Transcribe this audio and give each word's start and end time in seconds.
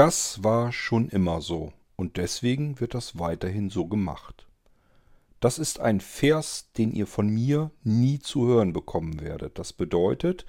Das 0.00 0.42
war 0.42 0.72
schon 0.72 1.10
immer 1.10 1.42
so 1.42 1.74
und 1.94 2.16
deswegen 2.16 2.80
wird 2.80 2.94
das 2.94 3.18
weiterhin 3.18 3.68
so 3.68 3.86
gemacht. 3.86 4.46
Das 5.40 5.58
ist 5.58 5.78
ein 5.78 6.00
Vers, 6.00 6.70
den 6.78 6.90
ihr 6.90 7.06
von 7.06 7.28
mir 7.28 7.70
nie 7.84 8.18
zu 8.18 8.46
hören 8.46 8.72
bekommen 8.72 9.20
werdet. 9.20 9.58
Das 9.58 9.74
bedeutet, 9.74 10.46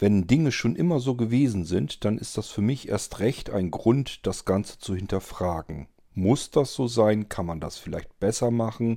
wenn 0.00 0.26
Dinge 0.26 0.50
schon 0.50 0.74
immer 0.74 0.98
so 0.98 1.14
gewesen 1.14 1.64
sind, 1.64 2.04
dann 2.04 2.18
ist 2.18 2.36
das 2.36 2.48
für 2.48 2.60
mich 2.60 2.88
erst 2.88 3.20
recht 3.20 3.50
ein 3.50 3.70
Grund, 3.70 4.26
das 4.26 4.44
Ganze 4.44 4.80
zu 4.80 4.96
hinterfragen. 4.96 5.86
Muss 6.14 6.50
das 6.50 6.74
so 6.74 6.88
sein? 6.88 7.28
Kann 7.28 7.46
man 7.46 7.60
das 7.60 7.78
vielleicht 7.78 8.18
besser 8.18 8.50
machen? 8.50 8.96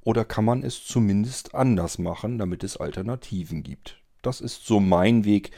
Oder 0.00 0.24
kann 0.24 0.46
man 0.46 0.62
es 0.62 0.82
zumindest 0.86 1.54
anders 1.54 1.98
machen, 1.98 2.38
damit 2.38 2.64
es 2.64 2.78
Alternativen 2.78 3.62
gibt? 3.62 4.00
Das 4.22 4.40
ist 4.40 4.64
so 4.64 4.80
mein 4.80 5.26
Weg, 5.26 5.50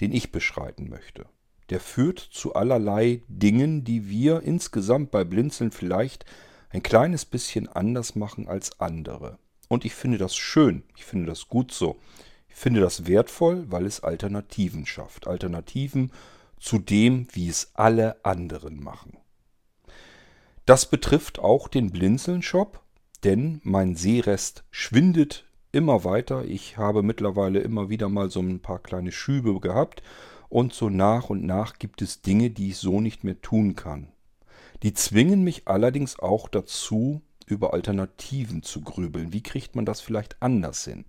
den 0.00 0.12
ich 0.12 0.32
beschreiten 0.32 0.88
möchte. 0.88 1.26
Der 1.70 1.80
führt 1.80 2.18
zu 2.18 2.54
allerlei 2.54 3.22
Dingen, 3.28 3.84
die 3.84 4.08
wir 4.08 4.42
insgesamt 4.42 5.10
bei 5.10 5.24
Blinzeln 5.24 5.72
vielleicht 5.72 6.24
ein 6.70 6.82
kleines 6.82 7.24
bisschen 7.24 7.68
anders 7.68 8.14
machen 8.14 8.48
als 8.48 8.80
andere. 8.80 9.38
Und 9.68 9.84
ich 9.84 9.94
finde 9.94 10.18
das 10.18 10.36
schön, 10.36 10.84
ich 10.96 11.04
finde 11.04 11.26
das 11.26 11.48
gut 11.48 11.72
so. 11.72 11.96
Ich 12.48 12.54
finde 12.54 12.80
das 12.80 13.06
wertvoll, 13.06 13.66
weil 13.68 13.84
es 13.84 14.02
Alternativen 14.02 14.86
schafft. 14.86 15.26
Alternativen 15.26 16.12
zu 16.58 16.78
dem, 16.78 17.26
wie 17.32 17.48
es 17.48 17.72
alle 17.74 18.24
anderen 18.24 18.82
machen. 18.82 19.18
Das 20.64 20.86
betrifft 20.86 21.38
auch 21.38 21.68
den 21.68 21.90
Blinzeln-Shop, 21.90 22.80
denn 23.24 23.60
mein 23.62 23.94
Seerest 23.94 24.64
schwindet 24.70 25.44
immer 25.70 26.04
weiter. 26.04 26.44
Ich 26.44 26.76
habe 26.76 27.02
mittlerweile 27.02 27.60
immer 27.60 27.88
wieder 27.88 28.08
mal 28.08 28.30
so 28.30 28.40
ein 28.40 28.60
paar 28.60 28.78
kleine 28.78 29.12
Schübe 29.12 29.60
gehabt 29.60 30.02
und 30.48 30.72
so 30.72 30.88
nach 30.88 31.30
und 31.30 31.44
nach 31.44 31.78
gibt 31.78 32.02
es 32.02 32.22
Dinge, 32.22 32.50
die 32.50 32.70
ich 32.70 32.76
so 32.78 33.00
nicht 33.00 33.24
mehr 33.24 33.40
tun 33.40 33.74
kann. 33.74 34.08
Die 34.82 34.94
zwingen 34.94 35.42
mich 35.42 35.66
allerdings 35.66 36.18
auch 36.18 36.48
dazu, 36.48 37.22
über 37.46 37.72
Alternativen 37.72 38.62
zu 38.62 38.80
grübeln. 38.80 39.32
Wie 39.32 39.42
kriegt 39.42 39.76
man 39.76 39.86
das 39.86 40.00
vielleicht 40.00 40.42
anders 40.42 40.84
hin? 40.84 41.04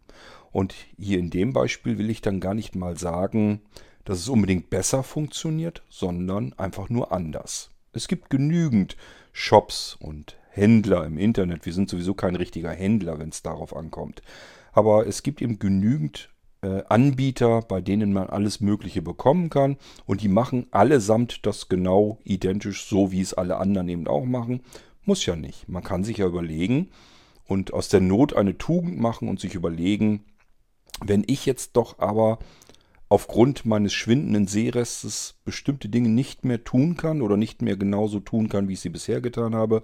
Und 0.51 0.73
hier 0.97 1.19
in 1.19 1.29
dem 1.29 1.51
Beispiel 1.51 1.97
will 1.97 2.09
ich 2.09 2.21
dann 2.21 2.39
gar 2.39 2.53
nicht 2.53 2.75
mal 2.75 2.97
sagen, 2.97 3.61
dass 4.05 4.19
es 4.19 4.29
unbedingt 4.29 4.69
besser 4.69 5.03
funktioniert, 5.03 5.83
sondern 5.89 6.53
einfach 6.53 6.89
nur 6.89 7.11
anders. 7.11 7.71
Es 7.91 8.07
gibt 8.07 8.29
genügend 8.29 8.95
Shops 9.33 9.97
und 9.99 10.37
Händler 10.49 11.05
im 11.05 11.17
Internet. 11.17 11.65
Wir 11.65 11.73
sind 11.73 11.89
sowieso 11.89 12.13
kein 12.13 12.35
richtiger 12.35 12.71
Händler, 12.71 13.19
wenn 13.19 13.29
es 13.29 13.43
darauf 13.43 13.75
ankommt. 13.75 14.21
Aber 14.71 15.07
es 15.07 15.23
gibt 15.23 15.41
eben 15.41 15.59
genügend 15.59 16.29
Anbieter, 16.61 17.61
bei 17.61 17.81
denen 17.81 18.13
man 18.13 18.29
alles 18.29 18.61
Mögliche 18.61 19.01
bekommen 19.01 19.49
kann. 19.49 19.77
Und 20.05 20.21
die 20.21 20.27
machen 20.27 20.67
allesamt 20.71 21.45
das 21.45 21.69
genau 21.69 22.19
identisch, 22.23 22.85
so 22.85 23.11
wie 23.11 23.21
es 23.21 23.33
alle 23.33 23.57
anderen 23.57 23.89
eben 23.89 24.07
auch 24.07 24.25
machen. 24.25 24.61
Muss 25.05 25.25
ja 25.25 25.35
nicht. 25.35 25.69
Man 25.69 25.83
kann 25.83 26.03
sich 26.03 26.17
ja 26.17 26.25
überlegen 26.25 26.89
und 27.45 27.73
aus 27.73 27.89
der 27.89 28.01
Not 28.01 28.35
eine 28.35 28.57
Tugend 28.57 28.99
machen 28.99 29.29
und 29.29 29.39
sich 29.39 29.55
überlegen, 29.55 30.25
wenn 31.01 31.23
ich 31.27 31.45
jetzt 31.45 31.77
doch 31.77 31.99
aber 31.99 32.39
aufgrund 33.09 33.65
meines 33.65 33.93
schwindenden 33.93 34.47
Seerestes 34.47 35.35
bestimmte 35.45 35.89
Dinge 35.89 36.09
nicht 36.09 36.43
mehr 36.43 36.63
tun 36.63 36.97
kann 36.97 37.21
oder 37.21 37.37
nicht 37.37 37.61
mehr 37.61 37.77
genauso 37.77 38.19
tun 38.19 38.49
kann, 38.49 38.67
wie 38.67 38.73
ich 38.73 38.81
sie 38.81 38.89
bisher 38.89 39.21
getan 39.21 39.55
habe, 39.55 39.83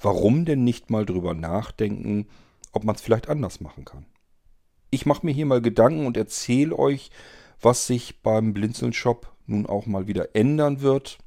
warum 0.00 0.44
denn 0.44 0.64
nicht 0.64 0.90
mal 0.90 1.06
drüber 1.06 1.34
nachdenken, 1.34 2.26
ob 2.72 2.84
man 2.84 2.96
es 2.96 3.02
vielleicht 3.02 3.28
anders 3.28 3.60
machen 3.60 3.84
kann? 3.84 4.06
Ich 4.94 5.06
mache 5.06 5.26
mir 5.26 5.32
hier 5.32 5.44
mal 5.44 5.60
Gedanken 5.60 6.06
und 6.06 6.16
erzähle 6.16 6.78
euch, 6.78 7.10
was 7.60 7.88
sich 7.88 8.22
beim 8.22 8.54
Blinzeln-Shop 8.54 9.26
nun 9.44 9.66
auch 9.66 9.86
mal 9.86 10.06
wieder 10.06 10.36
ändern 10.36 10.82
wird. 10.82 11.18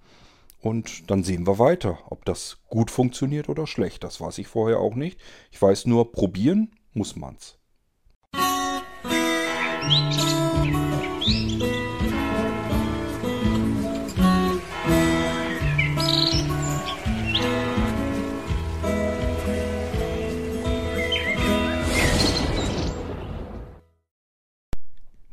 Und 0.62 1.12
dann 1.12 1.22
sehen 1.26 1.46
wir 1.46 1.59
weiter, 1.59 2.00
ob 2.09 2.24
das 2.24 2.59
gut 2.70 2.92
funktioniert 2.92 3.50
oder 3.50 3.68
schlecht. 3.68 4.06
Das 4.06 4.22
weiß 4.22 4.38
ich 4.38 4.48
vorher 4.48 4.80
auch 4.80 4.96
nicht. 4.96 5.20
Ich 5.52 5.62
weiß 5.62 5.86
nur, 5.86 6.14
probieren 6.14 6.78
muss 6.94 7.18
man's. 7.18 7.58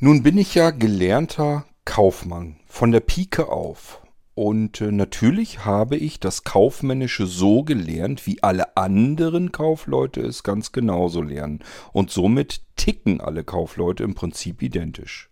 Nun 0.05 0.23
bin 0.23 0.37
ich 0.37 0.55
ja 0.55 0.71
gelernter 0.71 1.65
Kaufmann 1.87 2.57
von 2.67 2.93
der 2.93 3.01
Pike 3.01 3.49
auf. 3.49 4.03
Und 4.35 4.83
äh, 4.83 4.93
natürlich 4.93 5.65
habe 5.65 5.97
ich 5.97 6.21
das 6.21 6.45
Kaufmännische 6.45 7.27
so 7.27 7.63
gelernt, 7.63 8.27
wie 8.27 8.43
alle 8.43 8.77
anderen 8.77 9.51
Kaufleute 9.51 10.21
es 10.21 10.43
ganz 10.43 10.73
genauso 10.73 11.23
lernen. 11.23 11.61
Und 11.95 12.11
somit 12.11 12.61
ticken 12.77 13.23
alle 13.23 13.45
Kaufleute 13.45 14.03
im 14.03 14.15
Prinzip 14.15 14.61
identisch. 14.61 15.31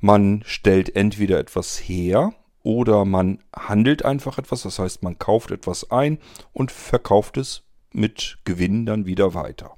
Man 0.00 0.42
stellt 0.46 0.96
entweder 0.96 1.38
etwas 1.38 1.76
her 1.76 2.32
oder 2.62 3.04
man 3.04 3.40
handelt 3.54 4.06
einfach 4.06 4.38
etwas, 4.38 4.62
das 4.62 4.78
heißt 4.78 5.02
man 5.02 5.18
kauft 5.18 5.50
etwas 5.50 5.90
ein 5.90 6.16
und 6.54 6.72
verkauft 6.72 7.36
es 7.36 7.64
mit 7.92 8.38
Gewinn 8.46 8.86
dann 8.86 9.04
wieder 9.04 9.34
weiter. 9.34 9.76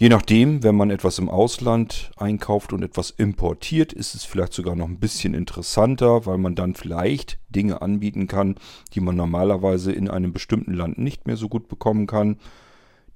Je 0.00 0.08
nachdem, 0.08 0.62
wenn 0.62 0.76
man 0.76 0.90
etwas 0.90 1.18
im 1.18 1.28
Ausland 1.28 2.12
einkauft 2.16 2.72
und 2.72 2.84
etwas 2.84 3.10
importiert, 3.10 3.92
ist 3.92 4.14
es 4.14 4.24
vielleicht 4.24 4.52
sogar 4.52 4.76
noch 4.76 4.86
ein 4.86 5.00
bisschen 5.00 5.34
interessanter, 5.34 6.24
weil 6.24 6.38
man 6.38 6.54
dann 6.54 6.76
vielleicht 6.76 7.40
Dinge 7.48 7.82
anbieten 7.82 8.28
kann, 8.28 8.54
die 8.94 9.00
man 9.00 9.16
normalerweise 9.16 9.90
in 9.90 10.08
einem 10.08 10.32
bestimmten 10.32 10.72
Land 10.72 10.98
nicht 10.98 11.26
mehr 11.26 11.36
so 11.36 11.48
gut 11.48 11.66
bekommen 11.66 12.06
kann, 12.06 12.36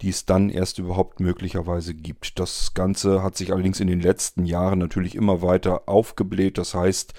die 0.00 0.08
es 0.08 0.26
dann 0.26 0.50
erst 0.50 0.80
überhaupt 0.80 1.20
möglicherweise 1.20 1.94
gibt. 1.94 2.40
Das 2.40 2.74
Ganze 2.74 3.22
hat 3.22 3.36
sich 3.36 3.52
allerdings 3.52 3.78
in 3.78 3.86
den 3.86 4.00
letzten 4.00 4.44
Jahren 4.44 4.80
natürlich 4.80 5.14
immer 5.14 5.40
weiter 5.40 5.82
aufgebläht. 5.88 6.58
Das 6.58 6.74
heißt, 6.74 7.14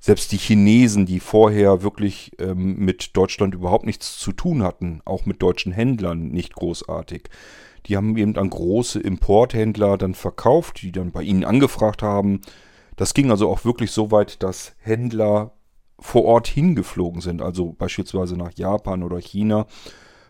selbst 0.00 0.32
die 0.32 0.36
Chinesen, 0.36 1.06
die 1.06 1.20
vorher 1.20 1.84
wirklich 1.84 2.32
ähm, 2.40 2.74
mit 2.78 3.16
Deutschland 3.16 3.54
überhaupt 3.54 3.86
nichts 3.86 4.18
zu 4.18 4.32
tun 4.32 4.64
hatten, 4.64 5.00
auch 5.04 5.26
mit 5.26 5.42
deutschen 5.42 5.70
Händlern 5.70 6.26
nicht 6.26 6.56
großartig, 6.56 7.30
die 7.86 7.96
haben 7.96 8.16
eben 8.16 8.36
an 8.36 8.50
große 8.50 9.00
Importhändler 9.00 9.96
dann 9.96 10.14
verkauft, 10.14 10.82
die 10.82 10.92
dann 10.92 11.12
bei 11.12 11.22
ihnen 11.22 11.44
angefragt 11.44 12.02
haben. 12.02 12.40
Das 12.96 13.14
ging 13.14 13.30
also 13.30 13.48
auch 13.48 13.64
wirklich 13.64 13.92
so 13.92 14.10
weit, 14.10 14.42
dass 14.42 14.74
Händler 14.78 15.52
vor 15.98 16.24
Ort 16.24 16.46
hingeflogen 16.46 17.20
sind, 17.20 17.40
also 17.40 17.72
beispielsweise 17.72 18.36
nach 18.36 18.52
Japan 18.52 19.02
oder 19.02 19.18
China, 19.18 19.66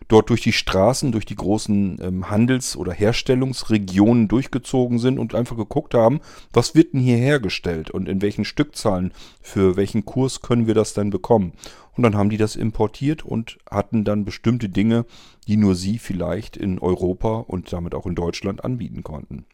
dort 0.07 0.29
durch 0.29 0.41
die 0.41 0.53
Straßen, 0.53 1.11
durch 1.11 1.25
die 1.25 1.35
großen 1.35 1.99
ähm, 2.01 2.29
Handels- 2.29 2.77
oder 2.77 2.93
Herstellungsregionen 2.93 4.27
durchgezogen 4.27 4.99
sind 4.99 5.19
und 5.19 5.35
einfach 5.35 5.57
geguckt 5.57 5.93
haben, 5.93 6.21
was 6.53 6.75
wird 6.75 6.93
denn 6.93 7.01
hier 7.01 7.17
hergestellt 7.17 7.91
und 7.91 8.07
in 8.07 8.21
welchen 8.21 8.45
Stückzahlen, 8.45 9.11
für 9.41 9.75
welchen 9.75 10.05
Kurs 10.05 10.41
können 10.41 10.67
wir 10.67 10.73
das 10.73 10.93
denn 10.93 11.09
bekommen. 11.09 11.53
Und 11.95 12.03
dann 12.03 12.15
haben 12.15 12.29
die 12.29 12.37
das 12.37 12.55
importiert 12.55 13.25
und 13.25 13.57
hatten 13.69 14.03
dann 14.03 14.23
bestimmte 14.23 14.69
Dinge, 14.69 15.05
die 15.47 15.57
nur 15.57 15.75
sie 15.75 15.97
vielleicht 15.97 16.55
in 16.55 16.79
Europa 16.79 17.39
und 17.39 17.73
damit 17.73 17.95
auch 17.95 18.05
in 18.05 18.15
Deutschland 18.15 18.63
anbieten 18.63 19.03
konnten. 19.03 19.45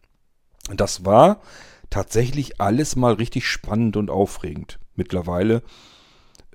Das 0.76 1.06
war 1.06 1.42
tatsächlich 1.90 2.60
alles 2.60 2.96
mal 2.96 3.14
richtig 3.14 3.48
spannend 3.48 3.98
und 3.98 4.10
aufregend. 4.10 4.80
Mittlerweile 4.96 5.64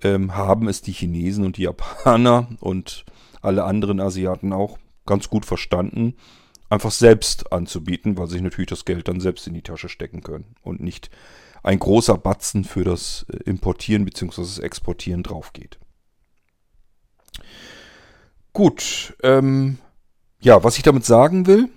ähm, 0.03 0.35
haben 0.35 0.69
es 0.69 0.83
die 0.83 0.93
Chinesen 0.93 1.45
und 1.45 1.57
die 1.57 1.63
Japaner 1.63 2.49
und 2.61 3.05
alle 3.43 3.65
anderen 3.65 4.01
Asiaten 4.01 4.53
auch 4.53 4.79
ganz 5.07 5.29
gut 5.29 5.47
verstanden, 5.47 6.15
einfach 6.69 6.91
selbst 6.91 7.53
anzubieten, 7.53 8.19
weil 8.19 8.29
sich 8.29 8.43
natürlich 8.43 8.69
das 8.69 8.85
Geld 8.85 9.09
dann 9.09 9.21
selbst 9.21 9.47
in 9.47 9.55
die 9.55 9.63
Tasche 9.63 9.89
stecken 9.89 10.23
können 10.23 10.55
und 10.63 10.81
nicht 10.81 11.11
ein 11.63 11.79
großer 11.79 12.17
Batzen 12.19 12.65
für 12.65 12.85
das 12.85 13.27
äh, 13.33 13.37
Importieren 13.45 14.05
bzw. 14.05 14.43
das 14.43 14.59
Exportieren 14.59 15.23
draufgeht. 15.23 15.79
Gut, 18.53 19.17
ähm, 19.23 19.79
ja, 20.41 20.63
was 20.65 20.77
ich 20.77 20.83
damit 20.83 21.05
sagen 21.05 21.47
will, 21.47 21.69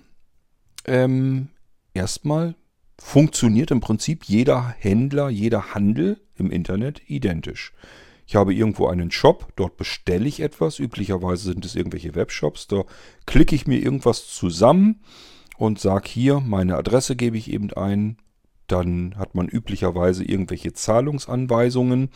ähm, 0.84 1.48
erstmal 1.94 2.54
funktioniert 2.98 3.70
im 3.70 3.80
Prinzip 3.80 4.24
jeder 4.24 4.74
Händler, 4.78 5.28
jeder 5.28 5.74
Handel 5.74 6.20
im 6.36 6.50
Internet 6.50 7.02
identisch. 7.08 7.72
Ich 8.26 8.36
habe 8.36 8.54
irgendwo 8.54 8.86
einen 8.86 9.10
Shop, 9.10 9.48
dort 9.56 9.76
bestelle 9.76 10.26
ich 10.26 10.40
etwas. 10.40 10.78
Üblicherweise 10.78 11.52
sind 11.52 11.64
es 11.64 11.74
irgendwelche 11.74 12.14
Webshops. 12.14 12.66
Da 12.66 12.84
klicke 13.26 13.54
ich 13.54 13.66
mir 13.66 13.78
irgendwas 13.78 14.26
zusammen 14.28 15.00
und 15.58 15.80
sage 15.80 16.08
hier, 16.08 16.40
meine 16.40 16.76
Adresse 16.76 17.16
gebe 17.16 17.36
ich 17.36 17.52
eben 17.52 17.72
ein. 17.72 18.16
Dann 18.68 19.16
hat 19.18 19.34
man 19.34 19.48
üblicherweise 19.48 20.24
irgendwelche 20.24 20.72
Zahlungsanweisungen, 20.72 22.10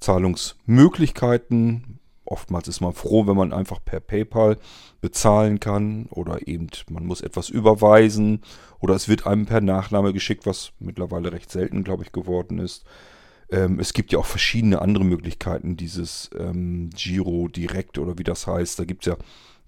Zahlungsmöglichkeiten. 0.00 1.98
Oftmals 2.24 2.66
ist 2.68 2.80
man 2.80 2.92
froh, 2.92 3.26
wenn 3.26 3.36
man 3.36 3.52
einfach 3.52 3.78
per 3.84 4.00
PayPal 4.00 4.58
bezahlen 5.00 5.60
kann 5.60 6.06
oder 6.06 6.48
eben 6.48 6.68
man 6.88 7.04
muss 7.04 7.20
etwas 7.20 7.50
überweisen 7.50 8.40
oder 8.80 8.94
es 8.94 9.08
wird 9.08 9.26
einem 9.26 9.44
per 9.46 9.60
Nachname 9.60 10.12
geschickt, 10.12 10.46
was 10.46 10.72
mittlerweile 10.78 11.32
recht 11.32 11.50
selten, 11.50 11.84
glaube 11.84 12.04
ich, 12.04 12.12
geworden 12.12 12.58
ist. 12.58 12.84
Ähm, 13.52 13.78
es 13.78 13.92
gibt 13.92 14.12
ja 14.12 14.18
auch 14.18 14.26
verschiedene 14.26 14.80
andere 14.80 15.04
Möglichkeiten, 15.04 15.76
dieses 15.76 16.30
ähm, 16.36 16.90
Giro 16.90 17.48
direkt 17.48 17.98
oder 17.98 18.18
wie 18.18 18.24
das 18.24 18.46
heißt. 18.46 18.78
Da 18.78 18.84
gibt 18.84 19.06
es 19.06 19.12
ja 19.12 19.16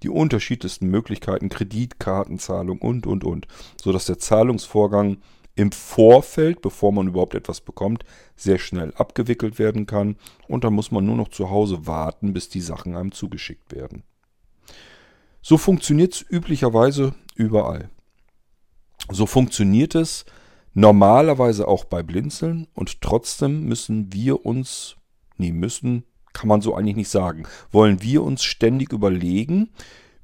die 0.03 0.09
unterschiedlichsten 0.09 0.89
Möglichkeiten, 0.89 1.51
Kreditkartenzahlung 1.51 2.79
und, 2.79 3.07
und, 3.07 3.23
und. 3.23 3.47
Sodass 3.81 4.07
der 4.07 4.19
Zahlungsvorgang 4.19 5.19
im 5.55 5.71
Vorfeld, 5.71 6.63
bevor 6.63 6.93
man 6.93 7.07
überhaupt 7.07 7.35
etwas 7.35 7.61
bekommt, 7.61 8.05
sehr 8.35 8.59
schnell 8.59 8.93
abgewickelt 8.95 9.59
werden 9.59 9.87
kann. 9.87 10.17
Und 10.49 10.65
dann 10.65 10.73
muss 10.73 10.91
man 10.91 11.05
nur 11.05 11.17
noch 11.17 11.29
zu 11.29 11.51
Hause 11.51 11.87
warten, 11.87 12.33
bis 12.33 12.49
die 12.49 12.61
Sachen 12.61 12.97
einem 12.97 13.13
zugeschickt 13.13 13.73
werden. 13.73 14.03
So 15.43 15.59
funktioniert 15.59 16.15
es 16.15 16.25
üblicherweise 16.29 17.15
überall. 17.37 17.91
So 19.11 19.27
funktioniert 19.27 19.95
es 19.95 20.25
normalerweise 20.75 21.67
auch 21.67 21.85
bei 21.85 22.03
Blinzeln 22.03 22.67
und 22.75 23.01
trotzdem 23.01 23.65
müssen 23.65 24.13
wir 24.13 24.45
uns, 24.45 24.97
nee, 25.39 25.53
müssen, 25.53 26.05
kann 26.33 26.49
man 26.49 26.61
so 26.61 26.75
eigentlich 26.75 26.97
nicht 26.97 27.09
sagen, 27.09 27.45
wollen 27.71 28.03
wir 28.03 28.23
uns 28.23 28.43
ständig 28.43 28.93
überlegen, 28.93 29.71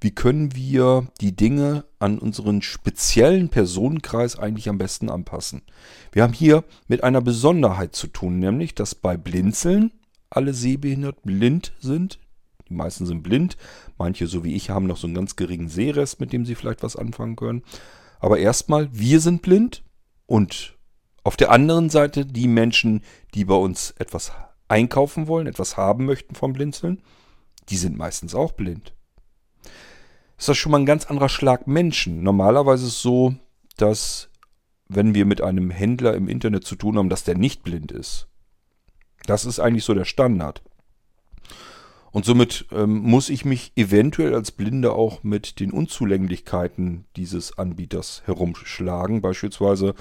wie 0.01 0.11
können 0.11 0.55
wir 0.57 1.07
die 1.21 1.37
Dinge 1.37 1.85
an 1.99 2.19
unseren 2.19 2.63
speziellen 2.63 3.49
Personenkreis 3.49 4.39
eigentlich 4.39 4.69
am 4.69 4.79
besten 4.79 5.11
anpassen. 5.11 5.63
Wir 6.11 6.23
haben 6.23 6.33
hier 6.33 6.65
mit 6.89 7.05
einer 7.05 7.21
Besonderheit 7.21 7.95
zu 7.95 8.07
tun, 8.07 8.39
nämlich 8.39 8.75
dass 8.75 8.95
bei 8.95 9.17
Blinzeln 9.17 9.93
alle 10.31 10.55
sehbehindert 10.55 11.23
blind 11.23 11.73
sind. 11.81 12.19
Die 12.69 12.75
meisten 12.75 13.05
sind 13.05 13.23
blind, 13.23 13.57
manche 13.99 14.27
so 14.27 14.43
wie 14.43 14.55
ich 14.55 14.71
haben 14.71 14.87
noch 14.87 14.97
so 14.97 15.07
einen 15.07 15.17
ganz 15.17 15.37
geringen 15.37 15.69
Sehrest, 15.69 16.19
mit 16.19 16.33
dem 16.33 16.47
sie 16.47 16.55
vielleicht 16.55 16.83
was 16.83 16.97
anfangen 16.97 17.37
können. 17.37 17.63
Aber 18.21 18.39
erstmal, 18.39 18.89
wir 18.93 19.21
sind 19.21 19.43
blind 19.43 19.83
und 20.31 20.79
auf 21.25 21.37
der 21.37 21.51
anderen 21.51 21.91
Seite 21.91 22.25
die 22.25 22.49
Menschen, 22.49 23.03
die 23.35 23.45
bei 23.45 23.55
uns 23.55 23.91
etwas 23.99 24.33
einkaufen 24.69 25.27
wollen, 25.27 25.47
etwas 25.47 25.77
haben 25.77 26.07
möchten 26.07 26.35
vom 26.35 26.53
Blinzeln, 26.53 27.03
die 27.69 27.77
sind 27.77 27.99
meistens 27.99 28.35
auch 28.35 28.53
blind 28.53 28.95
ist 30.41 30.49
das 30.49 30.57
schon 30.57 30.73
mal 30.73 30.79
ein 30.79 30.87
ganz 30.87 31.05
anderer 31.05 31.29
Schlag 31.29 31.67
Menschen. 31.67 32.23
Normalerweise 32.23 32.87
ist 32.87 32.95
es 32.95 33.03
so, 33.03 33.35
dass 33.77 34.31
wenn 34.89 35.15
wir 35.15 35.27
mit 35.27 35.43
einem 35.43 35.71
Händler 35.71 36.15
im 36.15 36.29
Internet 36.29 36.65
zu 36.65 36.77
tun 36.77 36.97
haben, 36.97 37.11
dass 37.11 37.25
der 37.25 37.37
nicht 37.37 37.63
blind 37.63 37.93
ist. 37.93 38.27
Das 39.27 39.45
ist 39.45 39.61
eigentlich 39.61 39.85
so 39.85 39.93
der 39.93 40.07
Standard. 40.07 40.63
Und 42.13 42.25
somit 42.25 42.67
ähm, 42.73 42.99
muss 43.03 43.29
ich 43.29 43.45
mich 43.45 43.73
eventuell 43.77 44.35
als 44.35 44.51
Blinder 44.51 44.95
auch 44.95 45.23
mit 45.23 45.61
den 45.61 45.71
Unzulänglichkeiten 45.71 47.05
dieses 47.17 47.57
Anbieters 47.57 48.23
herumschlagen. 48.25 49.21
Beispielsweise 49.21 49.95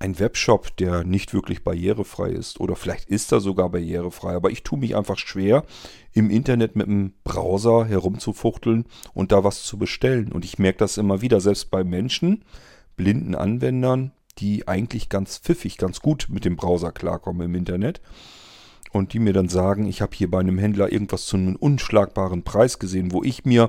ein 0.00 0.18
Webshop, 0.18 0.76
der 0.76 1.04
nicht 1.04 1.32
wirklich 1.32 1.62
barrierefrei 1.62 2.30
ist. 2.30 2.60
Oder 2.60 2.76
vielleicht 2.76 3.08
ist 3.08 3.32
er 3.32 3.40
sogar 3.40 3.70
barrierefrei. 3.70 4.34
Aber 4.34 4.50
ich 4.50 4.62
tue 4.62 4.78
mich 4.78 4.96
einfach 4.96 5.18
schwer, 5.18 5.64
im 6.12 6.30
Internet 6.30 6.76
mit 6.76 6.86
dem 6.86 7.14
Browser 7.22 7.84
herumzufuchteln 7.84 8.86
und 9.14 9.32
da 9.32 9.44
was 9.44 9.62
zu 9.64 9.78
bestellen. 9.78 10.32
Und 10.32 10.44
ich 10.44 10.58
merke 10.58 10.78
das 10.78 10.98
immer 10.98 11.22
wieder, 11.22 11.40
selbst 11.40 11.70
bei 11.70 11.84
Menschen, 11.84 12.44
blinden 12.96 13.34
Anwendern, 13.34 14.12
die 14.38 14.66
eigentlich 14.66 15.08
ganz 15.08 15.38
pfiffig, 15.38 15.78
ganz 15.78 16.00
gut 16.00 16.26
mit 16.28 16.44
dem 16.44 16.56
Browser 16.56 16.92
klarkommen 16.92 17.46
im 17.46 17.54
Internet. 17.54 18.00
Und 18.94 19.12
die 19.12 19.18
mir 19.18 19.32
dann 19.32 19.48
sagen, 19.48 19.86
ich 19.86 20.00
habe 20.00 20.14
hier 20.14 20.30
bei 20.30 20.38
einem 20.38 20.56
Händler 20.56 20.92
irgendwas 20.92 21.26
zu 21.26 21.36
einem 21.36 21.56
unschlagbaren 21.56 22.44
Preis 22.44 22.78
gesehen, 22.78 23.12
wo 23.12 23.24
ich 23.24 23.44
mir 23.44 23.68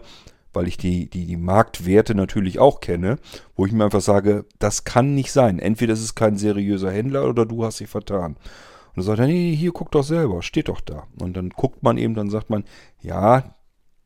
weil 0.56 0.68
ich 0.68 0.78
die, 0.78 1.10
die, 1.10 1.26
die 1.26 1.38
Marktwerte 1.38 2.16
natürlich 2.16 2.60
auch 2.60 2.80
kenne, 2.80 3.18
wo 3.56 3.66
ich 3.66 3.72
mir 3.74 3.84
einfach 3.84 4.02
sage, 4.02 4.46
das 4.58 4.86
kann 4.86 5.14
nicht 5.14 5.32
sein. 5.32 5.60
Entweder 5.60 5.94
ist 5.94 6.02
es 6.02 6.16
kein 6.16 6.38
seriöser 6.38 6.92
Händler 6.92 7.28
oder 7.28 7.46
du 7.46 7.66
hast 7.66 7.80
dich 7.80 7.90
vertan. 7.90 8.36
Und 8.36 8.96
dann 8.96 9.04
sagt 9.04 9.20
er, 9.20 9.28
nee, 9.28 9.54
hier 9.54 9.74
guck 9.74 9.92
doch 9.92 10.04
selber, 10.04 10.42
steht 10.42 10.70
doch 10.70 10.80
da. 10.80 11.08
Und 11.20 11.36
dann 11.36 11.50
guckt 11.50 11.84
man 11.84 11.98
eben, 11.98 12.16
dann 12.16 12.30
sagt 12.30 12.50
man, 12.50 12.64
ja, 13.02 13.56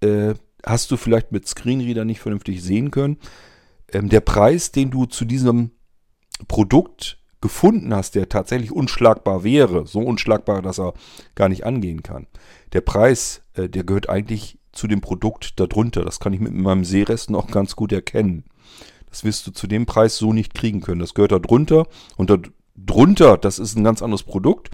äh, 0.01 0.33
hast 0.65 0.89
du 0.91 0.97
vielleicht 0.97 1.31
mit 1.31 1.47
Screenreader 1.47 2.05
nicht 2.05 2.19
vernünftig 2.19 2.63
sehen 2.63 2.89
können. 2.89 3.17
Ähm, 3.91 4.09
der 4.09 4.21
Preis, 4.21 4.71
den 4.71 4.89
du 4.89 5.05
zu 5.05 5.25
diesem 5.25 5.71
Produkt 6.47 7.18
gefunden 7.41 7.93
hast, 7.93 8.15
der 8.15 8.29
tatsächlich 8.29 8.71
unschlagbar 8.71 9.43
wäre, 9.43 9.87
so 9.87 9.99
unschlagbar, 9.99 10.61
dass 10.61 10.79
er 10.79 10.93
gar 11.35 11.49
nicht 11.49 11.65
angehen 11.65 12.03
kann. 12.03 12.27
Der 12.73 12.81
Preis, 12.81 13.41
äh, 13.53 13.69
der 13.69 13.83
gehört 13.83 14.09
eigentlich 14.09 14.57
zu 14.71 14.87
dem 14.87 15.01
Produkt 15.01 15.59
darunter. 15.59 16.03
Das 16.03 16.19
kann 16.19 16.33
ich 16.33 16.39
mit 16.39 16.53
meinem 16.53 16.85
Sehrest 16.85 17.29
noch 17.29 17.49
ganz 17.49 17.75
gut 17.75 17.91
erkennen. 17.91 18.43
Das 19.09 19.23
wirst 19.23 19.47
du 19.47 19.51
zu 19.51 19.67
dem 19.67 19.85
Preis 19.85 20.17
so 20.17 20.33
nicht 20.33 20.53
kriegen 20.53 20.81
können. 20.81 21.01
Das 21.01 21.13
gehört 21.13 21.31
da 21.31 21.39
drunter 21.39 21.87
und 22.17 22.29
da 22.29 22.37
drunter, 22.75 23.37
das 23.37 23.59
ist 23.59 23.75
ein 23.75 23.83
ganz 23.83 24.01
anderes 24.01 24.23
Produkt. 24.23 24.69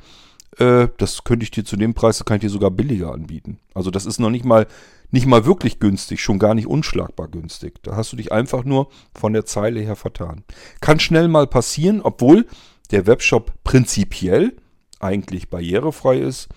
Äh, 0.57 0.89
das 0.97 1.23
könnte 1.23 1.43
ich 1.43 1.51
dir 1.51 1.65
zu 1.65 1.77
dem 1.77 1.93
Preis, 1.93 2.23
kann 2.25 2.37
ich 2.37 2.41
dir 2.41 2.49
sogar 2.49 2.71
billiger 2.71 3.13
anbieten. 3.13 3.59
Also 3.73 3.91
das 3.91 4.05
ist 4.05 4.19
noch 4.19 4.29
nicht 4.29 4.45
mal, 4.45 4.67
nicht 5.11 5.25
mal 5.25 5.45
wirklich 5.45 5.79
günstig, 5.79 6.21
schon 6.21 6.39
gar 6.39 6.53
nicht 6.53 6.67
unschlagbar 6.67 7.27
günstig. 7.27 7.81
Da 7.83 7.95
hast 7.95 8.11
du 8.11 8.17
dich 8.17 8.31
einfach 8.31 8.63
nur 8.63 8.89
von 9.13 9.33
der 9.33 9.45
Zeile 9.45 9.79
her 9.79 9.95
vertan. 9.95 10.43
Kann 10.81 10.99
schnell 10.99 11.27
mal 11.27 11.47
passieren, 11.47 12.01
obwohl 12.01 12.47
der 12.91 13.07
Webshop 13.07 13.53
prinzipiell 13.63 14.55
eigentlich 14.99 15.49
barrierefrei 15.49 16.19
ist, 16.19 16.49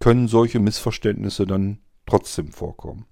können 0.00 0.28
solche 0.28 0.60
Missverständnisse 0.60 1.46
dann 1.46 1.78
trotzdem 2.06 2.52
vorkommen. 2.52 3.06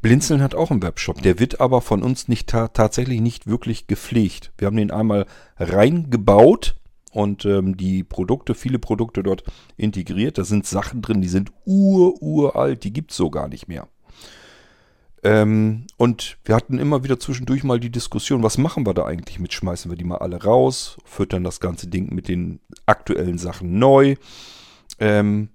Blinzeln 0.00 0.42
hat 0.42 0.54
auch 0.54 0.70
einen 0.70 0.82
Webshop, 0.82 1.22
der 1.22 1.38
wird 1.38 1.60
aber 1.60 1.80
von 1.80 2.02
uns 2.02 2.28
nicht 2.28 2.48
ta 2.48 2.68
tatsächlich 2.68 3.20
nicht 3.20 3.46
wirklich 3.46 3.86
gepflegt. 3.86 4.52
Wir 4.58 4.66
haben 4.66 4.76
den 4.76 4.90
einmal 4.90 5.26
reingebaut 5.56 6.76
und 7.12 7.44
ähm, 7.44 7.76
die 7.76 8.04
Produkte, 8.04 8.54
viele 8.54 8.78
Produkte 8.78 9.22
dort 9.22 9.44
integriert. 9.76 10.38
Da 10.38 10.44
sind 10.44 10.66
Sachen 10.66 11.02
drin, 11.02 11.20
die 11.20 11.28
sind 11.28 11.52
ur-uralt, 11.64 12.84
die 12.84 12.92
gibt 12.92 13.10
es 13.10 13.16
so 13.16 13.30
gar 13.30 13.48
nicht 13.48 13.68
mehr. 13.68 13.88
Ähm, 15.22 15.86
und 15.96 16.38
wir 16.44 16.54
hatten 16.54 16.78
immer 16.78 17.02
wieder 17.02 17.18
zwischendurch 17.18 17.64
mal 17.64 17.80
die 17.80 17.90
Diskussion, 17.90 18.42
was 18.42 18.58
machen 18.58 18.86
wir 18.86 18.94
da 18.94 19.06
eigentlich 19.06 19.40
mit? 19.40 19.52
Schmeißen 19.52 19.90
wir 19.90 19.96
die 19.96 20.04
mal 20.04 20.18
alle 20.18 20.42
raus, 20.42 20.98
füttern 21.04 21.42
das 21.42 21.58
ganze 21.58 21.88
Ding 21.88 22.14
mit 22.14 22.28
den 22.28 22.60
aktuellen 22.84 23.38
Sachen 23.38 23.78
neu. 23.78 24.16
Ähm, 24.98 25.48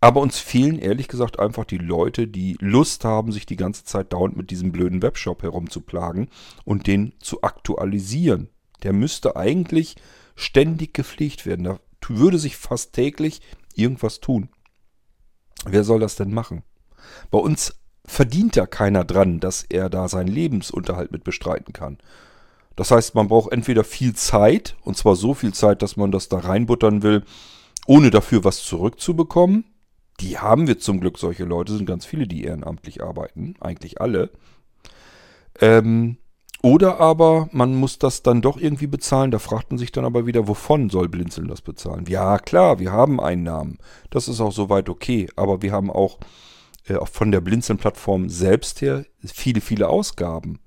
aber 0.00 0.20
uns 0.20 0.38
fehlen 0.38 0.78
ehrlich 0.78 1.08
gesagt 1.08 1.40
einfach 1.40 1.64
die 1.64 1.78
Leute, 1.78 2.28
die 2.28 2.56
Lust 2.60 3.04
haben, 3.04 3.32
sich 3.32 3.46
die 3.46 3.56
ganze 3.56 3.84
Zeit 3.84 4.12
dauernd 4.12 4.36
mit 4.36 4.50
diesem 4.50 4.70
blöden 4.70 5.02
Webshop 5.02 5.42
herumzuplagen 5.42 6.28
und 6.64 6.86
den 6.86 7.14
zu 7.18 7.42
aktualisieren. 7.42 8.48
Der 8.82 8.92
müsste 8.92 9.36
eigentlich 9.36 9.96
ständig 10.36 10.94
gepflegt 10.94 11.46
werden. 11.46 11.64
Da 11.64 11.80
würde 12.08 12.38
sich 12.38 12.56
fast 12.56 12.92
täglich 12.92 13.40
irgendwas 13.74 14.20
tun. 14.20 14.48
Wer 15.66 15.84
soll 15.84 16.00
das 16.00 16.16
denn 16.16 16.32
machen? 16.32 16.62
Bei 17.30 17.38
uns 17.38 17.74
verdient 18.04 18.56
da 18.56 18.66
keiner 18.66 19.04
dran, 19.04 19.40
dass 19.40 19.62
er 19.62 19.90
da 19.90 20.08
seinen 20.08 20.28
Lebensunterhalt 20.28 21.12
mit 21.12 21.24
bestreiten 21.24 21.72
kann. 21.72 21.98
Das 22.76 22.90
heißt, 22.90 23.14
man 23.14 23.28
braucht 23.28 23.52
entweder 23.52 23.84
viel 23.84 24.14
Zeit, 24.14 24.76
und 24.82 24.96
zwar 24.96 25.16
so 25.16 25.34
viel 25.34 25.52
Zeit, 25.52 25.82
dass 25.82 25.96
man 25.96 26.12
das 26.12 26.28
da 26.28 26.38
reinbuttern 26.38 27.02
will, 27.02 27.24
ohne 27.86 28.10
dafür 28.10 28.44
was 28.44 28.62
zurückzubekommen. 28.62 29.64
Die 30.20 30.38
haben 30.38 30.66
wir 30.66 30.78
zum 30.78 31.00
Glück, 31.00 31.18
solche 31.18 31.44
Leute, 31.44 31.76
sind 31.76 31.86
ganz 31.86 32.06
viele, 32.06 32.26
die 32.26 32.44
ehrenamtlich 32.44 33.02
arbeiten, 33.02 33.54
eigentlich 33.60 34.00
alle. 34.00 34.30
Ähm, 35.60 36.18
oder 36.62 36.98
aber 36.98 37.48
man 37.52 37.74
muss 37.76 37.98
das 37.98 38.22
dann 38.22 38.42
doch 38.42 38.56
irgendwie 38.56 38.88
bezahlen. 38.88 39.30
Da 39.30 39.38
fragt 39.38 39.70
man 39.70 39.78
sich 39.78 39.92
dann 39.92 40.04
aber 40.04 40.26
wieder, 40.26 40.48
wovon 40.48 40.90
soll 40.90 41.08
Blinzeln 41.08 41.46
das 41.46 41.62
bezahlen? 41.62 42.06
Ja, 42.08 42.38
klar, 42.38 42.80
wir 42.80 42.90
haben 42.90 43.20
Einnahmen. 43.20 43.78
Das 44.10 44.26
ist 44.26 44.40
auch 44.40 44.52
soweit 44.52 44.88
okay. 44.88 45.28
Aber 45.36 45.62
wir 45.62 45.70
haben 45.70 45.90
auch 45.90 46.18
äh, 46.86 46.98
von 47.06 47.30
der 47.30 47.40
Blinzeln-Plattform 47.40 48.28
selbst 48.28 48.80
her 48.80 49.04
viele, 49.24 49.60
viele 49.60 49.88
Ausgaben. 49.88 50.58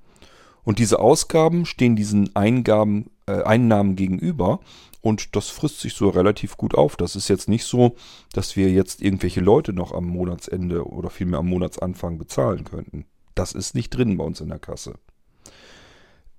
Und 0.63 0.79
diese 0.79 0.99
Ausgaben 0.99 1.65
stehen 1.65 1.95
diesen 1.95 2.35
Eingaben, 2.35 3.09
äh, 3.25 3.41
Einnahmen 3.43 3.97
gegenüber. 3.97 4.61
Und 5.01 5.35
das 5.35 5.49
frisst 5.49 5.81
sich 5.81 5.95
so 5.95 6.07
relativ 6.09 6.55
gut 6.55 6.75
auf. 6.75 6.95
Das 6.95 7.17
ist 7.17 7.27
jetzt 7.27 7.49
nicht 7.49 7.65
so, 7.65 7.95
dass 8.31 8.55
wir 8.55 8.69
jetzt 8.69 9.01
irgendwelche 9.01 9.41
Leute 9.41 9.73
noch 9.73 9.91
am 9.91 10.05
Monatsende 10.05 10.87
oder 10.87 11.09
vielmehr 11.09 11.39
am 11.39 11.49
Monatsanfang 11.49 12.17
bezahlen 12.17 12.63
könnten. 12.63 13.05
Das 13.35 13.51
ist 13.51 13.75
nicht 13.75 13.89
drin 13.89 14.17
bei 14.17 14.23
uns 14.23 14.39
in 14.39 14.49
der 14.49 14.59
Kasse. 14.59 14.95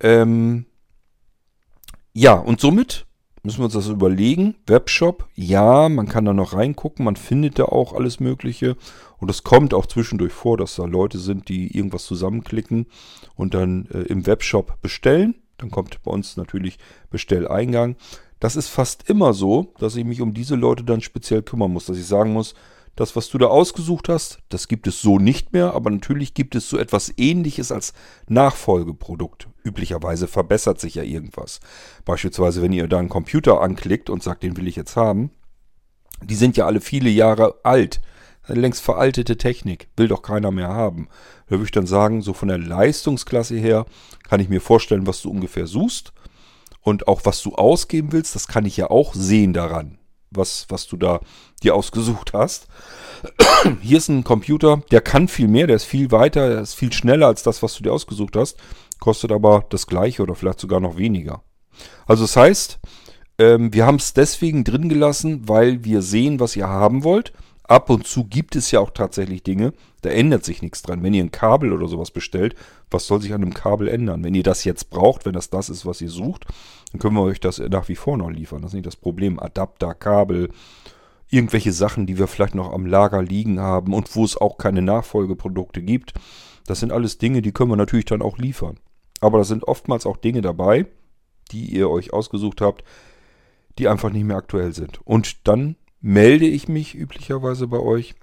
Ähm 0.03 0.67
ja, 2.13 2.35
und 2.35 2.61
somit 2.61 3.07
müssen 3.43 3.59
wir 3.59 3.65
uns 3.65 3.75
das 3.75 3.89
überlegen. 3.89 4.57
Webshop, 4.67 5.29
ja, 5.35 5.89
man 5.89 6.09
kann 6.09 6.25
da 6.25 6.33
noch 6.33 6.53
reingucken, 6.53 7.05
man 7.05 7.17
findet 7.17 7.59
da 7.59 7.65
auch 7.65 7.93
alles 7.93 8.21
Mögliche. 8.21 8.77
Und 9.19 9.31
es 9.31 9.43
kommt 9.43 9.75
auch 9.75 9.87
zwischendurch 9.87 10.33
vor, 10.33 10.57
dass 10.57 10.77
da 10.77 10.85
Leute 10.85 11.19
sind, 11.19 11.49
die 11.49 11.77
irgendwas 11.77 12.05
zusammenklicken 12.05 12.87
und 13.35 13.55
dann 13.55 13.87
äh, 13.87 14.03
im 14.03 14.27
Webshop 14.27 14.81
bestellen. 14.83 15.37
Dann 15.59 15.71
kommt 15.71 16.03
bei 16.03 16.11
uns 16.11 16.37
natürlich 16.37 16.79
Bestelleingang. 17.11 17.97
Das 18.41 18.57
ist 18.57 18.69
fast 18.69 19.09
immer 19.09 19.33
so, 19.33 19.73
dass 19.79 19.95
ich 19.97 20.05
mich 20.05 20.21
um 20.21 20.35
diese 20.35 20.57
Leute 20.57 20.83
dann 20.83 21.01
speziell 21.01 21.43
kümmern 21.43 21.73
muss, 21.73 21.87
dass 21.87 21.97
ich 21.97 22.07
sagen 22.07 22.33
muss, 22.33 22.55
das, 22.97 23.17
was 23.17 23.29
du 23.29 23.39
da 23.39 23.47
ausgesucht 23.47 24.09
hast, 24.09 24.41
das 24.49 24.69
gibt 24.69 24.87
es 24.87 25.01
so 25.01 25.19
nicht 25.19 25.53
mehr, 25.53 25.73
aber 25.75 25.91
natürlich 25.91 26.35
gibt 26.35 26.55
es 26.55 26.69
so 26.69 26.77
etwas 26.77 27.13
ähnliches 27.17 27.73
als 27.73 27.95
Nachfolgeprodukt. 28.29 29.49
Üblicherweise 29.65 30.29
verbessert 30.29 30.81
sich 30.81 30.95
ja 30.97 31.03
irgendwas. 31.03 31.61
Beispielsweise, 32.05 32.63
wenn 32.63 32.73
ihr 32.73 32.89
da 32.89 32.99
einen 32.99 33.09
Computer 33.09 33.61
anklickt 33.61 34.11
und 34.11 34.23
sagt, 34.23 34.43
den 34.43 34.57
will 34.57 34.67
ich 34.67 34.77
jetzt 34.77 34.97
haben, 34.97 35.31
Die 36.25 36.35
sind 36.35 36.57
ja 36.57 36.67
alle 36.67 36.81
viele 36.81 37.11
Jahre 37.11 37.57
alt. 37.63 38.01
Längst 38.49 38.83
veraltete 38.83 39.37
Technik. 39.37 39.89
Will 39.97 40.09
doch 40.09 40.23
keiner 40.23 40.51
mehr 40.51 40.69
haben. 40.69 41.09
Da 41.47 41.53
würde 41.53 41.65
ich 41.65 41.71
dann 41.71 41.87
sagen, 41.87 42.23
so 42.23 42.33
von 42.33 42.49
der 42.49 42.59
Leistungsklasse 42.59 43.57
her 43.57 43.87
kann 44.29 44.41
ich 44.41 44.49
mir 44.49 44.61
vorstellen, 44.61 45.07
was 45.07 45.23
du 45.23 45.31
ungefähr 45.31 45.67
suchst. 45.67 46.13
Und 46.81 47.07
auch 47.07 47.21
was 47.25 47.43
du 47.43 47.55
ausgeben 47.55 48.13
willst, 48.13 48.35
das 48.35 48.49
kann 48.49 48.67
ich 48.67 48.77
ja 48.77 48.91
auch 48.91 49.15
sehen 49.15 49.53
daran, 49.53 49.99
was, 50.31 50.67
was 50.69 50.89
du 50.89 50.97
da 50.97 51.21
dir 51.63 51.77
ausgesucht 51.77 52.33
hast. 52.33 52.67
Hier 53.83 53.99
ist 53.99 54.09
ein 54.09 54.25
Computer, 54.25 54.83
der 54.91 55.01
kann 55.01 55.29
viel 55.29 55.47
mehr, 55.47 55.69
der 55.69 55.77
ist 55.77 55.85
viel 55.85 56.11
weiter, 56.11 56.49
der 56.49 56.61
ist 56.63 56.75
viel 56.75 56.93
schneller 56.93 57.29
als 57.29 57.45
das, 57.45 57.63
was 57.63 57.75
du 57.77 57.85
dir 57.85 57.93
ausgesucht 57.93 58.35
hast, 58.35 58.59
kostet 59.03 59.33
aber 59.33 59.65
das 59.69 59.89
gleiche 59.89 60.23
oder 60.23 60.37
vielleicht 60.37 60.61
sogar 60.61 60.79
noch 60.79 60.97
weniger. 60.97 61.43
Also 62.07 62.23
das 62.23 62.37
heißt, 62.37 62.79
ähm, 63.39 63.75
wir 63.75 63.85
haben 63.85 63.97
es 63.97 64.15
deswegen 64.15 64.63
drin 64.63 64.89
gelassen, 64.89 65.49
weil 65.49 65.85
wir 65.85 66.03
sehen, 66.03 66.39
was 66.39 66.55
ihr 66.55 66.69
haben 66.69 67.03
wollt. 67.03 67.33
Ab 67.65 67.91
und 67.91 68.07
zu 68.07 68.25
gibt 68.25 68.55
es 68.55 68.71
ja 68.71 68.79
auch 68.79 68.91
tatsächlich 68.91 69.43
Dinge, 69.43 69.73
da 70.03 70.11
ändert 70.11 70.45
sich 70.45 70.63
nichts 70.63 70.83
dran. 70.83 71.03
Wenn 71.03 71.15
ihr 71.15 71.25
ein 71.25 71.33
Kabel 71.33 71.73
oder 71.73 71.89
sowas 71.89 72.13
bestellt, 72.13 72.55
was 72.93 73.09
soll 73.09 73.21
sich 73.21 73.35
an 73.35 73.43
einem 73.43 73.55
Kabel 73.55 73.89
ändern? 73.89 74.23
Wenn 74.23 74.35
ihr 74.35 74.45
das 74.45 74.63
jetzt 74.63 74.89
braucht, 74.89 75.27
wenn 75.27 75.33
das 75.33 75.51
das 75.51 75.69
ist, 75.69 75.85
was 75.85 76.01
ihr 76.01 76.11
sucht, 76.11 76.47
dann 76.93 77.01
können 77.01 77.17
wir 77.17 77.23
euch 77.23 77.41
das 77.41 77.59
nach 77.59 77.89
wie 77.89 77.97
vor 77.97 78.17
noch 78.17 78.31
liefern. 78.31 78.63
Das 78.63 78.71
ist 78.71 78.75
nicht 78.75 78.87
das 78.87 78.95
Problem. 78.95 79.41
Adapter, 79.41 79.95
Kabel, 79.95 80.51
irgendwelche 81.29 81.73
Sachen, 81.73 82.07
die 82.07 82.19
wir 82.19 82.29
vielleicht 82.29 82.55
noch 82.55 82.73
am 82.73 82.87
Lager 82.87 83.21
liegen 83.21 83.59
haben 83.59 83.95
und 83.95 84.15
wo 84.15 84.25
es 84.25 84.37
auch 84.37 84.59
keine 84.59 84.83
Nachfolgeprodukte 84.83 85.83
gibt. 85.83 86.15
Das 86.67 86.79
sind 86.79 86.93
alles 86.93 87.19
Dinge, 87.19 87.43
die 87.43 87.51
können 87.51 87.71
wir 87.71 87.77
natürlich 87.77 88.05
dann 88.05 88.23
auch 88.23 88.39
liefern. 88.39 88.77
Aber 89.23 89.39
da 89.39 89.45
sind 89.45 89.65
oftmals 89.65 90.05
auch 90.05 90.17
Dinge 90.17 90.43
dabei, 90.43 90.87
die 91.53 91.75
ihr 91.75 91.89
euch 91.89 92.13
ausgesucht 92.13 92.61
habt, 92.61 92.83
die 93.79 93.87
einfach 93.87 94.11
nicht 94.11 94.25
mehr 94.25 94.37
aktuell 94.37 94.75
sind. 94.75 95.01
Und 95.07 95.47
dann 95.47 95.77
melde 96.01 96.47
ich 96.47 96.67
mich 96.67 96.97
üblicherweise 96.97 97.69
bei 97.69 97.79
euch 97.79 98.17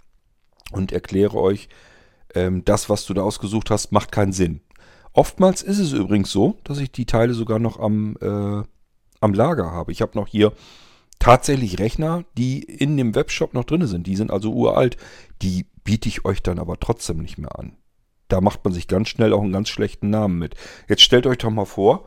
und 0.73 0.91
erkläre 0.91 1.39
euch, 1.39 1.69
ähm, 2.35 2.65
das, 2.65 2.89
was 2.89 3.05
du 3.05 3.13
da 3.13 3.23
ausgesucht 3.23 3.71
hast, 3.71 3.93
macht 3.93 4.11
keinen 4.11 4.33
Sinn. 4.33 4.59
Oftmals 5.13 5.63
ist 5.63 5.79
es 5.79 5.93
übrigens 5.93 6.31
so, 6.31 6.57
dass 6.65 6.79
ich 6.79 6.91
die 6.91 7.05
Teile 7.05 7.33
sogar 7.33 7.59
noch 7.59 7.79
am, 7.79 8.17
äh, 8.21 8.63
am 9.21 9.33
Lager 9.33 9.71
habe. 9.71 9.93
Ich 9.93 10.01
habe 10.01 10.17
noch 10.17 10.27
hier 10.27 10.51
tatsächlich 11.17 11.79
Rechner, 11.79 12.25
die 12.37 12.61
in 12.61 12.97
dem 12.97 13.15
Webshop 13.15 13.53
noch 13.53 13.63
drin 13.63 13.87
sind. 13.87 14.05
Die 14.05 14.17
sind 14.17 14.31
also 14.31 14.51
uralt. 14.51 14.97
Die 15.41 15.65
biete 15.85 16.09
ich 16.09 16.25
euch 16.25 16.43
dann 16.43 16.59
aber 16.59 16.77
trotzdem 16.77 17.19
nicht 17.19 17.37
mehr 17.37 17.57
an. 17.57 17.78
Da 18.29 18.41
macht 18.41 18.63
man 18.63 18.73
sich 18.73 18.87
ganz 18.87 19.09
schnell 19.09 19.33
auch 19.33 19.41
einen 19.41 19.51
ganz 19.51 19.69
schlechten 19.69 20.09
Namen 20.09 20.37
mit. 20.37 20.55
Jetzt 20.87 21.01
stellt 21.01 21.27
euch 21.27 21.39
doch 21.39 21.49
mal 21.49 21.65
vor, 21.65 22.05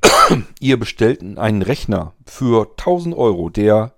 ihr 0.60 0.78
bestellt 0.78 1.20
einen 1.20 1.62
Rechner 1.62 2.14
für 2.24 2.70
1000 2.70 3.14
Euro, 3.16 3.50
der 3.50 3.94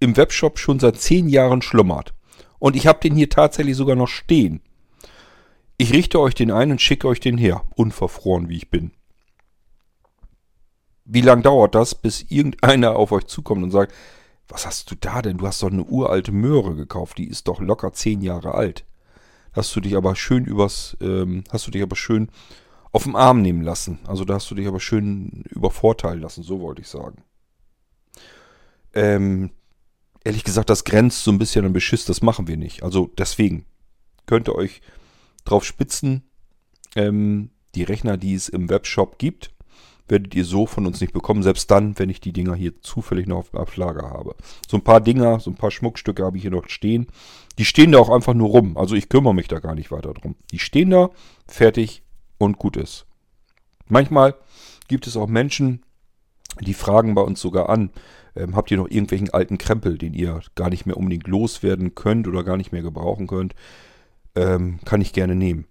im 0.00 0.16
Webshop 0.16 0.58
schon 0.58 0.80
seit 0.80 0.98
10 0.98 1.28
Jahren 1.28 1.62
schlummert. 1.62 2.14
Und 2.58 2.76
ich 2.76 2.86
habe 2.86 2.98
den 3.00 3.14
hier 3.14 3.28
tatsächlich 3.28 3.76
sogar 3.76 3.94
noch 3.94 4.08
stehen. 4.08 4.62
Ich 5.76 5.92
richte 5.92 6.18
euch 6.18 6.34
den 6.34 6.50
ein 6.50 6.72
und 6.72 6.80
schicke 6.80 7.08
euch 7.08 7.20
den 7.20 7.38
her, 7.38 7.62
unverfroren 7.76 8.48
wie 8.48 8.56
ich 8.56 8.70
bin. 8.70 8.92
Wie 11.04 11.22
lange 11.22 11.42
dauert 11.42 11.74
das, 11.74 11.94
bis 11.94 12.22
irgendeiner 12.30 12.96
auf 12.96 13.12
euch 13.12 13.26
zukommt 13.26 13.62
und 13.62 13.70
sagt, 13.70 13.92
was 14.48 14.66
hast 14.66 14.90
du 14.90 14.94
da 14.94 15.22
denn? 15.22 15.38
Du 15.38 15.46
hast 15.46 15.62
doch 15.62 15.70
eine 15.70 15.84
uralte 15.84 16.32
Möhre 16.32 16.74
gekauft, 16.74 17.18
die 17.18 17.28
ist 17.28 17.48
doch 17.48 17.60
locker 17.60 17.92
10 17.92 18.22
Jahre 18.22 18.54
alt. 18.54 18.84
Hast 19.52 19.74
du 19.74 19.80
dich 19.80 19.96
aber 19.96 20.14
schön 20.16 20.44
übers, 20.44 20.96
ähm, 21.00 21.44
hast 21.50 21.66
du 21.66 21.70
dich 21.70 21.82
aber 21.82 21.96
schön 21.96 22.28
auf 22.92 23.04
den 23.04 23.16
Arm 23.16 23.42
nehmen 23.42 23.62
lassen. 23.62 23.98
Also 24.06 24.24
da 24.24 24.34
hast 24.34 24.50
du 24.50 24.54
dich 24.54 24.66
aber 24.66 24.80
schön 24.80 25.44
übervorteilen 25.50 26.20
lassen, 26.20 26.42
so 26.42 26.60
wollte 26.60 26.82
ich 26.82 26.88
sagen. 26.88 27.22
Ähm, 28.92 29.50
ehrlich 30.24 30.44
gesagt, 30.44 30.70
das 30.70 30.84
grenzt 30.84 31.24
so 31.24 31.30
ein 31.30 31.38
bisschen 31.38 31.64
an 31.64 31.72
Beschiss, 31.72 32.04
das 32.04 32.22
machen 32.22 32.48
wir 32.48 32.56
nicht. 32.56 32.82
Also 32.82 33.10
deswegen 33.18 33.64
könnt 34.26 34.48
ihr 34.48 34.54
euch 34.54 34.80
drauf 35.44 35.64
spitzen. 35.64 36.22
Ähm, 36.96 37.50
die 37.74 37.84
Rechner, 37.84 38.16
die 38.16 38.34
es 38.34 38.48
im 38.48 38.68
Webshop 38.68 39.18
gibt, 39.18 39.52
werdet 40.08 40.34
ihr 40.34 40.44
so 40.44 40.66
von 40.66 40.86
uns 40.86 41.00
nicht 41.00 41.12
bekommen, 41.12 41.44
selbst 41.44 41.70
dann, 41.70 41.98
wenn 41.98 42.10
ich 42.10 42.20
die 42.20 42.32
Dinger 42.32 42.54
hier 42.54 42.80
zufällig 42.82 43.26
noch 43.28 43.38
auf, 43.38 43.54
auf 43.54 43.76
Lager 43.76 44.10
habe. 44.10 44.34
So 44.68 44.76
ein 44.76 44.84
paar 44.84 45.00
Dinger, 45.00 45.38
so 45.38 45.50
ein 45.50 45.56
paar 45.56 45.70
Schmuckstücke 45.70 46.24
habe 46.24 46.36
ich 46.36 46.42
hier 46.42 46.50
noch 46.50 46.68
stehen. 46.68 47.06
Die 47.60 47.66
stehen 47.66 47.92
da 47.92 47.98
auch 47.98 48.08
einfach 48.08 48.32
nur 48.32 48.48
rum. 48.48 48.78
Also 48.78 48.94
ich 48.94 49.10
kümmere 49.10 49.34
mich 49.34 49.46
da 49.46 49.58
gar 49.58 49.74
nicht 49.74 49.90
weiter 49.90 50.14
drum. 50.14 50.34
Die 50.50 50.58
stehen 50.58 50.88
da, 50.88 51.10
fertig 51.46 52.02
und 52.38 52.56
gut 52.56 52.78
ist. 52.78 53.04
Manchmal 53.86 54.34
gibt 54.88 55.06
es 55.06 55.14
auch 55.14 55.26
Menschen, 55.26 55.82
die 56.62 56.72
fragen 56.72 57.14
bei 57.14 57.20
uns 57.20 57.38
sogar 57.38 57.68
an, 57.68 57.90
ähm, 58.34 58.56
habt 58.56 58.70
ihr 58.70 58.78
noch 58.78 58.88
irgendwelchen 58.88 59.28
alten 59.28 59.58
Krempel, 59.58 59.98
den 59.98 60.14
ihr 60.14 60.40
gar 60.54 60.70
nicht 60.70 60.86
mehr 60.86 60.96
unbedingt 60.96 61.28
loswerden 61.28 61.94
könnt 61.94 62.26
oder 62.26 62.44
gar 62.44 62.56
nicht 62.56 62.72
mehr 62.72 62.80
gebrauchen 62.80 63.26
könnt? 63.26 63.54
Ähm, 64.34 64.78
kann 64.86 65.02
ich 65.02 65.12
gerne 65.12 65.34
nehmen. 65.34 65.66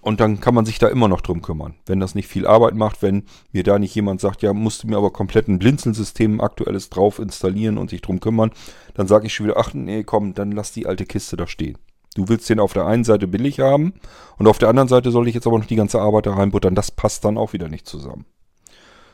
Und 0.00 0.20
dann 0.20 0.40
kann 0.40 0.54
man 0.54 0.64
sich 0.64 0.78
da 0.78 0.88
immer 0.88 1.08
noch 1.08 1.20
drum 1.20 1.42
kümmern. 1.42 1.74
Wenn 1.86 2.00
das 2.00 2.14
nicht 2.14 2.28
viel 2.28 2.46
Arbeit 2.46 2.74
macht, 2.74 3.02
wenn 3.02 3.24
mir 3.52 3.62
da 3.62 3.78
nicht 3.78 3.94
jemand 3.94 4.20
sagt, 4.20 4.42
ja, 4.42 4.52
musst 4.52 4.82
du 4.82 4.88
mir 4.88 4.96
aber 4.96 5.10
komplett 5.10 5.48
ein 5.48 5.58
Blinzelsystem 5.58 6.40
aktuelles 6.40 6.90
drauf 6.90 7.18
installieren 7.18 7.78
und 7.78 7.90
sich 7.90 8.00
drum 8.00 8.20
kümmern, 8.20 8.50
dann 8.94 9.06
sage 9.06 9.26
ich 9.26 9.34
schon 9.34 9.46
wieder, 9.46 9.58
ach 9.58 9.74
nee, 9.74 10.04
komm, 10.04 10.34
dann 10.34 10.52
lass 10.52 10.72
die 10.72 10.86
alte 10.86 11.04
Kiste 11.04 11.36
da 11.36 11.46
stehen. 11.46 11.78
Du 12.14 12.28
willst 12.28 12.48
den 12.50 12.60
auf 12.60 12.72
der 12.72 12.86
einen 12.86 13.04
Seite 13.04 13.28
billig 13.28 13.60
haben 13.60 13.94
und 14.38 14.48
auf 14.48 14.58
der 14.58 14.68
anderen 14.68 14.88
Seite 14.88 15.10
soll 15.10 15.28
ich 15.28 15.34
jetzt 15.34 15.46
aber 15.46 15.58
noch 15.58 15.66
die 15.66 15.76
ganze 15.76 16.00
Arbeit 16.00 16.26
da 16.26 16.34
reinbuttern. 16.34 16.74
Das 16.74 16.90
passt 16.90 17.24
dann 17.24 17.38
auch 17.38 17.52
wieder 17.52 17.68
nicht 17.68 17.86
zusammen. 17.86 18.24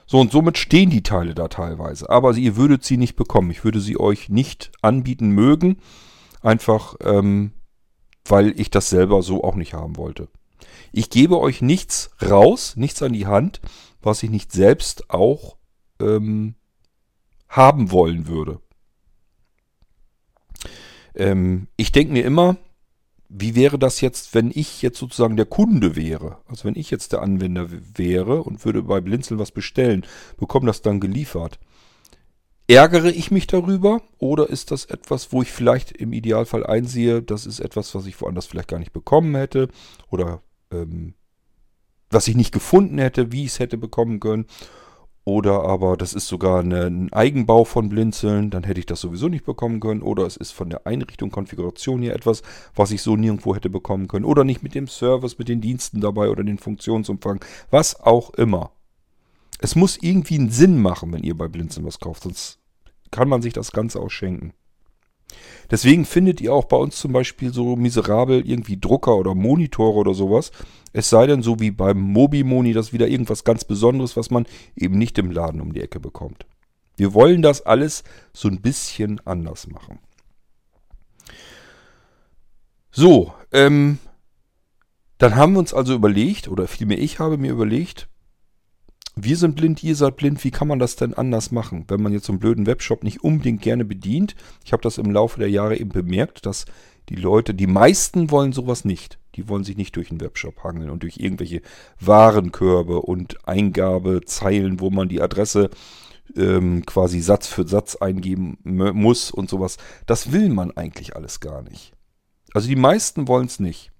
So, 0.06 0.20
und 0.20 0.32
somit 0.32 0.58
stehen 0.58 0.90
die 0.90 1.02
Teile 1.02 1.34
da 1.34 1.48
teilweise. 1.48 2.10
Aber 2.10 2.34
ihr 2.34 2.56
würdet 2.56 2.84
sie 2.84 2.96
nicht 2.96 3.16
bekommen. 3.16 3.50
Ich 3.50 3.64
würde 3.64 3.80
sie 3.80 3.98
euch 3.98 4.28
nicht 4.28 4.70
anbieten 4.82 5.30
mögen. 5.30 5.78
Einfach, 6.42 6.96
ähm, 7.02 7.52
weil 8.26 8.58
ich 8.58 8.70
das 8.70 8.90
selber 8.90 9.22
so 9.22 9.44
auch 9.44 9.54
nicht 9.54 9.74
haben 9.74 9.96
wollte. 9.96 10.28
Ich 10.92 11.10
gebe 11.10 11.40
euch 11.40 11.60
nichts 11.60 12.10
raus, 12.22 12.76
nichts 12.76 13.02
an 13.02 13.12
die 13.12 13.26
Hand, 13.26 13.60
was 14.00 14.22
ich 14.22 14.30
nicht 14.30 14.52
selbst 14.52 15.10
auch 15.10 15.56
ähm, 16.00 16.54
haben 17.48 17.90
wollen 17.90 18.26
würde. 18.26 18.60
Ähm, 21.14 21.68
ich 21.76 21.92
denke 21.92 22.12
mir 22.12 22.24
immer, 22.24 22.56
wie 23.28 23.54
wäre 23.54 23.78
das 23.78 24.00
jetzt, 24.00 24.34
wenn 24.34 24.50
ich 24.54 24.82
jetzt 24.82 24.98
sozusagen 24.98 25.36
der 25.36 25.46
Kunde 25.46 25.96
wäre? 25.96 26.38
Also 26.46 26.64
wenn 26.64 26.76
ich 26.76 26.90
jetzt 26.90 27.12
der 27.12 27.22
Anwender 27.22 27.68
wäre 27.70 28.42
und 28.42 28.64
würde 28.64 28.82
bei 28.82 29.00
Blinzeln 29.00 29.40
was 29.40 29.50
bestellen, 29.50 30.06
bekomme 30.36 30.66
das 30.66 30.82
dann 30.82 31.00
geliefert. 31.00 31.58
Ärgere 32.66 33.10
ich 33.10 33.30
mich 33.30 33.46
darüber 33.46 34.00
oder 34.18 34.48
ist 34.48 34.70
das 34.70 34.86
etwas, 34.86 35.32
wo 35.32 35.42
ich 35.42 35.52
vielleicht 35.52 35.92
im 35.92 36.12
Idealfall 36.12 36.64
einsehe, 36.64 37.22
das 37.22 37.44
ist 37.44 37.60
etwas, 37.60 37.94
was 37.94 38.06
ich 38.06 38.20
woanders 38.20 38.46
vielleicht 38.46 38.68
gar 38.68 38.78
nicht 38.78 38.92
bekommen 38.92 39.34
hätte 39.34 39.68
oder 40.10 40.42
ähm, 40.72 41.14
was 42.10 42.28
ich 42.28 42.36
nicht 42.36 42.52
gefunden 42.52 42.98
hätte, 42.98 43.32
wie 43.32 43.44
ich 43.44 43.52
es 43.52 43.58
hätte 43.58 43.76
bekommen 43.76 44.18
können 44.20 44.46
oder 45.24 45.64
aber 45.64 45.96
das 45.96 46.12
ist 46.12 46.28
sogar 46.28 46.60
eine, 46.60 46.84
ein 46.86 47.12
Eigenbau 47.12 47.64
von 47.64 47.88
Blinzeln, 47.88 48.50
dann 48.50 48.64
hätte 48.64 48.80
ich 48.80 48.86
das 48.86 49.00
sowieso 49.00 49.28
nicht 49.28 49.46
bekommen 49.46 49.80
können. 49.80 50.02
Oder 50.02 50.26
es 50.26 50.36
ist 50.36 50.52
von 50.52 50.68
der 50.68 50.86
Einrichtung, 50.86 51.30
Konfiguration 51.30 52.02
hier 52.02 52.14
etwas, 52.14 52.42
was 52.74 52.90
ich 52.90 53.00
so 53.00 53.16
nirgendwo 53.16 53.54
hätte 53.54 53.70
bekommen 53.70 54.06
können. 54.06 54.26
Oder 54.26 54.44
nicht 54.44 54.62
mit 54.62 54.74
dem 54.74 54.86
Service, 54.86 55.38
mit 55.38 55.48
den 55.48 55.62
Diensten 55.62 56.02
dabei 56.02 56.28
oder 56.28 56.44
den 56.44 56.58
Funktionsumfang. 56.58 57.42
Was 57.70 57.98
auch 58.00 58.34
immer. 58.34 58.70
Es 59.64 59.76
muss 59.76 59.96
irgendwie 59.98 60.34
einen 60.34 60.50
Sinn 60.50 60.82
machen, 60.82 61.10
wenn 61.14 61.22
ihr 61.22 61.34
bei 61.34 61.48
Blinzeln 61.48 61.86
was 61.86 61.98
kauft. 61.98 62.24
Sonst 62.24 62.58
kann 63.10 63.30
man 63.30 63.40
sich 63.40 63.54
das 63.54 63.72
Ganze 63.72 63.98
auch 63.98 64.10
schenken. 64.10 64.52
Deswegen 65.70 66.04
findet 66.04 66.42
ihr 66.42 66.52
auch 66.52 66.66
bei 66.66 66.76
uns 66.76 66.96
zum 66.96 67.14
Beispiel 67.14 67.50
so 67.50 67.74
miserabel 67.74 68.46
irgendwie 68.46 68.78
Drucker 68.78 69.16
oder 69.16 69.34
Monitore 69.34 69.96
oder 69.96 70.12
sowas. 70.12 70.50
Es 70.92 71.08
sei 71.08 71.26
denn, 71.26 71.40
so 71.40 71.60
wie 71.60 71.70
beim 71.70 71.98
Mobimoni, 71.98 72.74
das 72.74 72.92
wieder 72.92 73.08
irgendwas 73.08 73.42
ganz 73.42 73.64
Besonderes, 73.64 74.18
was 74.18 74.30
man 74.30 74.44
eben 74.76 74.98
nicht 74.98 75.16
im 75.16 75.30
Laden 75.30 75.62
um 75.62 75.72
die 75.72 75.80
Ecke 75.80 75.98
bekommt. 75.98 76.44
Wir 76.98 77.14
wollen 77.14 77.40
das 77.40 77.62
alles 77.62 78.04
so 78.34 78.48
ein 78.48 78.60
bisschen 78.60 79.18
anders 79.26 79.66
machen. 79.66 79.98
So, 82.90 83.32
ähm, 83.50 83.98
dann 85.16 85.36
haben 85.36 85.54
wir 85.54 85.60
uns 85.60 85.72
also 85.72 85.94
überlegt, 85.94 86.48
oder 86.48 86.68
vielmehr 86.68 86.98
ich 86.98 87.18
habe 87.18 87.38
mir 87.38 87.50
überlegt, 87.50 88.08
wir 89.16 89.36
sind 89.36 89.56
blind, 89.56 89.82
ihr 89.84 89.94
seid 89.94 90.16
blind, 90.16 90.42
wie 90.44 90.50
kann 90.50 90.68
man 90.68 90.78
das 90.78 90.96
denn 90.96 91.14
anders 91.14 91.52
machen, 91.52 91.84
wenn 91.88 92.02
man 92.02 92.12
jetzt 92.12 92.26
so 92.26 92.32
einen 92.32 92.40
blöden 92.40 92.66
Webshop 92.66 93.04
nicht 93.04 93.22
unbedingt 93.22 93.62
gerne 93.62 93.84
bedient? 93.84 94.34
Ich 94.64 94.72
habe 94.72 94.82
das 94.82 94.98
im 94.98 95.10
Laufe 95.10 95.38
der 95.38 95.50
Jahre 95.50 95.76
eben 95.76 95.90
bemerkt, 95.90 96.46
dass 96.46 96.64
die 97.08 97.16
Leute, 97.16 97.54
die 97.54 97.66
meisten 97.66 98.30
wollen 98.30 98.52
sowas 98.52 98.84
nicht. 98.84 99.18
Die 99.34 99.48
wollen 99.48 99.64
sich 99.64 99.76
nicht 99.76 99.94
durch 99.96 100.10
einen 100.10 100.20
Webshop 100.20 100.64
hangeln 100.64 100.90
und 100.90 101.02
durch 101.02 101.18
irgendwelche 101.18 101.60
Warenkörbe 102.00 103.02
und 103.02 103.46
Eingabezeilen, 103.46 104.80
wo 104.80 104.90
man 104.90 105.08
die 105.08 105.20
Adresse 105.20 105.70
ähm, 106.36 106.84
quasi 106.86 107.20
Satz 107.20 107.46
für 107.46 107.66
Satz 107.66 107.96
eingeben 107.96 108.58
muss 108.62 109.30
und 109.30 109.50
sowas. 109.50 109.76
Das 110.06 110.32
will 110.32 110.48
man 110.48 110.70
eigentlich 110.76 111.14
alles 111.14 111.40
gar 111.40 111.62
nicht. 111.62 111.92
Also 112.52 112.68
die 112.68 112.76
meisten 112.76 113.28
wollen 113.28 113.46
es 113.46 113.60
nicht. 113.60 113.90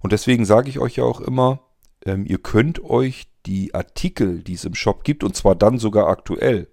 Und 0.00 0.12
deswegen 0.12 0.44
sage 0.44 0.68
ich 0.68 0.78
euch 0.78 0.96
ja 0.96 1.04
auch 1.04 1.20
immer, 1.20 1.60
ähm, 2.04 2.24
ihr 2.26 2.38
könnt 2.38 2.82
euch 2.82 3.26
die 3.46 3.74
Artikel, 3.74 4.42
die 4.42 4.54
es 4.54 4.64
im 4.64 4.74
Shop 4.74 5.04
gibt, 5.04 5.22
und 5.24 5.36
zwar 5.36 5.54
dann 5.54 5.78
sogar 5.78 6.08
aktuell, 6.08 6.68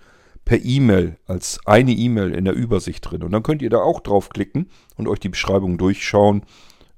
per 0.47 0.65
E-Mail 0.65 1.19
als 1.27 1.61
eine 1.67 1.93
E-Mail 1.93 2.35
in 2.35 2.47
der 2.47 2.55
Übersicht 2.55 3.11
drin. 3.11 3.23
Und 3.23 3.33
dann 3.33 3.43
könnt 3.43 3.61
ihr 3.61 3.71
da 3.71 3.83
auch 3.83 4.01
draufklicken 4.01 4.71
und 4.97 5.07
euch 5.07 5.21
die 5.21 5.29
Beschreibung 5.29 5.77
durchschauen. 5.77 6.47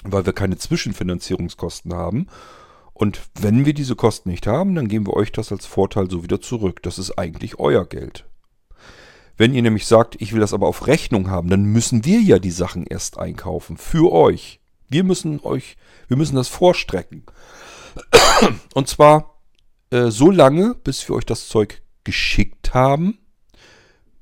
weil 0.03 0.25
wir 0.25 0.33
keine 0.33 0.57
Zwischenfinanzierungskosten 0.57 1.93
haben. 1.93 2.25
Und 2.95 3.19
wenn 3.37 3.65
wir 3.65 3.73
diese 3.73 3.97
Kosten 3.97 4.29
nicht 4.29 4.47
haben, 4.47 4.73
dann 4.73 4.87
geben 4.87 5.05
wir 5.05 5.15
euch 5.15 5.33
das 5.33 5.51
als 5.51 5.65
Vorteil 5.65 6.09
so 6.09 6.23
wieder 6.23 6.39
zurück. 6.39 6.81
Das 6.81 6.97
ist 6.97 7.19
eigentlich 7.19 7.59
euer 7.59 7.85
Geld. 7.85 8.23
Wenn 9.35 9.53
ihr 9.53 9.61
nämlich 9.61 9.85
sagt, 9.85 10.15
ich 10.21 10.31
will 10.31 10.39
das 10.39 10.53
aber 10.53 10.65
auf 10.65 10.87
Rechnung 10.87 11.29
haben, 11.29 11.49
dann 11.49 11.65
müssen 11.65 12.05
wir 12.05 12.21
ja 12.21 12.39
die 12.39 12.51
Sachen 12.51 12.87
erst 12.87 13.19
einkaufen. 13.19 13.75
Für 13.75 14.13
euch. 14.13 14.61
Wir 14.87 15.03
müssen 15.03 15.41
euch, 15.41 15.75
wir 16.07 16.15
müssen 16.15 16.37
das 16.37 16.47
vorstrecken. 16.47 17.25
Und 18.73 18.87
zwar 18.87 19.41
äh, 19.89 20.09
so 20.09 20.31
lange, 20.31 20.73
bis 20.73 21.05
wir 21.09 21.17
euch 21.17 21.25
das 21.25 21.49
Zeug 21.49 21.81
geschickt 22.05 22.73
haben. 22.73 23.17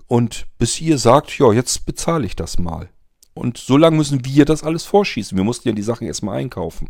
Und 0.08 0.48
bis 0.58 0.82
ihr 0.82 0.98
sagt, 0.98 1.38
ja, 1.38 1.54
jetzt 1.54 1.86
bezahle 1.86 2.26
ich 2.26 2.36
das 2.36 2.58
mal. 2.58 2.89
Und 3.36 3.60
so 3.60 3.78
lange 3.78 3.98
müssen 3.98 4.26
wir 4.26 4.45
das 4.45 4.63
alles 4.63 4.84
vorschießen. 4.84 5.38
Wir 5.38 5.43
mussten 5.43 5.67
ja 5.67 5.76
die 5.76 5.84
Sachen 5.84 6.08
erstmal 6.08 6.39
einkaufen. 6.39 6.89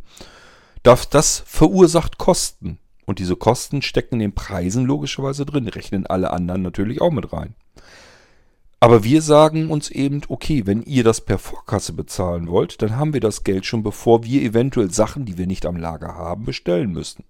Das, 0.84 1.10
das 1.10 1.44
verursacht 1.46 2.18
Kosten. 2.18 2.78
Und 3.06 3.20
diese 3.20 3.36
Kosten 3.36 3.82
stecken 3.82 4.16
in 4.16 4.20
den 4.20 4.36
Preisen 4.36 4.86
logischerweise 4.86 5.46
drin, 5.46 5.68
rechnen 5.68 6.08
alle 6.08 6.32
anderen 6.32 6.62
natürlich 6.62 7.02
auch 7.02 7.12
mit 7.12 7.34
rein. 7.34 7.56
Aber 8.80 9.06
wir 9.06 9.22
sagen 9.22 9.70
uns 9.70 9.90
eben, 9.90 10.22
okay, 10.28 10.66
wenn 10.66 10.84
ihr 10.84 11.06
das 11.06 11.22
per 11.22 11.38
Vorkasse 11.38 11.94
bezahlen 11.94 12.50
wollt, 12.50 12.82
dann 12.82 12.98
haben 12.98 13.14
wir 13.14 13.22
das 13.22 13.46
Geld 13.46 13.66
schon, 13.66 13.82
bevor 13.82 14.26
wir 14.26 14.42
eventuell 14.42 14.92
Sachen, 14.92 15.24
die 15.24 15.38
wir 15.38 15.48
nicht 15.48 15.66
am 15.66 15.78
Lager 15.78 16.16
haben, 16.16 16.44
bestellen 16.44 16.92
müssen. 16.92 17.24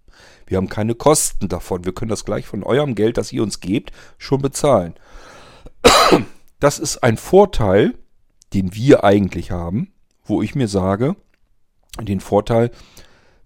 Wir 0.47 0.57
haben 0.57 0.69
keine 0.69 0.95
Kosten 0.95 1.49
davon. 1.49 1.85
Wir 1.85 1.93
können 1.93 2.09
das 2.09 2.25
gleich 2.25 2.47
von 2.47 2.63
eurem 2.63 2.95
Geld, 2.95 3.17
das 3.17 3.31
ihr 3.31 3.43
uns 3.43 3.59
gebt, 3.59 3.91
schon 4.17 4.41
bezahlen. 4.41 4.95
Das 6.59 6.79
ist 6.79 7.03
ein 7.03 7.17
Vorteil, 7.17 7.93
den 8.53 8.73
wir 8.73 9.03
eigentlich 9.03 9.51
haben, 9.51 9.91
wo 10.23 10.41
ich 10.41 10.55
mir 10.55 10.67
sage, 10.67 11.15
den 12.01 12.19
Vorteil, 12.19 12.71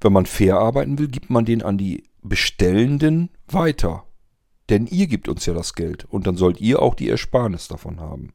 wenn 0.01 0.13
man 0.13 0.25
fair 0.25 0.57
arbeiten 0.57 0.99
will, 0.99 1.07
gibt 1.07 1.29
man 1.29 1.45
den 1.45 1.63
an 1.63 1.77
die 1.77 2.03
Bestellenden 2.21 3.29
weiter. 3.47 4.03
Denn 4.69 4.86
ihr 4.86 5.07
gebt 5.07 5.27
uns 5.27 5.45
ja 5.45 5.53
das 5.53 5.73
Geld 5.75 6.05
und 6.05 6.27
dann 6.27 6.36
sollt 6.36 6.60
ihr 6.60 6.81
auch 6.81 6.95
die 6.95 7.10
Ersparnis 7.10 7.67
davon 7.67 7.99
haben. 7.99 8.33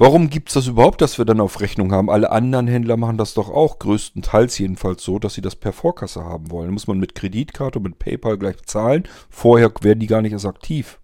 Warum 0.00 0.30
gibt 0.30 0.50
es 0.50 0.54
das 0.54 0.68
überhaupt, 0.68 1.00
dass 1.00 1.18
wir 1.18 1.24
dann 1.24 1.40
auf 1.40 1.60
Rechnung 1.60 1.90
haben? 1.90 2.08
Alle 2.08 2.30
anderen 2.30 2.68
Händler 2.68 2.96
machen 2.96 3.18
das 3.18 3.34
doch 3.34 3.50
auch, 3.50 3.80
größtenteils 3.80 4.56
jedenfalls 4.56 5.02
so, 5.02 5.18
dass 5.18 5.34
sie 5.34 5.40
das 5.40 5.56
per 5.56 5.72
Vorkasse 5.72 6.22
haben 6.22 6.52
wollen. 6.52 6.68
Da 6.68 6.72
muss 6.72 6.86
man 6.86 7.00
mit 7.00 7.16
Kreditkarte 7.16 7.80
und 7.80 7.82
mit 7.82 7.98
PayPal 7.98 8.38
gleich 8.38 8.56
bezahlen. 8.56 9.08
Vorher 9.28 9.72
werden 9.80 9.98
die 9.98 10.06
gar 10.06 10.22
nicht 10.22 10.30
erst 10.30 10.46
aktiv. 10.46 11.00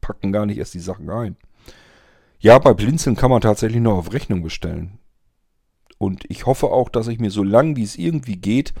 Packen 0.00 0.32
gar 0.32 0.44
nicht 0.44 0.58
erst 0.58 0.74
die 0.74 0.80
Sachen 0.80 1.08
ein. 1.08 1.36
Ja, 2.40 2.58
bei 2.58 2.74
Blinzeln 2.74 3.14
kann 3.14 3.30
man 3.30 3.42
tatsächlich 3.42 3.80
noch 3.80 3.96
auf 3.96 4.12
Rechnung 4.12 4.42
bestellen. 4.42 4.98
Und 5.98 6.24
ich 6.28 6.46
hoffe 6.46 6.68
auch, 6.68 6.88
dass 6.88 7.08
ich 7.08 7.18
mir 7.18 7.30
so 7.30 7.42
lange 7.42 7.76
wie 7.76 7.82
es 7.82 7.96
irgendwie 7.96 8.36
geht, 8.36 8.74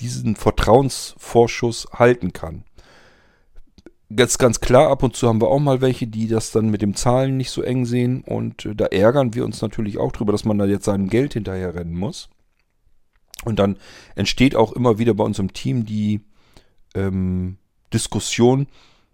diesen 0.00 0.36
Vertrauensvorschuss 0.36 1.88
halten 1.92 2.32
kann. 2.32 2.64
Ganz, 4.14 4.36
ganz 4.36 4.60
klar, 4.60 4.90
ab 4.90 5.02
und 5.02 5.16
zu 5.16 5.26
haben 5.26 5.40
wir 5.40 5.48
auch 5.48 5.58
mal 5.58 5.80
welche, 5.80 6.06
die 6.06 6.28
das 6.28 6.50
dann 6.50 6.68
mit 6.68 6.82
dem 6.82 6.94
Zahlen 6.94 7.36
nicht 7.36 7.50
so 7.50 7.62
eng 7.62 7.86
sehen. 7.86 8.22
Und 8.22 8.66
äh, 8.66 8.74
da 8.74 8.86
ärgern 8.86 9.34
wir 9.34 9.44
uns 9.44 9.62
natürlich 9.62 9.98
auch 9.98 10.12
drüber, 10.12 10.32
dass 10.32 10.44
man 10.44 10.58
da 10.58 10.66
jetzt 10.66 10.84
seinem 10.84 11.08
Geld 11.08 11.32
hinterher 11.32 11.74
rennen 11.74 11.94
muss. 11.94 12.28
Und 13.44 13.58
dann 13.58 13.78
entsteht 14.14 14.54
auch 14.54 14.72
immer 14.72 14.98
wieder 14.98 15.14
bei 15.14 15.24
uns 15.24 15.38
im 15.38 15.52
Team 15.52 15.84
die 15.84 16.20
ähm, 16.94 17.56
Diskussion, 17.92 18.66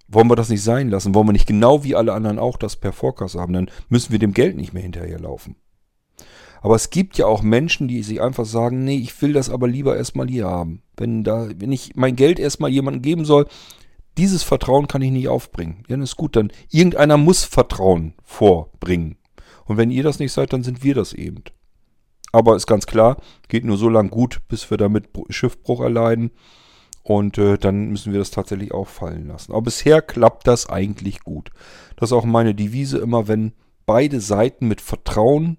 wollen 0.09 0.29
wir 0.29 0.37
das 0.37 0.49
nicht 0.49 0.63
sein 0.63 0.89
lassen? 0.89 1.15
Wollen 1.15 1.29
wir 1.29 1.33
nicht 1.33 1.47
genau 1.47 1.85
wie 1.85 1.95
alle 1.95 2.15
anderen 2.15 2.39
auch 2.39 2.57
das 2.57 2.77
per 2.77 2.93
Vorkasse 2.93 3.39
haben? 3.39 3.53
Dann 3.53 3.71
müssen 3.89 4.11
wir 4.11 4.19
dem 4.19 4.33
Geld 4.33 4.57
nicht 4.57 4.73
mehr 4.73 4.83
hinterherlaufen. 4.83 5.57
Aber 6.61 6.75
es 6.75 6.91
gibt 6.91 7.19
ja 7.19 7.27
auch 7.27 7.43
Menschen, 7.43 7.89
die 7.89 8.03
sich 8.03 8.21
einfach 8.21 8.45
sagen, 8.45 8.85
nee, 8.85 8.97
ich 8.97 9.21
will 9.23 9.33
das 9.33 9.51
aber 9.51 9.69
lieber 9.69 9.97
erstmal 9.97 10.29
hier 10.29 10.47
haben. 10.47 10.83
Wenn 10.97 11.25
da, 11.25 11.49
wenn 11.57 11.73
ich 11.73 11.95
mein 11.95 12.17
Geld 12.17 12.39
erstmal 12.39 12.71
jemandem 12.71 13.03
geben 13.03 13.25
soll, 13.25 13.47
dieses 14.17 14.43
Vertrauen 14.43 14.89
kann 14.89 15.03
ich 15.03 15.13
nicht 15.13 15.29
aufbringen. 15.29 15.85
Ja, 15.89 15.97
das 15.97 16.11
ist 16.11 16.17
gut, 16.17 16.35
dann 16.35 16.53
irgendeiner 16.71 17.17
muss 17.17 17.45
Vertrauen 17.45 18.15
vorbringen. 18.25 19.17
Und 19.65 19.77
wenn 19.77 19.91
ihr 19.91 20.03
das 20.03 20.19
nicht 20.19 20.33
seid, 20.33 20.53
dann 20.53 20.65
sind 20.65 20.83
wir 20.83 20.95
das 20.95 21.13
eben. 21.13 21.45
Aber 22.33 22.57
ist 22.57 22.67
ganz 22.67 22.87
klar, 22.87 23.19
geht 23.49 23.65
nur 23.65 23.77
so 23.77 23.89
lang 23.89 24.11
gut, 24.11 24.41
bis 24.49 24.71
wir 24.71 24.77
damit 24.77 25.09
Schiffbruch 25.31 25.81
erleiden. 25.81 26.33
Und 27.03 27.39
äh, 27.39 27.57
dann 27.57 27.89
müssen 27.89 28.13
wir 28.13 28.19
das 28.19 28.31
tatsächlich 28.31 28.73
auch 28.73 28.87
fallen 28.89 29.29
lassen. 29.29 29.53
Aber 29.53 29.63
bisher 29.63 30.03
klappt 30.03 30.47
das 30.47 30.69
eigentlich 30.69 31.21
gut. 31.21 31.51
Das 31.97 32.11
ist 32.11 32.13
auch 32.13 32.25
meine 32.25 32.55
Devise 32.55 32.99
immer, 32.99 33.29
wenn 33.29 33.53
beide 33.87 34.21
Seiten 34.21 34.69
mit 34.69 34.81
Vertrauen 34.81 35.57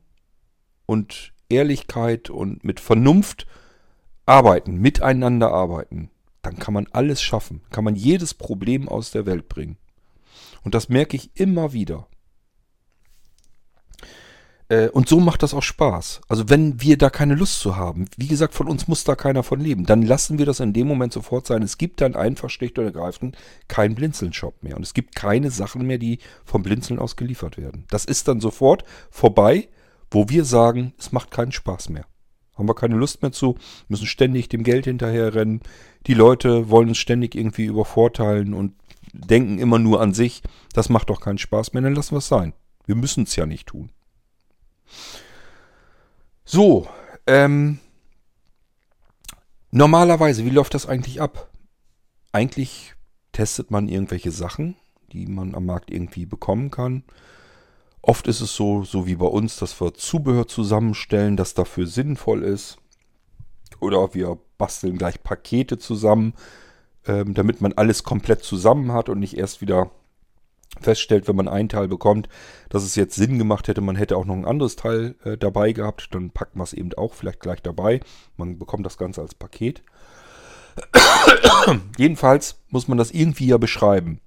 und 0.90 1.34
Ehrlichkeit 1.50 2.32
und 2.32 2.64
mit 2.64 2.80
Vernunft 2.80 3.46
arbeiten, 4.26 4.76
miteinander 4.78 5.52
arbeiten, 5.52 6.10
dann 6.42 6.58
kann 6.58 6.74
man 6.74 6.88
alles 6.92 7.22
schaffen, 7.22 7.62
kann 7.70 7.84
man 7.84 7.96
jedes 7.96 8.34
Problem 8.34 8.90
aus 8.90 9.12
der 9.12 9.28
Welt 9.28 9.48
bringen. 9.50 9.78
Und 10.64 10.74
das 10.74 10.90
merke 10.90 11.16
ich 11.16 11.30
immer 11.36 11.74
wieder. 11.74 12.08
Äh, 14.70 14.90
und 14.90 15.08
so 15.08 15.20
macht 15.20 15.44
das 15.44 15.54
auch 15.54 15.62
Spaß. 15.62 16.22
Also 16.28 16.50
wenn 16.50 16.82
wir 16.82 16.98
da 16.98 17.12
keine 17.12 17.36
Lust 17.36 17.60
zu 17.60 17.76
haben, 17.76 18.06
wie 18.18 18.28
gesagt, 18.28 18.56
von 18.56 18.68
uns 18.68 18.88
muss 18.88 19.04
da 19.04 19.14
keiner 19.16 19.44
von 19.44 19.60
leben, 19.60 19.86
dann 19.86 20.02
lassen 20.02 20.40
wir 20.40 20.48
das 20.48 20.60
in 20.60 20.74
dem 20.74 20.88
Moment 20.88 21.14
sofort 21.14 21.46
sein. 21.46 21.62
Es 21.62 21.78
gibt 21.78 22.02
dann 22.02 22.16
einfach 22.16 22.50
schlicht 22.50 22.80
und 22.80 22.86
ergreifend 22.86 23.38
keinen 23.68 23.94
Blinzeln-Shop 23.94 24.64
mehr. 24.64 24.76
Und 24.76 24.82
es 24.82 24.96
gibt 24.96 25.16
keine 25.16 25.52
Sachen 25.52 25.86
mehr, 25.86 26.00
die 26.00 26.18
vom 26.46 26.64
Blinzeln 26.64 26.98
aus 26.98 27.16
geliefert 27.16 27.58
werden. 27.58 27.86
Das 27.92 28.06
ist 28.06 28.28
dann 28.28 28.42
sofort 28.42 28.84
vorbei 29.12 29.70
wo 30.12 30.30
wir 30.30 30.46
sagen, 30.46 30.94
es 30.98 31.12
macht 31.12 31.32
keinen 31.32 31.52
Spaß 31.52 31.90
mehr. 31.90 32.06
Haben 32.56 32.68
wir 32.68 32.76
keine 32.76 32.96
Lust 32.96 33.22
mehr 33.22 33.32
zu, 33.32 33.56
müssen 33.88 34.06
ständig 34.06 34.50
dem 34.50 34.64
Geld 34.64 34.86
hinterherrennen. 34.86 35.62
Die 36.08 36.14
Leute 36.14 36.70
wollen 36.70 36.90
uns 36.90 36.98
ständig 36.98 37.36
irgendwie 37.36 37.66
übervorteilen 37.66 38.54
und 38.54 38.74
denken 39.14 39.60
immer 39.60 39.80
nur 39.80 40.02
an 40.02 40.14
sich. 40.14 40.42
Das 40.74 40.90
macht 40.90 41.10
doch 41.10 41.22
keinen 41.22 41.38
Spaß 41.38 41.74
mehr, 41.74 41.82
dann 41.82 41.96
lassen 41.96 42.12
wir 42.12 42.20
es 42.20 42.28
sein. 42.28 42.54
Wir 42.86 42.96
müssen 42.96 43.24
es 43.24 43.36
ja 43.36 43.46
nicht 43.46 43.68
tun. 43.68 43.92
So, 46.44 46.88
ähm, 47.28 47.80
normalerweise, 49.72 50.44
wie 50.46 50.50
läuft 50.50 50.74
das 50.74 50.88
eigentlich 50.88 51.22
ab? 51.22 51.50
Eigentlich 52.32 52.96
testet 53.32 53.72
man 53.72 53.88
irgendwelche 53.88 54.32
Sachen, 54.32 54.76
die 55.12 55.28
man 55.28 55.56
am 55.56 55.66
Markt 55.66 55.92
irgendwie 55.92 56.26
bekommen 56.26 56.72
kann. 56.72 57.04
Oft 58.02 58.28
ist 58.28 58.42
es 58.42 58.56
so, 58.56 58.84
so 58.84 59.06
wie 59.08 59.16
bei 59.16 59.26
uns, 59.26 59.58
dass 59.58 59.80
wir 59.80 59.94
Zubehör 59.94 60.48
zusammenstellen, 60.48 61.38
das 61.38 61.54
dafür 61.54 61.86
sinnvoll 61.86 62.44
ist. 62.44 62.78
Oder 63.80 64.14
wir 64.14 64.38
basteln 64.58 64.98
gleich 64.98 65.22
Pakete 65.24 65.78
zusammen, 65.78 66.34
ähm, 67.06 67.34
damit 67.34 67.62
man 67.62 67.74
alles 67.74 68.04
komplett 68.04 68.44
zusammen 68.44 68.92
hat 68.94 69.10
und 69.10 69.20
nicht 69.20 69.38
erst 69.38 69.62
wieder 69.62 69.92
feststellt, 70.82 71.28
wenn 71.28 71.36
man 71.36 71.48
ein 71.48 71.70
Teil 71.70 71.88
bekommt, 71.88 72.30
dass 72.70 72.84
es 72.84 72.96
jetzt 72.96 73.16
Sinn 73.16 73.38
gemacht 73.38 73.68
hätte, 73.68 73.82
man 73.82 73.96
hätte 73.96 74.16
auch 74.18 74.26
noch 74.26 74.36
ein 74.36 74.46
anderes 74.46 74.76
Teil 74.76 75.16
äh, 75.24 75.38
dabei 75.38 75.72
gehabt, 75.72 76.14
dann 76.14 76.30
packt 76.30 76.56
man 76.56 76.64
es 76.64 76.74
eben 76.74 76.94
auch 76.94 77.14
vielleicht 77.14 77.40
gleich 77.40 77.62
dabei. 77.62 78.02
Man 78.38 78.60
bekommt 78.60 78.86
das 78.86 78.98
Ganze 78.98 79.22
als 79.22 79.34
Paket. 79.34 79.82
Jedenfalls 81.98 82.60
muss 82.70 82.88
man 82.88 82.98
das 82.98 83.12
irgendwie 83.12 83.48
ja 83.48 83.58
beschreiben. 83.58 84.22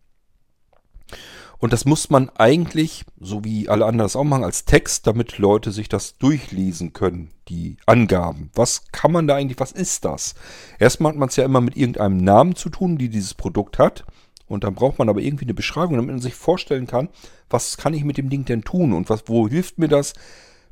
Und 1.63 1.73
das 1.73 1.85
muss 1.85 2.11
man 2.11 2.29
eigentlich, 2.31 3.05
so 3.21 3.45
wie 3.45 3.69
alle 3.69 3.85
anderen 3.85 4.07
das 4.07 4.17
auch 4.17 4.25
machen, 4.25 4.43
als 4.43 4.65
Text, 4.65 5.07
damit 5.07 5.39
Leute 5.39 5.71
sich 5.71 5.89
das 5.89 6.19
durchlesen 6.19 6.93
können, 6.93 7.31
die 7.47 7.77
Angaben. 7.87 8.51
Was 8.53 8.91
kann 8.91 9.13
man 9.13 9.29
da 9.29 9.37
eigentlich, 9.37 9.61
was 9.61 9.71
ist 9.71 10.05
das? 10.05 10.35
Erstmal 10.81 11.13
hat 11.13 11.21
man 11.21 11.29
es 11.29 11.37
ja 11.37 11.45
immer 11.45 11.61
mit 11.61 11.77
irgendeinem 11.77 12.17
Namen 12.17 12.57
zu 12.57 12.69
tun, 12.69 12.99
die 12.99 13.09
dieses 13.09 13.35
Produkt 13.35 13.79
hat. 13.79 14.05
Und 14.49 14.65
dann 14.65 14.75
braucht 14.75 14.99
man 14.99 15.09
aber 15.09 15.21
irgendwie 15.21 15.45
eine 15.45 15.55
Beschreibung, 15.55 15.95
damit 15.95 16.11
man 16.11 16.21
sich 16.21 16.35
vorstellen 16.35 16.89
kann, 16.89 17.11
was 17.49 17.77
kann 17.77 17.95
ich 17.95 18.03
mit 18.03 18.19
dem 18.19 18.29
Ding 18.29 18.45
denn 18.45 18.65
tun 18.65 18.93
und 18.93 19.09
was, 19.09 19.29
wo 19.29 19.47
hilft 19.47 19.79
mir 19.79 19.87
das? 19.87 20.15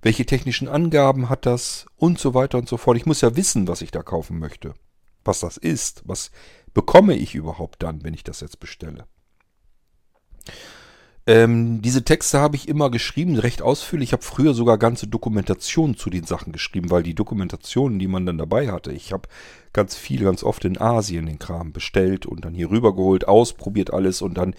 Welche 0.03 0.27
technischen 0.27 0.67
Angaben 0.67 1.29
hat 1.29 1.47
das? 1.47 1.87
Und 1.99 2.19
so 2.19 2.35
weiter 2.35 2.59
und 2.59 2.69
so 2.69 2.79
fort. 2.79 2.97
Ich 2.97 3.07
muss 3.07 3.21
ja 3.21 3.37
wissen, 3.37 3.69
was 3.69 3.83
ich 3.83 3.93
da 3.93 4.03
kaufen 4.03 4.41
möchte. 4.41 4.75
Was 5.25 5.39
das 5.39 5.57
ist. 5.57 6.03
Was 6.05 6.33
bekomme 6.75 7.15
ich 7.15 7.37
überhaupt 7.37 7.81
dann, 7.81 8.03
wenn 8.03 8.15
ich 8.15 8.25
das 8.25 8.41
jetzt 8.41 8.59
bestelle? 8.59 9.07
Ähm, 11.31 11.81
diese 11.81 12.03
Texte 12.03 12.41
habe 12.41 12.57
ich 12.57 12.67
immer 12.67 12.91
geschrieben, 12.91 13.37
recht 13.37 13.63
ausführlich. 13.63 14.09
Ich 14.09 14.13
habe 14.15 14.25
früher 14.25 14.53
sogar 14.53 14.79
ganze 14.79 15.07
Dokumentationen 15.07 15.97
zu 15.97 16.11
den 16.11 16.25
Sachen 16.25 16.53
geschrieben, 16.53 16.91
weil 16.91 17.05
die 17.05 17.15
Dokumentationen, 17.15 18.01
die 18.01 18.09
man 18.09 18.27
dann 18.27 18.37
dabei 18.37 18.73
hatte, 18.73 18.91
ich 18.91 19.13
habe 19.13 19.29
ganz 19.73 19.95
viel, 19.95 20.25
ganz 20.25 20.43
oft 20.43 20.65
in 20.65 20.81
Asien 20.81 21.27
den 21.27 21.39
Kram 21.39 21.73
bestellt 21.73 22.27
und 22.27 22.45
dann 22.45 22.53
hier 22.53 22.73
rübergeholt, 22.73 23.29
ausprobiert 23.29 23.93
alles 23.93 24.23
und 24.23 24.35
dann 24.35 24.57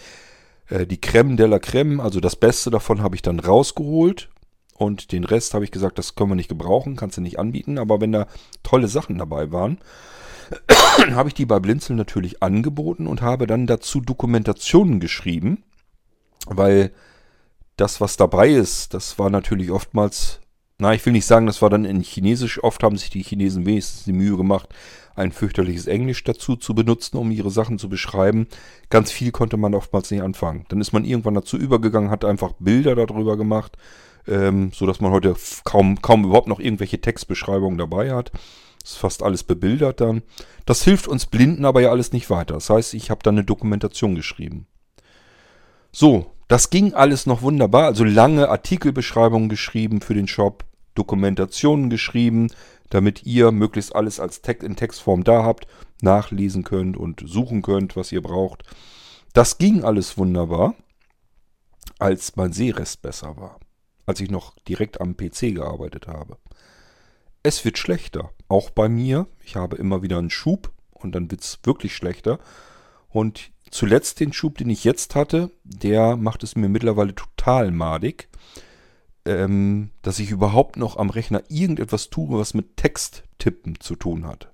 äh, 0.69 0.87
die 0.87 1.01
Creme 1.01 1.35
de 1.35 1.47
la 1.47 1.59
Creme, 1.59 1.99
also 1.99 2.21
das 2.21 2.37
Beste 2.37 2.69
davon 2.69 3.03
habe 3.03 3.17
ich 3.17 3.21
dann 3.21 3.41
rausgeholt 3.41 4.29
und 4.77 5.11
den 5.11 5.25
Rest 5.25 5.53
habe 5.53 5.65
ich 5.65 5.71
gesagt, 5.71 5.97
das 5.97 6.15
können 6.15 6.31
wir 6.31 6.35
nicht 6.35 6.47
gebrauchen, 6.47 6.95
kannst 6.95 7.17
du 7.17 7.21
nicht 7.21 7.37
anbieten, 7.37 7.79
aber 7.79 7.99
wenn 7.99 8.13
da 8.13 8.27
tolle 8.63 8.87
Sachen 8.87 9.17
dabei 9.17 9.51
waren, 9.51 9.77
habe 11.11 11.27
ich 11.27 11.35
die 11.35 11.45
bei 11.45 11.59
Blinzeln 11.59 11.97
natürlich 11.97 12.41
angeboten 12.41 13.07
und 13.07 13.21
habe 13.21 13.45
dann 13.45 13.67
dazu 13.67 13.99
Dokumentationen 13.99 15.01
geschrieben 15.01 15.65
weil 16.47 16.91
das, 17.77 18.01
was 18.01 18.17
dabei 18.17 18.49
ist, 18.49 18.93
das 18.93 19.17
war 19.17 19.29
natürlich 19.29 19.71
oftmals, 19.71 20.39
na, 20.77 20.93
ich 20.93 21.05
will 21.05 21.13
nicht 21.13 21.25
sagen, 21.25 21.45
das 21.47 21.61
war 21.61 21.69
dann 21.69 21.85
in 21.85 22.01
Chinesisch. 22.01 22.63
Oft 22.63 22.83
haben 22.83 22.97
sich 22.97 23.09
die 23.09 23.23
Chinesen 23.23 23.65
wenigstens 23.65 24.03
die 24.03 24.13
Mühe 24.13 24.37
gemacht, 24.37 24.69
ein 25.15 25.31
fürchterliches 25.31 25.87
Englisch 25.87 26.23
dazu 26.23 26.55
zu 26.55 26.73
benutzen, 26.73 27.17
um 27.17 27.31
ihre 27.31 27.51
Sachen 27.51 27.79
zu 27.79 27.89
beschreiben. 27.89 28.47
Ganz 28.89 29.11
viel 29.11 29.31
konnte 29.31 29.57
man 29.57 29.75
oftmals 29.75 30.11
nicht 30.11 30.21
anfangen. 30.21 30.65
Dann 30.69 30.81
ist 30.81 30.93
man 30.93 31.05
irgendwann 31.05 31.33
dazu 31.33 31.57
übergegangen, 31.57 32.11
hat 32.11 32.25
einfach 32.25 32.53
Bilder 32.59 32.95
darüber 32.95 33.37
gemacht, 33.37 33.77
ähm, 34.27 34.71
so 34.73 34.85
dass 34.85 35.01
man 35.01 35.11
heute 35.11 35.35
kaum, 35.63 36.01
kaum 36.01 36.25
überhaupt 36.25 36.47
noch 36.47 36.59
irgendwelche 36.59 37.01
Textbeschreibungen 37.01 37.77
dabei 37.77 38.13
hat. 38.13 38.31
ist 38.83 38.97
fast 38.97 39.23
alles 39.23 39.43
bebildert 39.43 40.01
dann. 40.01 40.21
Das 40.65 40.83
hilft 40.83 41.07
uns 41.07 41.25
Blinden 41.25 41.65
aber 41.65 41.81
ja 41.81 41.89
alles 41.89 42.13
nicht 42.13 42.29
weiter. 42.29 42.55
Das 42.55 42.69
heißt, 42.69 42.93
ich 42.93 43.09
habe 43.09 43.23
dann 43.23 43.35
eine 43.35 43.43
Dokumentation 43.43 44.15
geschrieben. 44.15 44.67
So, 45.91 46.31
das 46.47 46.69
ging 46.69 46.93
alles 46.93 47.25
noch 47.25 47.41
wunderbar. 47.41 47.85
Also 47.85 48.03
lange 48.03 48.49
Artikelbeschreibungen 48.49 49.49
geschrieben 49.49 50.01
für 50.01 50.13
den 50.13 50.27
Shop, 50.27 50.65
Dokumentationen 50.95 51.89
geschrieben, 51.89 52.49
damit 52.89 53.25
ihr 53.25 53.51
möglichst 53.51 53.95
alles 53.95 54.19
als 54.19 54.41
Text 54.41 54.63
in 54.63 54.75
Textform 54.75 55.23
da 55.23 55.43
habt, 55.43 55.67
nachlesen 56.01 56.63
könnt 56.63 56.97
und 56.97 57.23
suchen 57.25 57.61
könnt, 57.61 57.95
was 57.95 58.11
ihr 58.11 58.21
braucht. 58.21 58.63
Das 59.33 59.57
ging 59.57 59.83
alles 59.83 60.17
wunderbar, 60.17 60.75
als 61.99 62.35
mein 62.35 62.51
Sehrest 62.51 63.01
besser 63.01 63.37
war. 63.37 63.59
Als 64.05 64.19
ich 64.19 64.29
noch 64.29 64.57
direkt 64.67 64.99
am 64.99 65.15
PC 65.15 65.55
gearbeitet 65.55 66.07
habe. 66.07 66.37
Es 67.43 67.63
wird 67.63 67.77
schlechter. 67.77 68.31
Auch 68.49 68.69
bei 68.69 68.89
mir. 68.89 69.27
Ich 69.43 69.55
habe 69.55 69.77
immer 69.77 70.01
wieder 70.01 70.17
einen 70.17 70.29
Schub 70.29 70.71
und 70.91 71.15
dann 71.15 71.31
wird 71.31 71.41
es 71.41 71.59
wirklich 71.63 71.95
schlechter. 71.95 72.39
Und 73.09 73.51
zuletzt 73.71 74.19
den 74.19 74.33
Schub, 74.33 74.57
den 74.57 74.69
ich 74.69 74.83
jetzt 74.83 75.15
hatte, 75.15 75.49
der 75.63 76.17
macht 76.17 76.43
es 76.43 76.55
mir 76.55 76.69
mittlerweile 76.69 77.15
total 77.15 77.71
madig, 77.71 78.27
ähm, 79.25 79.91
dass 80.01 80.19
ich 80.19 80.29
überhaupt 80.29 80.77
noch 80.77 80.97
am 80.97 81.09
Rechner 81.09 81.41
irgendetwas 81.49 82.09
tue, 82.09 82.37
was 82.37 82.53
mit 82.53 82.77
Texttippen 82.77 83.79
zu 83.79 83.95
tun 83.95 84.27
hat. 84.27 84.51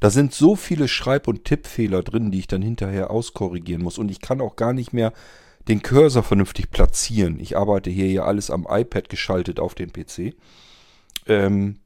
Da 0.00 0.10
sind 0.10 0.34
so 0.34 0.56
viele 0.56 0.88
Schreib- 0.88 1.28
und 1.28 1.44
Tippfehler 1.44 2.02
drin, 2.02 2.30
die 2.30 2.40
ich 2.40 2.46
dann 2.46 2.62
hinterher 2.62 3.10
auskorrigieren 3.10 3.82
muss. 3.82 3.98
Und 3.98 4.10
ich 4.10 4.20
kann 4.20 4.40
auch 4.40 4.56
gar 4.56 4.72
nicht 4.72 4.92
mehr 4.92 5.12
den 5.68 5.82
Cursor 5.82 6.22
vernünftig 6.22 6.70
platzieren. 6.70 7.38
Ich 7.38 7.56
arbeite 7.56 7.90
hier 7.90 8.10
ja 8.10 8.24
alles 8.24 8.50
am 8.50 8.66
iPad 8.68 9.10
geschaltet 9.10 9.60
auf 9.60 9.74
den 9.74 9.92
PC. 9.92 10.34
Ähm, 11.26 11.80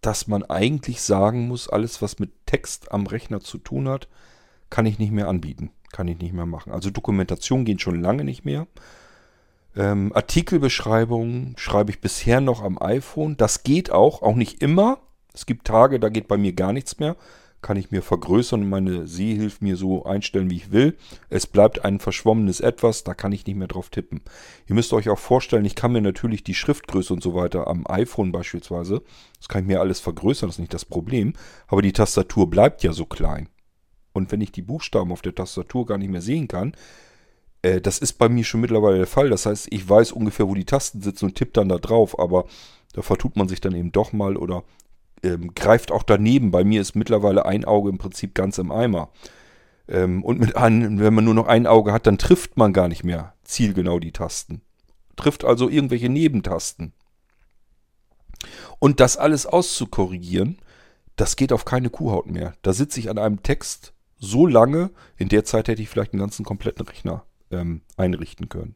dass 0.00 0.26
man 0.26 0.42
eigentlich 0.42 1.00
sagen 1.00 1.46
muss, 1.46 1.68
alles, 1.68 2.02
was 2.02 2.18
mit 2.18 2.46
Text 2.46 2.92
am 2.92 3.06
Rechner 3.06 3.40
zu 3.40 3.58
tun 3.58 3.88
hat, 3.88 4.08
kann 4.68 4.86
ich 4.86 4.98
nicht 4.98 5.12
mehr 5.12 5.28
anbieten 5.28 5.70
kann 5.92 6.08
ich 6.08 6.18
nicht 6.18 6.32
mehr 6.32 6.46
machen. 6.46 6.72
Also 6.72 6.90
Dokumentation 6.90 7.64
geht 7.64 7.80
schon 7.80 8.00
lange 8.00 8.24
nicht 8.24 8.44
mehr. 8.44 8.66
Ähm, 9.76 10.12
Artikelbeschreibungen 10.14 11.54
schreibe 11.58 11.90
ich 11.90 12.00
bisher 12.00 12.40
noch 12.40 12.62
am 12.62 12.80
iPhone. 12.80 13.36
Das 13.36 13.62
geht 13.62 13.90
auch, 13.90 14.22
auch 14.22 14.34
nicht 14.34 14.62
immer. 14.62 14.98
Es 15.34 15.44
gibt 15.44 15.66
Tage, 15.66 16.00
da 16.00 16.08
geht 16.08 16.28
bei 16.28 16.38
mir 16.38 16.54
gar 16.54 16.72
nichts 16.72 16.98
mehr. 16.98 17.16
Kann 17.62 17.76
ich 17.76 17.90
mir 17.90 18.02
vergrößern 18.02 18.62
und 18.62 18.68
meine 18.68 19.06
Sehhilfe 19.06 19.64
mir 19.64 19.76
so 19.76 20.04
einstellen, 20.04 20.50
wie 20.50 20.56
ich 20.56 20.72
will. 20.72 20.96
Es 21.30 21.46
bleibt 21.46 21.84
ein 21.84 22.00
verschwommenes 22.00 22.60
Etwas, 22.60 23.02
da 23.02 23.12
kann 23.12 23.32
ich 23.32 23.46
nicht 23.46 23.56
mehr 23.56 23.66
drauf 23.66 23.90
tippen. 23.90 24.20
Ihr 24.66 24.74
müsst 24.74 24.92
euch 24.92 25.08
auch 25.08 25.18
vorstellen, 25.18 25.64
ich 25.64 25.74
kann 25.74 25.92
mir 25.92 26.00
natürlich 26.00 26.44
die 26.44 26.54
Schriftgröße 26.54 27.12
und 27.12 27.22
so 27.22 27.34
weiter 27.34 27.66
am 27.66 27.84
iPhone 27.88 28.30
beispielsweise, 28.30 29.02
das 29.38 29.48
kann 29.48 29.62
ich 29.62 29.66
mir 29.66 29.80
alles 29.80 30.00
vergrößern, 30.00 30.48
das 30.48 30.56
ist 30.56 30.60
nicht 30.60 30.74
das 30.74 30.84
Problem. 30.84 31.32
Aber 31.66 31.82
die 31.82 31.92
Tastatur 31.92 32.48
bleibt 32.48 32.82
ja 32.82 32.92
so 32.92 33.04
klein. 33.04 33.48
Und 34.16 34.32
wenn 34.32 34.40
ich 34.40 34.50
die 34.50 34.62
Buchstaben 34.62 35.12
auf 35.12 35.22
der 35.22 35.34
Tastatur 35.34 35.86
gar 35.86 35.98
nicht 35.98 36.10
mehr 36.10 36.22
sehen 36.22 36.48
kann, 36.48 36.72
äh, 37.62 37.80
das 37.80 37.98
ist 37.98 38.14
bei 38.14 38.28
mir 38.28 38.44
schon 38.44 38.62
mittlerweile 38.62 38.96
der 38.98 39.06
Fall. 39.06 39.28
Das 39.28 39.46
heißt, 39.46 39.68
ich 39.70 39.88
weiß 39.88 40.12
ungefähr, 40.12 40.48
wo 40.48 40.54
die 40.54 40.64
Tasten 40.64 41.02
sitzen 41.02 41.26
und 41.26 41.34
tippe 41.34 41.52
dann 41.52 41.68
da 41.68 41.78
drauf, 41.78 42.18
aber 42.18 42.46
da 42.94 43.02
vertut 43.02 43.36
man 43.36 43.48
sich 43.48 43.60
dann 43.60 43.74
eben 43.74 43.92
doch 43.92 44.12
mal 44.12 44.36
oder 44.36 44.64
ähm, 45.22 45.54
greift 45.54 45.92
auch 45.92 46.02
daneben. 46.02 46.50
Bei 46.50 46.64
mir 46.64 46.80
ist 46.80 46.96
mittlerweile 46.96 47.44
ein 47.44 47.64
Auge 47.64 47.90
im 47.90 47.98
Prinzip 47.98 48.34
ganz 48.34 48.58
im 48.58 48.72
Eimer. 48.72 49.10
Ähm, 49.88 50.24
und 50.24 50.40
mit 50.40 50.56
ein, 50.56 50.98
wenn 50.98 51.14
man 51.14 51.24
nur 51.24 51.34
noch 51.34 51.46
ein 51.46 51.66
Auge 51.66 51.92
hat, 51.92 52.06
dann 52.06 52.18
trifft 52.18 52.56
man 52.56 52.72
gar 52.72 52.88
nicht 52.88 53.04
mehr 53.04 53.34
zielgenau 53.44 53.98
die 53.98 54.12
Tasten. 54.12 54.62
Trifft 55.16 55.44
also 55.44 55.68
irgendwelche 55.68 56.08
Nebentasten. 56.08 56.92
Und 58.78 59.00
das 59.00 59.16
alles 59.16 59.46
auszukorrigieren, 59.46 60.58
das 61.16 61.36
geht 61.36 61.52
auf 61.52 61.64
keine 61.64 61.90
Kuhhaut 61.90 62.26
mehr. 62.26 62.54
Da 62.62 62.72
sitze 62.72 63.00
ich 63.00 63.08
an 63.08 63.18
einem 63.18 63.42
Text 63.42 63.94
so 64.18 64.46
lange, 64.46 64.90
in 65.16 65.28
der 65.28 65.44
Zeit 65.44 65.68
hätte 65.68 65.82
ich 65.82 65.88
vielleicht 65.88 66.12
einen 66.12 66.20
ganzen 66.20 66.44
kompletten 66.44 66.86
Rechner 66.86 67.24
ähm, 67.50 67.82
einrichten 67.96 68.48
können. 68.48 68.74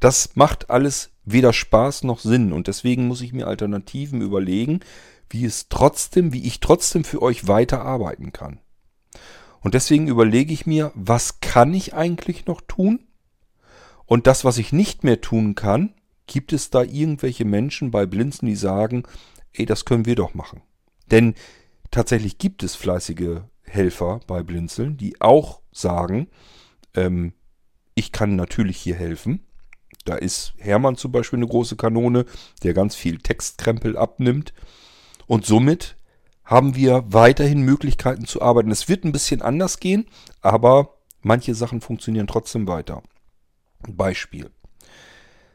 Das 0.00 0.36
macht 0.36 0.70
alles 0.70 1.10
weder 1.24 1.52
Spaß 1.52 2.04
noch 2.04 2.18
Sinn 2.18 2.52
und 2.52 2.66
deswegen 2.66 3.06
muss 3.06 3.20
ich 3.20 3.32
mir 3.32 3.46
Alternativen 3.46 4.20
überlegen, 4.20 4.80
wie 5.28 5.44
es 5.44 5.68
trotzdem, 5.68 6.32
wie 6.32 6.46
ich 6.46 6.60
trotzdem 6.60 7.04
für 7.04 7.22
euch 7.22 7.46
weiter 7.46 7.82
arbeiten 7.82 8.32
kann. 8.32 8.60
Und 9.60 9.74
deswegen 9.74 10.08
überlege 10.08 10.52
ich 10.52 10.66
mir, 10.66 10.90
was 10.94 11.40
kann 11.40 11.72
ich 11.74 11.94
eigentlich 11.94 12.46
noch 12.46 12.60
tun? 12.62 13.06
Und 14.06 14.26
das, 14.26 14.44
was 14.44 14.58
ich 14.58 14.72
nicht 14.72 15.04
mehr 15.04 15.20
tun 15.20 15.54
kann, 15.54 15.94
gibt 16.26 16.52
es 16.52 16.70
da 16.70 16.82
irgendwelche 16.82 17.44
Menschen 17.44 17.90
bei 17.90 18.06
Blinzen, 18.06 18.46
die 18.46 18.56
sagen, 18.56 19.04
ey, 19.52 19.66
das 19.66 19.84
können 19.84 20.06
wir 20.06 20.16
doch 20.16 20.34
machen. 20.34 20.62
Denn 21.10 21.34
tatsächlich 21.90 22.38
gibt 22.38 22.62
es 22.62 22.74
fleißige 22.74 23.42
Helfer 23.70 24.20
bei 24.26 24.42
Blinzeln, 24.42 24.96
die 24.96 25.20
auch 25.20 25.60
sagen, 25.72 26.28
ähm, 26.94 27.32
ich 27.94 28.12
kann 28.12 28.36
natürlich 28.36 28.76
hier 28.78 28.96
helfen. 28.96 29.46
Da 30.04 30.14
ist 30.14 30.54
Hermann 30.58 30.96
zum 30.96 31.12
Beispiel 31.12 31.38
eine 31.38 31.46
große 31.46 31.76
Kanone, 31.76 32.24
der 32.62 32.74
ganz 32.74 32.94
viel 32.94 33.18
Textkrempel 33.18 33.96
abnimmt. 33.96 34.54
Und 35.26 35.46
somit 35.46 35.96
haben 36.44 36.74
wir 36.74 37.04
weiterhin 37.06 37.62
Möglichkeiten 37.62 38.24
zu 38.24 38.42
arbeiten. 38.42 38.70
Es 38.70 38.88
wird 38.88 39.04
ein 39.04 39.12
bisschen 39.12 39.42
anders 39.42 39.78
gehen, 39.78 40.06
aber 40.40 40.96
manche 41.22 41.54
Sachen 41.54 41.80
funktionieren 41.80 42.26
trotzdem 42.26 42.66
weiter. 42.66 43.02
Beispiel. 43.88 44.50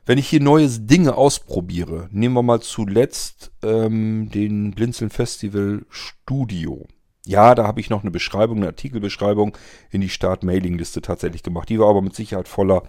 Wenn 0.06 0.20
ich 0.20 0.30
hier 0.30 0.40
neue 0.40 0.70
Dinge 0.70 1.16
ausprobiere, 1.16 2.08
nehmen 2.12 2.36
wir 2.36 2.44
mal 2.44 2.62
zuletzt 2.62 3.52
ähm, 3.64 4.30
den 4.32 4.72
Blinzeln 4.72 5.10
Festival 5.10 5.86
Studio. 5.90 6.86
Ja, 7.26 7.56
da 7.56 7.66
habe 7.66 7.80
ich 7.80 7.90
noch 7.90 8.02
eine 8.02 8.12
Beschreibung, 8.12 8.58
eine 8.58 8.68
Artikelbeschreibung 8.68 9.58
in 9.90 10.02
die 10.02 10.10
Start-Mailing-Liste 10.10 11.02
tatsächlich 11.02 11.44
gemacht. 11.44 11.70
Die 11.70 11.80
war 11.80 11.90
aber 11.90 12.02
mit 12.02 12.16
Sicherheit 12.16 12.48
voller 12.48 12.84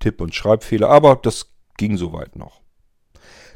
Tipp- 0.00 0.20
und 0.20 0.34
Schreibfehler, 0.34 0.88
aber 0.88 1.16
das 1.16 1.52
ging 1.76 1.96
soweit 1.96 2.36
noch. 2.36 2.62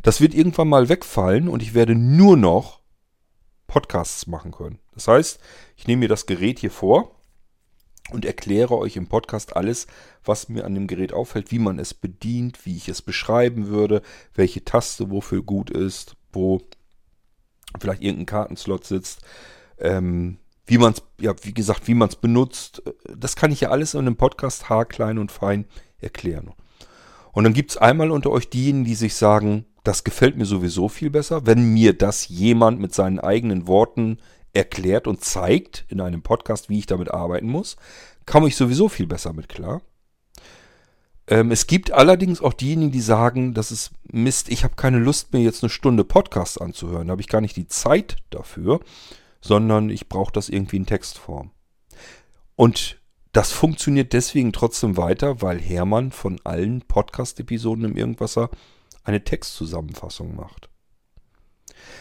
Das 0.02 0.20
wird 0.20 0.34
irgendwann 0.34 0.68
mal 0.68 0.88
wegfallen 0.88 1.48
und 1.48 1.62
ich 1.62 1.74
werde 1.74 1.94
nur 1.94 2.36
noch 2.36 2.80
Podcasts 3.66 4.26
machen 4.26 4.52
können. 4.52 4.78
Das 4.94 5.08
heißt, 5.08 5.40
ich 5.76 5.86
nehme 5.86 6.00
mir 6.00 6.08
das 6.08 6.26
Gerät 6.26 6.58
hier 6.58 6.70
vor 6.70 7.16
und 8.10 8.24
erkläre 8.24 8.76
euch 8.76 8.96
im 8.96 9.08
Podcast 9.08 9.56
alles, 9.56 9.86
was 10.24 10.48
mir 10.48 10.64
an 10.64 10.74
dem 10.74 10.86
Gerät 10.86 11.12
auffällt, 11.12 11.50
wie 11.50 11.58
man 11.58 11.78
es 11.78 11.94
bedient, 11.94 12.64
wie 12.64 12.76
ich 12.76 12.88
es 12.88 13.02
beschreiben 13.02 13.68
würde, 13.68 14.02
welche 14.34 14.64
Taste 14.64 15.10
wofür 15.10 15.42
gut 15.42 15.70
ist, 15.70 16.16
wo 16.32 16.60
vielleicht 17.80 18.02
irgendein 18.02 18.26
Kartenslot 18.26 18.84
sitzt, 18.84 19.22
ähm, 19.78 20.38
wie 20.66 20.78
man 20.78 20.92
es, 20.92 21.02
ja, 21.20 21.34
wie 21.42 21.54
gesagt, 21.54 21.86
wie 21.86 21.94
man 21.94 22.08
es 22.08 22.16
benutzt. 22.16 22.82
Das 23.16 23.36
kann 23.36 23.52
ich 23.52 23.60
ja 23.60 23.70
alles 23.70 23.94
in 23.94 24.00
einem 24.00 24.16
Podcast 24.16 24.68
haarklein 24.68 25.18
und 25.18 25.32
fein 25.32 25.66
erklären. 25.98 26.52
Und 27.32 27.44
dann 27.44 27.54
gibt 27.54 27.70
es 27.72 27.76
einmal 27.76 28.10
unter 28.10 28.30
euch 28.30 28.48
diejenigen, 28.48 28.84
die 28.84 28.94
sich 28.94 29.14
sagen, 29.14 29.66
das 29.84 30.04
gefällt 30.04 30.36
mir 30.36 30.46
sowieso 30.46 30.88
viel 30.88 31.10
besser, 31.10 31.46
wenn 31.46 31.72
mir 31.72 31.92
das 31.92 32.28
jemand 32.28 32.80
mit 32.80 32.94
seinen 32.94 33.20
eigenen 33.20 33.66
Worten 33.66 34.18
erklärt 34.52 35.06
und 35.06 35.22
zeigt 35.22 35.84
in 35.88 36.00
einem 36.00 36.22
Podcast, 36.22 36.68
wie 36.68 36.78
ich 36.78 36.86
damit 36.86 37.10
arbeiten 37.10 37.46
muss, 37.46 37.76
komme 38.24 38.48
ich 38.48 38.56
sowieso 38.56 38.88
viel 38.88 39.06
besser 39.06 39.32
mit 39.32 39.48
klar. 39.48 39.82
Ähm, 41.28 41.50
es 41.50 41.66
gibt 41.66 41.92
allerdings 41.92 42.40
auch 42.40 42.52
diejenigen, 42.52 42.92
die 42.92 43.00
sagen, 43.00 43.54
das 43.54 43.70
ist 43.70 43.90
Mist, 44.10 44.48
ich 44.48 44.64
habe 44.64 44.74
keine 44.74 44.98
Lust 44.98 45.32
mehr, 45.32 45.42
jetzt 45.42 45.62
eine 45.62 45.70
Stunde 45.70 46.04
Podcast 46.04 46.60
anzuhören. 46.60 47.08
Da 47.08 47.12
habe 47.12 47.22
ich 47.22 47.28
gar 47.28 47.40
nicht 47.40 47.56
die 47.56 47.68
Zeit 47.68 48.16
dafür, 48.30 48.80
sondern 49.40 49.90
ich 49.90 50.08
brauche 50.08 50.32
das 50.32 50.48
irgendwie 50.48 50.76
in 50.76 50.86
Textform. 50.86 51.50
Und 52.54 53.00
das 53.32 53.52
funktioniert 53.52 54.12
deswegen 54.12 54.52
trotzdem 54.52 54.96
weiter, 54.96 55.42
weil 55.42 55.60
Hermann 55.60 56.10
von 56.10 56.40
allen 56.44 56.82
Podcast-Episoden 56.82 57.84
im 57.84 57.96
Irgendwasser 57.96 58.50
eine 59.04 59.22
Textzusammenfassung 59.24 60.34
macht. 60.34 60.70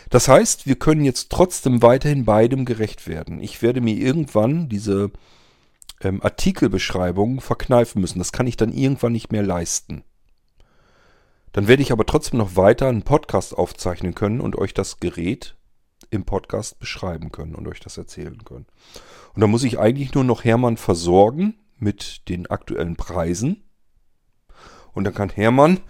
Das 0.10 0.28
heißt, 0.28 0.66
wir 0.66 0.78
können 0.78 1.04
jetzt 1.04 1.30
trotzdem 1.32 1.82
weiterhin 1.82 2.26
beidem 2.26 2.66
gerecht 2.66 3.08
werden. 3.08 3.42
Ich 3.42 3.62
werde 3.62 3.82
mir 3.82 3.96
irgendwann 3.96 4.70
diese 4.70 5.12
ähm, 6.02 6.22
Artikelbeschreibungen 6.24 7.42
verkneifen 7.42 8.02
müssen. 8.02 8.20
Das 8.20 8.32
kann 8.32 8.48
ich 8.48 8.58
dann 8.58 8.72
irgendwann 8.72 9.12
nicht 9.12 9.32
mehr 9.32 9.44
leisten. 9.44 10.04
Dann 11.52 11.68
werde 11.68 11.84
ich 11.84 11.92
aber 11.92 12.06
trotzdem 12.06 12.38
noch 12.38 12.56
weiter 12.56 12.88
einen 12.88 13.04
Podcast 13.04 13.58
aufzeichnen 13.58 14.14
können 14.14 14.42
und 14.42 14.58
euch 14.58 14.74
das 14.74 15.00
Gerät 15.00 15.56
im 16.16 16.26
Podcast 16.26 16.80
beschreiben 16.80 17.32
können 17.32 17.56
und 17.56 17.68
euch 17.68 17.80
das 17.80 17.98
erzählen 17.98 18.44
können. 18.44 18.66
Und 19.34 19.42
da 19.42 19.48
muss 19.48 19.64
ich 19.64 19.80
eigentlich 19.80 20.14
nur 20.14 20.24
noch 20.24 20.44
Hermann 20.44 20.78
versorgen 20.78 21.56
mit 21.78 22.28
den 22.30 22.48
aktuellen 22.48 22.96
Preisen. 22.96 23.64
Und 24.94 25.04
dann 25.04 25.14
kann 25.14 25.30
Hermann 25.30 25.82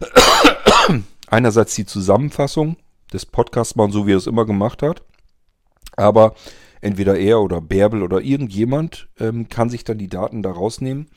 einerseits 1.26 1.74
die 1.74 1.86
Zusammenfassung 1.86 2.76
des 3.12 3.26
Podcasts 3.26 3.76
machen, 3.76 3.92
so 3.92 4.06
wie 4.06 4.12
er 4.12 4.18
es 4.18 4.26
immer 4.26 4.44
gemacht 4.44 4.82
hat. 4.82 5.02
Aber 5.96 6.34
entweder 6.80 7.18
er 7.18 7.40
oder 7.40 7.60
Bärbel 7.60 8.02
oder 8.02 8.20
irgendjemand 8.20 9.08
ähm, 9.18 9.48
kann 9.48 9.70
sich 9.70 9.84
dann 9.84 9.98
die 9.98 10.08
Daten 10.08 10.42
da 10.42 10.50
rausnehmen, 10.50 11.08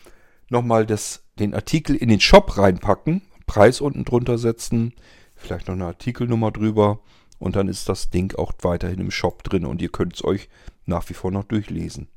nochmal 0.49 0.85
das, 0.85 1.23
den 1.39 1.53
Artikel 1.53 1.95
in 1.95 2.09
den 2.09 2.19
Shop 2.19 2.57
reinpacken, 2.57 3.21
Preis 3.47 3.81
unten 3.81 4.05
drunter 4.05 4.37
setzen, 4.37 4.93
vielleicht 5.35 5.67
noch 5.67 5.75
eine 5.75 5.85
Artikelnummer 5.85 6.51
drüber 6.51 6.99
und 7.39 7.55
dann 7.55 7.67
ist 7.67 7.89
das 7.89 8.09
Ding 8.09 8.35
auch 8.35 8.53
weiterhin 8.61 8.99
im 8.99 9.11
Shop 9.11 9.43
drin 9.43 9.65
und 9.65 9.81
ihr 9.81 9.89
könnt 9.89 10.15
es 10.15 10.23
euch 10.23 10.49
nach 10.85 11.09
wie 11.09 11.13
vor 11.13 11.31
noch 11.31 11.43
durchlesen. 11.43 12.07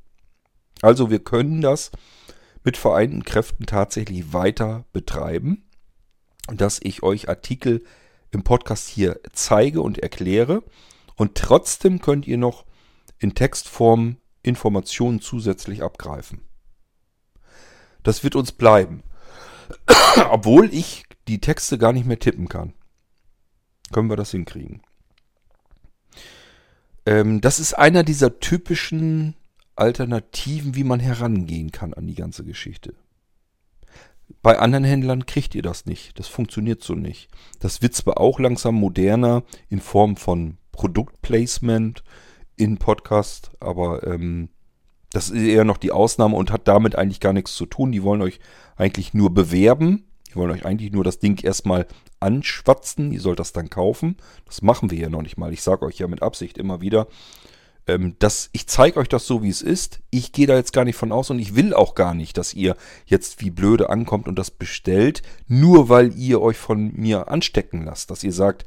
Also 0.83 1.11
wir 1.11 1.19
können 1.19 1.61
das 1.61 1.91
mit 2.65 2.77
vereinten 2.77 3.25
Kräften 3.25 3.67
tatsächlich 3.67 4.33
weiter 4.33 4.85
betreiben, 4.93 5.65
dass 6.49 6.81
ich 6.83 7.03
euch 7.03 7.29
Artikel 7.29 7.85
im 8.31 8.45
Podcast 8.45 8.89
hier 8.89 9.21
zeige 9.33 9.81
und 9.81 9.99
erkläre. 9.99 10.63
Und 11.17 11.35
trotzdem 11.35 12.01
könnt 12.01 12.27
ihr 12.27 12.39
noch 12.39 12.65
in 13.19 13.35
Textform 13.35 14.17
Informationen 14.43 15.21
zusätzlich 15.21 15.83
abgreifen. 15.83 16.43
Das 18.03 18.23
wird 18.23 18.37
uns 18.37 18.53
bleiben. 18.53 19.03
Obwohl 20.31 20.73
ich 20.73 21.05
die 21.27 21.41
Texte 21.41 21.77
gar 21.77 21.93
nicht 21.93 22.07
mehr 22.07 22.19
tippen 22.19 22.49
kann. 22.49 22.73
Können 23.93 24.09
wir 24.09 24.17
das 24.17 24.31
hinkriegen. 24.31 24.83
Ähm, 27.09 27.41
das 27.41 27.59
ist 27.59 27.73
einer 27.73 28.03
dieser 28.03 28.39
typischen 28.39 29.35
Alternativen, 29.77 30.75
wie 30.75 30.85
man 30.85 31.01
herangehen 31.01 31.73
kann 31.73 31.95
an 31.95 32.07
die 32.07 32.15
ganze 32.15 32.45
Geschichte. 32.45 32.93
Bei 34.43 34.59
anderen 34.59 34.85
Händlern 34.85 35.25
kriegt 35.25 35.55
ihr 35.55 35.63
das 35.63 35.87
nicht. 35.87 36.19
Das 36.19 36.29
funktioniert 36.29 36.83
so 36.83 36.95
nicht. 36.95 37.31
Das 37.61 37.81
wird 37.81 37.95
zwar 37.95 38.21
auch 38.21 38.39
langsam 38.39 38.75
moderner 38.75 39.43
in 39.71 39.81
Form 39.81 40.17
von 40.17 40.59
Produktplacement 40.73 42.05
in 42.57 42.77
Podcast, 42.77 43.53
aber 43.59 44.07
ähm, 44.07 44.51
das 45.11 45.31
ist 45.31 45.43
eher 45.43 45.65
noch 45.65 45.79
die 45.79 45.93
Ausnahme 45.93 46.37
und 46.37 46.51
hat 46.51 46.69
damit 46.69 46.95
eigentlich 46.95 47.21
gar 47.21 47.33
nichts 47.33 47.55
zu 47.55 47.65
tun. 47.65 47.91
Die 47.91 48.03
wollen 48.03 48.21
euch 48.21 48.39
eigentlich 48.77 49.15
nur 49.15 49.33
bewerben. 49.33 50.08
Wollen 50.39 50.53
euch 50.53 50.65
eigentlich 50.65 50.93
nur 50.93 51.05
das 51.05 51.19
Ding 51.19 51.43
erstmal 51.43 51.87
anschwatzen. 52.21 53.13
Ihr 53.13 53.21
sollt 53.21 53.39
das 53.39 53.53
dann 53.53 53.69
kaufen. 53.69 54.17
Das 54.47 54.63
machen 54.63 54.91
wir 54.91 54.99
ja 54.99 55.11
noch 55.11 55.23
nicht 55.23 55.37
mal. 55.37 55.53
Ich 55.53 55.63
sage 55.63 55.85
euch 55.85 55.99
ja 55.99 56.09
mit 56.09 56.23
Absicht 56.23 56.57
immer 56.57 56.81
wieder, 56.81 57.09
ähm, 57.89 58.15
das, 58.19 58.51
ich 58.53 58.67
zeige 58.67 59.01
euch 59.01 59.09
das 59.09 59.27
so, 59.27 59.43
wie 59.43 59.49
es 59.49 59.63
ist. 59.63 60.01
Ich 60.11 60.33
gehe 60.33 60.47
da 60.47 60.55
jetzt 60.55 60.73
gar 60.73 60.85
nicht 60.85 60.97
von 60.97 61.11
aus 61.11 61.31
und 61.31 61.39
ich 61.39 61.57
will 61.57 61.75
auch 61.75 61.95
gar 61.95 62.15
nicht, 62.15 62.37
dass 62.37 62.55
ihr 62.55 62.77
jetzt 63.07 63.41
wie 63.41 63.51
blöde 63.51 63.91
ankommt 63.91 64.29
und 64.29 64.39
das 64.39 64.51
bestellt, 64.51 65.23
nur 65.49 65.89
weil 65.89 66.17
ihr 66.17 66.41
euch 66.41 66.59
von 66.59 66.93
mir 66.95 67.29
anstecken 67.29 67.85
lasst. 67.85 68.11
Dass 68.11 68.23
ihr 68.23 68.33
sagt, 68.33 68.65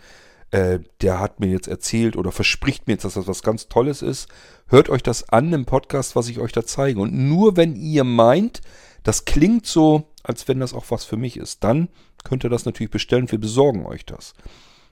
äh, 0.49 0.79
der 1.01 1.19
hat 1.19 1.39
mir 1.39 1.47
jetzt 1.47 1.67
erzählt 1.67 2.17
oder 2.17 2.31
verspricht 2.31 2.87
mir 2.87 2.93
jetzt, 2.93 3.05
dass 3.05 3.13
das 3.13 3.27
was 3.27 3.43
ganz 3.43 3.69
Tolles 3.69 4.01
ist. 4.01 4.27
Hört 4.67 4.89
euch 4.89 5.03
das 5.03 5.29
an 5.29 5.53
im 5.53 5.65
Podcast, 5.65 6.15
was 6.15 6.27
ich 6.27 6.39
euch 6.39 6.51
da 6.51 6.65
zeige. 6.65 6.99
Und 6.99 7.13
nur 7.13 7.55
wenn 7.55 7.75
ihr 7.75 8.03
meint, 8.03 8.61
das 9.03 9.25
klingt 9.25 9.65
so, 9.65 10.10
als 10.23 10.47
wenn 10.47 10.59
das 10.59 10.73
auch 10.73 10.85
was 10.89 11.05
für 11.05 11.17
mich 11.17 11.37
ist, 11.37 11.63
dann 11.63 11.89
könnt 12.23 12.43
ihr 12.43 12.49
das 12.49 12.65
natürlich 12.65 12.91
bestellen. 12.91 13.31
Wir 13.31 13.39
besorgen 13.39 13.85
euch 13.85 14.05
das. 14.05 14.33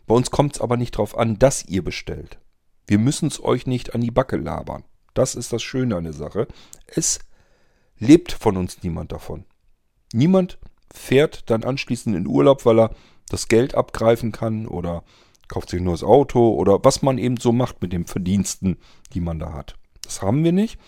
Bei 0.08 0.16
uns 0.16 0.32
kommt 0.32 0.56
es 0.56 0.62
aber 0.62 0.78
nicht 0.78 0.96
darauf 0.96 1.18
an, 1.18 1.38
dass 1.38 1.66
ihr 1.66 1.84
bestellt. 1.84 2.40
Wir 2.88 2.98
müssen 2.98 3.28
es 3.28 3.44
euch 3.44 3.68
nicht 3.68 3.94
an 3.94 4.02
die 4.02 4.12
Backe 4.12 4.38
labern. 4.38 4.84
Das 5.14 5.36
ist 5.36 5.54
das 5.54 5.62
Schöne 5.62 5.96
an 5.96 6.06
der 6.06 6.14
Sache. 6.14 6.48
Es 6.88 7.20
lebt 8.00 8.32
von 8.32 8.58
uns 8.58 8.82
niemand 8.82 9.12
davon. 9.12 9.46
Niemand 10.14 10.58
fährt 10.92 11.50
dann 11.50 11.64
anschließend 11.64 12.16
in 12.16 12.26
Urlaub, 12.26 12.66
weil 12.66 12.80
er 12.80 12.96
das 13.30 13.48
Geld 13.48 13.76
abgreifen 13.76 14.32
kann 14.32 14.66
oder 14.66 15.04
kauft 15.48 15.70
sich 15.70 15.80
ein 15.80 15.86
neues 15.86 16.04
Auto 16.04 16.54
oder 16.54 16.84
was 16.84 17.02
man 17.02 17.18
eben 17.18 17.38
so 17.38 17.52
macht 17.52 17.82
mit 17.82 17.94
den 17.94 18.06
Verdiensten, 18.06 18.78
die 19.14 19.20
man 19.20 19.40
da 19.40 19.54
hat. 19.54 19.76
Das 20.02 20.22
haben 20.22 20.44
wir 20.44 20.52
nicht. 20.52 20.80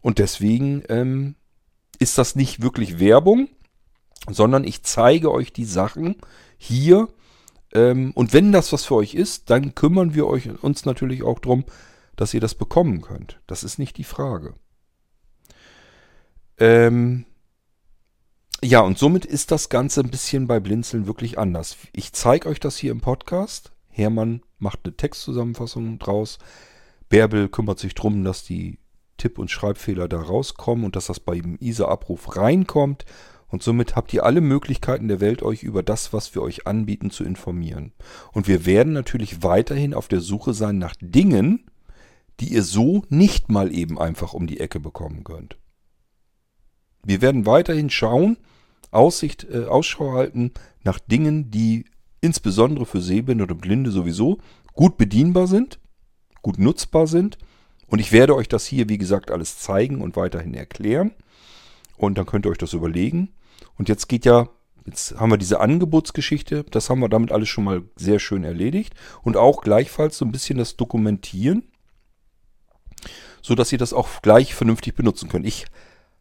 Und 0.00 0.18
deswegen 0.18 0.82
ähm, 0.88 1.36
ist 1.98 2.18
das 2.18 2.34
nicht 2.34 2.62
wirklich 2.62 2.98
Werbung, 2.98 3.48
sondern 4.30 4.64
ich 4.64 4.82
zeige 4.82 5.30
euch 5.30 5.52
die 5.52 5.64
Sachen 5.64 6.16
hier 6.56 7.08
ähm, 7.74 8.12
und 8.14 8.32
wenn 8.32 8.52
das 8.52 8.72
was 8.72 8.84
für 8.84 8.94
euch 8.94 9.14
ist, 9.14 9.50
dann 9.50 9.74
kümmern 9.74 10.14
wir 10.14 10.26
euch, 10.26 10.48
uns 10.62 10.84
natürlich 10.86 11.22
auch 11.22 11.40
darum, 11.40 11.64
dass 12.16 12.32
ihr 12.32 12.40
das 12.40 12.54
bekommen 12.54 13.02
könnt. 13.02 13.40
Das 13.46 13.64
ist 13.64 13.78
nicht 13.78 13.98
die 13.98 14.04
Frage. 14.04 14.54
Ähm, 16.58 17.26
ja, 18.62 18.80
und 18.80 18.96
somit 18.96 19.26
ist 19.26 19.50
das 19.50 19.68
Ganze 19.68 20.00
ein 20.00 20.10
bisschen 20.10 20.46
bei 20.46 20.60
Blinzeln 20.60 21.06
wirklich 21.06 21.38
anders. 21.38 21.76
Ich 21.92 22.12
zeige 22.12 22.48
euch 22.48 22.60
das 22.60 22.76
hier 22.76 22.92
im 22.92 23.00
Podcast. 23.00 23.72
Hermann 23.88 24.42
macht 24.58 24.80
eine 24.84 24.96
Textzusammenfassung 24.96 25.98
draus. 25.98 26.38
Bärbel 27.08 27.48
kümmert 27.48 27.80
sich 27.80 27.94
darum, 27.94 28.24
dass 28.24 28.44
die 28.44 28.78
Tipp- 29.16 29.38
und 29.38 29.50
Schreibfehler 29.50 30.08
da 30.08 30.20
rauskommen 30.20 30.84
und 30.84 30.96
dass 30.96 31.06
das 31.06 31.20
bei 31.20 31.38
dem 31.38 31.58
ISA-Abruf 31.60 32.36
reinkommt. 32.36 33.04
Und 33.48 33.62
somit 33.62 33.94
habt 33.94 34.12
ihr 34.12 34.24
alle 34.24 34.40
Möglichkeiten 34.40 35.08
der 35.08 35.20
Welt, 35.20 35.42
euch 35.42 35.62
über 35.62 35.82
das, 35.82 36.12
was 36.12 36.34
wir 36.34 36.42
euch 36.42 36.66
anbieten, 36.66 37.10
zu 37.10 37.24
informieren. 37.24 37.92
Und 38.32 38.48
wir 38.48 38.66
werden 38.66 38.92
natürlich 38.92 39.42
weiterhin 39.42 39.94
auf 39.94 40.08
der 40.08 40.20
Suche 40.20 40.54
sein 40.54 40.78
nach 40.78 40.94
Dingen, 41.00 41.70
die 42.40 42.52
ihr 42.52 42.62
so 42.62 43.04
nicht 43.08 43.50
mal 43.50 43.72
eben 43.72 43.98
einfach 43.98 44.34
um 44.34 44.46
die 44.46 44.60
Ecke 44.60 44.80
bekommen 44.80 45.24
könnt. 45.24 45.56
Wir 47.04 47.20
werden 47.20 47.46
weiterhin 47.46 47.90
schauen, 47.90 48.38
Aussicht, 48.90 49.44
äh, 49.44 49.64
Ausschau 49.66 50.12
halten 50.12 50.52
nach 50.82 50.98
Dingen, 50.98 51.50
die 51.50 51.84
insbesondere 52.20 52.86
für 52.86 53.00
Sehbehinderte 53.00 53.54
und 53.54 53.60
Blinde 53.60 53.90
sowieso 53.90 54.38
gut 54.72 54.96
bedienbar 54.96 55.46
sind, 55.46 55.78
gut 56.42 56.58
nutzbar 56.58 57.06
sind. 57.06 57.38
Und 57.86 57.98
ich 57.98 58.12
werde 58.12 58.34
euch 58.34 58.48
das 58.48 58.64
hier, 58.64 58.88
wie 58.88 58.98
gesagt, 58.98 59.30
alles 59.30 59.58
zeigen 59.58 60.00
und 60.00 60.16
weiterhin 60.16 60.54
erklären. 60.54 61.12
Und 61.96 62.18
dann 62.18 62.26
könnt 62.26 62.46
ihr 62.46 62.50
euch 62.50 62.58
das 62.58 62.72
überlegen. 62.72 63.32
Und 63.76 63.88
jetzt 63.88 64.08
geht 64.08 64.24
ja 64.24 64.48
Jetzt 64.86 65.18
haben 65.18 65.30
wir 65.30 65.38
diese 65.38 65.60
Angebotsgeschichte, 65.60 66.64
das 66.64 66.90
haben 66.90 67.00
wir 67.00 67.08
damit 67.08 67.32
alles 67.32 67.48
schon 67.48 67.64
mal 67.64 67.82
sehr 67.96 68.18
schön 68.18 68.44
erledigt. 68.44 68.94
Und 69.22 69.36
auch 69.36 69.62
gleichfalls 69.62 70.18
so 70.18 70.24
ein 70.24 70.32
bisschen 70.32 70.58
das 70.58 70.76
Dokumentieren, 70.76 71.64
so 73.40 73.54
dass 73.54 73.72
ihr 73.72 73.78
das 73.78 73.94
auch 73.94 74.20
gleich 74.20 74.54
vernünftig 74.54 74.94
benutzen 74.94 75.30
könnt. 75.30 75.46
Ich 75.46 75.64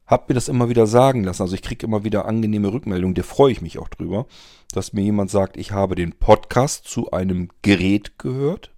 habe 0.06 0.26
mir 0.30 0.36
das 0.36 0.48
immer 0.48 0.70
wieder 0.70 0.88
sagen 0.88 1.24
lassen. 1.24 1.42
Also 1.42 1.56
ich 1.56 1.62
kriege 1.62 1.86
immer 1.86 2.04
wieder 2.04 2.26
angenehme 2.26 2.72
Rückmeldungen, 2.72 3.16
da 3.16 3.24
freue 3.24 3.52
ich 3.52 3.62
mich 3.62 3.80
auch 3.80 3.90
drüber, 3.90 4.28
dass 4.72 4.94
mir 4.94 5.02
jemand 5.02 5.30
sagt, 5.30 5.58
ich 5.58 5.72
habe 5.72 5.96
den 5.96 6.14
Podcast 6.14 6.86
zu 6.86 7.12
einem 7.12 7.50
Gerät 7.62 8.18
gehört. 8.18 8.72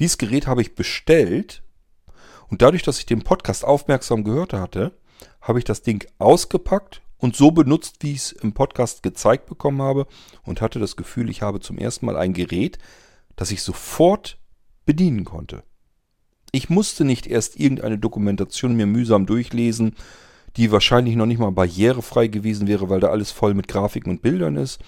Dieses 0.00 0.18
Gerät 0.18 0.46
habe 0.46 0.60
ich 0.60 0.74
bestellt 0.74 1.62
und 2.48 2.60
dadurch, 2.60 2.82
dass 2.82 2.98
ich 2.98 3.06
den 3.06 3.22
Podcast 3.22 3.64
aufmerksam 3.64 4.24
gehört 4.24 4.52
hatte, 4.52 4.92
habe 5.44 5.58
ich 5.58 5.64
das 5.64 5.82
Ding 5.82 6.04
ausgepackt 6.18 7.02
und 7.18 7.36
so 7.36 7.50
benutzt, 7.50 7.98
wie 8.00 8.12
ich 8.12 8.18
es 8.18 8.32
im 8.32 8.54
Podcast 8.54 9.02
gezeigt 9.02 9.46
bekommen 9.46 9.82
habe 9.82 10.06
und 10.42 10.60
hatte 10.60 10.80
das 10.80 10.96
Gefühl, 10.96 11.30
ich 11.30 11.42
habe 11.42 11.60
zum 11.60 11.78
ersten 11.78 12.06
Mal 12.06 12.16
ein 12.16 12.32
Gerät, 12.32 12.78
das 13.36 13.50
ich 13.50 13.62
sofort 13.62 14.38
bedienen 14.86 15.24
konnte. 15.24 15.62
Ich 16.50 16.70
musste 16.70 17.04
nicht 17.04 17.26
erst 17.26 17.58
irgendeine 17.60 17.98
Dokumentation 17.98 18.74
mir 18.74 18.86
mühsam 18.86 19.26
durchlesen, 19.26 19.96
die 20.56 20.72
wahrscheinlich 20.72 21.16
noch 21.16 21.26
nicht 21.26 21.38
mal 21.38 21.50
barrierefrei 21.50 22.28
gewesen 22.28 22.66
wäre, 22.66 22.88
weil 22.88 23.00
da 23.00 23.08
alles 23.08 23.30
voll 23.30 23.54
mit 23.54 23.68
Grafiken 23.68 24.10
und 24.10 24.22
Bildern 24.22 24.56
ist. 24.56 24.80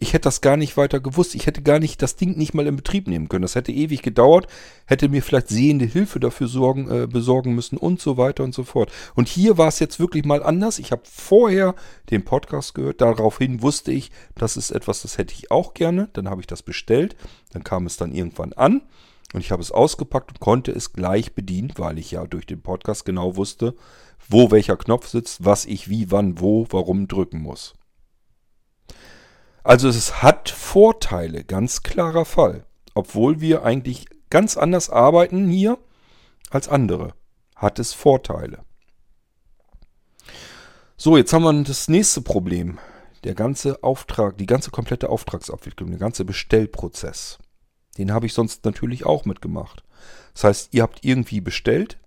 Ich 0.00 0.12
hätte 0.12 0.24
das 0.24 0.40
gar 0.40 0.56
nicht 0.56 0.76
weiter 0.76 1.00
gewusst. 1.00 1.34
Ich 1.34 1.46
hätte 1.46 1.60
gar 1.60 1.80
nicht 1.80 2.00
das 2.02 2.14
Ding 2.14 2.36
nicht 2.36 2.54
mal 2.54 2.68
in 2.68 2.76
Betrieb 2.76 3.08
nehmen 3.08 3.28
können. 3.28 3.42
Das 3.42 3.56
hätte 3.56 3.72
ewig 3.72 4.00
gedauert, 4.00 4.46
hätte 4.86 5.08
mir 5.08 5.22
vielleicht 5.24 5.48
sehende 5.48 5.86
Hilfe 5.86 6.20
dafür 6.20 6.46
sorgen, 6.46 6.88
äh, 6.88 7.06
besorgen 7.08 7.54
müssen 7.56 7.76
und 7.76 8.00
so 8.00 8.16
weiter 8.16 8.44
und 8.44 8.54
so 8.54 8.62
fort. 8.62 8.92
Und 9.16 9.26
hier 9.26 9.58
war 9.58 9.66
es 9.66 9.80
jetzt 9.80 9.98
wirklich 9.98 10.24
mal 10.24 10.44
anders. 10.44 10.78
Ich 10.78 10.92
habe 10.92 11.02
vorher 11.04 11.74
den 12.10 12.24
Podcast 12.24 12.76
gehört. 12.76 13.00
Daraufhin 13.00 13.60
wusste 13.60 13.90
ich, 13.90 14.12
das 14.36 14.56
ist 14.56 14.70
etwas, 14.70 15.02
das 15.02 15.18
hätte 15.18 15.34
ich 15.34 15.50
auch 15.50 15.74
gerne. 15.74 16.08
Dann 16.12 16.28
habe 16.30 16.40
ich 16.42 16.46
das 16.46 16.62
bestellt. 16.62 17.16
Dann 17.52 17.64
kam 17.64 17.84
es 17.86 17.96
dann 17.96 18.12
irgendwann 18.12 18.52
an. 18.52 18.82
Und 19.34 19.40
ich 19.40 19.50
habe 19.50 19.62
es 19.62 19.72
ausgepackt 19.72 20.30
und 20.30 20.40
konnte 20.40 20.70
es 20.70 20.92
gleich 20.92 21.34
bedienen, 21.34 21.72
weil 21.76 21.98
ich 21.98 22.12
ja 22.12 22.24
durch 22.24 22.46
den 22.46 22.62
Podcast 22.62 23.04
genau 23.04 23.36
wusste, 23.36 23.74
wo 24.28 24.52
welcher 24.52 24.76
Knopf 24.76 25.08
sitzt, 25.08 25.44
was 25.44 25.66
ich 25.66 25.90
wie, 25.90 26.10
wann, 26.12 26.40
wo, 26.40 26.66
warum 26.70 27.08
drücken 27.08 27.42
muss. 27.42 27.74
Also 29.62 29.88
es 29.88 30.22
hat 30.22 30.48
Vorteile, 30.48 31.44
ganz 31.44 31.82
klarer 31.82 32.24
Fall. 32.24 32.64
Obwohl 32.94 33.40
wir 33.40 33.64
eigentlich 33.64 34.06
ganz 34.30 34.56
anders 34.56 34.90
arbeiten 34.90 35.48
hier 35.48 35.78
als 36.50 36.68
andere, 36.68 37.14
hat 37.54 37.78
es 37.78 37.92
Vorteile. 37.92 38.64
So, 40.96 41.16
jetzt 41.16 41.32
haben 41.32 41.44
wir 41.44 41.62
das 41.62 41.88
nächste 41.88 42.22
Problem. 42.22 42.78
Der 43.24 43.34
ganze 43.34 43.82
Auftrag, 43.82 44.38
die 44.38 44.46
ganze 44.46 44.70
komplette 44.70 45.10
Auftragsabwicklung, 45.10 45.90
der 45.90 45.98
ganze 45.98 46.24
Bestellprozess. 46.24 47.38
Den 47.98 48.12
habe 48.12 48.26
ich 48.26 48.34
sonst 48.34 48.64
natürlich 48.64 49.04
auch 49.04 49.24
mitgemacht. 49.24 49.84
Das 50.34 50.44
heißt, 50.44 50.74
ihr 50.74 50.82
habt 50.82 51.04
irgendwie 51.04 51.40
bestellt. 51.40 51.98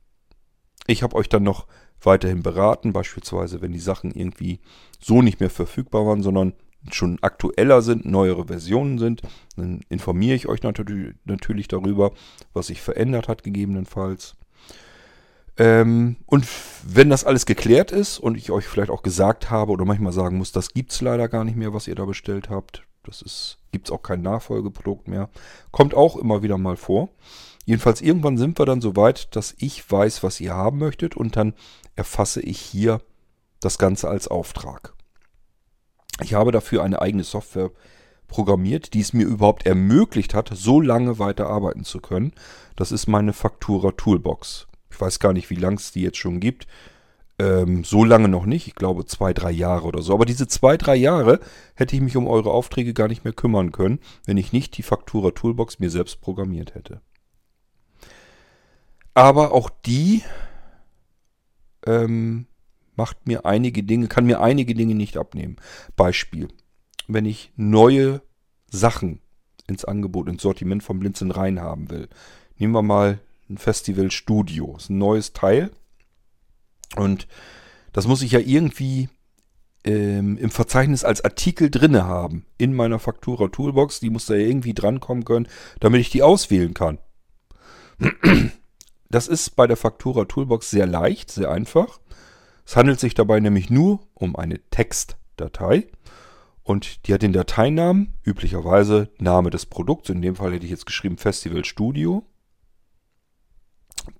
Ich 0.87 1.03
habe 1.03 1.15
euch 1.15 1.29
dann 1.29 1.43
noch 1.43 1.67
weiterhin 2.01 2.43
beraten, 2.43 2.93
beispielsweise 2.93 3.61
wenn 3.61 3.73
die 3.73 3.79
Sachen 3.79 4.11
irgendwie 4.11 4.59
so 4.99 5.21
nicht 5.21 5.39
mehr 5.39 5.49
verfügbar 5.49 6.05
waren, 6.05 6.23
sondern 6.23 6.53
schon 6.91 7.19
aktueller 7.21 7.81
sind, 7.81 8.05
neuere 8.05 8.47
Versionen 8.47 8.97
sind, 8.97 9.21
dann 9.55 9.81
informiere 9.89 10.35
ich 10.35 10.47
euch 10.47 10.63
natürlich, 10.63 11.15
natürlich 11.25 11.67
darüber, 11.67 12.11
was 12.53 12.67
sich 12.67 12.81
verändert 12.81 13.27
hat 13.27 13.43
gegebenenfalls. 13.43 14.35
Ähm, 15.57 16.17
und 16.25 16.47
wenn 16.83 17.09
das 17.09 17.23
alles 17.23 17.45
geklärt 17.45 17.91
ist 17.91 18.17
und 18.17 18.35
ich 18.37 18.51
euch 18.51 18.65
vielleicht 18.65 18.89
auch 18.89 19.03
gesagt 19.03 19.51
habe 19.51 19.71
oder 19.71 19.85
manchmal 19.85 20.13
sagen 20.13 20.37
muss, 20.37 20.51
das 20.51 20.73
gibt 20.73 20.91
es 20.91 21.01
leider 21.01 21.27
gar 21.27 21.43
nicht 21.43 21.57
mehr, 21.57 21.73
was 21.73 21.87
ihr 21.87 21.95
da 21.95 22.05
bestellt 22.05 22.49
habt, 22.49 22.83
das 23.03 23.57
gibt 23.71 23.87
es 23.87 23.91
auch 23.91 24.01
kein 24.01 24.21
Nachfolgeprodukt 24.21 25.07
mehr, 25.07 25.29
kommt 25.71 25.93
auch 25.93 26.15
immer 26.15 26.41
wieder 26.41 26.57
mal 26.57 26.77
vor. 26.77 27.09
Jedenfalls 27.65 28.01
irgendwann 28.01 28.37
sind 28.37 28.57
wir 28.57 28.65
dann 28.65 28.81
so 28.81 28.95
weit, 28.95 29.35
dass 29.35 29.55
ich 29.59 29.89
weiß, 29.89 30.23
was 30.23 30.39
ihr 30.39 30.55
haben 30.55 30.79
möchtet 30.79 31.15
und 31.15 31.35
dann 31.35 31.53
erfasse 31.95 32.41
ich 32.41 32.59
hier 32.59 33.01
das 33.59 33.77
Ganze 33.77 34.09
als 34.09 34.27
Auftrag. 34.27 34.93
Ich 36.21 36.33
habe 36.33 36.51
dafür 36.51 36.83
eine 36.83 37.01
eigene 37.01 37.23
Software 37.23 37.71
programmiert, 38.27 38.93
die 38.93 39.01
es 39.01 39.13
mir 39.13 39.25
überhaupt 39.25 39.65
ermöglicht 39.65 40.33
hat, 40.33 40.49
so 40.53 40.81
lange 40.81 41.19
weiter 41.19 41.47
arbeiten 41.47 41.83
zu 41.83 41.99
können. 41.99 42.33
Das 42.75 42.91
ist 42.91 43.07
meine 43.07 43.33
Faktura 43.33 43.91
Toolbox. 43.91 44.67
Ich 44.89 44.99
weiß 44.99 45.19
gar 45.19 45.33
nicht, 45.33 45.49
wie 45.49 45.55
lange 45.55 45.77
es 45.77 45.91
die 45.91 46.01
jetzt 46.01 46.17
schon 46.17 46.39
gibt. 46.39 46.67
Ähm, 47.39 47.83
so 47.83 48.03
lange 48.03 48.27
noch 48.27 48.45
nicht. 48.45 48.67
Ich 48.67 48.75
glaube 48.75 49.05
zwei, 49.05 49.33
drei 49.33 49.51
Jahre 49.51 49.85
oder 49.85 50.01
so. 50.01 50.13
Aber 50.13 50.25
diese 50.25 50.47
zwei, 50.47 50.77
drei 50.77 50.95
Jahre 50.95 51.39
hätte 51.75 51.95
ich 51.95 52.01
mich 52.01 52.15
um 52.17 52.27
eure 52.27 52.51
Aufträge 52.51 52.93
gar 52.93 53.07
nicht 53.07 53.23
mehr 53.23 53.33
kümmern 53.33 53.71
können, 53.71 53.99
wenn 54.25 54.37
ich 54.37 54.53
nicht 54.53 54.77
die 54.77 54.83
Faktura 54.83 55.31
Toolbox 55.31 55.79
mir 55.79 55.89
selbst 55.89 56.21
programmiert 56.21 56.75
hätte. 56.75 57.01
Aber 59.13 59.53
auch 59.53 59.69
die 59.85 60.23
ähm, 61.85 62.45
macht 63.01 63.25
mir 63.25 63.47
einige 63.47 63.81
Dinge, 63.81 64.07
kann 64.09 64.27
mir 64.27 64.41
einige 64.41 64.75
Dinge 64.75 64.93
nicht 64.93 65.17
abnehmen. 65.17 65.55
Beispiel, 65.95 66.49
wenn 67.07 67.25
ich 67.25 67.51
neue 67.55 68.21
Sachen 68.69 69.21
ins 69.65 69.85
Angebot, 69.85 70.29
ins 70.29 70.43
Sortiment 70.43 70.83
vom 70.83 70.99
Blinzeln 70.99 71.31
rein 71.31 71.59
haben 71.59 71.89
will. 71.89 72.09
Nehmen 72.59 72.73
wir 72.73 72.83
mal 72.83 73.17
ein 73.49 73.57
Festival 73.57 74.11
Studio. 74.11 74.73
Das 74.73 74.83
ist 74.83 74.89
ein 74.91 74.99
neues 74.99 75.33
Teil. 75.33 75.71
Und 76.95 77.27
das 77.91 78.05
muss 78.05 78.21
ich 78.21 78.33
ja 78.33 78.39
irgendwie 78.39 79.09
ähm, 79.83 80.37
im 80.37 80.51
Verzeichnis 80.51 81.03
als 81.03 81.25
Artikel 81.25 81.71
drinne 81.71 82.05
haben. 82.05 82.45
In 82.59 82.75
meiner 82.75 82.99
Faktura 82.99 83.47
Toolbox. 83.47 83.99
Die 83.99 84.11
muss 84.11 84.27
da 84.27 84.35
irgendwie 84.35 84.75
drankommen 84.75 85.25
können, 85.25 85.47
damit 85.79 86.01
ich 86.01 86.11
die 86.11 86.21
auswählen 86.21 86.75
kann. 86.75 86.99
Das 89.11 89.27
ist 89.27 89.57
bei 89.57 89.67
der 89.67 89.75
Faktura 89.75 90.23
Toolbox 90.23 90.71
sehr 90.71 90.87
leicht, 90.87 91.31
sehr 91.31 91.51
einfach. 91.51 91.99
Es 92.71 92.77
handelt 92.77 93.01
sich 93.01 93.13
dabei 93.13 93.41
nämlich 93.41 93.69
nur 93.69 93.99
um 94.13 94.37
eine 94.37 94.57
Textdatei 94.69 95.89
und 96.63 97.05
die 97.05 97.13
hat 97.13 97.21
den 97.21 97.33
Dateinamen, 97.33 98.13
üblicherweise 98.23 99.09
Name 99.19 99.49
des 99.49 99.65
Produkts, 99.65 100.09
in 100.09 100.21
dem 100.21 100.37
Fall 100.37 100.53
hätte 100.53 100.63
ich 100.63 100.71
jetzt 100.71 100.85
geschrieben 100.85 101.17
Festival 101.17 101.65
Studio, 101.65 102.23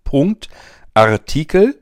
Punkt, 0.04 0.50
Artikel. 0.94 1.82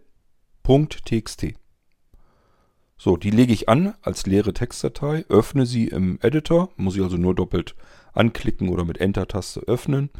So, 2.99 3.17
die 3.17 3.31
lege 3.31 3.51
ich 3.51 3.67
an 3.67 3.95
als 4.03 4.27
leere 4.27 4.53
Textdatei, 4.53 5.25
öffne 5.27 5.65
sie 5.65 5.87
im 5.87 6.19
Editor, 6.21 6.69
muss 6.75 6.95
ich 6.95 7.01
also 7.01 7.17
nur 7.17 7.33
doppelt 7.33 7.73
anklicken 8.13 8.69
oder 8.69 8.85
mit 8.85 8.99
Enter-Taste 8.99 9.61
öffnen 9.61 10.11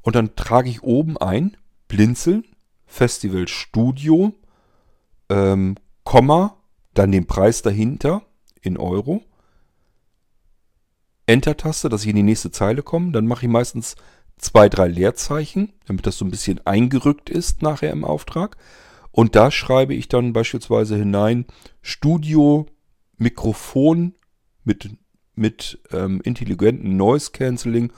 und 0.00 0.16
dann 0.16 0.34
trage 0.34 0.70
ich 0.70 0.82
oben 0.82 1.18
ein 1.18 1.58
Blinzeln, 1.88 2.46
Festival 2.86 3.48
Studio, 3.48 4.32
ähm, 5.28 5.76
Komma, 6.10 6.56
dann 6.92 7.12
den 7.12 7.28
Preis 7.28 7.62
dahinter 7.62 8.22
in 8.60 8.76
Euro. 8.78 9.22
Enter-Taste, 11.26 11.88
dass 11.88 12.02
ich 12.02 12.08
in 12.08 12.16
die 12.16 12.24
nächste 12.24 12.50
Zeile 12.50 12.82
komme. 12.82 13.12
Dann 13.12 13.28
mache 13.28 13.46
ich 13.46 13.52
meistens 13.52 13.94
zwei, 14.36 14.68
drei 14.68 14.88
Leerzeichen, 14.88 15.72
damit 15.86 16.08
das 16.08 16.18
so 16.18 16.24
ein 16.24 16.32
bisschen 16.32 16.66
eingerückt 16.66 17.30
ist 17.30 17.62
nachher 17.62 17.92
im 17.92 18.04
Auftrag. 18.04 18.56
Und 19.12 19.36
da 19.36 19.52
schreibe 19.52 19.94
ich 19.94 20.08
dann 20.08 20.32
beispielsweise 20.32 20.96
hinein 20.96 21.46
Studio 21.80 22.66
Mikrofon 23.16 24.16
mit, 24.64 24.90
mit 25.36 25.78
ähm, 25.92 26.20
intelligentem 26.24 26.96
Noise 26.96 27.30
Cancelling 27.30 27.92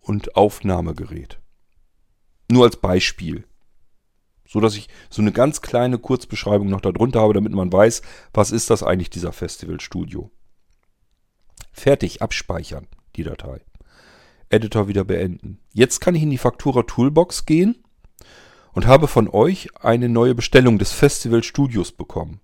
und 0.00 0.36
Aufnahmegerät. 0.36 1.40
Nur 2.50 2.66
als 2.66 2.76
Beispiel. 2.76 3.47
So 4.48 4.60
dass 4.60 4.74
ich 4.74 4.88
so 5.10 5.20
eine 5.20 5.30
ganz 5.30 5.60
kleine 5.60 5.98
Kurzbeschreibung 5.98 6.68
noch 6.70 6.80
darunter 6.80 7.20
habe, 7.20 7.34
damit 7.34 7.52
man 7.52 7.70
weiß, 7.70 8.00
was 8.32 8.50
ist 8.50 8.70
das 8.70 8.82
eigentlich, 8.82 9.10
dieser 9.10 9.32
Festivalstudio. 9.32 10.30
Fertig, 11.70 12.22
abspeichern, 12.22 12.86
die 13.14 13.24
Datei. 13.24 13.60
Editor 14.48 14.88
wieder 14.88 15.04
beenden. 15.04 15.60
Jetzt 15.74 16.00
kann 16.00 16.14
ich 16.14 16.22
in 16.22 16.30
die 16.30 16.38
Faktura 16.38 16.84
Toolbox 16.84 17.44
gehen 17.44 17.84
und 18.72 18.86
habe 18.86 19.06
von 19.06 19.28
euch 19.28 19.68
eine 19.80 20.08
neue 20.08 20.34
Bestellung 20.34 20.78
des 20.78 20.92
Festivalstudios 20.92 21.92
bekommen. 21.92 22.40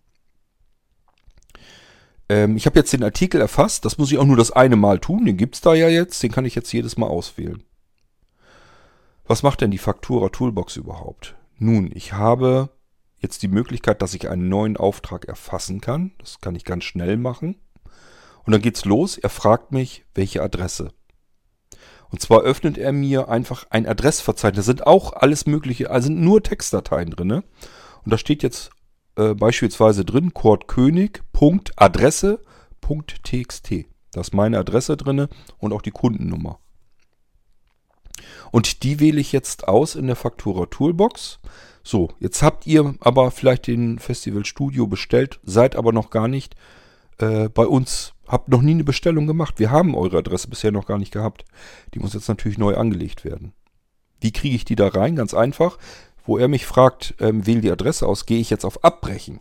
Ähm, 2.29 2.57
ich 2.57 2.67
habe 2.67 2.79
jetzt 2.79 2.93
den 2.93 3.03
Artikel 3.03 3.41
erfasst, 3.41 3.87
das 3.87 3.97
muss 3.97 4.13
ich 4.13 4.19
auch 4.19 4.27
nur 4.27 4.37
das 4.37 4.51
eine 4.51 4.77
Mal 4.77 4.99
tun, 4.99 5.25
den 5.25 5.39
gibt 5.39 5.55
es 5.55 5.61
da 5.63 5.75
ja 5.75 5.89
jetzt, 5.89 6.23
den 6.23 6.33
kann 6.33 6.45
ich 6.45 6.55
jetzt 6.55 6.73
jedes 6.73 6.99
Mal 6.99 7.07
auswählen. 7.07 7.63
Was 9.27 9.43
macht 9.43 9.63
denn 9.63 9.71
die 9.71 9.79
Faktura 9.79 10.29
Toolbox 10.29 10.77
überhaupt? 10.77 11.35
Nun, 11.59 11.91
ich 11.95 12.13
habe 12.13 12.71
jetzt 13.19 13.43
die 13.43 13.49
Möglichkeit, 13.49 14.03
dass 14.03 14.15
ich 14.15 14.29
einen 14.29 14.49
neuen 14.49 14.77
Auftrag 14.77 15.27
erfassen 15.27 15.81
kann. 15.81 16.13
Das 16.19 16.41
kann 16.41 16.55
ich 16.55 16.65
ganz 16.65 16.85
schnell 16.85 17.17
machen. 17.17 17.57
Und 18.45 18.53
dann 18.53 18.63
geht's 18.63 18.85
los. 18.85 19.17
Er 19.17 19.31
fragt 19.31 19.73
mich, 19.73 20.05
welche 20.15 20.43
Adresse. 20.43 20.93
Und 22.11 22.21
zwar 22.21 22.43
öffnet 22.43 22.79
er 22.79 22.93
mir 22.93 23.29
einfach 23.29 23.67
ein 23.71 23.87
Adressverzeichnis. 23.87 24.65
Da 24.65 24.71
sind 24.71 24.87
auch 24.87 25.15
alles 25.15 25.47
mögliche, 25.47 25.91
also 25.91 26.07
sind 26.07 26.21
nur 26.21 26.43
Textdateien 26.43 27.11
drin. 27.11 27.31
Und 27.33 27.45
da 28.05 28.19
steht 28.19 28.43
jetzt 28.43 28.71
äh, 29.17 29.35
beispielsweise 29.35 30.05
drin, 30.05 30.35
Kurt 30.35 30.69
König, 30.69 31.23
Punkt, 31.33 31.73
Adresse, 31.77 32.41
.txt. 32.81 33.87
Da 34.13 34.21
ist 34.21 34.35
meine 34.35 34.59
Adresse 34.59 34.97
drin 34.97 35.29
und 35.59 35.73
auch 35.73 35.83
die 35.83 35.91
Kundennummer. 35.91 36.61
Und 38.51 38.83
die 38.83 39.01
wähle 39.01 39.21
ich 39.21 39.33
jetzt 39.33 39.69
aus 39.69 39.95
in 39.95 40.07
der 40.07 40.17
Faktura 40.17 40.67
Toolbox. 40.67 41.39
So, 41.83 42.11
jetzt 42.19 42.43
habt 42.43 42.67
ihr 42.67 42.95
aber 43.01 43.31
vielleicht 43.31 43.67
den 43.67 43.99
Festival 43.99 44.45
Studio 44.45 44.87
bestellt, 44.87 45.39
seid 45.45 45.77
aber 45.77 45.93
noch 45.93 46.11
gar 46.11 46.29
nicht 46.29 46.57
äh, 47.19 47.49
bei 47.49 47.67
uns, 47.67 48.15
habt 48.27 48.49
noch 48.49 48.63
nie 48.63 48.73
eine 48.73 48.85
Bestellung 48.85 49.27
gemacht. 49.27 49.59
Wir 49.59 49.71
haben 49.71 49.95
eure 49.95 50.19
Adresse 50.19 50.49
bisher 50.49 50.73
noch 50.73 50.87
gar 50.87 50.99
nicht 50.99 51.13
gehabt. 51.13 51.45
Die 51.93 51.99
muss 51.99 52.15
jetzt 52.15 52.29
natürlich 52.29 52.59
neu 52.59 52.77
angelegt 52.77 53.25
werden. 53.25 53.53
Wie 54.21 54.33
kriege 54.33 54.57
ich 54.57 54.65
die 54.65 54.77
da 54.77 54.89
rein? 54.89 55.17
Ganz 55.17 55.35
einfach. 55.35 55.79
Wo 56.25 56.39
er 56.39 56.49
mich 56.49 56.65
fragt, 56.65 57.15
ähm, 57.21 57.47
wähle 57.47 57.61
die 57.61 57.71
Adresse 57.71 58.07
aus, 58.07 58.25
gehe 58.25 58.41
ich 58.41 58.49
jetzt 58.49 58.65
auf 58.65 58.83
Abbrechen. 58.83 59.41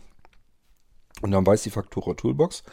Und 1.24 1.30
dann 1.30 1.46
weiß 1.46 1.62
die 1.62 1.70
Faktura 1.70 2.12
Toolbox, 2.12 2.64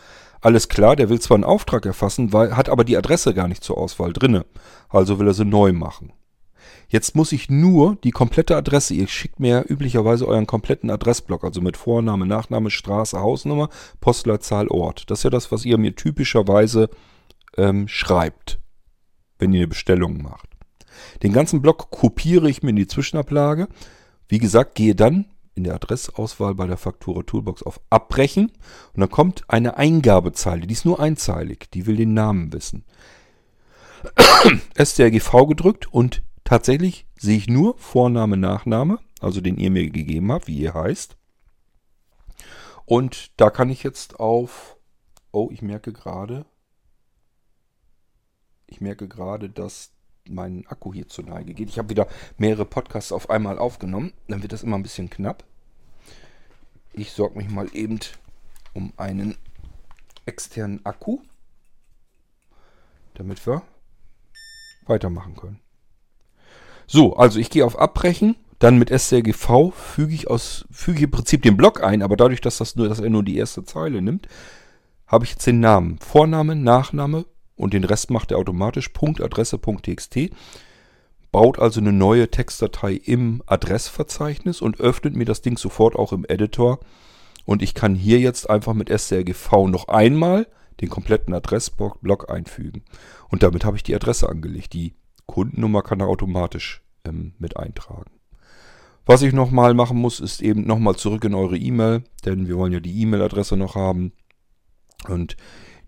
alles 0.42 0.68
klar, 0.68 0.98
der 0.98 1.08
will 1.08 1.22
zwar 1.22 1.36
einen 1.36 1.46
Auftrag 1.46 1.86
erfassen, 1.86 2.34
weil, 2.34 2.58
hat 2.58 2.68
aber 2.68 2.84
die 2.84 2.98
Adresse 2.98 3.34
gar 3.34 3.48
nicht 3.48 3.64
zur 3.64 3.78
Auswahl 3.78 4.12
drinne. 4.12 4.46
Also 4.90 5.20
will 5.20 5.28
er 5.28 5.34
sie 5.34 5.46
neu 5.46 5.72
machen. 5.72 6.12
Jetzt 6.90 7.16
muss 7.16 7.32
ich 7.32 7.50
nur 7.50 7.96
die 8.04 8.12
komplette 8.12 8.58
Adresse, 8.58 8.94
ihr 8.94 9.08
schickt 9.08 9.40
mir 9.40 9.64
üblicherweise 9.70 10.28
euren 10.28 10.48
kompletten 10.48 10.90
Adressblock, 10.90 11.46
also 11.46 11.62
mit 11.62 11.78
Vorname, 11.78 12.26
Nachname, 12.26 12.72
Straße, 12.72 13.22
Hausnummer, 13.22 13.70
Postleitzahl, 14.02 14.68
Ort. 14.68 15.10
Das 15.10 15.20
ist 15.20 15.24
ja 15.24 15.30
das, 15.30 15.54
was 15.54 15.64
ihr 15.64 15.78
mir 15.78 15.96
typischerweise 15.96 16.90
ähm, 17.56 17.88
schreibt, 17.88 18.60
wenn 19.40 19.54
ihr 19.54 19.62
eine 19.62 19.70
Bestellung 19.70 20.22
macht. 20.22 20.50
Den 21.24 21.32
ganzen 21.32 21.62
Block 21.62 21.90
kopiere 21.90 22.50
ich 22.50 22.64
mir 22.64 22.72
in 22.72 22.76
die 22.76 22.88
Zwischenablage. 22.88 23.70
Wie 24.28 24.40
gesagt, 24.40 24.76
gehe 24.76 24.94
dann 24.94 25.31
in 25.56 25.64
der 25.64 25.76
Adressauswahl 25.76 26.56
bei 26.56 26.68
der 26.68 26.78
Faktura 26.78 27.24
Toolbox 27.24 27.64
auf 27.64 27.82
Abbrechen 27.90 28.52
und 28.94 29.02
dann 29.02 29.10
kommt 29.10 29.44
eine 29.48 29.78
Eingabezeile, 29.78 30.68
die 30.68 30.74
ist 30.74 30.86
nur 30.86 31.00
einzeilig, 31.00 31.70
die 31.74 31.86
will 31.86 31.98
den 31.98 32.14
Namen 32.14 32.54
wissen. 32.54 32.86
STRGV 34.78 35.48
gedrückt 35.48 35.94
und 35.94 36.24
Tatsächlich 36.52 37.08
sehe 37.18 37.38
ich 37.38 37.48
nur 37.48 37.78
Vorname, 37.78 38.36
Nachname, 38.36 39.00
also 39.22 39.40
den 39.40 39.58
ihr 39.58 39.72
mir 39.72 39.90
gegeben 39.90 40.34
habt, 40.34 40.48
wie 40.48 40.58
ihr 40.58 40.74
heißt. 40.74 41.16
Und 42.86 43.32
da 43.40 43.50
kann 43.50 43.70
ich 43.70 43.84
jetzt 43.84 44.20
auf... 44.20 44.78
Oh, 45.32 45.48
ich 45.50 45.62
merke 45.62 45.94
gerade... 45.94 46.46
Ich 48.68 48.82
merke 48.82 49.08
gerade, 49.08 49.50
dass 49.50 49.94
mein 50.30 50.66
Akku 50.68 50.94
hier 50.94 51.08
zur 51.08 51.26
Neige 51.26 51.54
geht. 51.54 51.70
Ich 51.70 51.78
habe 51.78 51.90
wieder 51.90 52.08
mehrere 52.38 52.66
Podcasts 52.66 53.12
auf 53.12 53.30
einmal 53.30 53.58
aufgenommen. 53.58 54.14
Dann 54.28 54.42
wird 54.42 54.54
das 54.54 54.64
immer 54.64 54.78
ein 54.78 54.84
bisschen 54.84 55.10
knapp. 55.10 55.44
Ich 56.94 57.12
sorge 57.12 57.38
mich 57.38 57.50
mal 57.50 57.70
eben 57.74 58.00
um 58.74 58.94
einen 58.98 59.38
externen 60.26 60.86
Akku, 60.86 61.20
damit 63.14 63.46
wir 63.46 63.64
weitermachen 64.86 65.36
können. 65.36 65.60
So, 66.88 67.16
also 67.16 67.40
ich 67.40 67.50
gehe 67.50 67.66
auf 67.66 67.80
Abbrechen, 67.80 68.36
dann 68.60 68.78
mit 68.78 68.90
STRGV 68.90 69.74
füge 69.74 70.14
ich 70.14 70.30
aus, 70.30 70.66
füge 70.70 71.06
im 71.06 71.12
Prinzip 71.12 71.42
den 71.42 71.58
Block 71.58 71.82
ein, 71.82 72.02
aber 72.02 72.18
dadurch, 72.18 72.42
dass, 72.42 72.58
das 72.58 72.76
nur, 72.76 72.90
dass 72.90 73.00
er 73.00 73.10
nur 73.10 73.24
die 73.24 73.38
erste 73.38 73.64
Zeile 73.64 74.02
nimmt, 74.02 74.28
habe 75.08 75.26
ich 75.26 75.32
jetzt 75.32 75.48
den 75.48 75.60
Namen. 75.60 75.98
Vorname, 76.00 76.56
Nachname 76.56 77.26
und 77.62 77.74
den 77.74 77.84
Rest 77.84 78.10
macht 78.10 78.32
er 78.32 78.40
automatisch. 78.40 78.90
Punkt, 78.90 79.22
Adresse, 79.22 79.60
Punkt, 79.60 79.86
TXT. 79.86 80.32
Baut 81.32 81.60
also 81.60 81.80
eine 81.80 81.94
neue 81.94 82.30
Textdatei 82.30 82.94
im 82.94 83.44
Adressverzeichnis 83.46 84.62
und 84.62 84.80
öffnet 84.80 85.16
mir 85.16 85.26
das 85.26 85.42
Ding 85.42 85.58
sofort 85.58 85.96
auch 85.96 86.12
im 86.12 86.26
Editor. 86.28 86.80
Und 87.46 87.62
ich 87.62 87.76
kann 87.76 87.94
hier 87.94 88.20
jetzt 88.20 88.50
einfach 88.50 88.74
mit 88.74 88.90
strgv 88.90 89.68
noch 89.68 89.88
einmal 89.88 90.48
den 90.82 90.90
kompletten 90.90 91.36
Adressblock 91.36 92.32
einfügen. 92.32 92.84
Und 93.30 93.44
damit 93.44 93.64
habe 93.64 93.78
ich 93.78 93.84
die 93.84 93.96
Adresse 93.96 94.28
angelegt. 94.28 94.74
Die 94.74 94.96
Kundennummer 95.28 95.84
kann 95.84 96.00
er 96.00 96.08
automatisch 96.08 96.82
ähm, 97.06 97.34
mit 97.38 97.58
eintragen. 97.58 98.12
Was 99.06 99.22
ich 99.22 99.34
nochmal 99.34 99.76
machen 99.76 99.98
muss, 99.98 100.20
ist 100.20 100.42
eben 100.42 100.66
nochmal 100.66 100.96
zurück 100.96 101.24
in 101.26 101.36
eure 101.36 101.58
E-Mail, 101.58 102.04
denn 102.26 102.48
wir 102.48 102.58
wollen 102.58 102.74
ja 102.74 102.80
die 102.80 103.02
E-Mail-Adresse 103.02 103.56
noch 103.56 103.76
haben. 103.76 104.14
Und 105.08 105.38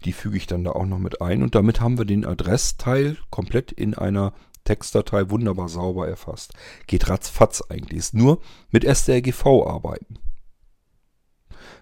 die 0.05 0.13
füge 0.13 0.37
ich 0.37 0.47
dann 0.47 0.63
da 0.63 0.71
auch 0.71 0.85
noch 0.85 0.99
mit 0.99 1.21
ein. 1.21 1.43
Und 1.43 1.55
damit 1.55 1.81
haben 1.81 1.97
wir 1.97 2.05
den 2.05 2.25
Adressteil 2.25 3.17
komplett 3.29 3.71
in 3.71 3.93
einer 3.93 4.33
Textdatei 4.63 5.29
wunderbar 5.29 5.69
sauber 5.69 6.07
erfasst. 6.07 6.53
Geht 6.87 7.09
ratzfatz 7.09 7.61
eigentlich. 7.69 7.99
Ist 7.99 8.13
nur 8.13 8.41
mit 8.71 8.83
strgv 8.85 9.45
arbeiten. 9.65 10.19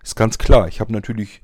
Ist 0.03 0.15
ganz 0.15 0.38
klar. 0.38 0.67
Ich 0.67 0.80
habe 0.80 0.91
natürlich 0.91 1.43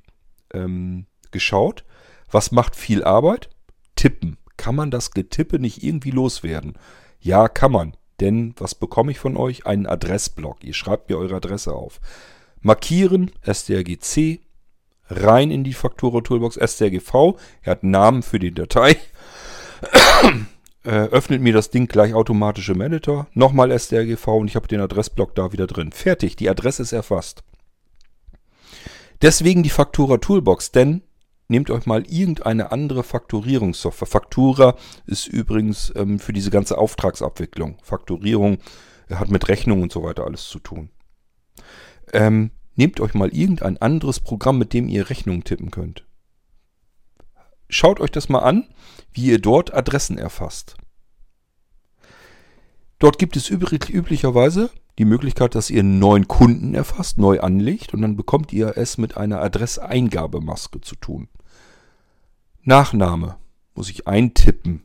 ähm, 0.54 1.06
geschaut, 1.32 1.84
was 2.30 2.52
macht 2.52 2.76
viel 2.76 3.04
Arbeit? 3.04 3.50
Tippen. 3.96 4.38
Kann 4.58 4.76
man 4.76 4.92
das 4.92 5.12
Getippe 5.12 5.60
nicht 5.60 5.84
irgendwie 5.84 6.12
loswerden? 6.12 6.78
Ja, 7.20 7.48
kann 7.48 7.72
man. 7.72 7.96
Denn 8.20 8.56
was 8.58 8.74
bekomme 8.74 9.12
ich 9.12 9.20
von 9.20 9.38
euch? 9.38 9.68
Einen 9.68 9.86
Adressblock. 9.86 10.64
Ihr 10.64 10.74
schreibt 10.74 11.10
mir 11.10 11.18
eure 11.18 11.36
Adresse 11.36 11.74
auf. 11.74 12.00
Markieren, 12.62 13.32
strgc, 13.44 14.40
rein 15.10 15.52
in 15.52 15.64
die 15.64 15.74
Faktura 15.74 16.22
Toolbox, 16.22 16.56
strgv. 16.56 17.36
Er 17.62 17.72
hat 17.72 17.84
einen 17.84 17.92
Namen 17.92 18.24
für 18.24 18.40
die 18.40 18.54
Datei. 18.54 18.98
äh, 20.84 20.90
öffnet 20.90 21.42
mir 21.42 21.54
das 21.54 21.70
Ding 21.70 21.88
gleich 21.88 22.14
automatisch 22.14 22.70
im 22.70 22.82
Editor. 22.82 23.28
Nochmal 23.34 23.78
strgv 23.78 24.28
und 24.38 24.48
ich 24.48 24.56
habe 24.56 24.68
den 24.68 24.82
Adressblock 24.82 25.36
da 25.36 25.52
wieder 25.52 25.68
drin. 25.68 25.92
Fertig, 25.92 26.36
die 26.36 26.50
Adresse 26.50 26.82
ist 26.82 26.94
erfasst. 26.94 27.44
Deswegen 29.22 29.64
die 29.64 29.70
Faktura 29.70 30.18
Toolbox, 30.18 30.72
denn 30.72 31.02
nehmt 31.48 31.70
euch 31.70 31.86
mal 31.86 32.04
irgendeine 32.08 32.72
andere 32.72 33.04
Fakturierungssoftware. 33.04 34.08
Faktura 34.08 34.76
ist 35.06 35.28
übrigens 35.28 35.92
ähm, 35.96 36.20
für 36.20 36.34
diese 36.34 36.52
ganze 36.52 36.78
Auftragsabwicklung. 36.78 37.78
Fakturierung 37.82 38.60
hat 39.10 39.30
mit 39.30 39.48
Rechnung 39.48 39.82
und 39.82 39.92
so 39.92 40.04
weiter 40.04 40.26
alles 40.26 40.48
zu 40.48 40.60
tun. 40.60 40.90
Ähm, 42.14 42.52
nehmt 42.78 43.00
euch 43.00 43.14
mal 43.14 43.30
irgendein 43.30 43.78
anderes 43.78 44.20
Programm, 44.20 44.58
mit 44.58 44.74
dem 44.74 44.88
ihr 44.88 45.10
Rechnungen 45.10 45.44
tippen 45.44 45.72
könnt. 45.72 46.06
Schaut 47.70 48.00
euch 48.00 48.12
das 48.12 48.30
mal 48.30 48.40
an, 48.40 48.68
wie 49.12 49.26
ihr 49.26 49.40
dort 49.40 49.74
Adressen 49.74 50.18
erfasst. 50.18 50.78
Dort 53.00 53.20
gibt 53.20 53.36
es 53.36 53.50
üblicherweise 53.50 54.70
die 54.98 55.06
Möglichkeit, 55.06 55.54
dass 55.54 55.70
ihr 55.70 55.82
einen 55.82 56.00
neuen 56.00 56.28
Kunden 56.28 56.74
erfasst, 56.74 57.18
neu 57.18 57.40
anlegt 57.40 57.94
und 57.94 58.02
dann 58.02 58.16
bekommt 58.16 58.54
ihr 58.54 58.78
es 58.78 58.98
mit 58.98 59.18
einer 59.18 59.42
Adresseingabemaske 59.42 60.82
zu 60.82 60.96
tun. 60.96 61.28
Nachname 62.64 63.38
muss 63.76 63.90
ich 63.90 64.08
eintippen. 64.08 64.82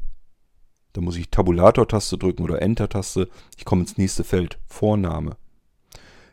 Da 0.93 1.01
muss 1.01 1.17
ich 1.17 1.31
Tabulator-Taste 1.31 2.19
drücken 2.19 2.43
oder 2.43 2.61
Enter-Taste. 2.61 3.31
Ich 3.57 3.65
komme 3.65 3.83
ins 3.83 3.97
nächste 3.97 4.25
Feld. 4.25 4.59
Vorname. 4.67 5.37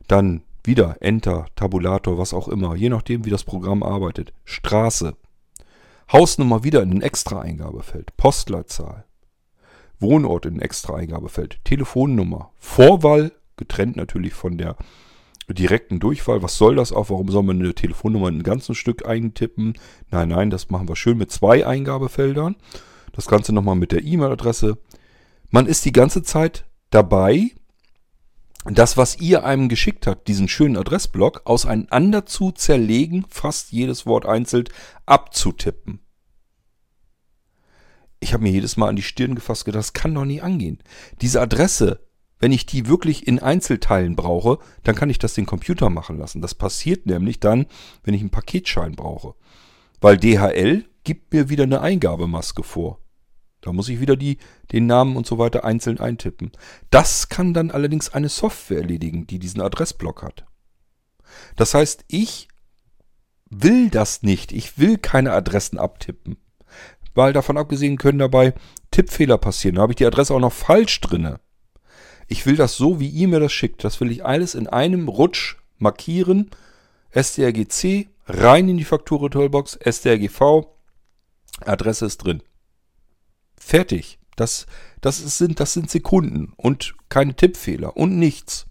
Dann 0.07 0.43
wieder 0.63 0.97
Enter, 1.01 1.45
Tabulator, 1.55 2.17
was 2.17 2.33
auch 2.33 2.47
immer. 2.47 2.75
Je 2.75 2.89
nachdem, 2.89 3.25
wie 3.25 3.29
das 3.29 3.43
Programm 3.43 3.83
arbeitet. 3.83 4.33
Straße. 4.45 5.15
Hausnummer 6.11 6.63
wieder 6.63 6.81
in 6.81 6.91
ein 6.91 7.01
Extra-Eingabefeld. 7.01 8.15
Postleitzahl. 8.17 9.05
Wohnort 9.99 10.45
in 10.45 10.55
ein 10.55 10.61
Extra-Eingabefeld. 10.61 11.59
Telefonnummer. 11.63 12.51
Vorwahl, 12.57 13.31
getrennt 13.57 13.95
natürlich 13.95 14.33
von 14.33 14.57
der 14.57 14.75
direkten 15.49 15.99
Durchfall. 15.99 16.41
Was 16.41 16.57
soll 16.57 16.75
das 16.75 16.91
auch? 16.91 17.09
Warum 17.09 17.29
soll 17.29 17.43
man 17.43 17.59
eine 17.59 17.73
Telefonnummer 17.73 18.29
in 18.29 18.37
ein 18.39 18.43
ganzes 18.43 18.77
Stück 18.77 19.07
eintippen? 19.07 19.73
Nein, 20.09 20.29
nein, 20.29 20.49
das 20.49 20.69
machen 20.69 20.87
wir 20.87 20.95
schön 20.95 21.17
mit 21.17 21.31
zwei 21.31 21.65
Eingabefeldern. 21.65 22.55
Das 23.13 23.27
Ganze 23.27 23.53
nochmal 23.53 23.75
mit 23.75 23.91
der 23.91 24.03
E-Mail-Adresse. 24.03 24.77
Man 25.49 25.65
ist 25.65 25.85
die 25.85 25.91
ganze 25.91 26.23
Zeit 26.23 26.65
dabei, 26.91 27.51
das, 28.65 28.97
was 28.97 29.19
ihr 29.19 29.45
einem 29.45 29.69
geschickt 29.69 30.05
habt, 30.05 30.27
diesen 30.27 30.47
schönen 30.47 30.77
Adressblock, 30.77 31.41
auseinander 31.45 32.25
zu 32.25 32.51
zerlegen, 32.51 33.25
fast 33.29 33.71
jedes 33.71 34.05
Wort 34.05 34.25
einzeln 34.25 34.65
abzutippen. 35.05 36.01
Ich 38.19 38.33
habe 38.33 38.43
mir 38.43 38.51
jedes 38.51 38.75
Mal 38.75 38.89
an 38.89 38.97
die 38.97 39.01
Stirn 39.01 39.33
gefasst 39.33 39.63
gedacht, 39.63 39.79
das 39.79 39.93
kann 39.93 40.13
doch 40.13 40.25
nie 40.25 40.41
angehen. 40.41 40.79
Diese 41.21 41.39
Adresse 41.39 42.01
wenn 42.39 42.53
ich 42.53 42.65
die 42.65 42.87
wirklich 42.87 43.27
in 43.27 43.39
Einzelteilen 43.39 44.15
brauche, 44.15 44.59
dann 44.83 44.95
kann 44.95 45.09
ich 45.09 45.19
das 45.19 45.33
den 45.33 45.45
Computer 45.45 45.89
machen 45.89 46.17
lassen. 46.17 46.41
Das 46.41 46.55
passiert 46.55 47.05
nämlich 47.05 47.39
dann, 47.39 47.67
wenn 48.03 48.13
ich 48.13 48.21
einen 48.21 48.29
Paketschein 48.29 48.95
brauche. 48.95 49.35
Weil 49.99 50.17
DHL 50.17 50.85
gibt 51.03 51.33
mir 51.33 51.49
wieder 51.49 51.63
eine 51.63 51.81
Eingabemaske 51.81 52.63
vor. 52.63 53.01
Da 53.61 53.73
muss 53.73 53.89
ich 53.89 53.99
wieder 53.99 54.15
die, 54.15 54.37
den 54.71 54.87
Namen 54.87 55.17
und 55.17 55.27
so 55.27 55.37
weiter 55.37 55.65
einzeln 55.65 55.99
eintippen. 55.99 56.51
Das 56.89 57.29
kann 57.29 57.53
dann 57.53 57.71
allerdings 57.71 58.13
eine 58.13 58.29
Software 58.29 58.79
erledigen, 58.79 59.27
die 59.27 59.39
diesen 59.39 59.61
Adressblock 59.61 60.23
hat. 60.23 60.45
Das 61.55 61.73
heißt, 61.73 62.05
ich 62.07 62.47
will 63.49 63.89
das 63.89 64.23
nicht. 64.23 64.51
Ich 64.51 64.77
will 64.77 64.97
keine 64.97 65.33
Adressen 65.33 65.77
abtippen. 65.77 66.37
Weil 67.13 67.33
davon 67.33 67.57
abgesehen 67.57 67.97
können 67.97 68.19
dabei 68.19 68.53
Tippfehler 68.91 69.37
passieren. 69.37 69.75
Da 69.75 69.81
habe 69.81 69.91
ich 69.91 69.97
die 69.97 70.05
Adresse 70.05 70.33
auch 70.33 70.39
noch 70.39 70.53
falsch 70.53 71.01
drinne. 71.01 71.39
Ich 72.27 72.45
will 72.45 72.55
das 72.55 72.77
so, 72.77 72.99
wie 72.99 73.09
ihr 73.09 73.27
mir 73.27 73.39
das 73.39 73.51
schickt. 73.51 73.83
Das 73.83 73.99
will 73.99 74.11
ich 74.11 74.23
alles 74.23 74.55
in 74.55 74.67
einem 74.67 75.07
Rutsch 75.07 75.55
markieren. 75.77 76.51
strgc 77.13 78.07
rein 78.27 78.69
in 78.69 78.77
die 78.77 78.85
Faktura-Toolbox, 78.85 79.79
STRGV, 79.83 80.67
Adresse 81.65 82.05
ist 82.05 82.19
drin. 82.19 82.43
Fertig. 83.69 84.17
Das, 84.35 84.65
das, 84.99 85.19
ist, 85.19 85.37
sind, 85.37 85.59
das 85.59 85.73
sind 85.73 85.91
Sekunden 85.91 86.53
und 86.57 86.95
keine 87.07 87.35
Tippfehler 87.35 87.95
und 87.95 88.17
nichts. 88.17 88.65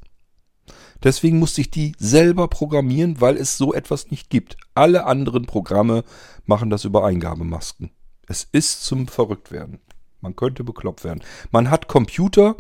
Deswegen 1.05 1.39
musste 1.39 1.61
ich 1.61 1.71
die 1.71 1.93
selber 1.99 2.49
programmieren, 2.49 3.21
weil 3.21 3.37
es 3.37 3.57
so 3.57 3.73
etwas 3.73 4.11
nicht 4.11 4.29
gibt. 4.29 4.57
Alle 4.75 5.07
anderen 5.07 5.47
Programme 5.47 6.03
machen 6.47 6.69
das 6.69 6.85
über 6.85 7.07
Eingabemasken. 7.07 7.93
Es 8.27 8.49
ist 8.51 8.85
zum 8.85 9.07
Verrücktwerden. 9.07 9.79
Man 10.21 10.35
könnte 10.35 10.65
bekloppt 10.65 11.05
werden. 11.05 11.23
Man 11.53 11.71
hat 11.71 11.87
Computer, 11.87 12.57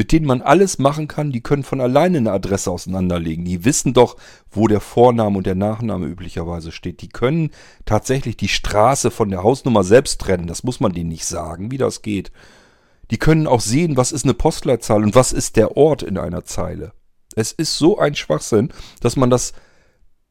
mit 0.00 0.12
denen 0.12 0.24
man 0.24 0.40
alles 0.40 0.78
machen 0.78 1.08
kann, 1.08 1.30
die 1.30 1.42
können 1.42 1.62
von 1.62 1.78
alleine 1.78 2.16
eine 2.16 2.32
Adresse 2.32 2.70
auseinanderlegen. 2.70 3.44
Die 3.44 3.66
wissen 3.66 3.92
doch, 3.92 4.16
wo 4.50 4.66
der 4.66 4.80
Vorname 4.80 5.36
und 5.36 5.46
der 5.46 5.54
Nachname 5.54 6.06
üblicherweise 6.06 6.72
steht. 6.72 7.02
Die 7.02 7.10
können 7.10 7.50
tatsächlich 7.84 8.38
die 8.38 8.48
Straße 8.48 9.10
von 9.10 9.28
der 9.28 9.42
Hausnummer 9.42 9.84
selbst 9.84 10.18
trennen. 10.18 10.46
Das 10.46 10.64
muss 10.64 10.80
man 10.80 10.94
denen 10.94 11.10
nicht 11.10 11.26
sagen, 11.26 11.70
wie 11.70 11.76
das 11.76 12.00
geht. 12.00 12.32
Die 13.10 13.18
können 13.18 13.46
auch 13.46 13.60
sehen, 13.60 13.98
was 13.98 14.10
ist 14.10 14.24
eine 14.24 14.32
Postleitzahl 14.32 15.02
und 15.02 15.14
was 15.14 15.32
ist 15.32 15.56
der 15.56 15.76
Ort 15.76 16.02
in 16.02 16.16
einer 16.16 16.46
Zeile. 16.46 16.94
Es 17.36 17.52
ist 17.52 17.76
so 17.76 17.98
ein 17.98 18.14
Schwachsinn, 18.14 18.72
dass 19.02 19.16
man 19.16 19.28
das 19.28 19.52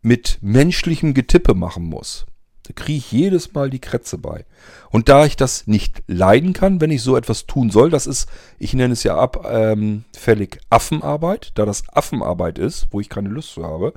mit 0.02 0.40
menschlichem 0.42 1.14
Getippe 1.14 1.54
machen 1.54 1.84
muss. 1.84 2.26
Da 2.70 2.74
kriege 2.76 3.00
ich 3.00 3.12
jedes 3.12 3.54
Mal 3.54 3.72
die 3.72 3.80
Krätze 3.80 4.20
bei. 4.20 4.46
Und 4.92 5.10
da 5.10 5.26
ich 5.26 5.36
das 5.36 5.66
nicht 5.66 6.04
leiden 6.06 6.54
kann, 6.54 6.80
wenn 6.80 6.92
ich 6.92 7.02
so 7.02 7.18
etwas 7.18 7.48
tun 7.48 7.72
soll, 7.72 7.90
das 7.90 8.06
ist, 8.06 8.30
ich 8.60 8.76
nenne 8.76 8.94
es 8.94 9.02
ja 9.02 9.18
abfällig 9.18 10.56
ähm, 10.56 10.62
Affenarbeit, 10.70 11.52
da 11.56 11.66
das 11.66 11.84
Affenarbeit 11.92 12.60
ist, 12.60 12.88
wo 12.92 13.00
ich 13.00 13.10
keine 13.10 13.30
Lust 13.30 13.54
zu 13.54 13.64
habe, 13.64 13.94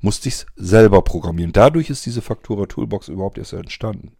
musste 0.00 0.30
ich 0.30 0.36
es 0.36 0.46
selber 0.56 1.02
programmieren. 1.02 1.52
Dadurch 1.52 1.90
ist 1.90 2.06
diese 2.06 2.22
Faktura 2.22 2.64
Toolbox 2.64 3.08
überhaupt 3.08 3.36
erst 3.36 3.52
entstanden. 3.52 4.12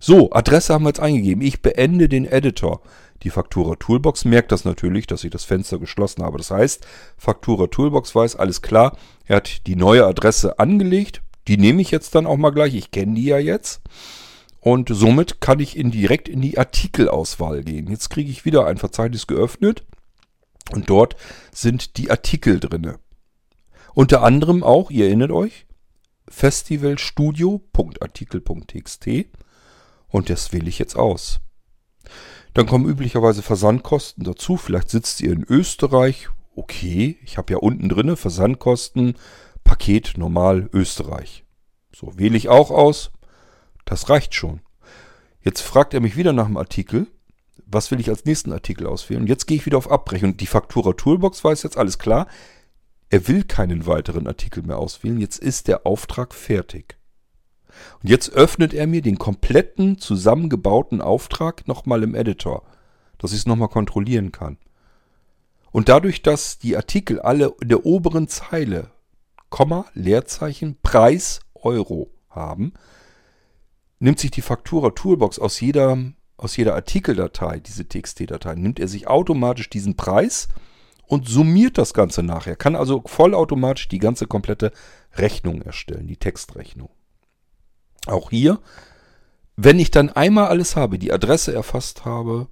So, 0.00 0.32
Adresse 0.32 0.74
haben 0.74 0.82
wir 0.82 0.88
jetzt 0.88 1.00
eingegeben. 1.00 1.40
Ich 1.40 1.62
beende 1.62 2.08
den 2.08 2.26
Editor. 2.26 2.80
Die 3.22 3.30
Faktura 3.30 3.76
Toolbox 3.76 4.24
merkt 4.24 4.50
das 4.50 4.64
natürlich, 4.64 5.06
dass 5.06 5.22
ich 5.22 5.30
das 5.30 5.44
Fenster 5.44 5.78
geschlossen 5.78 6.24
habe. 6.24 6.38
Das 6.38 6.50
heißt, 6.50 6.84
Faktura 7.16 7.68
Toolbox 7.68 8.16
weiß, 8.16 8.34
alles 8.34 8.62
klar, 8.62 8.96
er 9.26 9.36
hat 9.36 9.68
die 9.68 9.76
neue 9.76 10.04
Adresse 10.04 10.58
angelegt, 10.58 11.22
die 11.48 11.56
nehme 11.56 11.82
ich 11.82 11.90
jetzt 11.90 12.14
dann 12.14 12.26
auch 12.26 12.36
mal 12.36 12.50
gleich. 12.50 12.74
Ich 12.74 12.90
kenne 12.90 13.14
die 13.14 13.24
ja 13.24 13.38
jetzt. 13.38 13.80
Und 14.60 14.88
somit 14.90 15.40
kann 15.42 15.60
ich 15.60 15.76
in, 15.76 15.90
direkt 15.90 16.28
in 16.28 16.40
die 16.40 16.56
Artikelauswahl 16.58 17.62
gehen. 17.62 17.90
Jetzt 17.90 18.08
kriege 18.08 18.30
ich 18.30 18.46
wieder 18.46 18.66
ein 18.66 18.78
Verzeichnis 18.78 19.26
geöffnet. 19.26 19.84
Und 20.72 20.88
dort 20.88 21.16
sind 21.52 21.98
die 21.98 22.10
Artikel 22.10 22.60
drinne. 22.60 22.98
Unter 23.92 24.22
anderem 24.22 24.62
auch, 24.62 24.90
ihr 24.90 25.04
erinnert 25.06 25.32
euch, 25.32 25.66
festivalstudio.artikel.txt. 26.28 29.08
Und 30.08 30.30
das 30.30 30.54
wähle 30.54 30.68
ich 30.68 30.78
jetzt 30.78 30.96
aus. 30.96 31.40
Dann 32.54 32.66
kommen 32.66 32.88
üblicherweise 32.88 33.42
Versandkosten 33.42 34.24
dazu. 34.24 34.56
Vielleicht 34.56 34.88
sitzt 34.88 35.20
ihr 35.20 35.32
in 35.32 35.44
Österreich. 35.44 36.28
Okay, 36.56 37.18
ich 37.24 37.36
habe 37.36 37.52
ja 37.52 37.58
unten 37.58 37.88
drinne 37.88 38.16
Versandkosten 38.16 39.16
Paket 39.64 40.14
normal 40.16 40.68
Österreich. 40.72 41.44
So 41.94 42.18
wähle 42.18 42.36
ich 42.36 42.48
auch 42.48 42.70
aus. 42.70 43.10
Das 43.84 44.08
reicht 44.08 44.34
schon. 44.34 44.60
Jetzt 45.40 45.60
fragt 45.60 45.94
er 45.94 46.00
mich 46.00 46.16
wieder 46.16 46.32
nach 46.32 46.46
dem 46.46 46.56
Artikel. 46.56 47.06
Was 47.66 47.90
will 47.90 48.00
ich 48.00 48.08
als 48.08 48.24
nächsten 48.24 48.52
Artikel 48.52 48.86
auswählen? 48.86 49.26
Jetzt 49.26 49.46
gehe 49.46 49.56
ich 49.56 49.66
wieder 49.66 49.78
auf 49.78 49.90
Abbrechen. 49.90 50.30
Und 50.30 50.40
die 50.40 50.46
Faktura 50.46 50.92
Toolbox 50.92 51.42
weiß 51.44 51.62
jetzt 51.62 51.76
alles 51.76 51.98
klar. 51.98 52.26
Er 53.10 53.28
will 53.28 53.44
keinen 53.44 53.86
weiteren 53.86 54.26
Artikel 54.26 54.62
mehr 54.62 54.78
auswählen. 54.78 55.20
Jetzt 55.20 55.38
ist 55.38 55.68
der 55.68 55.86
Auftrag 55.86 56.34
fertig. 56.34 56.96
Und 58.02 58.08
jetzt 58.08 58.30
öffnet 58.30 58.72
er 58.74 58.86
mir 58.86 59.02
den 59.02 59.18
kompletten 59.18 59.98
zusammengebauten 59.98 61.00
Auftrag 61.00 61.66
nochmal 61.66 62.02
im 62.02 62.14
Editor, 62.14 62.62
dass 63.18 63.32
ich 63.32 63.38
es 63.38 63.46
nochmal 63.46 63.68
kontrollieren 63.68 64.32
kann. 64.32 64.58
Und 65.72 65.88
dadurch, 65.88 66.22
dass 66.22 66.58
die 66.58 66.76
Artikel 66.76 67.20
alle 67.20 67.52
in 67.60 67.68
der 67.68 67.84
oberen 67.84 68.28
Zeile 68.28 68.90
Komma, 69.54 69.84
Leerzeichen, 69.94 70.78
Preis, 70.82 71.38
Euro 71.54 72.10
haben, 72.28 72.72
nimmt 74.00 74.18
sich 74.18 74.32
die 74.32 74.42
Faktura 74.42 74.90
Toolbox 74.90 75.38
aus 75.38 75.60
jeder, 75.60 75.96
aus 76.36 76.56
jeder 76.56 76.74
Artikeldatei, 76.74 77.60
diese 77.60 77.86
TXT-Datei, 77.86 78.56
nimmt 78.56 78.80
er 78.80 78.88
sich 78.88 79.06
automatisch 79.06 79.70
diesen 79.70 79.94
Preis 79.94 80.48
und 81.06 81.28
summiert 81.28 81.78
das 81.78 81.94
Ganze 81.94 82.24
nachher. 82.24 82.56
Kann 82.56 82.74
also 82.74 83.04
vollautomatisch 83.06 83.86
die 83.86 84.00
ganze 84.00 84.26
komplette 84.26 84.72
Rechnung 85.14 85.62
erstellen, 85.62 86.08
die 86.08 86.16
Textrechnung. 86.16 86.90
Auch 88.06 88.30
hier, 88.30 88.58
wenn 89.54 89.78
ich 89.78 89.92
dann 89.92 90.10
einmal 90.10 90.48
alles 90.48 90.74
habe, 90.74 90.98
die 90.98 91.12
Adresse 91.12 91.54
erfasst 91.54 92.04
habe, 92.04 92.48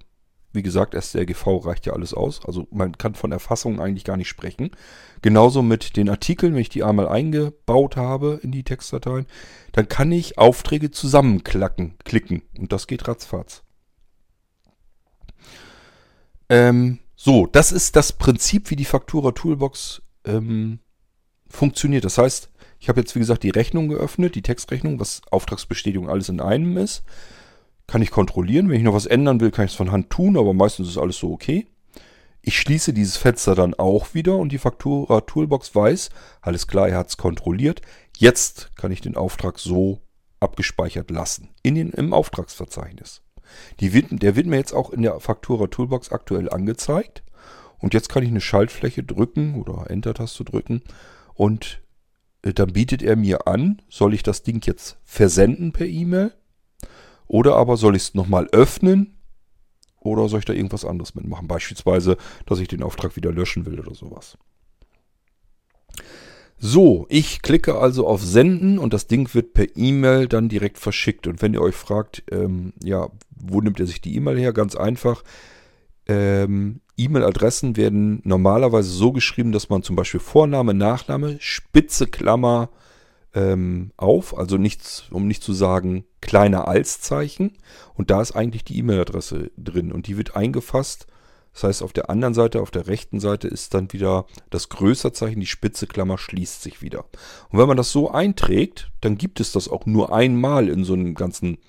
wie 0.53 0.63
gesagt, 0.63 0.93
STRGV 0.93 1.65
reicht 1.65 1.85
ja 1.87 1.93
alles 1.93 2.13
aus. 2.13 2.45
Also 2.45 2.67
man 2.71 2.97
kann 2.97 3.15
von 3.15 3.31
Erfassung 3.31 3.81
eigentlich 3.81 4.03
gar 4.03 4.17
nicht 4.17 4.29
sprechen. 4.29 4.71
Genauso 5.21 5.61
mit 5.63 5.97
den 5.97 6.09
Artikeln, 6.09 6.53
wenn 6.53 6.61
ich 6.61 6.69
die 6.69 6.83
einmal 6.83 7.07
eingebaut 7.07 7.97
habe 7.97 8.39
in 8.43 8.51
die 8.51 8.63
Textdateien, 8.63 9.25
dann 9.71 9.89
kann 9.89 10.11
ich 10.11 10.37
Aufträge 10.37 10.91
zusammenklacken, 10.91 11.95
klicken. 12.05 12.43
Und 12.57 12.71
das 12.71 12.87
geht 12.87 13.07
ratzfatz. 13.07 13.63
Ähm, 16.49 16.99
so, 17.15 17.47
das 17.47 17.71
ist 17.71 17.95
das 17.95 18.13
Prinzip, 18.13 18.69
wie 18.69 18.75
die 18.75 18.85
Faktura 18.85 19.31
Toolbox 19.31 20.03
ähm, 20.25 20.79
funktioniert. 21.49 22.05
Das 22.05 22.17
heißt, 22.19 22.51
ich 22.79 22.89
habe 22.89 22.99
jetzt 22.99 23.15
wie 23.15 23.19
gesagt 23.19 23.43
die 23.43 23.49
Rechnung 23.49 23.87
geöffnet, 23.87 24.35
die 24.35 24.41
Textrechnung, 24.41 24.99
was 24.99 25.21
Auftragsbestätigung 25.31 26.09
alles 26.09 26.29
in 26.29 26.41
einem 26.41 26.77
ist. 26.77 27.03
Kann 27.87 28.01
ich 28.01 28.11
kontrollieren. 28.11 28.69
Wenn 28.69 28.77
ich 28.77 28.83
noch 28.83 28.93
was 28.93 29.05
ändern 29.05 29.39
will, 29.39 29.51
kann 29.51 29.65
ich 29.65 29.71
es 29.71 29.77
von 29.77 29.91
Hand 29.91 30.09
tun, 30.09 30.37
aber 30.37 30.53
meistens 30.53 30.87
ist 30.87 30.97
alles 30.97 31.17
so 31.17 31.31
okay. 31.31 31.67
Ich 32.41 32.57
schließe 32.57 32.93
dieses 32.93 33.15
Fenster 33.17 33.55
dann 33.55 33.73
auch 33.73 34.13
wieder 34.13 34.35
und 34.37 34.51
die 34.51 34.57
Faktura 34.57 35.21
Toolbox 35.21 35.73
weiß, 35.73 36.09
alles 36.41 36.67
klar, 36.67 36.89
er 36.89 36.97
hat 36.97 37.07
es 37.07 37.17
kontrolliert. 37.17 37.81
Jetzt 38.17 38.75
kann 38.75 38.91
ich 38.91 38.99
den 38.99 39.15
Auftrag 39.15 39.59
so 39.59 40.01
abgespeichert 40.41 41.09
lassen 41.09 41.49
in 41.63 41.75
den, 41.75 41.91
im 41.91 42.13
Auftragsverzeichnis. 42.13 43.21
Wird, 43.79 44.07
der 44.11 44.35
wird 44.35 44.47
mir 44.47 44.57
jetzt 44.57 44.73
auch 44.73 44.89
in 44.89 45.03
der 45.03 45.19
Faktura 45.19 45.67
Toolbox 45.67 46.11
aktuell 46.11 46.49
angezeigt. 46.49 47.23
Und 47.77 47.93
jetzt 47.93 48.09
kann 48.09 48.23
ich 48.23 48.29
eine 48.29 48.41
Schaltfläche 48.41 49.03
drücken 49.03 49.55
oder 49.55 49.89
Enter-Taste 49.89 50.45
drücken 50.45 50.83
und 51.33 51.81
äh, 52.41 52.53
dann 52.53 52.73
bietet 52.73 53.01
er 53.01 53.15
mir 53.15 53.47
an, 53.47 53.81
soll 53.89 54.13
ich 54.13 54.23
das 54.23 54.43
Ding 54.43 54.61
jetzt 54.65 54.97
versenden 55.03 55.73
per 55.73 55.87
E-Mail 55.87 56.33
oder 57.27 57.55
aber 57.55 57.77
soll 57.77 57.95
ich 57.95 58.03
es 58.03 58.13
nochmal 58.13 58.47
öffnen? 58.51 59.17
Oder 59.99 60.27
soll 60.27 60.39
ich 60.39 60.45
da 60.45 60.53
irgendwas 60.53 60.85
anderes 60.85 61.15
mitmachen? 61.15 61.47
Beispielsweise, 61.47 62.17
dass 62.45 62.59
ich 62.59 62.67
den 62.67 62.83
Auftrag 62.83 63.15
wieder 63.15 63.31
löschen 63.31 63.65
will 63.65 63.79
oder 63.79 63.95
sowas. 63.95 64.37
So, 66.57 67.05
ich 67.09 67.41
klicke 67.41 67.77
also 67.77 68.07
auf 68.07 68.23
Senden 68.23 68.79
und 68.79 68.93
das 68.93 69.07
Ding 69.07 69.33
wird 69.33 69.53
per 69.53 69.67
E-Mail 69.75 70.27
dann 70.27 70.49
direkt 70.49 70.77
verschickt. 70.77 71.27
Und 71.27 71.41
wenn 71.41 71.53
ihr 71.53 71.61
euch 71.61 71.75
fragt, 71.75 72.23
ähm, 72.31 72.73
ja, 72.81 73.09
wo 73.29 73.61
nimmt 73.61 73.79
er 73.79 73.85
sich 73.85 74.01
die 74.01 74.15
E-Mail 74.15 74.39
her? 74.39 74.53
Ganz 74.53 74.75
einfach. 74.75 75.23
Ähm, 76.07 76.81
E-Mail-Adressen 76.97 77.75
werden 77.75 78.21
normalerweise 78.23 78.89
so 78.89 79.11
geschrieben, 79.11 79.51
dass 79.51 79.69
man 79.69 79.83
zum 79.83 79.95
Beispiel 79.95 80.19
Vorname, 80.19 80.73
Nachname, 80.73 81.37
Spitze 81.39 82.07
Klammer, 82.07 82.69
ähm, 83.33 83.91
auf, 83.97 84.37
also 84.37 84.57
nichts, 84.57 85.05
um 85.11 85.27
nicht 85.27 85.43
zu 85.43 85.53
sagen 85.53 86.05
kleiner 86.21 86.67
als 86.67 87.01
Zeichen. 87.01 87.57
Und 87.95 88.11
da 88.11 88.21
ist 88.21 88.33
eigentlich 88.33 88.63
die 88.63 88.77
E-Mail-Adresse 88.79 89.51
drin 89.57 89.91
und 89.91 90.07
die 90.07 90.17
wird 90.17 90.35
eingefasst. 90.35 91.07
Das 91.53 91.63
heißt, 91.63 91.83
auf 91.83 91.93
der 91.93 92.09
anderen 92.09 92.33
Seite, 92.33 92.61
auf 92.61 92.71
der 92.71 92.87
rechten 92.87 93.19
Seite 93.19 93.47
ist 93.47 93.73
dann 93.75 93.93
wieder 93.93 94.25
das 94.49 94.69
Größerzeichen, 94.69 95.39
die 95.39 95.45
spitze 95.45 95.85
Klammer 95.85 96.17
schließt 96.17 96.63
sich 96.63 96.81
wieder. 96.81 97.05
Und 97.49 97.59
wenn 97.59 97.67
man 97.67 97.77
das 97.77 97.91
so 97.91 98.09
einträgt, 98.09 98.91
dann 99.01 99.17
gibt 99.17 99.39
es 99.39 99.51
das 99.51 99.67
auch 99.67 99.85
nur 99.85 100.13
einmal 100.13 100.67
in 100.67 100.83
so 100.83 100.93
einem 100.93 101.13
ganzen 101.13 101.59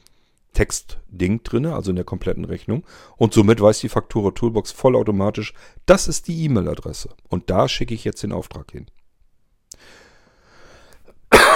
Textding 0.55 1.43
drin, 1.43 1.67
also 1.67 1.91
in 1.91 1.97
der 1.97 2.05
kompletten 2.05 2.47
Rechnung. 2.47 2.85
Und 3.17 3.35
somit 3.35 3.61
weiß 3.61 3.81
die 3.81 3.91
Faktura 3.91 4.31
Toolbox 4.31 4.73
vollautomatisch, 4.73 5.53
das 5.85 6.09
ist 6.09 6.29
die 6.29 6.45
E-Mail-Adresse. 6.45 7.11
Und 7.29 7.51
da 7.51 7.69
schicke 7.69 7.93
ich 7.93 8.05
jetzt 8.05 8.23
den 8.23 8.33
Auftrag 8.33 8.73
hin. 8.73 8.87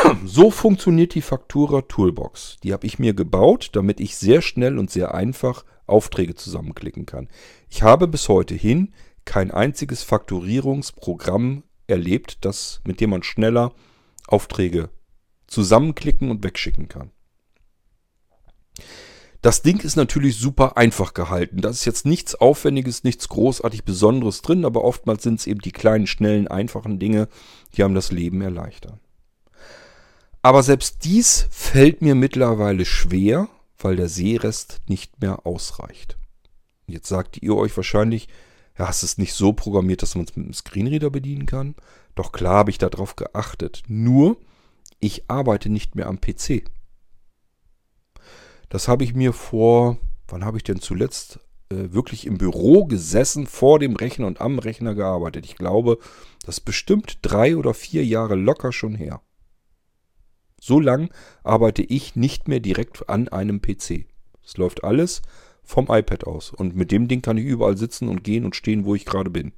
So 0.24 0.51
funktioniert 0.51 1.14
die 1.14 1.22
Faktura 1.22 1.82
Toolbox. 1.82 2.59
Die 2.62 2.72
habe 2.72 2.86
ich 2.86 2.99
mir 2.99 3.14
gebaut, 3.14 3.70
damit 3.72 4.01
ich 4.01 4.16
sehr 4.16 4.42
schnell 4.42 4.78
und 4.78 4.90
sehr 4.90 5.14
einfach 5.14 5.64
Aufträge 5.86 6.34
zusammenklicken 6.34 7.07
kann. 7.07 7.28
Ich 7.68 7.82
habe 7.82 8.09
bis 8.09 8.28
heute 8.28 8.55
hin 8.55 8.92
kein 9.24 9.51
einziges 9.51 10.03
Fakturierungsprogramm 10.03 11.64
erlebt, 11.86 12.44
das, 12.44 12.80
mit 12.84 13.01
dem 13.01 13.11
man 13.11 13.22
schneller 13.22 13.72
Aufträge 14.26 14.90
zusammenklicken 15.46 16.30
und 16.30 16.44
wegschicken 16.44 16.88
kann. 16.88 17.11
Das 19.40 19.62
Ding 19.62 19.80
ist 19.80 19.96
natürlich 19.96 20.36
super 20.36 20.76
einfach 20.76 21.14
gehalten. 21.14 21.61
Da 21.61 21.70
ist 21.70 21.84
jetzt 21.84 22.05
nichts 22.05 22.34
Aufwendiges, 22.34 23.05
nichts 23.05 23.28
großartig 23.28 23.84
Besonderes 23.84 24.42
drin, 24.42 24.64
aber 24.64 24.82
oftmals 24.84 25.22
sind 25.22 25.38
es 25.38 25.46
eben 25.46 25.61
die 25.61 25.72
kleinen, 25.72 26.07
schnellen, 26.07 26.49
einfachen 26.49 26.99
Dinge, 26.99 27.28
die 27.76 27.84
haben 27.84 27.94
das 27.94 28.11
Leben 28.11 28.40
erleichtern. 28.40 29.01
Aber 30.43 30.62
selbst 30.62 31.05
dies 31.05 31.47
fällt 31.51 32.01
mir 32.03 32.14
mittlerweile 32.14 32.84
schwer, 32.84 33.49
weil 33.78 33.97
der 33.97 34.09
Seerest 34.09 34.80
nicht 34.86 35.20
mehr 35.20 35.47
ausreicht. 35.47 36.16
Jetzt 36.86 37.09
sagt 37.09 37.43
ihr 37.43 37.57
euch 37.57 37.76
wahrscheinlich, 37.76 38.28
ja, 38.78 38.89
es 38.89 39.03
ist 39.03 39.18
nicht 39.18 39.34
so 39.34 39.53
programmiert, 39.53 40.03
dass 40.03 40.14
man 40.14 40.24
es 40.24 40.36
mit 40.36 40.47
einem 40.47 40.55
Screenreader 40.55 41.11
bedienen 41.11 41.47
kann. 41.47 41.74
Doch 42.14 42.32
klar 42.32 42.59
habe 42.59 42.70
ich 42.70 42.78
darauf 42.78 43.16
geachtet. 43.16 43.82
Nur, 43.89 44.39
ich 45.01 45.28
arbeite 45.28 45.68
nicht 45.68 45.95
mehr 45.95 46.07
am 46.07 46.20
PC. 46.20 46.64
Das 48.68 48.86
habe 48.86 49.05
ich 49.05 49.14
mir 49.14 49.32
vor, 49.32 49.99
wann 50.28 50.45
habe 50.45 50.59
ich 50.59 50.64
denn 50.64 50.80
zuletzt 50.80 51.41
äh, 51.70 51.93
wirklich 51.93 52.26
im 52.26 52.39
Büro 52.39 52.86
gesessen, 52.86 53.47
vor 53.47 53.78
dem 53.78 53.97
Rechner 53.97 54.26
und 54.26 54.41
am 54.41 54.59
Rechner 54.59 54.95
gearbeitet. 54.95 55.45
Ich 55.45 55.57
glaube, 55.57 55.99
das 56.45 56.59
ist 56.59 56.64
bestimmt 56.64 57.18
drei 57.22 57.57
oder 57.57 57.74
vier 57.74 58.05
Jahre 58.05 58.34
locker 58.36 58.72
schon 58.72 58.95
her. 58.95 59.20
So 60.61 60.80
lang 60.80 61.11
arbeite 61.44 61.82
ich 61.82 62.16
nicht 62.16 62.48
mehr 62.48 62.61
direkt 62.61 63.09
an 63.09 63.28
einem 63.28 63.61
PC. 63.61 64.06
Es 64.44 64.56
läuft 64.56 64.84
alles 64.84 65.22
vom 65.62 65.86
iPad 65.90 66.24
aus. 66.24 66.50
Und 66.50 66.74
mit 66.74 66.90
dem 66.90 67.09
Ding 67.09 67.22
kann 67.22 67.36
ich 67.36 67.44
überall 67.44 67.76
sitzen 67.76 68.09
und 68.09 68.24
gehen 68.24 68.44
und 68.44 68.56
stehen, 68.56 68.84
wo 68.84 68.94
ich 68.94 69.04
gerade 69.04 69.30
bin. 69.30 69.52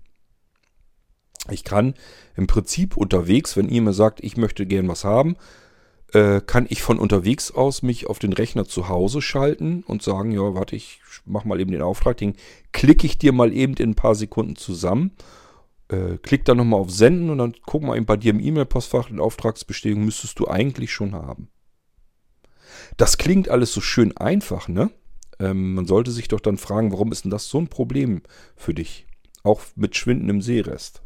Ich 1.48 1.64
kann 1.64 1.94
im 2.36 2.46
Prinzip 2.46 2.96
unterwegs, 2.96 3.56
wenn 3.56 3.68
ihr 3.68 3.80
mir 3.80 3.92
sagt, 3.92 4.22
ich 4.22 4.36
möchte 4.36 4.66
gern 4.66 4.88
was 4.88 5.04
haben, 5.04 5.36
äh, 6.12 6.40
kann 6.40 6.66
ich 6.68 6.82
von 6.82 6.98
unterwegs 6.98 7.50
aus 7.50 7.82
mich 7.82 8.08
auf 8.08 8.18
den 8.18 8.32
Rechner 8.32 8.64
zu 8.66 8.88
Hause 8.88 9.22
schalten 9.22 9.84
und 9.86 10.02
sagen, 10.02 10.32
ja, 10.32 10.54
warte, 10.54 10.76
ich 10.76 11.00
mach 11.24 11.44
mal 11.44 11.60
eben 11.60 11.70
den 11.70 11.82
Auftrag, 11.82 12.16
den 12.16 12.34
klicke 12.72 13.06
ich 13.06 13.18
dir 13.18 13.32
mal 13.32 13.52
eben 13.52 13.74
in 13.74 13.90
ein 13.90 13.94
paar 13.94 14.14
Sekunden 14.14 14.56
zusammen, 14.56 15.12
äh, 15.90 16.18
klick 16.22 16.44
dann 16.44 16.56
nochmal 16.56 16.80
auf 16.80 16.90
Senden 16.90 17.30
und 17.30 17.38
dann 17.38 17.54
guck 17.66 17.82
mal 17.82 17.96
eben 17.96 18.06
bei 18.06 18.16
dir 18.16 18.30
im 18.30 18.40
E-Mail-Postfach, 18.40 19.08
den 19.08 19.20
Auftragsbestätigung 19.20 20.04
müsstest 20.04 20.38
du 20.38 20.48
eigentlich 20.48 20.92
schon 20.92 21.14
haben. 21.14 21.48
Das 22.96 23.18
klingt 23.18 23.48
alles 23.48 23.72
so 23.72 23.80
schön 23.80 24.16
einfach, 24.16 24.68
ne? 24.68 24.90
Ähm, 25.38 25.74
man 25.74 25.86
sollte 25.86 26.10
sich 26.10 26.28
doch 26.28 26.40
dann 26.40 26.58
fragen, 26.58 26.92
warum 26.92 27.12
ist 27.12 27.24
denn 27.24 27.30
das 27.30 27.48
so 27.48 27.58
ein 27.58 27.68
Problem 27.68 28.22
für 28.56 28.74
dich? 28.74 29.06
Auch 29.42 29.62
mit 29.74 29.96
schwindendem 29.96 30.42
Seerest. 30.42 31.02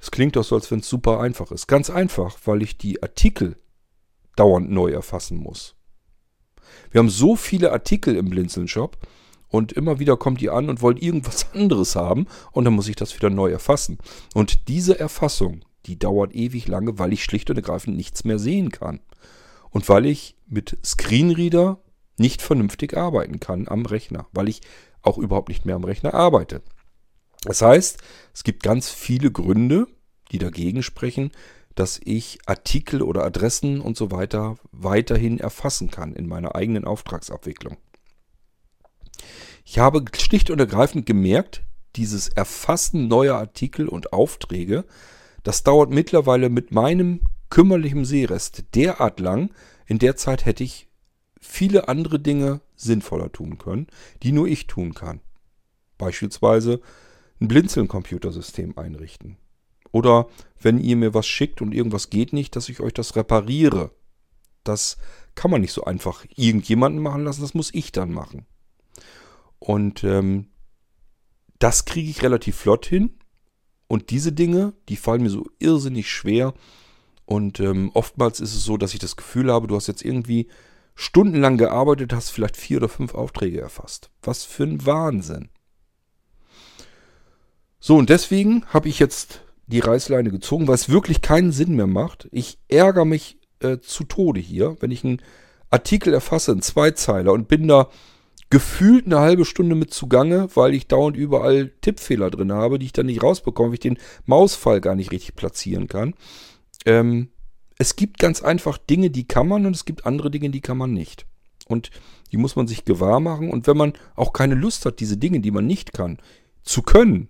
Es 0.00 0.10
klingt 0.10 0.36
doch 0.36 0.44
so, 0.44 0.54
als 0.54 0.70
wenn 0.70 0.80
es 0.80 0.88
super 0.88 1.20
einfach 1.20 1.50
ist. 1.50 1.66
Ganz 1.66 1.90
einfach, 1.90 2.36
weil 2.44 2.62
ich 2.62 2.76
die 2.78 3.02
Artikel 3.02 3.56
dauernd 4.36 4.70
neu 4.70 4.90
erfassen 4.90 5.38
muss. 5.38 5.76
Wir 6.90 6.98
haben 6.98 7.10
so 7.10 7.36
viele 7.36 7.72
Artikel 7.72 8.16
im 8.16 8.30
Blinzeln-Shop 8.30 8.98
und 9.54 9.72
immer 9.72 10.00
wieder 10.00 10.16
kommt 10.16 10.40
die 10.40 10.50
an 10.50 10.68
und 10.68 10.82
wollt 10.82 11.00
irgendwas 11.00 11.46
anderes 11.54 11.94
haben 11.94 12.26
und 12.50 12.64
dann 12.64 12.74
muss 12.74 12.88
ich 12.88 12.96
das 12.96 13.14
wieder 13.14 13.30
neu 13.30 13.52
erfassen. 13.52 13.98
Und 14.34 14.66
diese 14.66 14.98
Erfassung, 14.98 15.64
die 15.86 15.96
dauert 15.96 16.34
ewig 16.34 16.66
lange, 16.66 16.98
weil 16.98 17.12
ich 17.12 17.22
schlicht 17.22 17.50
und 17.50 17.56
ergreifend 17.56 17.96
nichts 17.96 18.24
mehr 18.24 18.40
sehen 18.40 18.72
kann. 18.72 18.98
Und 19.70 19.88
weil 19.88 20.06
ich 20.06 20.36
mit 20.48 20.76
Screenreader 20.84 21.78
nicht 22.18 22.42
vernünftig 22.42 22.96
arbeiten 22.96 23.38
kann 23.38 23.68
am 23.68 23.86
Rechner, 23.86 24.26
weil 24.32 24.48
ich 24.48 24.60
auch 25.02 25.18
überhaupt 25.18 25.50
nicht 25.50 25.64
mehr 25.66 25.76
am 25.76 25.84
Rechner 25.84 26.14
arbeite. 26.14 26.62
Das 27.44 27.62
heißt, 27.62 27.98
es 28.32 28.42
gibt 28.42 28.64
ganz 28.64 28.90
viele 28.90 29.30
Gründe, 29.30 29.86
die 30.32 30.38
dagegen 30.38 30.82
sprechen, 30.82 31.30
dass 31.76 32.00
ich 32.02 32.38
Artikel 32.46 33.02
oder 33.02 33.24
Adressen 33.24 33.80
und 33.80 33.96
so 33.96 34.10
weiter 34.10 34.56
weiterhin 34.72 35.38
erfassen 35.38 35.92
kann 35.92 36.12
in 36.12 36.26
meiner 36.26 36.56
eigenen 36.56 36.84
Auftragsabwicklung. 36.84 37.76
Ich 39.64 39.78
habe 39.78 40.04
schlicht 40.16 40.50
und 40.50 40.58
ergreifend 40.58 41.06
gemerkt, 41.06 41.62
dieses 41.96 42.28
Erfassen 42.28 43.08
neuer 43.08 43.36
Artikel 43.36 43.88
und 43.88 44.12
Aufträge, 44.12 44.84
das 45.42 45.62
dauert 45.62 45.90
mittlerweile 45.90 46.48
mit 46.48 46.72
meinem 46.72 47.20
kümmerlichen 47.50 48.04
Seerest 48.04 48.64
derart 48.74 49.20
lang, 49.20 49.50
in 49.86 49.98
der 49.98 50.16
Zeit 50.16 50.44
hätte 50.44 50.64
ich 50.64 50.88
viele 51.40 51.88
andere 51.88 52.18
Dinge 52.18 52.62
sinnvoller 52.74 53.30
tun 53.30 53.58
können, 53.58 53.86
die 54.22 54.32
nur 54.32 54.48
ich 54.48 54.66
tun 54.66 54.94
kann. 54.94 55.20
Beispielsweise 55.98 56.80
ein 57.40 57.48
Blinzeln-Computersystem 57.48 58.76
einrichten. 58.78 59.36
Oder 59.92 60.28
wenn 60.60 60.80
ihr 60.80 60.96
mir 60.96 61.14
was 61.14 61.26
schickt 61.26 61.62
und 61.62 61.72
irgendwas 61.72 62.10
geht 62.10 62.32
nicht, 62.32 62.56
dass 62.56 62.68
ich 62.68 62.80
euch 62.80 62.94
das 62.94 63.14
repariere. 63.14 63.92
Das 64.64 64.96
kann 65.34 65.50
man 65.50 65.60
nicht 65.60 65.72
so 65.72 65.84
einfach 65.84 66.24
irgendjemanden 66.34 67.02
machen 67.02 67.24
lassen, 67.24 67.42
das 67.42 67.54
muss 67.54 67.72
ich 67.72 67.92
dann 67.92 68.10
machen. 68.10 68.46
Und 69.64 70.04
ähm, 70.04 70.48
das 71.58 71.86
kriege 71.86 72.10
ich 72.10 72.22
relativ 72.22 72.54
flott 72.54 72.84
hin. 72.84 73.14
Und 73.88 74.10
diese 74.10 74.30
Dinge, 74.30 74.74
die 74.90 74.96
fallen 74.96 75.22
mir 75.22 75.30
so 75.30 75.46
irrsinnig 75.58 76.10
schwer. 76.10 76.52
Und 77.24 77.60
ähm, 77.60 77.90
oftmals 77.94 78.40
ist 78.40 78.54
es 78.54 78.62
so, 78.64 78.76
dass 78.76 78.92
ich 78.92 79.00
das 79.00 79.16
Gefühl 79.16 79.50
habe, 79.50 79.66
du 79.66 79.74
hast 79.74 79.86
jetzt 79.86 80.04
irgendwie 80.04 80.48
stundenlang 80.94 81.56
gearbeitet, 81.56 82.12
hast 82.12 82.28
vielleicht 82.28 82.58
vier 82.58 82.76
oder 82.76 82.90
fünf 82.90 83.14
Aufträge 83.14 83.58
erfasst. 83.58 84.10
Was 84.20 84.44
für 84.44 84.64
ein 84.64 84.84
Wahnsinn. 84.84 85.48
So, 87.80 87.96
und 87.96 88.10
deswegen 88.10 88.66
habe 88.66 88.90
ich 88.90 88.98
jetzt 88.98 89.40
die 89.66 89.80
Reißleine 89.80 90.30
gezogen, 90.30 90.68
weil 90.68 90.74
es 90.74 90.90
wirklich 90.90 91.22
keinen 91.22 91.52
Sinn 91.52 91.74
mehr 91.74 91.86
macht. 91.86 92.28
Ich 92.32 92.58
ärgere 92.68 93.06
mich 93.06 93.38
äh, 93.60 93.78
zu 93.78 94.04
Tode 94.04 94.40
hier, 94.40 94.76
wenn 94.80 94.90
ich 94.90 95.04
einen 95.04 95.22
Artikel 95.70 96.12
erfasse, 96.12 96.52
einen 96.52 96.60
Zweizeiler 96.60 97.32
und 97.32 97.48
bin 97.48 97.66
da 97.66 97.88
gefühlt 98.50 99.06
eine 99.06 99.18
halbe 99.18 99.44
Stunde 99.44 99.74
mit 99.74 99.92
zugange, 99.92 100.48
weil 100.54 100.74
ich 100.74 100.86
dauernd 100.86 101.16
überall 101.16 101.72
Tippfehler 101.80 102.30
drin 102.30 102.52
habe, 102.52 102.78
die 102.78 102.86
ich 102.86 102.92
dann 102.92 103.06
nicht 103.06 103.22
rausbekomme, 103.22 103.68
weil 103.68 103.74
ich 103.74 103.80
den 103.80 103.98
Mausfall 104.26 104.80
gar 104.80 104.94
nicht 104.94 105.10
richtig 105.10 105.34
platzieren 105.34 105.88
kann. 105.88 106.14
Ähm, 106.86 107.30
es 107.78 107.96
gibt 107.96 108.18
ganz 108.18 108.42
einfach 108.42 108.78
Dinge, 108.78 109.10
die 109.10 109.26
kann 109.26 109.48
man 109.48 109.66
und 109.66 109.74
es 109.74 109.84
gibt 109.84 110.06
andere 110.06 110.30
Dinge, 110.30 110.50
die 110.50 110.60
kann 110.60 110.78
man 110.78 110.92
nicht. 110.92 111.26
Und 111.66 111.90
die 112.30 112.36
muss 112.36 112.56
man 112.56 112.66
sich 112.66 112.84
gewahr 112.84 113.20
machen. 113.20 113.50
Und 113.50 113.66
wenn 113.66 113.76
man 113.76 113.94
auch 114.14 114.32
keine 114.32 114.54
Lust 114.54 114.86
hat, 114.86 115.00
diese 115.00 115.16
Dinge, 115.16 115.40
die 115.40 115.50
man 115.50 115.66
nicht 115.66 115.92
kann, 115.92 116.18
zu 116.62 116.82
können, 116.82 117.28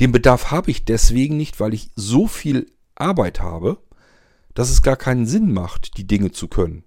den 0.00 0.12
Bedarf 0.12 0.50
habe 0.50 0.70
ich 0.70 0.84
deswegen 0.84 1.36
nicht, 1.36 1.60
weil 1.60 1.74
ich 1.74 1.90
so 1.94 2.26
viel 2.26 2.66
Arbeit 2.94 3.40
habe, 3.40 3.78
dass 4.54 4.70
es 4.70 4.82
gar 4.82 4.96
keinen 4.96 5.26
Sinn 5.26 5.52
macht, 5.52 5.96
die 5.98 6.06
Dinge 6.06 6.32
zu 6.32 6.48
können. 6.48 6.84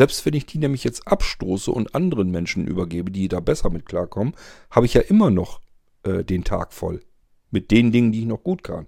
Selbst 0.00 0.24
wenn 0.24 0.32
ich 0.32 0.46
die 0.46 0.56
nämlich 0.56 0.82
jetzt 0.82 1.06
abstoße 1.06 1.70
und 1.70 1.94
anderen 1.94 2.30
Menschen 2.30 2.66
übergebe, 2.66 3.10
die 3.10 3.28
da 3.28 3.40
besser 3.40 3.68
mit 3.68 3.84
klarkommen, 3.84 4.32
habe 4.70 4.86
ich 4.86 4.94
ja 4.94 5.02
immer 5.02 5.30
noch 5.30 5.60
äh, 6.04 6.24
den 6.24 6.42
Tag 6.42 6.72
voll. 6.72 7.02
Mit 7.50 7.70
den 7.70 7.92
Dingen, 7.92 8.10
die 8.10 8.20
ich 8.20 8.26
noch 8.26 8.42
gut 8.42 8.62
kann. 8.62 8.86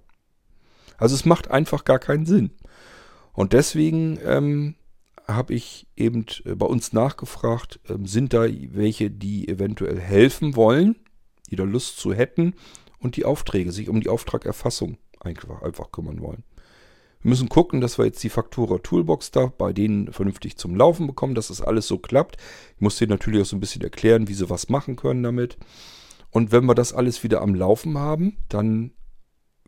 Also 0.97 1.15
es 1.15 1.27
macht 1.27 1.51
einfach 1.51 1.85
gar 1.85 1.99
keinen 1.99 2.25
Sinn. 2.25 2.53
Und 3.35 3.53
deswegen 3.53 4.21
ähm, 4.25 4.75
habe 5.29 5.53
ich 5.53 5.87
eben 5.97 6.25
äh, 6.47 6.55
bei 6.55 6.65
uns 6.65 6.95
nachgefragt, 6.95 7.79
ähm, 7.91 8.07
sind 8.07 8.33
da 8.33 8.47
welche, 8.71 9.11
die 9.11 9.49
eventuell 9.49 10.01
helfen 10.01 10.57
wollen, 10.57 10.97
die 11.51 11.57
da 11.57 11.65
Lust 11.65 11.99
zu 11.99 12.15
hätten 12.15 12.55
und 13.01 13.17
die 13.17 13.27
Aufträge, 13.27 13.71
sich 13.71 13.91
um 13.91 14.01
die 14.01 14.09
Auftragerfassung 14.09 14.97
einfach 15.21 15.93
kümmern 15.93 16.23
wollen. 16.23 16.43
Wir 17.23 17.29
müssen 17.29 17.49
gucken, 17.49 17.81
dass 17.81 17.99
wir 17.99 18.05
jetzt 18.05 18.23
die 18.25 18.29
Faktura 18.29 18.79
Toolbox 18.79 19.31
da 19.31 19.47
bei 19.47 19.73
denen 19.73 20.13
vernünftig 20.13 20.57
zum 20.57 20.75
Laufen 20.75 21.07
bekommen, 21.07 21.35
dass 21.35 21.49
das 21.49 21.63
alles 21.63 21.87
so 21.87 21.99
klappt. 21.99 22.37
Ich 22.75 22.81
muss 22.81 22.97
denen 22.97 23.11
natürlich 23.11 23.43
auch 23.43 23.47
so 23.47 23.57
ein 23.57 23.61
bisschen 23.61 23.83
erklären, 23.83 24.29
wie 24.29 24.35
sie 24.35 24.51
was 24.51 24.69
machen 24.69 24.97
können 24.97 25.23
damit. 25.23 25.57
Und 26.31 26.51
wenn 26.51 26.65
wir 26.65 26.75
das 26.75 26.93
alles 26.93 27.23
wieder 27.23 27.41
am 27.41 27.55
Laufen 27.55 27.97
haben, 27.97 28.39
dann 28.49 28.93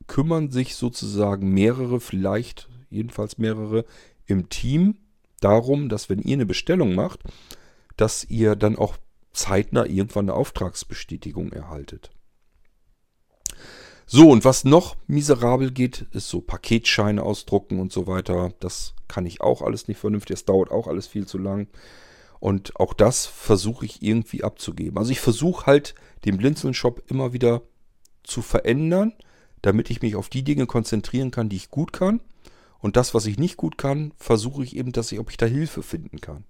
kümmern 0.07 0.51
sich 0.51 0.75
sozusagen 0.75 1.51
mehrere, 1.51 2.01
vielleicht 2.01 2.69
jedenfalls 2.91 3.39
mehrere 3.39 3.85
im 4.27 4.49
Team 4.49 4.97
darum, 5.41 5.89
dass 5.89 6.09
wenn 6.09 6.21
ihr 6.21 6.35
eine 6.35 6.47
Bestellung 6.47 6.95
macht, 6.95 7.21
dass 7.97 8.25
ihr 8.25 8.57
dann 8.57 8.77
auch 8.77 8.97
zeitnah 9.33 9.85
irgendwann 9.85 10.27
eine 10.27 10.35
Auftragsbestätigung 10.35 11.53
erhaltet. 11.53 12.11
So, 14.07 14.31
und 14.31 14.45
was 14.45 14.65
noch 14.65 14.97
miserabel 15.07 15.71
geht, 15.71 16.07
ist 16.13 16.29
so 16.29 16.41
Paketscheine 16.41 17.23
ausdrucken 17.23 17.81
und 17.81 17.93
so 17.93 18.07
weiter. 18.07 18.53
Das 18.61 18.95
kann 19.09 19.27
ich 19.27 19.41
auch 19.41 19.63
alles 19.63 19.89
nicht 19.89 19.99
vernünftig. 19.99 20.35
Das 20.35 20.45
dauert 20.45 20.71
auch 20.71 20.89
alles 20.89 21.07
viel 21.07 21.27
zu 21.27 21.39
lang. 21.39 21.69
Und 22.39 22.79
auch 22.79 22.93
das 22.93 23.25
versuche 23.25 23.87
ich 23.87 24.03
irgendwie 24.03 24.45
abzugeben. 24.45 24.99
Also 24.99 25.11
ich 25.11 25.21
versuche 25.21 25.65
halt 25.65 25.95
den 26.27 26.37
Blinzeln-Shop 26.37 27.03
immer 27.09 27.33
wieder 27.33 27.63
zu 28.23 28.43
verändern, 28.43 29.15
damit 29.63 29.89
ich 29.89 30.03
mich 30.03 30.17
auf 30.17 30.29
die 30.29 30.43
Dinge 30.43 30.67
konzentrieren 30.67 31.31
kann, 31.31 31.49
die 31.49 31.57
ich 31.57 31.71
gut 31.71 31.95
kann. 31.95 32.21
Und 32.81 32.97
das, 32.97 33.15
was 33.15 33.25
ich 33.25 33.39
nicht 33.39 33.57
gut 33.57 33.79
kann, 33.79 34.13
versuche 34.19 34.63
ich 34.63 34.77
eben, 34.77 34.93
dass 34.93 35.11
ich, 35.11 35.19
ob 35.19 35.31
ich 35.31 35.39
da 35.39 35.47
Hilfe 35.47 35.83
finden 35.83 36.21
kann. 36.21 36.45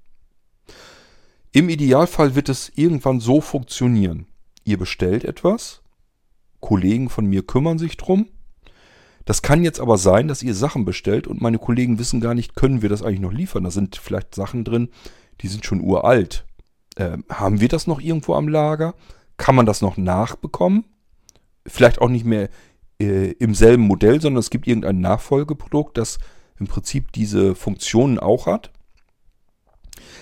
Im 1.53 1.69
Idealfall 1.69 2.35
wird 2.35 2.49
es 2.49 2.73
irgendwann 2.75 3.21
so 3.21 3.41
funktionieren. 3.41 4.27
Ihr 4.65 4.79
bestellt 4.79 5.25
etwas, 5.25 5.84
Kollegen 6.65 7.11
von 7.11 7.27
mir 7.27 7.43
kümmern 7.43 7.79
sich 7.79 7.99
drum. 7.99 8.27
Das 9.27 9.43
kann 9.43 9.63
jetzt 9.63 9.81
aber 9.81 9.99
sein, 9.99 10.29
dass 10.29 10.43
ihr 10.43 10.55
Sachen 10.55 10.87
bestellt 10.87 11.27
und 11.27 11.43
meine 11.43 11.59
Kollegen 11.59 11.99
wissen 11.99 12.23
gar 12.23 12.33
nicht, 12.33 12.57
können 12.57 12.81
wir 12.81 12.89
das 12.89 13.03
eigentlich 13.03 13.21
noch 13.21 13.33
liefern. 13.33 13.65
Da 13.65 13.71
sind 13.71 13.97
vielleicht 13.97 14.35
Sachen 14.35 14.65
drin, 14.65 14.89
die 15.43 15.49
sind 15.49 15.67
schon 15.67 15.83
uralt. 15.83 16.47
Äh, 16.97 17.19
haben 17.29 17.61
wir 17.61 17.69
das 17.69 17.87
noch 17.87 18.01
irgendwo 18.01 18.35
am 18.35 18.49
Lager? 18.49 18.95
Kann 19.37 19.55
man 19.55 19.67
das 19.67 19.83
noch 19.83 19.99
nachbekommen? 19.99 20.87
Vielleicht 21.67 22.01
auch 22.01 22.09
nicht 22.09 22.25
mehr 22.25 22.49
äh, 22.99 23.33
im 23.33 23.55
selben 23.55 23.83
Modell, 23.83 24.23
sondern 24.23 24.41
es 24.41 24.49
gibt 24.49 24.67
irgendein 24.67 25.01
Nachfolgeprodukt, 25.01 25.99
das 25.99 26.19
im 26.59 26.67
Prinzip 26.67 27.13
diese 27.13 27.55
Funktionen 27.55 28.19
auch 28.19 28.47
hat. 28.47 28.71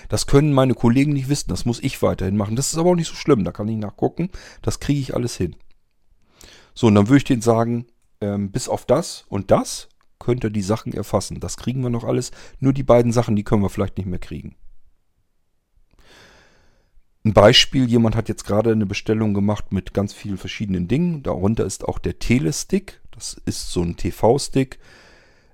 Das 0.09 0.27
können 0.27 0.51
meine 0.51 0.73
Kollegen 0.73 1.13
nicht 1.13 1.29
wissen, 1.29 1.49
das 1.49 1.63
muss 1.63 1.81
ich 1.81 2.01
weiterhin 2.01 2.35
machen. 2.35 2.57
Das 2.57 2.73
ist 2.73 2.79
aber 2.79 2.89
auch 2.89 2.95
nicht 2.95 3.07
so 3.07 3.15
schlimm, 3.15 3.45
da 3.45 3.53
kann 3.53 3.69
ich 3.69 3.77
nachgucken, 3.77 4.29
das 4.61 4.81
kriege 4.81 4.99
ich 4.99 5.15
alles 5.15 5.37
hin. 5.37 5.55
So, 6.73 6.87
und 6.87 6.95
dann 6.95 7.07
würde 7.07 7.17
ich 7.17 7.23
denen 7.23 7.41
sagen, 7.41 7.85
ähm, 8.21 8.51
bis 8.51 8.67
auf 8.67 8.85
das 8.85 9.25
und 9.29 9.51
das 9.51 9.89
könnt 10.19 10.43
ihr 10.43 10.49
die 10.49 10.61
Sachen 10.61 10.93
erfassen. 10.93 11.39
Das 11.39 11.57
kriegen 11.57 11.81
wir 11.81 11.89
noch 11.89 12.03
alles. 12.03 12.31
Nur 12.59 12.73
die 12.73 12.83
beiden 12.83 13.11
Sachen, 13.11 13.35
die 13.35 13.43
können 13.43 13.61
wir 13.61 13.69
vielleicht 13.69 13.97
nicht 13.97 14.07
mehr 14.07 14.19
kriegen. 14.19 14.55
Ein 17.25 17.33
Beispiel, 17.33 17.89
jemand 17.89 18.15
hat 18.15 18.27
jetzt 18.27 18.45
gerade 18.45 18.71
eine 18.71 18.85
Bestellung 18.85 19.33
gemacht 19.33 19.71
mit 19.71 19.93
ganz 19.93 20.13
vielen 20.13 20.37
verschiedenen 20.37 20.87
Dingen. 20.87 21.23
Darunter 21.23 21.65
ist 21.65 21.87
auch 21.87 21.99
der 21.99 22.19
Telestick. 22.19 23.01
Das 23.11 23.33
ist 23.45 23.71
so 23.71 23.81
ein 23.81 23.95
TV-Stick. 23.95 24.79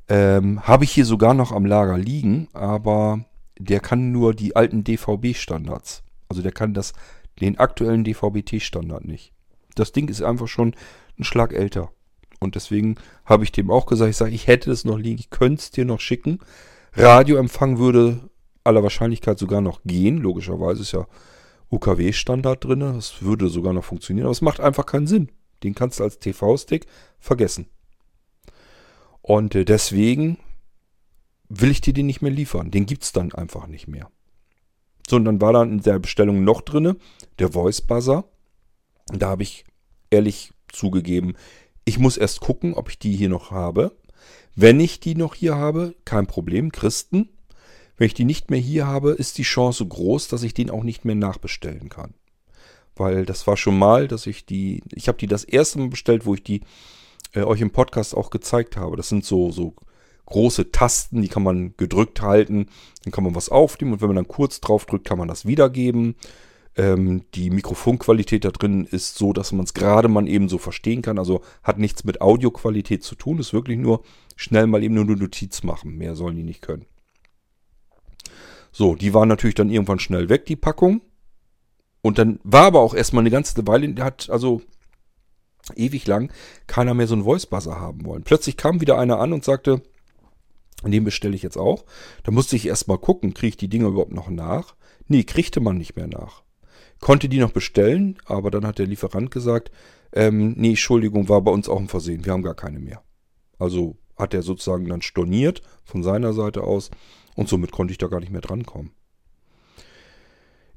Ähm, 0.07 0.65
Habe 0.67 0.85
ich 0.85 0.91
hier 0.91 1.05
sogar 1.05 1.35
noch 1.35 1.51
am 1.51 1.65
Lager 1.65 1.97
liegen, 1.97 2.47
aber 2.53 3.25
der 3.59 3.79
kann 3.79 4.11
nur 4.11 4.33
die 4.33 4.55
alten 4.55 4.83
DVB-Standards. 4.83 6.01
Also 6.27 6.41
der 6.41 6.51
kann 6.51 6.73
das, 6.73 6.93
den 7.39 7.59
aktuellen 7.59 8.03
DVB-T-Standard 8.03 9.05
nicht. 9.05 9.33
Das 9.75 9.91
Ding 9.91 10.07
ist 10.07 10.23
einfach 10.23 10.47
schon 10.47 10.73
ein 11.19 11.23
Schlag 11.23 11.53
älter. 11.53 11.91
Und 12.39 12.55
deswegen 12.55 12.95
habe 13.25 13.43
ich 13.43 13.51
dem 13.51 13.69
auch 13.69 13.85
gesagt, 13.85 14.09
ich 14.09 14.17
sage, 14.17 14.31
ich 14.31 14.47
hätte 14.47 14.71
es 14.71 14.85
noch 14.85 14.97
liegen, 14.97 15.19
ich 15.19 15.29
könnte 15.29 15.61
es 15.61 15.71
dir 15.71 15.85
noch 15.85 15.99
schicken. 15.99 16.39
Radioempfang 16.93 17.77
würde 17.77 18.29
aller 18.63 18.83
Wahrscheinlichkeit 18.83 19.37
sogar 19.37 19.61
noch 19.61 19.81
gehen. 19.83 20.17
Logischerweise 20.17 20.81
ist 20.81 20.93
ja 20.93 21.07
UKW-Standard 21.69 22.63
drin. 22.63 22.79
Das 22.79 23.21
würde 23.21 23.49
sogar 23.49 23.73
noch 23.73 23.83
funktionieren. 23.83 24.25
Aber 24.25 24.31
es 24.31 24.41
macht 24.41 24.59
einfach 24.59 24.85
keinen 24.85 25.07
Sinn. 25.07 25.31
Den 25.63 25.75
kannst 25.75 25.99
du 25.99 26.03
als 26.03 26.19
TV-Stick 26.19 26.85
vergessen. 27.19 27.67
Und 29.21 29.55
äh, 29.55 29.65
deswegen 29.65 30.37
will 31.49 31.71
ich 31.71 31.81
dir 31.81 31.93
den 31.93 32.05
nicht 32.05 32.21
mehr 32.21 32.31
liefern. 32.31 32.71
Den 32.71 32.85
gibt 32.85 33.03
es 33.03 33.11
dann 33.11 33.33
einfach 33.33 33.67
nicht 33.67 33.87
mehr. 33.87 34.09
So, 35.07 35.15
und 35.15 35.25
dann 35.25 35.41
war 35.41 35.53
dann 35.53 35.71
in 35.71 35.81
der 35.81 35.99
Bestellung 35.99 36.43
noch 36.43 36.61
drin 36.61 36.95
der 37.39 37.51
Voice 37.51 37.81
Buzzer. 37.81 38.25
Da 39.07 39.29
habe 39.29 39.43
ich 39.43 39.65
ehrlich 40.11 40.51
zugegeben, 40.71 41.35
ich 41.85 41.99
muss 41.99 42.17
erst 42.17 42.41
gucken, 42.41 42.73
ob 42.73 42.89
ich 42.89 42.99
die 42.99 43.15
hier 43.15 43.29
noch 43.29 43.51
habe. 43.51 43.97
Wenn 44.55 44.79
ich 44.79 44.99
die 44.99 45.15
noch 45.15 45.35
hier 45.35 45.55
habe, 45.55 45.95
kein 46.05 46.27
Problem, 46.27 46.71
Christen. 46.71 47.29
Wenn 47.97 48.07
ich 48.07 48.13
die 48.13 48.25
nicht 48.25 48.49
mehr 48.49 48.59
hier 48.59 48.87
habe, 48.87 49.11
ist 49.11 49.37
die 49.37 49.43
Chance 49.43 49.85
groß, 49.85 50.27
dass 50.27 50.43
ich 50.43 50.53
den 50.53 50.69
auch 50.69 50.83
nicht 50.83 51.03
mehr 51.03 51.15
nachbestellen 51.15 51.89
kann. 51.89 52.13
Weil 52.95 53.25
das 53.25 53.47
war 53.47 53.57
schon 53.57 53.77
mal, 53.77 54.07
dass 54.07 54.27
ich 54.27 54.45
die, 54.45 54.83
ich 54.93 55.07
habe 55.07 55.17
die 55.17 55.27
das 55.27 55.43
erste 55.43 55.79
Mal 55.79 55.89
bestellt, 55.89 56.25
wo 56.25 56.33
ich 56.33 56.43
die 56.43 56.61
äh, 57.33 57.41
euch 57.41 57.61
im 57.61 57.71
Podcast 57.71 58.15
auch 58.15 58.29
gezeigt 58.29 58.77
habe. 58.77 58.95
Das 58.95 59.09
sind 59.09 59.25
so, 59.25 59.51
so 59.51 59.73
große 60.25 60.71
Tasten, 60.71 61.21
die 61.21 61.27
kann 61.27 61.43
man 61.43 61.73
gedrückt 61.77 62.21
halten. 62.21 62.67
Dann 63.03 63.11
kann 63.11 63.23
man 63.23 63.35
was 63.35 63.49
aufnehmen 63.49 63.93
und 63.93 64.01
wenn 64.01 64.09
man 64.09 64.17
dann 64.17 64.27
kurz 64.27 64.61
drauf 64.61 64.85
drückt, 64.85 65.07
kann 65.07 65.17
man 65.17 65.27
das 65.27 65.45
wiedergeben. 65.45 66.15
Ähm, 66.75 67.23
die 67.33 67.49
Mikrofonqualität 67.49 68.45
da 68.45 68.49
drin 68.49 68.85
ist 68.85 69.17
so, 69.17 69.33
dass 69.33 69.51
man 69.51 69.65
es 69.65 69.73
gerade 69.73 70.07
mal 70.07 70.27
eben 70.27 70.49
so 70.49 70.57
verstehen 70.57 71.01
kann. 71.01 71.19
Also 71.19 71.41
hat 71.63 71.79
nichts 71.79 72.03
mit 72.03 72.21
Audioqualität 72.21 73.03
zu 73.03 73.15
tun. 73.15 73.39
Ist 73.39 73.53
wirklich 73.53 73.77
nur 73.77 74.03
schnell 74.35 74.67
mal 74.67 74.83
eben 74.83 74.95
nur 74.95 75.05
eine 75.05 75.15
Notiz 75.15 75.63
machen. 75.63 75.97
Mehr 75.97 76.15
sollen 76.15 76.35
die 76.35 76.43
nicht 76.43 76.61
können. 76.61 76.85
So, 78.71 78.95
die 78.95 79.13
waren 79.13 79.27
natürlich 79.27 79.55
dann 79.55 79.71
irgendwann 79.71 79.99
schnell 79.99 80.29
weg, 80.29 80.45
die 80.45 80.55
Packung. 80.55 81.01
Und 82.01 82.17
dann 82.17 82.39
war 82.43 82.65
aber 82.65 82.79
auch 82.79 82.93
erstmal 82.93 83.23
eine 83.23 83.31
ganze 83.31 83.67
Weile, 83.67 83.93
hat 84.03 84.29
also 84.29 84.61
ewig 85.75 86.07
lang 86.07 86.31
keiner 86.67 86.93
mehr 86.93 87.07
so 87.07 87.15
einen 87.15 87.23
Voice 87.23 87.45
Buzzer 87.45 87.79
haben 87.79 88.05
wollen. 88.05 88.23
Plötzlich 88.23 88.57
kam 88.57 88.81
wieder 88.81 88.97
einer 88.97 89.19
an 89.19 89.33
und 89.33 89.43
sagte, 89.43 89.81
den 90.83 91.03
bestelle 91.03 91.35
ich 91.35 91.43
jetzt 91.43 91.57
auch. 91.57 91.83
Da 92.23 92.31
musste 92.31 92.55
ich 92.55 92.67
erstmal 92.67 92.97
gucken, 92.97 93.33
kriege 93.33 93.49
ich 93.49 93.57
die 93.57 93.67
Dinger 93.67 93.87
überhaupt 93.87 94.13
noch 94.13 94.29
nach? 94.29 94.75
Nee, 95.07 95.23
kriegte 95.23 95.59
man 95.59 95.77
nicht 95.77 95.95
mehr 95.95 96.07
nach. 96.07 96.43
Konnte 96.99 97.29
die 97.29 97.39
noch 97.39 97.51
bestellen, 97.51 98.17
aber 98.25 98.51
dann 98.51 98.65
hat 98.65 98.79
der 98.79 98.87
Lieferant 98.87 99.31
gesagt, 99.31 99.71
ähm, 100.11 100.53
nee, 100.57 100.69
Entschuldigung, 100.69 101.29
war 101.29 101.41
bei 101.41 101.51
uns 101.51 101.69
auch 101.69 101.79
ein 101.79 101.87
Versehen, 101.87 102.25
wir 102.25 102.33
haben 102.33 102.43
gar 102.43 102.55
keine 102.55 102.79
mehr. 102.79 103.03
Also 103.57 103.97
hat 104.17 104.33
er 104.33 104.41
sozusagen 104.41 104.87
dann 104.87 105.01
storniert 105.01 105.61
von 105.85 106.03
seiner 106.03 106.33
Seite 106.33 106.63
aus 106.63 106.91
und 107.35 107.47
somit 107.47 107.71
konnte 107.71 107.91
ich 107.91 107.97
da 107.97 108.07
gar 108.07 108.19
nicht 108.19 108.31
mehr 108.31 108.41
drankommen. 108.41 108.91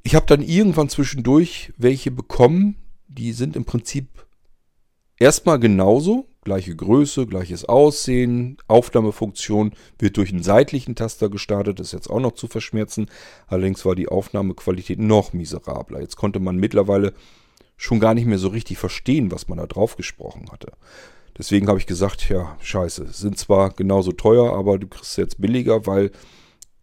Ich 0.04 0.14
habe 0.14 0.26
dann 0.26 0.42
irgendwann 0.42 0.88
zwischendurch 0.88 1.72
welche 1.76 2.10
bekommen, 2.10 2.76
die 3.08 3.32
sind 3.32 3.56
im 3.56 3.64
Prinzip 3.64 4.26
erstmal 5.18 5.58
genauso, 5.58 6.26
gleiche 6.42 6.74
Größe, 6.74 7.26
gleiches 7.26 7.64
Aussehen, 7.64 8.56
Aufnahmefunktion 8.68 9.72
wird 9.98 10.16
durch 10.16 10.32
einen 10.32 10.42
seitlichen 10.42 10.94
Taster 10.94 11.28
gestartet, 11.28 11.80
ist 11.80 11.92
jetzt 11.92 12.10
auch 12.10 12.20
noch 12.20 12.32
zu 12.32 12.48
verschmerzen. 12.48 13.06
Allerdings 13.46 13.84
war 13.84 13.94
die 13.94 14.08
Aufnahmequalität 14.08 14.98
noch 14.98 15.32
miserabler. 15.32 16.00
Jetzt 16.00 16.16
konnte 16.16 16.40
man 16.40 16.56
mittlerweile 16.56 17.14
schon 17.76 18.00
gar 18.00 18.14
nicht 18.14 18.26
mehr 18.26 18.38
so 18.38 18.48
richtig 18.48 18.78
verstehen, 18.78 19.30
was 19.30 19.48
man 19.48 19.58
da 19.58 19.66
drauf 19.66 19.96
gesprochen 19.96 20.50
hatte. 20.50 20.72
Deswegen 21.38 21.68
habe 21.68 21.78
ich 21.78 21.86
gesagt, 21.86 22.28
ja, 22.28 22.56
scheiße, 22.60 23.06
sind 23.08 23.38
zwar 23.38 23.70
genauso 23.70 24.12
teuer, 24.12 24.54
aber 24.54 24.78
du 24.78 24.86
kriegst 24.86 25.16
jetzt 25.16 25.40
billiger, 25.40 25.86
weil 25.86 26.10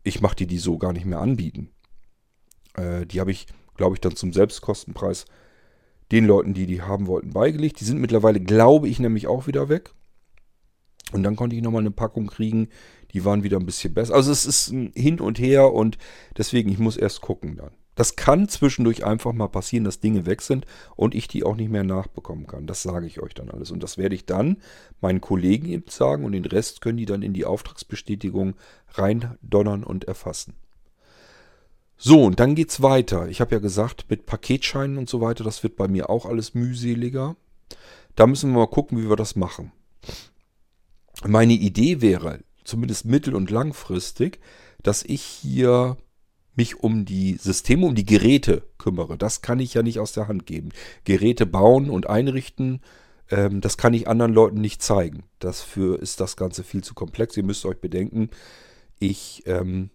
ich 0.04 0.22
mache 0.22 0.38
dir 0.38 0.48
die 0.48 0.58
so 0.58 0.78
gar 0.78 0.94
nicht 0.94 1.06
mehr 1.06 1.20
anbieten. 1.20 1.70
Äh, 2.76 3.06
die 3.06 3.20
habe 3.20 3.32
ich, 3.32 3.46
glaube 3.76 3.96
ich, 3.96 4.02
dann 4.02 4.16
zum 4.16 4.34
Selbstkostenpreis 4.34 5.26
den 6.12 6.26
Leuten, 6.26 6.54
die 6.54 6.66
die 6.66 6.82
haben 6.82 7.08
wollten, 7.08 7.32
beigelegt. 7.32 7.80
Die 7.80 7.86
sind 7.86 8.00
mittlerweile, 8.00 8.40
glaube 8.40 8.88
ich, 8.88 9.00
nämlich 9.00 9.28
auch 9.28 9.48
wieder 9.48 9.70
weg. 9.70 9.92
Und 11.12 11.24
dann 11.24 11.36
konnte 11.36 11.56
ich 11.56 11.62
nochmal 11.62 11.82
eine 11.82 11.92
Packung 11.92 12.28
kriegen. 12.28 12.70
Die 13.14 13.26
waren 13.26 13.44
wieder 13.44 13.58
ein 13.58 13.66
bisschen 13.66 13.94
besser. 13.94 14.14
Also 14.14 14.32
es 14.32 14.46
ist 14.46 14.70
ein 14.70 14.92
Hin 14.96 15.20
und 15.20 15.40
Her 15.40 15.74
und 15.74 15.98
deswegen, 16.38 16.70
ich 16.70 16.80
muss 16.80 16.98
erst 16.98 17.22
gucken 17.22 17.56
dann. 17.58 17.72
Das 17.96 18.16
kann 18.16 18.48
zwischendurch 18.48 19.04
einfach 19.04 19.34
mal 19.34 19.50
passieren, 19.50 19.84
dass 19.84 20.00
Dinge 20.00 20.26
weg 20.26 20.42
sind 20.42 20.66
und 20.96 21.14
ich 21.14 21.28
die 21.28 21.44
auch 21.44 21.58
nicht 21.58 21.70
mehr 21.70 21.84
nachbekommen 21.84 22.48
kann. 22.48 22.66
Das 22.66 22.82
sage 22.82 23.06
ich 23.06 23.20
euch 23.20 23.34
dann 23.34 23.50
alles. 23.50 23.72
Und 23.72 23.84
das 23.84 23.98
werde 23.98 24.16
ich 24.16 24.26
dann 24.26 24.58
meinen 25.02 25.20
Kollegen 25.20 25.68
eben 25.68 25.90
sagen 25.90 26.24
und 26.24 26.32
den 26.32 26.46
Rest 26.46 26.80
können 26.80 26.98
die 26.98 27.06
dann 27.06 27.24
in 27.24 27.34
die 27.34 27.44
Auftragsbestätigung 27.44 28.54
reindonnern 28.92 29.84
und 29.84 30.06
erfassen. 30.06 30.54
So, 32.02 32.24
und 32.24 32.40
dann 32.40 32.56
geht's 32.56 32.82
weiter. 32.82 33.28
Ich 33.28 33.42
habe 33.42 33.54
ja 33.54 33.60
gesagt, 33.60 34.06
mit 34.10 34.26
Paketscheinen 34.26 34.98
und 34.98 35.10
so 35.10 35.20
weiter, 35.20 35.44
das 35.44 35.64
wird 35.64 35.76
bei 35.76 35.90
mir 35.90 36.10
auch 36.10 36.26
alles 36.26 36.54
mühseliger. 36.54 37.36
Da 38.16 38.26
müssen 38.26 38.52
wir 38.52 38.60
mal 38.60 38.68
gucken, 38.68 38.98
wie 38.98 39.10
wir 39.10 39.18
das 39.18 39.36
machen. 39.36 39.74
Meine 41.28 41.54
Idee 41.54 42.00
wäre, 42.00 42.40
zumindest 42.64 43.04
mittel- 43.04 43.36
und 43.36 43.52
langfristig, 43.52 44.40
dass 44.82 45.04
ich 45.04 45.22
hier 45.22 45.98
mich 46.56 46.80
um 46.80 47.04
die 47.04 47.36
Systeme, 47.36 47.86
um 47.86 47.96
die 47.96 48.06
Geräte 48.06 48.64
kümmere. 48.78 49.18
Das 49.18 49.42
kann 49.42 49.60
ich 49.60 49.74
ja 49.74 49.84
nicht 49.84 50.00
aus 50.00 50.14
der 50.14 50.30
Hand 50.30 50.46
geben. 50.46 50.70
Geräte 51.04 51.46
bauen 51.46 51.90
und 51.90 52.10
einrichten, 52.10 52.80
ähm, 53.30 53.60
das 53.60 53.78
kann 53.78 53.94
ich 53.94 54.08
anderen 54.08 54.34
Leuten 54.34 54.62
nicht 54.62 54.82
zeigen. 54.82 55.24
Dafür 55.40 56.02
ist 56.02 56.22
das 56.22 56.38
Ganze 56.38 56.64
viel 56.64 56.82
zu 56.82 56.94
komplex. 56.94 57.36
Ihr 57.36 57.44
müsst 57.44 57.66
euch 57.66 57.82
bedenken, 57.82 58.30
ich 59.00 59.44
ähm, 59.48 59.90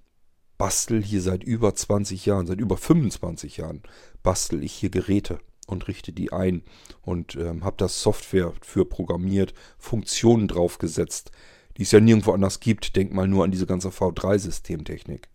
bastel 0.58 1.02
hier 1.02 1.20
seit 1.20 1.44
über 1.44 1.74
20 1.74 2.26
Jahren, 2.26 2.46
seit 2.46 2.60
über 2.60 2.76
25 2.76 3.58
Jahren, 3.58 3.82
bastel 4.22 4.62
ich 4.62 4.72
hier 4.72 4.90
Geräte 4.90 5.38
und 5.66 5.88
richte 5.88 6.12
die 6.12 6.32
ein 6.32 6.62
und 7.02 7.36
ähm, 7.36 7.64
habe 7.64 7.76
das 7.78 8.02
Software 8.02 8.52
für 8.62 8.84
programmiert, 8.84 9.54
Funktionen 9.78 10.48
draufgesetzt, 10.48 11.30
die 11.76 11.82
es 11.82 11.92
ja 11.92 12.00
nirgendwo 12.00 12.32
anders 12.32 12.60
gibt. 12.60 12.96
Denk 12.96 13.12
mal 13.12 13.26
nur 13.26 13.44
an 13.44 13.50
diese 13.50 13.66
ganze 13.66 13.88
V3-Systemtechnik. 13.88 15.28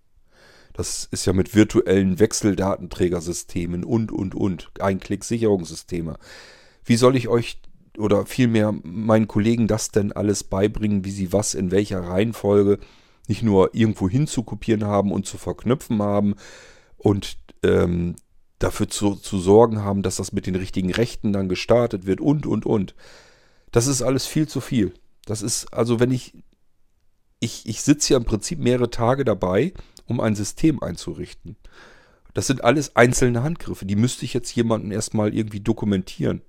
Das 0.73 1.07
ist 1.11 1.25
ja 1.25 1.33
mit 1.33 1.55
virtuellen 1.55 2.19
Wechseldatenträgersystemen 2.19 3.83
und, 3.83 4.11
und, 4.11 4.35
und. 4.35 4.71
Einklick-Sicherungssysteme. 4.79 6.17
Wie 6.85 6.95
soll 6.95 7.15
ich 7.15 7.27
euch 7.27 7.59
oder 7.97 8.25
vielmehr 8.25 8.73
meinen 8.83 9.27
Kollegen 9.27 9.67
das 9.67 9.91
denn 9.91 10.13
alles 10.13 10.45
beibringen, 10.45 11.03
wie 11.03 11.11
sie 11.11 11.33
was 11.33 11.53
in 11.53 11.71
welcher 11.71 11.99
Reihenfolge 12.01 12.79
nicht 13.29 13.43
nur 13.43 13.73
irgendwo 13.73 14.09
hinzukopieren 14.09 14.83
haben 14.85 15.11
und 15.11 15.25
zu 15.25 15.37
verknüpfen 15.37 16.01
haben 16.01 16.35
und 16.97 17.37
ähm, 17.63 18.15
dafür 18.57 18.89
zu, 18.89 19.15
zu 19.15 19.39
sorgen 19.39 19.83
haben, 19.83 20.01
dass 20.01 20.17
das 20.17 20.33
mit 20.33 20.47
den 20.47 20.55
richtigen 20.55 20.91
Rechten 20.91 21.31
dann 21.31 21.47
gestartet 21.47 22.05
wird 22.05 22.19
und, 22.19 22.45
und, 22.45 22.65
und. 22.65 22.95
Das 23.71 23.87
ist 23.87 24.01
alles 24.01 24.25
viel 24.25 24.47
zu 24.47 24.59
viel. 24.59 24.93
Das 25.25 25.41
ist, 25.41 25.73
also 25.73 25.99
wenn 25.99 26.11
ich, 26.11 26.33
ich, 27.39 27.67
ich 27.67 27.81
sitze 27.81 28.13
ja 28.13 28.17
im 28.17 28.25
Prinzip 28.25 28.59
mehrere 28.59 28.89
Tage 28.89 29.23
dabei, 29.23 29.73
um 30.07 30.19
ein 30.19 30.35
System 30.35 30.81
einzurichten. 30.81 31.55
Das 32.33 32.47
sind 32.47 32.63
alles 32.63 32.95
einzelne 32.95 33.43
Handgriffe. 33.43 33.85
Die 33.85 33.95
müsste 33.95 34.25
ich 34.25 34.33
jetzt 34.33 34.53
jemanden 34.55 34.91
erstmal 34.91 35.33
irgendwie 35.33 35.59
dokumentieren. 35.59 36.41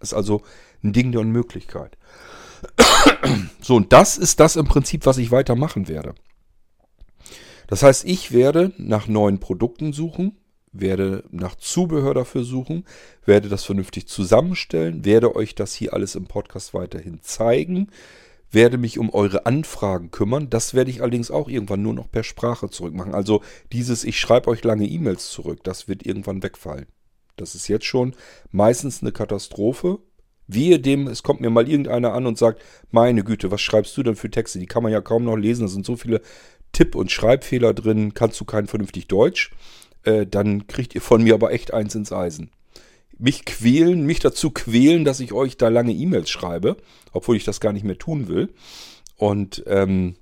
Das 0.00 0.10
ist 0.10 0.14
also 0.14 0.42
ein 0.82 0.92
Ding 0.92 1.12
der 1.12 1.20
Unmöglichkeit. 1.20 1.96
So, 3.60 3.76
und 3.76 3.92
das 3.92 4.18
ist 4.18 4.40
das 4.40 4.56
im 4.56 4.66
Prinzip, 4.66 5.04
was 5.06 5.18
ich 5.18 5.30
weitermachen 5.30 5.88
werde. 5.88 6.14
Das 7.66 7.82
heißt, 7.82 8.04
ich 8.06 8.32
werde 8.32 8.72
nach 8.78 9.08
neuen 9.08 9.40
Produkten 9.40 9.92
suchen, 9.92 10.38
werde 10.72 11.24
nach 11.30 11.54
Zubehör 11.54 12.14
dafür 12.14 12.44
suchen, 12.44 12.84
werde 13.24 13.48
das 13.48 13.64
vernünftig 13.64 14.08
zusammenstellen, 14.08 15.04
werde 15.04 15.36
euch 15.36 15.54
das 15.54 15.74
hier 15.74 15.92
alles 15.92 16.14
im 16.14 16.26
Podcast 16.26 16.72
weiterhin 16.72 17.20
zeigen, 17.22 17.88
werde 18.50 18.78
mich 18.78 18.98
um 18.98 19.10
eure 19.10 19.44
Anfragen 19.44 20.10
kümmern. 20.10 20.48
Das 20.48 20.72
werde 20.72 20.90
ich 20.90 21.02
allerdings 21.02 21.30
auch 21.30 21.48
irgendwann 21.48 21.82
nur 21.82 21.94
noch 21.94 22.10
per 22.10 22.24
Sprache 22.24 22.70
zurückmachen. 22.70 23.14
Also 23.14 23.42
dieses, 23.72 24.04
ich 24.04 24.18
schreibe 24.18 24.48
euch 24.48 24.64
lange 24.64 24.86
E-Mails 24.86 25.30
zurück, 25.30 25.60
das 25.64 25.88
wird 25.88 26.06
irgendwann 26.06 26.42
wegfallen. 26.42 26.86
Das 27.36 27.54
ist 27.54 27.68
jetzt 27.68 27.84
schon 27.84 28.14
meistens 28.50 29.02
eine 29.02 29.12
Katastrophe. 29.12 29.98
Wehe 30.48 30.80
dem, 30.80 31.06
es 31.06 31.22
kommt 31.22 31.40
mir 31.40 31.50
mal 31.50 31.68
irgendeiner 31.68 32.12
an 32.12 32.26
und 32.26 32.38
sagt, 32.38 32.62
meine 32.90 33.22
Güte, 33.22 33.50
was 33.50 33.60
schreibst 33.60 33.96
du 33.96 34.02
denn 34.02 34.16
für 34.16 34.30
Texte? 34.30 34.58
Die 34.58 34.66
kann 34.66 34.82
man 34.82 34.92
ja 34.92 35.00
kaum 35.00 35.24
noch 35.24 35.36
lesen, 35.36 35.62
da 35.62 35.68
sind 35.68 35.86
so 35.86 35.96
viele 35.96 36.20
Tipp- 36.72 36.94
und 36.94 37.12
Schreibfehler 37.12 37.74
drin, 37.74 38.14
kannst 38.14 38.40
du 38.40 38.44
kein 38.44 38.66
vernünftig 38.66 39.06
Deutsch. 39.06 39.50
Äh, 40.04 40.26
dann 40.26 40.66
kriegt 40.66 40.94
ihr 40.94 41.00
von 41.00 41.22
mir 41.22 41.34
aber 41.34 41.52
echt 41.52 41.72
eins 41.72 41.94
ins 41.94 42.12
Eisen 42.12 42.50
mich 43.18 43.44
quälen, 43.44 44.06
mich 44.06 44.20
dazu 44.20 44.50
quälen, 44.50 45.04
dass 45.04 45.20
ich 45.20 45.32
euch 45.32 45.56
da 45.56 45.68
lange 45.68 45.92
E-Mails 45.92 46.30
schreibe, 46.30 46.76
obwohl 47.12 47.36
ich 47.36 47.44
das 47.44 47.60
gar 47.60 47.72
nicht 47.72 47.84
mehr 47.84 47.98
tun 47.98 48.28
will. 48.28 48.54
Und 49.16 49.64
ähm, 49.66 50.14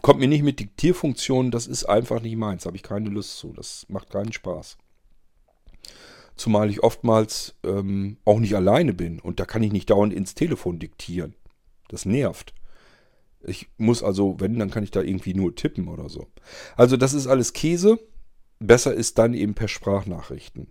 kommt 0.00 0.20
mir 0.20 0.28
nicht 0.28 0.44
mit 0.44 0.60
Diktierfunktionen, 0.60 1.50
das 1.50 1.66
ist 1.66 1.84
einfach 1.84 2.22
nicht 2.22 2.36
meins, 2.36 2.66
habe 2.66 2.76
ich 2.76 2.82
keine 2.82 3.10
Lust 3.10 3.38
zu, 3.38 3.52
das 3.52 3.84
macht 3.88 4.10
keinen 4.10 4.32
Spaß. 4.32 4.78
Zumal 6.40 6.70
ich 6.70 6.82
oftmals 6.82 7.54
ähm, 7.64 8.16
auch 8.24 8.38
nicht 8.38 8.56
alleine 8.56 8.94
bin 8.94 9.20
und 9.20 9.40
da 9.40 9.44
kann 9.44 9.62
ich 9.62 9.72
nicht 9.72 9.90
dauernd 9.90 10.14
ins 10.14 10.34
Telefon 10.34 10.78
diktieren. 10.78 11.34
Das 11.88 12.06
nervt. 12.06 12.54
Ich 13.42 13.68
muss 13.76 14.02
also, 14.02 14.36
wenn, 14.40 14.58
dann 14.58 14.70
kann 14.70 14.82
ich 14.82 14.90
da 14.90 15.02
irgendwie 15.02 15.34
nur 15.34 15.54
tippen 15.54 15.86
oder 15.86 16.08
so. 16.08 16.28
Also 16.78 16.96
das 16.96 17.12
ist 17.12 17.26
alles 17.26 17.52
Käse. 17.52 17.98
Besser 18.58 18.94
ist 18.94 19.18
dann 19.18 19.34
eben 19.34 19.52
per 19.52 19.68
Sprachnachrichten. 19.68 20.68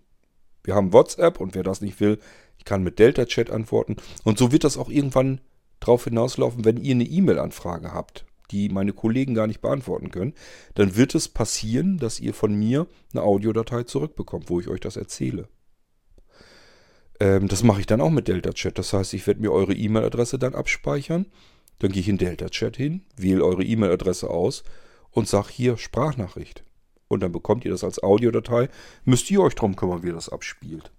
Wir 0.63 0.73
haben 0.73 0.91
WhatsApp 0.91 1.39
und 1.39 1.53
wer 1.53 1.61
das 1.61 1.81
nicht 1.81 1.99
will, 1.99 2.17
ich 2.57 2.65
kann 2.65 2.81
mit 2.81 2.97
Delta 2.97 3.27
Chat 3.27 3.51
antworten. 3.51 3.97
Und 4.23 4.39
so 4.39 4.51
wird 4.51 4.63
das 4.63 4.75
auch 4.75 4.89
irgendwann 4.89 5.39
drauf 5.81 6.05
hinauslaufen, 6.05 6.65
wenn 6.65 6.77
ihr 6.77 6.95
eine 6.95 7.03
E-Mail-Anfrage 7.03 7.93
habt, 7.93 8.25
die 8.49 8.69
meine 8.69 8.93
Kollegen 8.93 9.35
gar 9.35 9.45
nicht 9.45 9.61
beantworten 9.61 10.09
können, 10.09 10.33
dann 10.73 10.95
wird 10.95 11.13
es 11.13 11.29
passieren, 11.29 11.99
dass 11.99 12.19
ihr 12.19 12.33
von 12.33 12.55
mir 12.55 12.87
eine 13.13 13.21
Audiodatei 13.21 13.83
zurückbekommt, 13.83 14.49
wo 14.49 14.59
ich 14.59 14.67
euch 14.67 14.79
das 14.79 14.97
erzähle. 14.97 15.47
Ähm, 17.19 17.47
das 17.47 17.63
mache 17.63 17.81
ich 17.81 17.85
dann 17.85 18.01
auch 18.01 18.09
mit 18.09 18.27
Delta 18.27 18.51
Chat. 18.53 18.77
Das 18.77 18.93
heißt, 18.93 19.13
ich 19.13 19.25
werde 19.27 19.41
mir 19.41 19.51
eure 19.51 19.73
E-Mail-Adresse 19.73 20.39
dann 20.39 20.55
abspeichern. 20.55 21.25
Dann 21.79 21.91
gehe 21.91 22.01
ich 22.01 22.09
in 22.09 22.17
Delta 22.17 22.49
Chat 22.49 22.77
hin, 22.77 23.03
wähle 23.15 23.43
eure 23.43 23.63
E-Mail-Adresse 23.63 24.29
aus 24.29 24.63
und 25.11 25.27
sage 25.27 25.49
hier 25.51 25.77
Sprachnachricht 25.77 26.63
und 27.09 27.21
dann 27.21 27.33
bekommt 27.33 27.65
ihr 27.65 27.71
das 27.71 27.83
als 27.83 28.01
Audiodatei. 28.01 28.69
Müsst 29.03 29.29
ihr 29.29 29.41
euch 29.41 29.55
drum 29.55 29.75
kümmern, 29.75 30.03
wie 30.03 30.07
ihr 30.07 30.13
das 30.13 30.29
abspielt. 30.29 30.91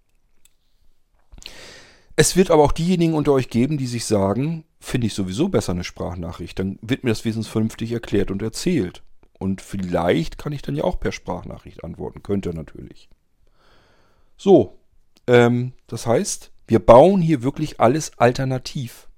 Es 2.17 2.37
wird 2.37 2.51
aber 2.51 2.63
auch 2.63 2.73
diejenigen 2.73 3.15
unter 3.15 3.33
euch 3.33 3.49
geben, 3.49 3.79
die 3.79 3.87
sich 3.87 4.05
sagen, 4.05 4.65
finde 4.79 5.07
ich 5.07 5.15
sowieso 5.15 5.49
besser 5.49 5.73
eine 5.73 5.85
Sprachnachricht. 5.85 6.59
Dann 6.59 6.79
wird 6.83 7.05
mir 7.05 7.11
das 7.11 7.25
wesentlich 7.25 7.51
vernünftig 7.51 7.93
erklärt 7.93 8.31
und 8.31 8.43
erzählt. 8.43 9.03
Und 9.39 9.63
vielleicht 9.63 10.37
kann 10.37 10.53
ich 10.53 10.61
dann 10.61 10.77
ja 10.77 10.85
auch 10.85 11.01
per 11.01 11.13
Sprachnachricht 11.13 11.83
antworten. 11.83 12.23
Könnte 12.23 12.53
natürlich. 12.53 13.09
So, 14.37 14.80
ähm, 15.31 15.73
das 15.87 16.07
heißt, 16.07 16.51
wir 16.67 16.81
bauen 16.81 17.23
hier 17.23 17.45
wirklich 17.45 17.79
alles 17.79 18.19
alternativ. 18.19 19.09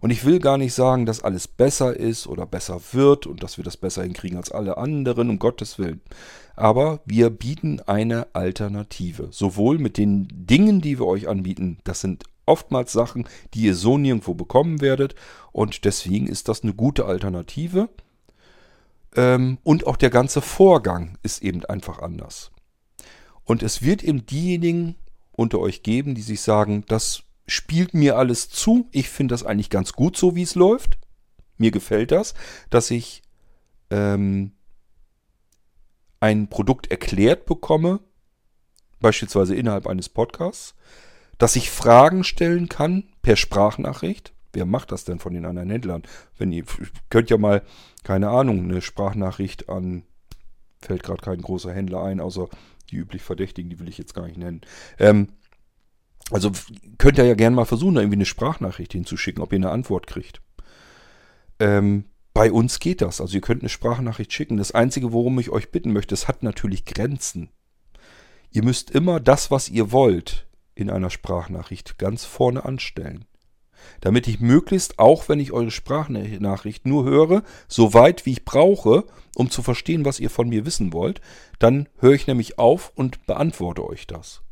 Und 0.00 0.10
ich 0.10 0.24
will 0.24 0.38
gar 0.38 0.58
nicht 0.58 0.74
sagen, 0.74 1.06
dass 1.06 1.24
alles 1.24 1.48
besser 1.48 1.96
ist 1.96 2.26
oder 2.26 2.46
besser 2.46 2.80
wird 2.92 3.26
und 3.26 3.42
dass 3.42 3.56
wir 3.56 3.64
das 3.64 3.76
besser 3.76 4.02
hinkriegen 4.02 4.36
als 4.36 4.52
alle 4.52 4.76
anderen, 4.76 5.30
um 5.30 5.38
Gottes 5.38 5.78
Willen. 5.78 6.02
Aber 6.56 7.00
wir 7.06 7.30
bieten 7.30 7.80
eine 7.86 8.28
Alternative. 8.34 9.28
Sowohl 9.30 9.78
mit 9.78 9.96
den 9.96 10.28
Dingen, 10.30 10.80
die 10.82 10.98
wir 10.98 11.06
euch 11.06 11.26
anbieten, 11.26 11.78
das 11.84 12.00
sind 12.00 12.24
oftmals 12.46 12.92
Sachen, 12.92 13.26
die 13.54 13.62
ihr 13.62 13.74
so 13.74 13.96
nirgendwo 13.96 14.34
bekommen 14.34 14.82
werdet. 14.82 15.14
Und 15.52 15.84
deswegen 15.86 16.26
ist 16.26 16.48
das 16.48 16.62
eine 16.62 16.74
gute 16.74 17.06
Alternative. 17.06 17.88
Ähm, 19.16 19.56
und 19.64 19.86
auch 19.86 19.96
der 19.96 20.10
ganze 20.10 20.42
Vorgang 20.42 21.16
ist 21.22 21.42
eben 21.42 21.64
einfach 21.64 21.98
anders. 21.98 22.52
Und 23.48 23.62
es 23.62 23.80
wird 23.80 24.04
eben 24.04 24.26
diejenigen 24.26 24.94
unter 25.32 25.58
euch 25.58 25.82
geben, 25.82 26.14
die 26.14 26.20
sich 26.20 26.42
sagen, 26.42 26.84
das 26.86 27.22
spielt 27.46 27.94
mir 27.94 28.18
alles 28.18 28.50
zu. 28.50 28.90
Ich 28.92 29.08
finde 29.08 29.32
das 29.32 29.42
eigentlich 29.42 29.70
ganz 29.70 29.94
gut 29.94 30.18
so, 30.18 30.36
wie 30.36 30.42
es 30.42 30.54
läuft. 30.54 30.98
Mir 31.56 31.70
gefällt 31.70 32.12
das, 32.12 32.34
dass 32.68 32.90
ich 32.90 33.22
ähm, 33.88 34.52
ein 36.20 36.48
Produkt 36.48 36.90
erklärt 36.90 37.46
bekomme, 37.46 38.00
beispielsweise 39.00 39.54
innerhalb 39.54 39.86
eines 39.86 40.10
Podcasts, 40.10 40.74
dass 41.38 41.56
ich 41.56 41.70
Fragen 41.70 42.24
stellen 42.24 42.68
kann 42.68 43.04
per 43.22 43.36
Sprachnachricht. 43.36 44.34
Wer 44.52 44.66
macht 44.66 44.92
das 44.92 45.04
denn 45.04 45.20
von 45.20 45.32
den 45.32 45.46
anderen 45.46 45.70
Händlern? 45.70 46.02
Wenn 46.36 46.52
ihr 46.52 46.64
könnt 47.08 47.30
ja 47.30 47.38
mal, 47.38 47.62
keine 48.04 48.28
Ahnung, 48.28 48.64
eine 48.64 48.82
Sprachnachricht 48.82 49.70
an, 49.70 50.02
fällt 50.82 51.02
gerade 51.02 51.22
kein 51.22 51.40
großer 51.40 51.72
Händler 51.72 52.02
ein, 52.02 52.20
außer 52.20 52.50
die 52.90 52.96
üblich 52.96 53.22
Verdächtigen, 53.22 53.70
die 53.70 53.78
will 53.78 53.88
ich 53.88 53.98
jetzt 53.98 54.14
gar 54.14 54.26
nicht 54.26 54.38
nennen. 54.38 54.60
Ähm, 54.98 55.28
also 56.30 56.52
könnt 56.98 57.18
ihr 57.18 57.24
ja 57.24 57.34
gerne 57.34 57.56
mal 57.56 57.64
versuchen, 57.64 57.94
da 57.94 58.00
irgendwie 58.00 58.18
eine 58.18 58.26
Sprachnachricht 58.26 58.92
hinzuschicken, 58.92 59.42
ob 59.42 59.52
ihr 59.52 59.56
eine 59.56 59.70
Antwort 59.70 60.06
kriegt. 60.06 60.42
Ähm, 61.58 62.04
bei 62.34 62.52
uns 62.52 62.78
geht 62.78 63.00
das. 63.00 63.20
Also 63.20 63.34
ihr 63.34 63.40
könnt 63.40 63.62
eine 63.62 63.68
Sprachnachricht 63.68 64.32
schicken. 64.32 64.58
Das 64.58 64.72
Einzige, 64.72 65.12
worum 65.12 65.38
ich 65.38 65.50
euch 65.50 65.70
bitten 65.70 65.92
möchte, 65.92 66.14
es 66.14 66.28
hat 66.28 66.42
natürlich 66.42 66.84
Grenzen. 66.84 67.50
Ihr 68.50 68.62
müsst 68.62 68.90
immer 68.90 69.20
das, 69.20 69.50
was 69.50 69.68
ihr 69.68 69.92
wollt, 69.92 70.46
in 70.74 70.90
einer 70.90 71.10
Sprachnachricht 71.10 71.98
ganz 71.98 72.24
vorne 72.24 72.64
anstellen. 72.64 73.24
Damit 74.00 74.28
ich 74.28 74.40
möglichst, 74.40 74.98
auch 74.98 75.28
wenn 75.28 75.40
ich 75.40 75.52
eure 75.52 75.70
Sprachnachricht 75.70 76.86
nur 76.86 77.04
höre, 77.04 77.42
so 77.66 77.94
weit 77.94 78.26
wie 78.26 78.32
ich 78.32 78.44
brauche, 78.44 79.04
um 79.34 79.50
zu 79.50 79.62
verstehen, 79.62 80.04
was 80.04 80.20
ihr 80.20 80.30
von 80.30 80.48
mir 80.48 80.66
wissen 80.66 80.92
wollt, 80.92 81.20
dann 81.58 81.88
höre 81.98 82.14
ich 82.14 82.26
nämlich 82.26 82.58
auf 82.58 82.92
und 82.94 83.26
beantworte 83.26 83.84
euch 83.84 84.06
das. 84.06 84.42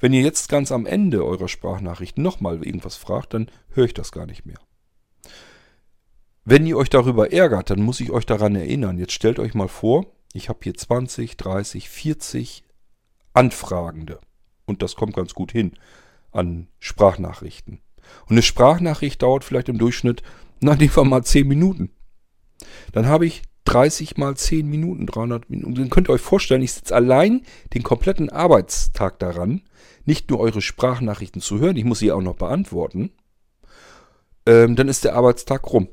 Wenn 0.00 0.12
ihr 0.12 0.22
jetzt 0.22 0.48
ganz 0.48 0.72
am 0.72 0.86
Ende 0.86 1.24
eurer 1.24 1.48
Sprachnachricht 1.48 2.18
nochmal 2.18 2.64
irgendwas 2.64 2.96
fragt, 2.96 3.34
dann 3.34 3.50
höre 3.70 3.86
ich 3.86 3.94
das 3.94 4.12
gar 4.12 4.26
nicht 4.26 4.46
mehr. 4.46 4.58
Wenn 6.44 6.66
ihr 6.66 6.76
euch 6.76 6.90
darüber 6.90 7.32
ärgert, 7.32 7.70
dann 7.70 7.82
muss 7.82 8.00
ich 8.00 8.10
euch 8.10 8.26
daran 8.26 8.54
erinnern. 8.54 8.98
Jetzt 8.98 9.14
stellt 9.14 9.38
euch 9.38 9.54
mal 9.54 9.68
vor, 9.68 10.06
ich 10.34 10.48
habe 10.48 10.58
hier 10.62 10.74
20, 10.74 11.36
30, 11.36 11.88
40 11.88 12.64
Anfragende. 13.32 14.20
Und 14.66 14.82
das 14.82 14.94
kommt 14.94 15.16
ganz 15.16 15.34
gut 15.34 15.52
hin 15.52 15.72
an 16.32 16.68
Sprachnachrichten. 16.78 17.80
Und 18.26 18.32
eine 18.32 18.42
Sprachnachricht 18.42 19.22
dauert 19.22 19.44
vielleicht 19.44 19.68
im 19.68 19.78
Durchschnitt, 19.78 20.22
na, 20.60 20.74
nehmen 20.74 20.94
wir 20.94 21.04
mal 21.04 21.24
10 21.24 21.46
Minuten. 21.46 21.90
Dann 22.92 23.06
habe 23.06 23.26
ich 23.26 23.42
30 23.64 24.16
mal 24.16 24.36
10 24.36 24.68
Minuten, 24.68 25.06
300 25.06 25.48
Minuten. 25.50 25.74
Dann 25.74 25.90
könnt 25.90 26.08
ihr 26.08 26.12
euch 26.12 26.20
vorstellen, 26.20 26.62
ich 26.62 26.72
sitze 26.72 26.94
allein 26.94 27.42
den 27.72 27.82
kompletten 27.82 28.30
Arbeitstag 28.30 29.18
daran, 29.18 29.62
nicht 30.04 30.30
nur 30.30 30.40
eure 30.40 30.60
Sprachnachrichten 30.60 31.40
zu 31.40 31.58
hören, 31.58 31.76
ich 31.76 31.84
muss 31.84 31.98
sie 31.98 32.12
auch 32.12 32.22
noch 32.22 32.36
beantworten. 32.36 33.10
Ähm, 34.46 34.76
dann 34.76 34.88
ist 34.88 35.04
der 35.04 35.14
Arbeitstag 35.14 35.72
rum. 35.72 35.88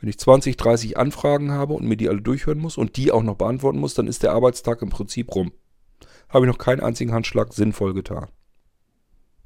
Wenn 0.00 0.10
ich 0.10 0.18
20, 0.18 0.56
30 0.56 0.96
Anfragen 0.96 1.50
habe 1.50 1.72
und 1.72 1.86
mir 1.86 1.96
die 1.96 2.08
alle 2.08 2.22
durchhören 2.22 2.58
muss 2.58 2.76
und 2.76 2.96
die 2.96 3.10
auch 3.10 3.22
noch 3.22 3.36
beantworten 3.36 3.78
muss, 3.78 3.94
dann 3.94 4.06
ist 4.06 4.22
der 4.22 4.32
Arbeitstag 4.32 4.82
im 4.82 4.90
Prinzip 4.90 5.34
rum. 5.34 5.52
Habe 6.28 6.46
ich 6.46 6.52
noch 6.52 6.58
keinen 6.58 6.80
einzigen 6.80 7.12
Handschlag 7.12 7.52
sinnvoll 7.52 7.94
getan. 7.94 8.28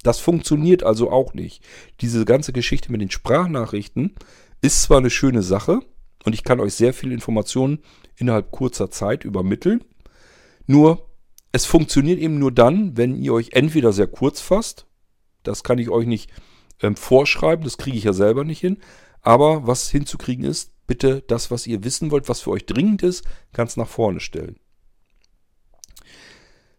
Das 0.03 0.18
funktioniert 0.18 0.82
also 0.82 1.11
auch 1.11 1.34
nicht. 1.34 1.62
Diese 2.00 2.24
ganze 2.24 2.53
Geschichte 2.53 2.90
mit 2.90 3.00
den 3.00 3.11
Sprachnachrichten 3.11 4.14
ist 4.61 4.82
zwar 4.82 4.98
eine 4.98 5.11
schöne 5.11 5.42
Sache, 5.42 5.80
und 6.24 6.34
ich 6.34 6.44
kann 6.44 6.61
euch 6.61 6.74
sehr 6.74 6.94
viele 6.94 7.14
Informationen 7.14 7.80
innerhalb 8.16 8.50
kurzer 8.50 8.90
Zeit 8.90 9.24
übermitteln. 9.24 9.82
Nur, 10.66 11.09
es 11.50 11.66
funktioniert 11.66 12.18
eben 12.20 12.38
nur 12.38 12.53
dann, 12.53 12.96
wenn 12.96 13.16
ihr 13.16 13.32
euch 13.32 13.50
entweder 13.53 13.92
sehr 13.92 14.07
kurz 14.07 14.40
fasst, 14.40 14.86
das 15.42 15.64
kann 15.64 15.78
ich 15.78 15.90
euch 15.90 16.07
nicht 16.07 16.30
ähm, 16.80 16.96
vorschreiben, 16.96 17.64
das 17.64 17.76
kriege 17.76 17.96
ich 17.96 18.05
ja 18.05 18.12
selber 18.12 18.44
nicht 18.44 18.61
hin, 18.61 18.78
aber 19.20 19.66
was 19.66 19.90
hinzukriegen 19.90 20.44
ist, 20.44 20.72
bitte 20.86 21.22
das, 21.26 21.50
was 21.50 21.66
ihr 21.66 21.84
wissen 21.84 22.11
wollt, 22.11 22.28
was 22.28 22.40
für 22.40 22.50
euch 22.50 22.66
dringend 22.66 23.03
ist, 23.03 23.24
ganz 23.53 23.76
nach 23.76 23.88
vorne 23.88 24.20
stellen. 24.20 24.57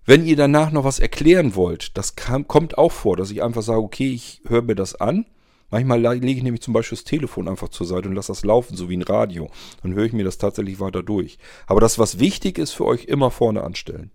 Wenn 0.06 0.26
ihr 0.26 0.36
danach 0.36 0.72
noch 0.72 0.84
was 0.84 1.00
erklären 1.00 1.56
wollt, 1.56 1.98
das 1.98 2.16
kann, 2.16 2.48
kommt 2.48 2.78
auch 2.78 2.92
vor, 2.92 3.16
dass 3.16 3.32
ich 3.32 3.42
einfach 3.42 3.62
sage, 3.62 3.82
okay, 3.82 4.12
ich 4.12 4.42
höre 4.46 4.62
mir 4.62 4.76
das 4.76 4.96
an 4.96 5.26
Manchmal 5.74 6.02
lege 6.02 6.38
ich 6.38 6.44
nämlich 6.44 6.62
zum 6.62 6.76
Beispiel 6.76 7.00
das 7.00 7.04
Telefon 7.04 7.48
einfach 7.48 7.68
zur 7.70 7.88
Seite 7.88 8.08
und 8.08 8.14
lasse 8.14 8.32
das 8.32 8.46
laufen, 8.46 8.78
so 8.78 8.90
wie 8.90 8.96
ein 8.96 9.02
Radio. 9.02 9.50
Dann 9.82 9.96
höre 9.96 10.06
ich 10.06 10.14
mir 10.14 10.24
das 10.24 10.38
tatsächlich 10.38 10.80
weiter 10.80 11.02
durch. 11.02 11.40
Aber 11.66 11.82
das, 11.82 11.98
was 11.98 12.20
wichtig 12.20 12.60
ist 12.60 12.74
für 12.74 12.86
euch, 12.86 13.06
immer 13.06 13.32
vorne 13.32 13.64
anstellen. 13.64 14.12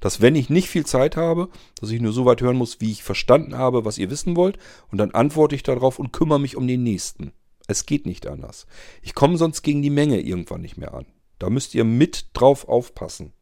Dass 0.00 0.22
wenn 0.22 0.34
ich 0.34 0.48
nicht 0.48 0.70
viel 0.70 0.86
Zeit 0.86 1.14
habe, 1.14 1.50
dass 1.78 1.90
ich 1.90 2.00
nur 2.00 2.12
so 2.12 2.24
weit 2.24 2.40
hören 2.40 2.56
muss, 2.56 2.80
wie 2.80 2.90
ich 2.90 3.02
verstanden 3.02 3.58
habe, 3.58 3.84
was 3.84 3.98
ihr 3.98 4.10
wissen 4.10 4.34
wollt, 4.34 4.56
und 4.90 4.96
dann 4.96 5.10
antworte 5.10 5.54
ich 5.54 5.62
darauf 5.62 5.98
und 5.98 6.14
kümmere 6.14 6.40
mich 6.40 6.56
um 6.56 6.66
den 6.66 6.84
nächsten. 6.84 7.32
Es 7.66 7.84
geht 7.84 8.06
nicht 8.06 8.26
anders. 8.26 8.66
Ich 9.02 9.14
komme 9.14 9.36
sonst 9.36 9.60
gegen 9.60 9.82
die 9.82 9.90
Menge 9.90 10.22
irgendwann 10.22 10.62
nicht 10.62 10.78
mehr 10.78 10.94
an. 10.94 11.04
Da 11.38 11.50
müsst 11.50 11.74
ihr 11.74 11.84
mit 11.84 12.30
drauf 12.32 12.66
aufpassen. 12.66 13.34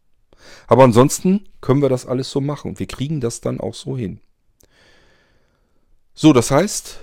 Aber 0.66 0.84
ansonsten 0.84 1.49
können 1.61 1.82
wir 1.82 1.89
das 1.89 2.07
alles 2.07 2.30
so 2.30 2.41
machen 2.41 2.70
und 2.70 2.78
wir 2.78 2.87
kriegen 2.87 3.20
das 3.20 3.41
dann 3.41 3.61
auch 3.61 3.74
so 3.74 3.97
hin. 3.97 4.20
So, 6.14 6.32
das 6.32 6.51
heißt, 6.51 6.99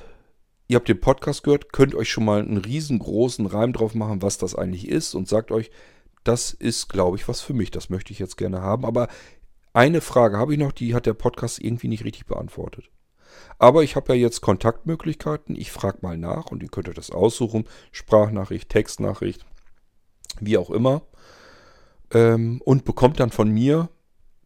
ihr 0.67 0.75
habt 0.75 0.87
den 0.87 0.99
Podcast 0.99 1.43
gehört, 1.43 1.71
könnt 1.71 1.95
euch 1.95 2.09
schon 2.09 2.25
mal 2.25 2.41
einen 2.41 2.57
riesengroßen 2.57 3.45
Reim 3.45 3.73
drauf 3.73 3.93
machen, 3.93 4.21
was 4.21 4.37
das 4.37 4.55
eigentlich 4.55 4.87
ist 4.87 5.13
und 5.13 5.27
sagt 5.27 5.51
euch, 5.51 5.71
das 6.23 6.51
ist, 6.51 6.89
glaube 6.89 7.17
ich, 7.17 7.27
was 7.27 7.41
für 7.41 7.53
mich. 7.53 7.69
Das 7.69 7.89
möchte 7.89 8.13
ich 8.13 8.19
jetzt 8.19 8.37
gerne 8.37 8.61
haben. 8.61 8.85
Aber 8.85 9.07
eine 9.73 10.01
Frage 10.01 10.37
habe 10.37 10.53
ich 10.53 10.59
noch, 10.59 10.71
die 10.71 10.95
hat 10.95 11.05
der 11.05 11.13
Podcast 11.13 11.59
irgendwie 11.59 11.87
nicht 11.87 12.05
richtig 12.05 12.25
beantwortet. 12.25 12.85
Aber 13.59 13.83
ich 13.83 13.95
habe 13.95 14.13
ja 14.13 14.19
jetzt 14.19 14.41
Kontaktmöglichkeiten. 14.41 15.55
Ich 15.55 15.71
frage 15.71 15.99
mal 16.01 16.17
nach 16.17 16.51
und 16.51 16.63
ihr 16.63 16.69
könnt 16.69 16.89
euch 16.89 16.95
das 16.95 17.11
aussuchen. 17.11 17.65
Sprachnachricht, 17.91 18.69
Textnachricht, 18.69 19.45
wie 20.39 20.57
auch 20.57 20.69
immer. 20.69 21.01
Ähm, 22.11 22.61
und 22.63 22.85
bekommt 22.85 23.19
dann 23.19 23.31
von 23.31 23.49
mir 23.49 23.89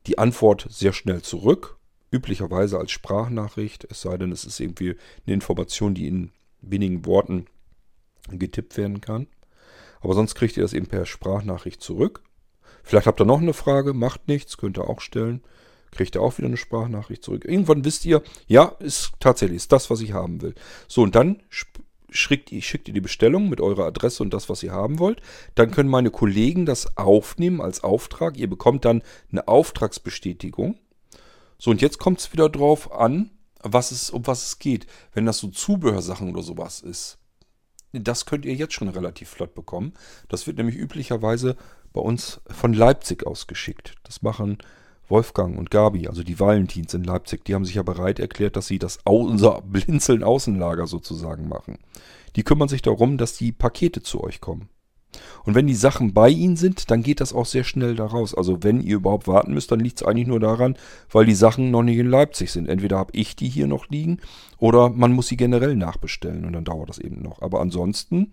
die 0.05 0.18
Antwort 0.18 0.68
sehr 0.70 0.93
schnell 0.93 1.22
zurück. 1.22 1.78
Üblicherweise 2.12 2.80
als 2.80 2.91
Sprachnachricht, 2.91 3.86
es 3.89 4.01
sei 4.01 4.18
denn, 4.18 4.32
es 4.32 4.45
ist 4.45 4.60
irgendwie 4.60 4.95
eine 5.26 5.34
Information, 5.34 5.93
die 5.93 6.08
in 6.08 6.32
wenigen 6.62 7.05
Worten 7.05 7.45
getippt 8.30 8.78
werden 8.78 9.01
kann. 9.01 9.28
Aber 9.99 10.14
sonst 10.14 10.36
kriegt 10.36 10.58
ihr 10.58 10.64
das 10.64 10.74
eben 10.74 10.88
per 10.88 11.05
Sprachnachricht 11.05 11.82
zurück. 11.82 12.24
Vielleicht 12.84 13.08
habt 13.08 13.20
ihr 13.20 13.26
noch 13.26 13.41
eine 13.41 13.53
Frage, 13.53 13.93
macht 13.93 14.28
nichts, 14.28 14.58
könnt 14.58 14.78
ihr 14.78 14.89
auch 14.89 15.01
stellen. 15.01 15.43
Kriegt 15.91 16.16
ihr 16.16 16.22
auch 16.22 16.38
wieder 16.38 16.47
eine 16.47 16.58
Sprachnachricht 16.58 17.24
zurück. 17.24 17.45
Irgendwann 17.45 17.84
wisst 17.84 18.05
ihr, 18.05 18.22
ja, 18.47 18.76
ist 18.80 19.12
tatsächlich 19.20 19.58
ist 19.58 19.72
das, 19.72 19.89
was 19.89 20.01
ich 20.01 20.14
haben 20.14 20.41
will. 20.41 20.53
So, 20.88 21.01
und 21.01 21.16
dann 21.16 21.41
schickt 22.10 22.51
ihr, 22.51 22.62
schickt 22.62 22.88
ihr 22.88 22.93
die 22.93 23.01
Bestellung 23.01 23.49
mit 23.49 23.62
eurer 23.62 23.86
Adresse 23.86 24.24
und 24.24 24.34
das, 24.34 24.49
was 24.49 24.64
ihr 24.64 24.72
haben 24.72 24.99
wollt. 24.99 25.22
Dann 25.55 25.72
können 25.72 25.89
meine 25.89 26.12
Kollegen 26.12 26.66
das 26.66 26.97
aufnehmen 26.97 27.62
als 27.62 27.84
Auftrag. 27.84 28.38
Ihr 28.38 28.49
bekommt 28.49 28.86
dann 28.86 29.01
eine 29.32 29.47
Auftragsbestätigung. 29.47 30.78
So, 31.58 31.72
und 31.72 31.82
jetzt 31.82 31.99
kommt 31.99 32.20
es 32.20 32.34
wieder 32.34 32.49
drauf 32.49 32.91
an, 32.91 33.32
was 33.62 33.91
es, 33.91 34.10
um 34.10 34.26
was 34.28 34.45
es 34.45 34.60
geht. 34.60 34.88
Wenn 35.14 35.26
das 35.26 35.39
so 35.39 35.47
Zubehörsachen 35.47 36.30
oder 36.30 36.43
sowas 36.43 36.82
ist, 36.82 37.18
das 37.93 38.26
könnt 38.26 38.45
ihr 38.45 38.53
jetzt 38.53 38.74
schon 38.74 38.89
relativ 38.89 39.30
flott 39.30 39.55
bekommen. 39.55 39.93
Das 40.30 40.45
wird 40.45 40.58
nämlich 40.58 40.76
üblicherweise 40.76 41.55
bei 41.93 42.01
uns 42.01 42.41
von 42.47 42.74
Leipzig 42.74 43.26
ausgeschickt. 43.26 43.95
Das 44.03 44.22
machen 44.22 44.58
Wolfgang 45.10 45.58
und 45.58 45.72
Gabi, 45.72 46.08
also 46.08 46.24
die 46.24 46.39
Valentins 46.39 46.93
in 46.93 47.03
Leipzig, 47.03 47.45
die 47.45 47.55
haben 47.55 47.66
sich 47.66 47.76
ja 47.76 47.84
bereit 47.84 48.20
erklärt, 48.20 48.55
dass 48.55 48.68
sie 48.68 48.80
das 48.80 48.99
Au 49.05 49.18
unser 49.18 49.62
Blinzeln 49.66 50.24
Außenlager 50.24 50.88
sozusagen 50.88 51.47
machen. 51.47 51.78
Die 52.36 52.43
kümmern 52.43 52.68
sich 52.68 52.82
darum, 52.82 53.18
dass 53.18 53.38
die 53.38 53.51
Pakete 53.51 54.01
zu 54.01 54.24
euch 54.24 54.41
kommen. 54.41 54.70
Und 55.45 55.55
wenn 55.55 55.68
die 55.68 55.76
Sachen 55.76 56.14
bei 56.14 56.30
ihnen 56.30 56.58
sind, 56.58 56.91
dann 56.91 57.01
geht 57.01 57.22
das 57.22 57.34
auch 57.34 57.45
sehr 57.45 57.64
schnell 57.64 57.95
da 57.95 58.05
raus. 58.05 58.36
Also 58.36 58.64
wenn 58.64 58.82
ihr 58.82 58.97
überhaupt 58.97 59.28
warten 59.28 59.53
müsst, 59.53 59.72
dann 59.72 59.80
liegt 59.80 60.01
es 60.01 60.08
eigentlich 60.08 60.28
nur 60.28 60.39
daran, 60.39 60.78
weil 61.10 61.26
die 61.26 61.34
Sachen 61.34 61.72
noch 61.72 61.84
nicht 61.84 61.97
in 61.97 62.10
Leipzig 62.10 62.51
sind. 62.51 62.68
Entweder 62.68 62.97
habe 62.97 63.12
ich 63.14 63.36
die 63.36 63.49
hier 63.49 63.68
noch 63.68 63.88
liegen 63.89 64.20
oder 64.58 64.89
man 64.89 65.14
muss 65.14 65.28
sie 65.28 65.38
generell 65.38 65.76
nachbestellen 65.76 66.45
und 66.45 66.53
dann 66.53 66.66
dauert 66.66 66.89
das 66.89 66.99
eben 66.99 67.22
noch. 67.22 67.41
Aber 67.41 67.62
ansonsten, 67.62 68.32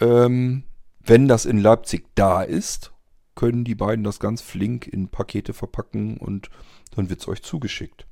ähm, 0.00 0.64
wenn 1.04 1.28
das 1.28 1.46
in 1.46 1.58
Leipzig 1.58 2.06
da 2.14 2.42
ist, 2.42 2.92
können 3.40 3.64
die 3.64 3.74
beiden 3.74 4.04
das 4.04 4.20
ganz 4.20 4.42
flink 4.42 4.86
in 4.86 5.08
Pakete 5.08 5.54
verpacken 5.54 6.18
und 6.18 6.50
dann 6.94 7.08
wird 7.08 7.20
es 7.20 7.28
euch 7.28 7.42
zugeschickt. 7.42 8.06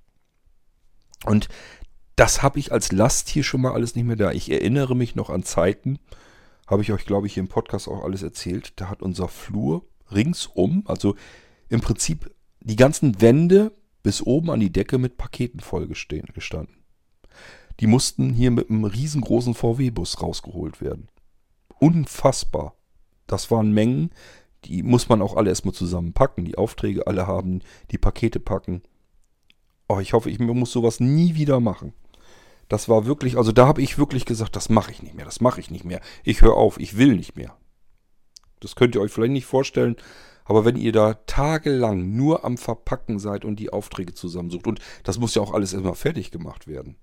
Und 1.26 1.50
das 2.16 2.42
habe 2.42 2.58
ich 2.58 2.72
als 2.72 2.92
Last 2.92 3.28
hier 3.28 3.42
schon 3.42 3.60
mal 3.60 3.72
alles 3.72 3.94
nicht 3.94 4.06
mehr 4.06 4.16
da. 4.16 4.32
Ich 4.32 4.50
erinnere 4.50 4.96
mich 4.96 5.16
noch 5.16 5.28
an 5.28 5.42
Zeiten, 5.42 5.98
habe 6.66 6.80
ich 6.80 6.92
euch, 6.92 7.04
glaube 7.04 7.26
ich, 7.26 7.34
hier 7.34 7.42
im 7.42 7.50
Podcast 7.50 7.88
auch 7.88 8.04
alles 8.04 8.22
erzählt. 8.22 8.72
Da 8.76 8.88
hat 8.88 9.02
unser 9.02 9.28
Flur 9.28 9.84
ringsum, 10.10 10.84
also 10.86 11.14
im 11.68 11.82
Prinzip 11.82 12.34
die 12.60 12.76
ganzen 12.76 13.20
Wände 13.20 13.72
bis 14.02 14.22
oben 14.22 14.48
an 14.48 14.60
die 14.60 14.72
Decke 14.72 14.96
mit 14.96 15.18
Paketen 15.18 15.60
vollgestanden. 15.60 16.84
Die 17.80 17.86
mussten 17.86 18.32
hier 18.32 18.50
mit 18.50 18.70
einem 18.70 18.86
riesengroßen 18.86 19.52
VW-Bus 19.52 20.22
rausgeholt 20.22 20.80
werden. 20.80 21.08
Unfassbar. 21.80 22.76
Das 23.26 23.50
waren 23.50 23.72
Mengen, 23.72 24.10
die 24.64 24.82
muss 24.82 25.08
man 25.08 25.22
auch 25.22 25.36
alle 25.36 25.50
erstmal 25.50 25.74
zusammenpacken. 25.74 26.44
Die 26.44 26.58
Aufträge 26.58 27.06
alle 27.06 27.26
haben, 27.26 27.60
die 27.90 27.98
Pakete 27.98 28.40
packen. 28.40 28.82
Oh, 29.88 30.00
ich 30.00 30.12
hoffe, 30.12 30.30
ich 30.30 30.38
muss 30.38 30.72
sowas 30.72 31.00
nie 31.00 31.34
wieder 31.34 31.60
machen. 31.60 31.94
Das 32.68 32.88
war 32.88 33.06
wirklich, 33.06 33.38
also 33.38 33.52
da 33.52 33.66
habe 33.66 33.80
ich 33.80 33.96
wirklich 33.96 34.26
gesagt, 34.26 34.54
das 34.54 34.68
mache 34.68 34.90
ich 34.92 35.02
nicht 35.02 35.14
mehr, 35.14 35.24
das 35.24 35.40
mache 35.40 35.60
ich 35.60 35.70
nicht 35.70 35.84
mehr. 35.84 36.00
Ich 36.22 36.42
höre 36.42 36.54
auf, 36.54 36.78
ich 36.78 36.98
will 36.98 37.16
nicht 37.16 37.36
mehr. 37.36 37.56
Das 38.60 38.76
könnt 38.76 38.94
ihr 38.94 39.00
euch 39.00 39.12
vielleicht 39.12 39.32
nicht 39.32 39.46
vorstellen, 39.46 39.96
aber 40.44 40.64
wenn 40.64 40.76
ihr 40.76 40.92
da 40.92 41.14
tagelang 41.14 42.14
nur 42.14 42.44
am 42.44 42.58
Verpacken 42.58 43.18
seid 43.18 43.44
und 43.44 43.56
die 43.56 43.72
Aufträge 43.72 44.12
zusammensucht, 44.12 44.66
und 44.66 44.80
das 45.04 45.18
muss 45.18 45.34
ja 45.34 45.40
auch 45.40 45.54
alles 45.54 45.72
erstmal 45.72 45.94
fertig 45.94 46.30
gemacht 46.30 46.66
werden. 46.66 46.96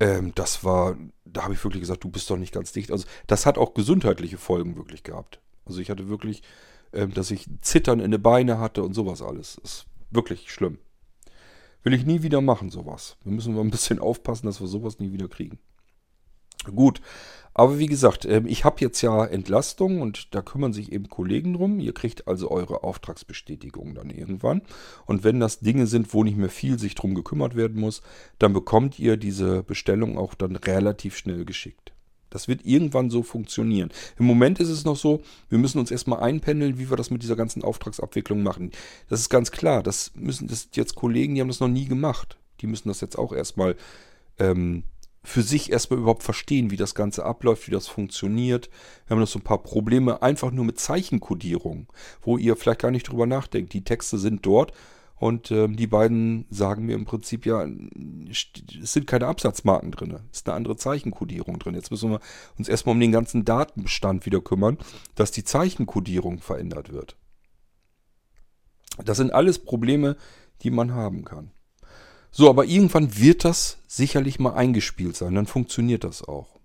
Ähm, 0.00 0.32
das 0.34 0.62
war, 0.62 0.96
da 1.24 1.44
habe 1.44 1.54
ich 1.54 1.64
wirklich 1.64 1.80
gesagt, 1.80 2.04
du 2.04 2.10
bist 2.10 2.30
doch 2.30 2.36
nicht 2.36 2.54
ganz 2.54 2.72
dicht. 2.72 2.92
Also 2.92 3.06
das 3.26 3.46
hat 3.46 3.58
auch 3.58 3.74
gesundheitliche 3.74 4.38
Folgen 4.38 4.76
wirklich 4.76 5.02
gehabt. 5.02 5.40
Also 5.68 5.80
ich 5.80 5.90
hatte 5.90 6.08
wirklich, 6.08 6.42
ähm, 6.92 7.14
dass 7.14 7.30
ich 7.30 7.46
Zittern 7.60 8.00
in 8.00 8.10
den 8.10 8.22
Beine 8.22 8.58
hatte 8.58 8.82
und 8.82 8.94
sowas 8.94 9.22
alles. 9.22 9.58
Das 9.62 9.72
ist 9.72 9.86
wirklich 10.10 10.50
schlimm. 10.50 10.78
Will 11.82 11.94
ich 11.94 12.04
nie 12.04 12.22
wieder 12.22 12.40
machen, 12.40 12.70
sowas. 12.70 13.16
Wir 13.22 13.32
müssen 13.32 13.54
mal 13.54 13.60
ein 13.60 13.70
bisschen 13.70 13.98
aufpassen, 13.98 14.46
dass 14.46 14.60
wir 14.60 14.66
sowas 14.66 14.98
nie 14.98 15.12
wieder 15.12 15.28
kriegen. 15.28 15.58
Gut, 16.74 17.00
aber 17.54 17.78
wie 17.78 17.86
gesagt, 17.86 18.24
ähm, 18.24 18.46
ich 18.46 18.64
habe 18.64 18.76
jetzt 18.80 19.00
ja 19.02 19.24
Entlastung 19.24 20.00
und 20.00 20.34
da 20.34 20.42
kümmern 20.42 20.72
sich 20.72 20.92
eben 20.92 21.08
Kollegen 21.08 21.54
drum. 21.54 21.80
Ihr 21.80 21.92
kriegt 21.92 22.28
also 22.28 22.50
eure 22.50 22.84
Auftragsbestätigung 22.84 23.94
dann 23.94 24.10
irgendwann. 24.10 24.62
Und 25.06 25.24
wenn 25.24 25.40
das 25.40 25.60
Dinge 25.60 25.86
sind, 25.86 26.14
wo 26.14 26.24
nicht 26.24 26.36
mehr 26.36 26.50
viel 26.50 26.78
sich 26.78 26.94
drum 26.94 27.14
gekümmert 27.14 27.56
werden 27.56 27.80
muss, 27.80 28.02
dann 28.38 28.52
bekommt 28.52 28.98
ihr 28.98 29.16
diese 29.16 29.62
Bestellung 29.62 30.18
auch 30.18 30.34
dann 30.34 30.56
relativ 30.56 31.16
schnell 31.16 31.44
geschickt. 31.44 31.92
Das 32.30 32.48
wird 32.48 32.64
irgendwann 32.64 33.10
so 33.10 33.22
funktionieren. 33.22 33.90
Im 34.18 34.26
Moment 34.26 34.60
ist 34.60 34.68
es 34.68 34.84
noch 34.84 34.96
so, 34.96 35.22
wir 35.48 35.58
müssen 35.58 35.78
uns 35.78 35.90
erstmal 35.90 36.20
einpendeln, 36.20 36.78
wie 36.78 36.90
wir 36.90 36.96
das 36.96 37.10
mit 37.10 37.22
dieser 37.22 37.36
ganzen 37.36 37.62
Auftragsabwicklung 37.62 38.42
machen. 38.42 38.70
Das 39.08 39.20
ist 39.20 39.28
ganz 39.28 39.50
klar. 39.50 39.82
Das 39.82 40.12
müssen 40.14 40.48
das 40.48 40.68
jetzt 40.74 40.94
Kollegen, 40.94 41.34
die 41.34 41.40
haben 41.40 41.48
das 41.48 41.60
noch 41.60 41.68
nie 41.68 41.86
gemacht. 41.86 42.36
Die 42.60 42.66
müssen 42.66 42.88
das 42.88 43.00
jetzt 43.00 43.18
auch 43.18 43.32
erstmal 43.32 43.76
ähm, 44.38 44.84
für 45.24 45.42
sich 45.42 45.70
erstmal 45.70 46.00
überhaupt 46.00 46.22
verstehen, 46.22 46.70
wie 46.70 46.76
das 46.76 46.94
Ganze 46.94 47.24
abläuft, 47.24 47.66
wie 47.66 47.72
das 47.72 47.88
funktioniert. 47.88 48.70
Wir 49.06 49.14
haben 49.14 49.20
noch 49.20 49.28
so 49.28 49.38
ein 49.38 49.44
paar 49.44 49.62
Probleme 49.62 50.22
einfach 50.22 50.50
nur 50.50 50.64
mit 50.64 50.78
Zeichenkodierung, 50.80 51.86
wo 52.22 52.38
ihr 52.38 52.56
vielleicht 52.56 52.80
gar 52.80 52.90
nicht 52.90 53.08
drüber 53.08 53.26
nachdenkt. 53.26 53.72
Die 53.72 53.84
Texte 53.84 54.18
sind 54.18 54.46
dort 54.46 54.72
und 55.18 55.50
ähm, 55.50 55.76
die 55.76 55.86
beiden 55.86 56.46
sagen 56.50 56.86
mir 56.86 56.94
im 56.94 57.04
Prinzip 57.04 57.44
ja, 57.44 57.66
es 58.30 58.92
sind 58.92 59.06
keine 59.06 59.26
Absatzmarken 59.26 59.90
drin. 59.90 60.18
Es 60.30 60.38
ist 60.38 60.48
eine 60.48 60.56
andere 60.56 60.76
Zeichenkodierung 60.76 61.58
drin. 61.58 61.74
Jetzt 61.74 61.90
müssen 61.90 62.10
wir 62.10 62.20
uns 62.56 62.68
erstmal 62.68 62.94
um 62.94 63.00
den 63.00 63.12
ganzen 63.12 63.44
Datenbestand 63.44 64.26
wieder 64.26 64.40
kümmern, 64.40 64.78
dass 65.14 65.30
die 65.30 65.44
Zeichenkodierung 65.44 66.38
verändert 66.38 66.92
wird. 66.92 67.16
Das 69.04 69.16
sind 69.16 69.32
alles 69.32 69.58
Probleme, 69.58 70.16
die 70.62 70.70
man 70.70 70.92
haben 70.92 71.24
kann. 71.24 71.50
So, 72.30 72.48
aber 72.48 72.66
irgendwann 72.66 73.16
wird 73.18 73.44
das 73.44 73.78
sicherlich 73.86 74.38
mal 74.38 74.54
eingespielt 74.54 75.16
sein. 75.16 75.34
Dann 75.34 75.46
funktioniert 75.46 76.04
das 76.04 76.22
auch. 76.22 76.58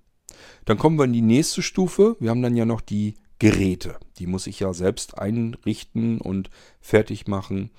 Dann 0.66 0.78
kommen 0.78 0.98
wir 0.98 1.06
in 1.06 1.14
die 1.14 1.22
nächste 1.22 1.62
Stufe. 1.62 2.18
Wir 2.20 2.30
haben 2.30 2.42
dann 2.42 2.56
ja 2.56 2.66
noch 2.66 2.82
die 2.82 3.16
Geräte. 3.40 3.98
Die 4.18 4.28
muss 4.28 4.48
ich 4.48 4.60
ja 4.60 4.74
selbst 4.74 5.18
einrichten 5.18 6.22
und 6.22 6.50
fertig 6.80 7.28
machen. 7.28 7.72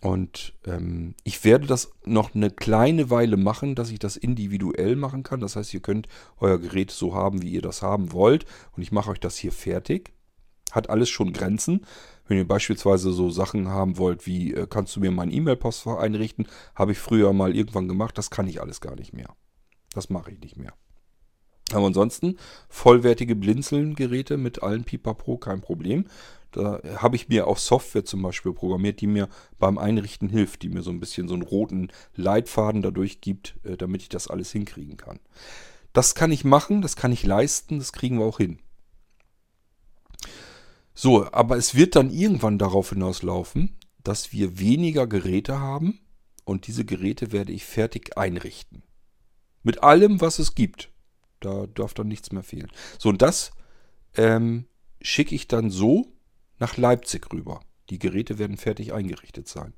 Und 0.00 0.54
ähm, 0.64 1.14
ich 1.24 1.44
werde 1.44 1.66
das 1.66 1.92
noch 2.04 2.34
eine 2.34 2.50
kleine 2.50 3.10
Weile 3.10 3.36
machen, 3.36 3.74
dass 3.74 3.90
ich 3.90 3.98
das 3.98 4.16
individuell 4.16 4.96
machen 4.96 5.22
kann. 5.22 5.40
Das 5.40 5.56
heißt, 5.56 5.74
ihr 5.74 5.80
könnt 5.80 6.08
euer 6.38 6.58
Gerät 6.58 6.90
so 6.90 7.14
haben, 7.14 7.42
wie 7.42 7.50
ihr 7.50 7.62
das 7.62 7.82
haben 7.82 8.12
wollt. 8.12 8.46
Und 8.72 8.82
ich 8.82 8.92
mache 8.92 9.10
euch 9.10 9.20
das 9.20 9.36
hier 9.36 9.52
fertig. 9.52 10.14
Hat 10.72 10.88
alles 10.88 11.10
schon 11.10 11.34
Grenzen. 11.34 11.84
Wenn 12.26 12.38
ihr 12.38 12.48
beispielsweise 12.48 13.12
so 13.12 13.28
Sachen 13.28 13.68
haben 13.68 13.98
wollt, 13.98 14.26
wie 14.26 14.54
äh, 14.54 14.66
kannst 14.70 14.96
du 14.96 15.00
mir 15.00 15.10
mein 15.10 15.32
E-Mail-Postfach 15.32 15.98
einrichten, 15.98 16.46
habe 16.74 16.92
ich 16.92 16.98
früher 16.98 17.32
mal 17.34 17.54
irgendwann 17.54 17.88
gemacht. 17.88 18.16
Das 18.16 18.30
kann 18.30 18.48
ich 18.48 18.62
alles 18.62 18.80
gar 18.80 18.96
nicht 18.96 19.12
mehr. 19.12 19.34
Das 19.92 20.08
mache 20.08 20.30
ich 20.30 20.40
nicht 20.40 20.56
mehr. 20.56 20.72
Aber 21.72 21.86
ansonsten 21.86 22.36
vollwertige 22.68 23.36
Blinzeln-Geräte 23.36 24.36
mit 24.36 24.62
allen 24.62 24.84
Pipapo, 24.84 25.38
kein 25.38 25.60
Problem. 25.60 26.06
Da 26.52 26.80
habe 26.96 27.16
ich 27.16 27.28
mir 27.28 27.46
auch 27.46 27.58
Software 27.58 28.04
zum 28.04 28.22
Beispiel 28.22 28.52
programmiert, 28.52 29.00
die 29.00 29.06
mir 29.06 29.28
beim 29.58 29.78
Einrichten 29.78 30.28
hilft, 30.28 30.62
die 30.62 30.68
mir 30.68 30.82
so 30.82 30.90
ein 30.90 31.00
bisschen 31.00 31.28
so 31.28 31.34
einen 31.34 31.42
roten 31.42 31.88
Leitfaden 32.14 32.82
dadurch 32.82 33.20
gibt, 33.20 33.54
äh, 33.64 33.76
damit 33.76 34.02
ich 34.02 34.08
das 34.08 34.28
alles 34.28 34.50
hinkriegen 34.50 34.96
kann. 34.96 35.20
Das 35.92 36.14
kann 36.14 36.32
ich 36.32 36.44
machen, 36.44 36.82
das 36.82 36.96
kann 36.96 37.12
ich 37.12 37.24
leisten, 37.24 37.78
das 37.78 37.92
kriegen 37.92 38.18
wir 38.18 38.24
auch 38.24 38.38
hin. 38.38 38.58
So, 40.94 41.30
aber 41.32 41.56
es 41.56 41.74
wird 41.74 41.96
dann 41.96 42.10
irgendwann 42.10 42.58
darauf 42.58 42.90
hinauslaufen, 42.90 43.76
dass 44.02 44.32
wir 44.32 44.58
weniger 44.58 45.06
Geräte 45.06 45.58
haben 45.60 46.00
und 46.44 46.66
diese 46.66 46.84
Geräte 46.84 47.32
werde 47.32 47.52
ich 47.52 47.64
fertig 47.64 48.16
einrichten. 48.18 48.82
Mit 49.62 49.82
allem, 49.82 50.20
was 50.20 50.38
es 50.38 50.54
gibt. 50.54 50.90
Da 51.40 51.66
darf 51.66 51.94
dann 51.94 52.08
nichts 52.08 52.32
mehr 52.32 52.42
fehlen. 52.42 52.70
So, 52.98 53.08
und 53.08 53.22
das 53.22 53.52
ähm, 54.16 54.66
schicke 55.00 55.34
ich 55.34 55.48
dann 55.48 55.70
so 55.70 56.12
nach 56.60 56.76
Leipzig 56.76 57.32
rüber. 57.32 57.60
Die 57.90 57.98
Geräte 57.98 58.38
werden 58.38 58.56
fertig 58.56 58.92
eingerichtet 58.92 59.48
sein. 59.48 59.72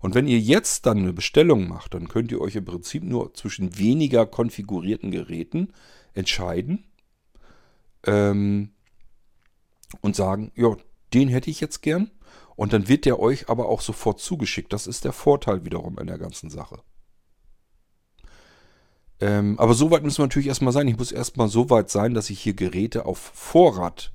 Und 0.00 0.14
wenn 0.14 0.26
ihr 0.26 0.38
jetzt 0.38 0.86
dann 0.86 0.98
eine 0.98 1.12
Bestellung 1.12 1.68
macht, 1.68 1.94
dann 1.94 2.08
könnt 2.08 2.32
ihr 2.32 2.40
euch 2.40 2.56
im 2.56 2.64
Prinzip 2.64 3.04
nur 3.04 3.32
zwischen 3.34 3.78
weniger 3.78 4.26
konfigurierten 4.26 5.10
Geräten 5.10 5.72
entscheiden 6.12 6.84
ähm, 8.06 8.70
und 10.00 10.16
sagen, 10.16 10.52
ja, 10.56 10.76
den 11.14 11.28
hätte 11.28 11.50
ich 11.50 11.60
jetzt 11.60 11.80
gern. 11.80 12.10
Und 12.56 12.72
dann 12.72 12.88
wird 12.88 13.04
der 13.04 13.18
euch 13.18 13.48
aber 13.48 13.68
auch 13.68 13.80
sofort 13.80 14.20
zugeschickt. 14.20 14.72
Das 14.72 14.86
ist 14.86 15.04
der 15.04 15.12
Vorteil 15.12 15.64
wiederum 15.64 15.98
in 15.98 16.06
der 16.06 16.18
ganzen 16.18 16.50
Sache. 16.50 16.82
Ähm, 19.20 19.58
aber 19.58 19.74
so 19.74 19.90
weit 19.90 20.02
müssen 20.02 20.18
wir 20.18 20.26
natürlich 20.26 20.48
erstmal 20.48 20.72
sein. 20.72 20.88
Ich 20.88 20.98
muss 20.98 21.12
erstmal 21.12 21.48
so 21.48 21.70
weit 21.70 21.90
sein, 21.90 22.14
dass 22.14 22.30
ich 22.30 22.40
hier 22.40 22.54
Geräte 22.54 23.06
auf 23.06 23.18
Vorrat 23.18 24.12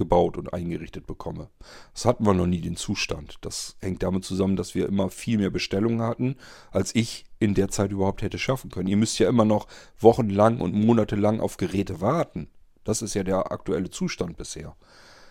gebaut 0.00 0.38
und 0.38 0.52
eingerichtet 0.54 1.06
bekomme. 1.06 1.50
Das 1.92 2.06
hatten 2.06 2.24
wir 2.24 2.32
noch 2.32 2.46
nie 2.46 2.62
den 2.62 2.74
Zustand. 2.74 3.36
Das 3.42 3.76
hängt 3.80 4.02
damit 4.02 4.24
zusammen, 4.24 4.56
dass 4.56 4.74
wir 4.74 4.88
immer 4.88 5.10
viel 5.10 5.36
mehr 5.36 5.50
Bestellungen 5.50 6.00
hatten, 6.00 6.36
als 6.72 6.94
ich 6.94 7.26
in 7.38 7.54
der 7.54 7.68
Zeit 7.68 7.92
überhaupt 7.92 8.22
hätte 8.22 8.38
schaffen 8.38 8.70
können. 8.70 8.88
Ihr 8.88 8.96
müsst 8.96 9.18
ja 9.18 9.28
immer 9.28 9.44
noch 9.44 9.68
wochenlang 9.98 10.60
und 10.60 10.74
monatelang 10.74 11.40
auf 11.40 11.58
Geräte 11.58 12.00
warten. 12.00 12.48
Das 12.82 13.02
ist 13.02 13.12
ja 13.12 13.22
der 13.22 13.52
aktuelle 13.52 13.90
Zustand 13.90 14.38
bisher. 14.38 14.74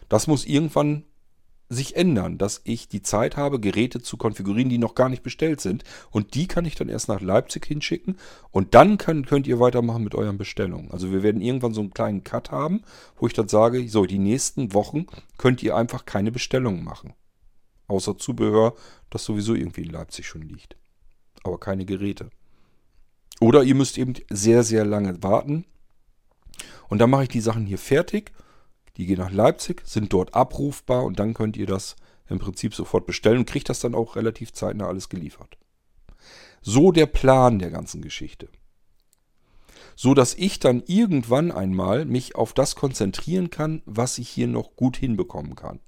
Das 0.07 0.27
muss 0.27 0.45
irgendwann 0.45 1.03
sich 1.69 1.95
ändern, 1.95 2.39
dass 2.39 2.61
ich 2.63 2.89
die 2.89 3.03
Zeit 3.03 3.37
habe, 3.37 3.59
Geräte 3.59 4.01
zu 4.01 4.17
konfigurieren, 4.17 4.69
die 4.69 4.79
noch 4.79 4.95
gar 4.95 5.07
nicht 5.07 5.21
bestellt 5.21 5.61
sind. 5.61 5.83
Und 6.09 6.33
die 6.33 6.47
kann 6.47 6.65
ich 6.65 6.73
dann 6.73 6.89
erst 6.89 7.07
nach 7.07 7.21
Leipzig 7.21 7.65
hinschicken. 7.65 8.17
Und 8.51 8.73
dann 8.73 8.97
kann, 8.97 9.25
könnt 9.25 9.45
ihr 9.45 9.59
weitermachen 9.59 10.03
mit 10.03 10.15
euren 10.15 10.39
Bestellungen. 10.39 10.89
Also 10.89 11.11
wir 11.11 11.21
werden 11.21 11.41
irgendwann 11.41 11.75
so 11.75 11.81
einen 11.81 11.93
kleinen 11.93 12.23
Cut 12.23 12.49
haben, 12.49 12.81
wo 13.17 13.27
ich 13.27 13.33
dann 13.33 13.47
sage, 13.47 13.87
so, 13.87 14.05
die 14.05 14.17
nächsten 14.17 14.73
Wochen 14.73 15.05
könnt 15.37 15.61
ihr 15.61 15.75
einfach 15.75 16.05
keine 16.05 16.31
Bestellungen 16.31 16.83
machen. 16.83 17.13
Außer 17.87 18.17
Zubehör, 18.17 18.75
das 19.11 19.23
sowieso 19.23 19.53
irgendwie 19.53 19.83
in 19.83 19.91
Leipzig 19.91 20.27
schon 20.27 20.41
liegt. 20.41 20.75
Aber 21.43 21.59
keine 21.59 21.85
Geräte. 21.85 22.31
Oder 23.39 23.63
ihr 23.63 23.75
müsst 23.75 23.97
eben 23.97 24.15
sehr, 24.29 24.63
sehr 24.63 24.85
lange 24.85 25.21
warten. 25.21 25.65
Und 26.87 26.97
dann 26.97 27.11
mache 27.11 27.23
ich 27.23 27.29
die 27.29 27.41
Sachen 27.41 27.67
hier 27.67 27.77
fertig 27.77 28.31
die 28.99 29.05
gehen 29.05 29.19
nach 29.19 29.31
Leipzig, 29.31 29.81
sind 29.85 30.11
dort 30.11 30.35
abrufbar 30.35 31.05
und 31.05 31.19
dann 31.19 31.33
könnt 31.33 31.55
ihr 31.55 31.65
das 31.65 31.95
im 32.27 32.37
Prinzip 32.37 32.75
sofort 32.75 33.05
bestellen 33.05 33.39
und 33.39 33.47
kriegt 33.47 33.69
das 33.69 33.79
dann 33.79 33.95
auch 33.95 34.17
relativ 34.17 34.51
zeitnah 34.51 34.87
alles 34.87 35.07
geliefert. 35.07 35.57
So 36.61 36.91
der 36.91 37.05
Plan 37.05 37.59
der 37.59 37.71
ganzen 37.71 38.01
Geschichte. 38.01 38.49
So 39.95 40.13
dass 40.13 40.33
ich 40.33 40.59
dann 40.59 40.83
irgendwann 40.85 41.51
einmal 41.51 42.03
mich 42.03 42.35
auf 42.35 42.53
das 42.53 42.75
konzentrieren 42.75 43.49
kann, 43.49 43.81
was 43.85 44.17
ich 44.17 44.27
hier 44.27 44.47
noch 44.47 44.75
gut 44.75 44.97
hinbekommen 44.97 45.55
kann. 45.55 45.79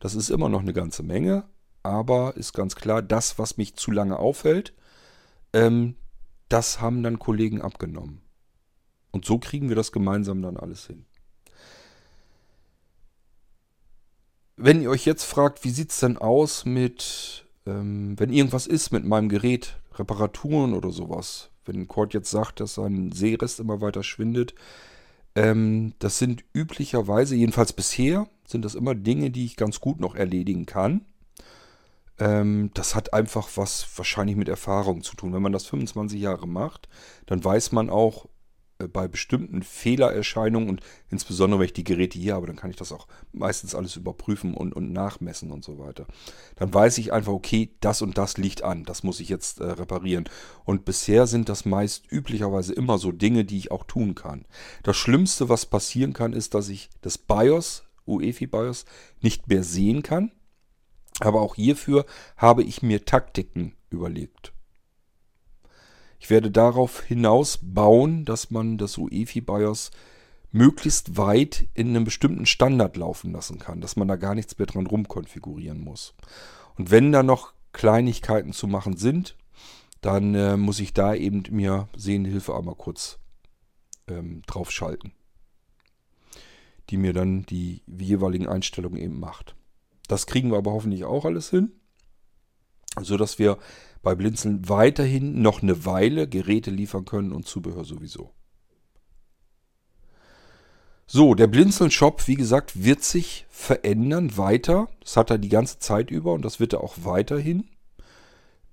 Das 0.00 0.14
ist 0.14 0.30
immer 0.30 0.48
noch 0.48 0.60
eine 0.60 0.72
ganze 0.72 1.02
Menge, 1.02 1.44
aber 1.82 2.36
ist 2.36 2.54
ganz 2.54 2.76
klar, 2.76 3.02
das, 3.02 3.38
was 3.38 3.58
mich 3.58 3.76
zu 3.76 3.90
lange 3.90 4.18
aufhält, 4.18 4.72
ähm, 5.52 5.96
das 6.48 6.80
haben 6.80 7.02
dann 7.02 7.18
Kollegen 7.18 7.60
abgenommen. 7.60 8.22
Und 9.10 9.26
so 9.26 9.38
kriegen 9.38 9.68
wir 9.68 9.76
das 9.76 9.92
gemeinsam 9.92 10.40
dann 10.40 10.56
alles 10.56 10.86
hin. 10.86 11.04
Wenn 14.56 14.82
ihr 14.82 14.90
euch 14.90 15.04
jetzt 15.04 15.24
fragt, 15.24 15.64
wie 15.64 15.70
sieht 15.70 15.90
es 15.90 16.00
denn 16.00 16.18
aus 16.18 16.64
mit, 16.64 17.46
ähm, 17.66 18.18
wenn 18.18 18.32
irgendwas 18.32 18.66
ist 18.66 18.90
mit 18.90 19.04
meinem 19.04 19.28
Gerät, 19.28 19.78
Reparaturen 19.94 20.74
oder 20.74 20.90
sowas, 20.90 21.50
wenn 21.64 21.88
Cord 21.88 22.14
jetzt 22.14 22.30
sagt, 22.30 22.60
dass 22.60 22.74
sein 22.74 23.12
Seerest 23.12 23.60
immer 23.60 23.80
weiter 23.80 24.02
schwindet, 24.02 24.54
ähm, 25.34 25.94
das 25.98 26.18
sind 26.18 26.44
üblicherweise, 26.52 27.34
jedenfalls 27.34 27.72
bisher, 27.72 28.28
sind 28.46 28.64
das 28.64 28.74
immer 28.74 28.94
Dinge, 28.94 29.30
die 29.30 29.46
ich 29.46 29.56
ganz 29.56 29.80
gut 29.80 30.00
noch 30.00 30.14
erledigen 30.14 30.66
kann. 30.66 31.06
Ähm, 32.18 32.70
das 32.74 32.94
hat 32.94 33.14
einfach 33.14 33.48
was 33.56 33.86
wahrscheinlich 33.96 34.36
mit 34.36 34.48
Erfahrung 34.48 35.02
zu 35.02 35.16
tun. 35.16 35.32
Wenn 35.32 35.42
man 35.42 35.52
das 35.52 35.66
25 35.66 36.20
Jahre 36.20 36.46
macht, 36.46 36.88
dann 37.26 37.42
weiß 37.42 37.72
man 37.72 37.88
auch, 37.88 38.28
bei 38.88 39.08
bestimmten 39.08 39.62
Fehlererscheinungen 39.62 40.68
und 40.68 40.80
insbesondere 41.10 41.60
wenn 41.60 41.66
ich 41.66 41.72
die 41.72 41.84
Geräte 41.84 42.18
hier 42.18 42.34
habe, 42.34 42.46
dann 42.46 42.56
kann 42.56 42.70
ich 42.70 42.76
das 42.76 42.92
auch 42.92 43.06
meistens 43.32 43.74
alles 43.74 43.96
überprüfen 43.96 44.54
und, 44.54 44.72
und 44.74 44.92
nachmessen 44.92 45.50
und 45.50 45.64
so 45.64 45.78
weiter. 45.78 46.06
Dann 46.56 46.72
weiß 46.72 46.98
ich 46.98 47.12
einfach, 47.12 47.32
okay, 47.32 47.70
das 47.80 48.02
und 48.02 48.18
das 48.18 48.36
liegt 48.36 48.62
an, 48.62 48.84
das 48.84 49.02
muss 49.02 49.20
ich 49.20 49.28
jetzt 49.28 49.60
äh, 49.60 49.64
reparieren. 49.64 50.28
Und 50.64 50.84
bisher 50.84 51.26
sind 51.26 51.48
das 51.48 51.64
meist 51.64 52.10
üblicherweise 52.10 52.72
immer 52.72 52.98
so 52.98 53.12
Dinge, 53.12 53.44
die 53.44 53.58
ich 53.58 53.70
auch 53.70 53.84
tun 53.84 54.14
kann. 54.14 54.44
Das 54.82 54.96
Schlimmste, 54.96 55.48
was 55.48 55.66
passieren 55.66 56.12
kann, 56.12 56.32
ist, 56.32 56.54
dass 56.54 56.68
ich 56.68 56.90
das 57.00 57.18
BIOS, 57.18 57.84
UEFI 58.06 58.46
BIOS, 58.46 58.84
nicht 59.20 59.48
mehr 59.48 59.62
sehen 59.62 60.02
kann. 60.02 60.32
Aber 61.20 61.40
auch 61.40 61.54
hierfür 61.54 62.06
habe 62.36 62.62
ich 62.62 62.82
mir 62.82 63.04
Taktiken 63.04 63.74
überlegt. 63.90 64.52
Ich 66.22 66.30
werde 66.30 66.52
darauf 66.52 67.02
hinaus 67.02 67.58
bauen, 67.60 68.24
dass 68.24 68.52
man 68.52 68.78
das 68.78 68.96
UEFI 68.96 69.40
BIOS 69.40 69.90
möglichst 70.52 71.16
weit 71.16 71.66
in 71.74 71.88
einem 71.88 72.04
bestimmten 72.04 72.46
Standard 72.46 72.96
laufen 72.96 73.32
lassen 73.32 73.58
kann, 73.58 73.80
dass 73.80 73.96
man 73.96 74.06
da 74.06 74.14
gar 74.14 74.36
nichts 74.36 74.56
mehr 74.56 74.68
dran 74.68 74.86
rumkonfigurieren 74.86 75.80
muss. 75.80 76.14
Und 76.76 76.92
wenn 76.92 77.10
da 77.10 77.24
noch 77.24 77.54
Kleinigkeiten 77.72 78.52
zu 78.52 78.68
machen 78.68 78.96
sind, 78.96 79.36
dann 80.00 80.36
äh, 80.36 80.56
muss 80.56 80.78
ich 80.78 80.94
da 80.94 81.12
eben 81.12 81.42
mir 81.50 81.88
Sehenhilfe 81.96 82.54
einmal 82.54 82.76
kurz 82.76 83.18
ähm, 84.06 84.42
draufschalten, 84.46 85.10
die 86.90 86.98
mir 86.98 87.14
dann 87.14 87.46
die 87.46 87.82
jeweiligen 87.88 88.46
Einstellungen 88.46 89.00
eben 89.00 89.18
macht. 89.18 89.56
Das 90.06 90.28
kriegen 90.28 90.52
wir 90.52 90.58
aber 90.58 90.70
hoffentlich 90.70 91.02
auch 91.02 91.24
alles 91.24 91.50
hin, 91.50 91.72
sodass 93.00 93.40
wir 93.40 93.58
bei 94.02 94.14
Blinzeln 94.14 94.68
weiterhin 94.68 95.40
noch 95.42 95.62
eine 95.62 95.84
Weile 95.84 96.28
Geräte 96.28 96.70
liefern 96.70 97.04
können 97.04 97.32
und 97.32 97.46
Zubehör 97.46 97.84
sowieso. 97.84 98.32
So, 101.06 101.34
der 101.34 101.46
Blinzeln-Shop, 101.46 102.26
wie 102.26 102.36
gesagt, 102.36 102.84
wird 102.84 103.04
sich 103.04 103.46
verändern 103.50 104.36
weiter. 104.36 104.88
Das 105.00 105.16
hat 105.16 105.30
er 105.30 105.38
die 105.38 105.50
ganze 105.50 105.78
Zeit 105.78 106.10
über 106.10 106.32
und 106.32 106.42
das 106.42 106.58
wird 106.58 106.72
er 106.72 106.82
auch 106.82 106.96
weiterhin. 107.02 107.68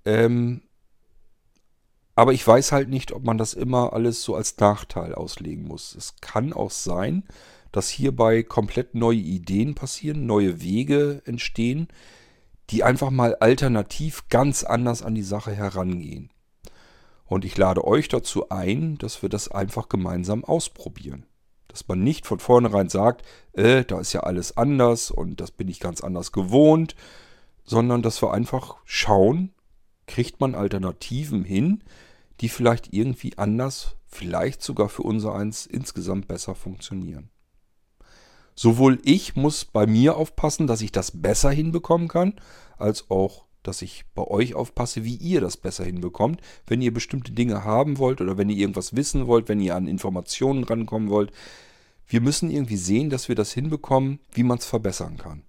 Ähm, 0.06 0.62
aber 2.16 2.34
ich 2.34 2.46
weiß 2.46 2.72
halt 2.72 2.90
nicht, 2.90 3.12
ob 3.12 3.24
man 3.24 3.38
das 3.38 3.54
immer 3.54 3.94
alles 3.94 4.24
so 4.24 4.36
als 4.36 4.58
Nachteil 4.58 5.16
auslegen 5.16 5.66
muss. 5.66 5.96
Es 5.96 6.16
kann 6.22 6.54
auch 6.54 6.72
sein, 6.72 7.24
dass 7.72 7.90
hierbei 7.90 8.44
komplett 8.44 8.96
neue 8.96 9.20
Ideen 9.20 9.76
passieren, 9.76 10.26
neue 10.26 10.62
Wege 10.62 11.22
entstehen, 11.26 11.88
die 12.70 12.84
einfach 12.84 13.10
mal 13.10 13.36
alternativ 13.36 14.28
ganz 14.30 14.64
anders 14.64 15.02
an 15.02 15.16
die 15.16 15.24
Sache 15.24 15.52
herangehen. 15.52 16.32
Und 17.26 17.46
ich 17.46 17.58
lade 17.58 17.86
euch 17.86 18.08
dazu 18.08 18.50
ein, 18.50 18.98
dass 18.98 19.22
wir 19.22 19.30
das 19.30 19.50
einfach 19.50 19.90
gemeinsam 19.90 20.44
ausprobieren. 20.44 21.26
Dass 21.68 21.88
man 21.88 22.04
nicht 22.04 22.26
von 22.26 22.40
vornherein 22.40 22.90
sagt, 22.90 23.24
äh, 23.54 23.84
da 23.86 24.00
ist 24.00 24.14
ja 24.14 24.22
alles 24.22 24.58
anders 24.58 25.12
und 25.12 25.40
das 25.40 25.52
bin 25.52 25.68
ich 25.68 25.80
ganz 25.80 26.02
anders 26.02 26.32
gewohnt, 26.32 26.96
sondern 27.64 28.02
dass 28.02 28.22
wir 28.24 28.34
einfach 28.34 28.78
schauen, 28.86 29.54
kriegt 30.08 30.40
man 30.40 30.56
Alternativen 30.56 31.44
hin, 31.44 31.84
die 32.42 32.50
vielleicht 32.50 32.94
irgendwie 32.94 33.38
anders, 33.38 33.96
vielleicht 34.08 34.64
sogar 34.64 34.90
für 34.90 35.04
unser 35.04 35.36
eins 35.36 35.68
insgesamt 35.68 36.28
besser 36.28 36.56
funktionieren. 36.56 37.30
Sowohl 38.62 39.00
ich 39.06 39.38
muss 39.38 39.64
bei 39.64 39.88
mir 39.88 40.18
aufpassen, 40.18 40.68
dass 40.68 40.82
ich 40.82 40.92
das 40.92 41.12
besser 41.22 41.50
hinbekommen 41.50 42.10
kann, 42.10 42.34
als 42.78 43.10
auch, 43.10 43.46
dass 43.64 43.82
ich 43.82 44.04
bei 44.14 44.24
euch 44.28 44.54
aufpasse, 44.54 45.06
wie 45.06 45.16
ihr 45.16 45.40
das 45.40 45.56
besser 45.56 45.86
hinbekommt. 45.86 46.42
Wenn 46.68 46.82
ihr 46.82 46.94
bestimmte 46.94 47.32
Dinge 47.32 47.64
haben 47.64 48.00
wollt 48.00 48.20
oder 48.20 48.38
wenn 48.38 48.50
ihr 48.50 48.58
irgendwas 48.58 48.98
wissen 48.98 49.28
wollt, 49.28 49.48
wenn 49.48 49.62
ihr 49.62 49.78
an 49.78 49.88
Informationen 49.88 50.66
rankommen 50.66 51.10
wollt. 51.10 51.32
Wir 52.06 52.20
müssen 52.20 52.52
irgendwie 52.52 52.76
sehen, 52.76 53.10
dass 53.10 53.30
wir 53.30 53.36
das 53.36 53.54
hinbekommen, 53.54 54.20
wie 54.34 54.44
man 54.44 54.58
es 54.58 54.66
verbessern 54.66 55.16
kann. 55.16 55.44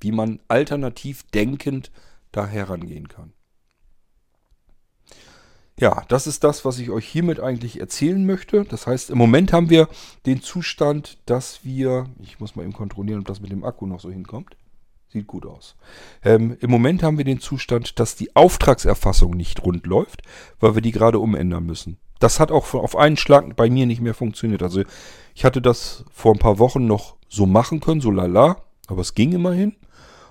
Wie 0.00 0.10
man 0.10 0.40
alternativ 0.48 1.24
denkend 1.24 1.92
da 2.32 2.46
herangehen 2.46 3.08
kann. 3.08 3.34
Ja, 5.80 6.04
das 6.08 6.26
ist 6.26 6.44
das, 6.44 6.66
was 6.66 6.78
ich 6.78 6.90
euch 6.90 7.06
hiermit 7.06 7.40
eigentlich 7.40 7.80
erzählen 7.80 8.24
möchte. 8.26 8.64
Das 8.64 8.86
heißt, 8.86 9.08
im 9.08 9.16
Moment 9.16 9.54
haben 9.54 9.70
wir 9.70 9.88
den 10.26 10.42
Zustand, 10.42 11.16
dass 11.24 11.64
wir, 11.64 12.04
ich 12.22 12.38
muss 12.38 12.54
mal 12.54 12.64
eben 12.64 12.74
kontrollieren, 12.74 13.20
ob 13.20 13.26
das 13.26 13.40
mit 13.40 13.50
dem 13.50 13.64
Akku 13.64 13.86
noch 13.86 13.98
so 13.98 14.10
hinkommt. 14.10 14.56
Sieht 15.08 15.26
gut 15.26 15.46
aus. 15.46 15.76
Ähm, 16.22 16.56
Im 16.60 16.70
Moment 16.70 17.02
haben 17.02 17.16
wir 17.16 17.24
den 17.24 17.40
Zustand, 17.40 17.98
dass 17.98 18.14
die 18.14 18.36
Auftragserfassung 18.36 19.32
nicht 19.32 19.64
rund 19.64 19.86
läuft, 19.86 20.22
weil 20.60 20.74
wir 20.74 20.82
die 20.82 20.92
gerade 20.92 21.18
umändern 21.18 21.64
müssen. 21.64 21.96
Das 22.20 22.38
hat 22.38 22.52
auch 22.52 22.74
auf 22.74 22.94
einen 22.94 23.16
Schlag 23.16 23.56
bei 23.56 23.70
mir 23.70 23.86
nicht 23.86 24.02
mehr 24.02 24.14
funktioniert. 24.14 24.62
Also 24.62 24.82
ich 25.34 25.44
hatte 25.46 25.62
das 25.62 26.04
vor 26.12 26.34
ein 26.34 26.38
paar 26.38 26.58
Wochen 26.58 26.86
noch 26.86 27.16
so 27.28 27.46
machen 27.46 27.80
können, 27.80 28.02
so 28.02 28.10
lala, 28.10 28.62
aber 28.86 29.00
es 29.00 29.14
ging 29.14 29.32
immerhin. 29.32 29.74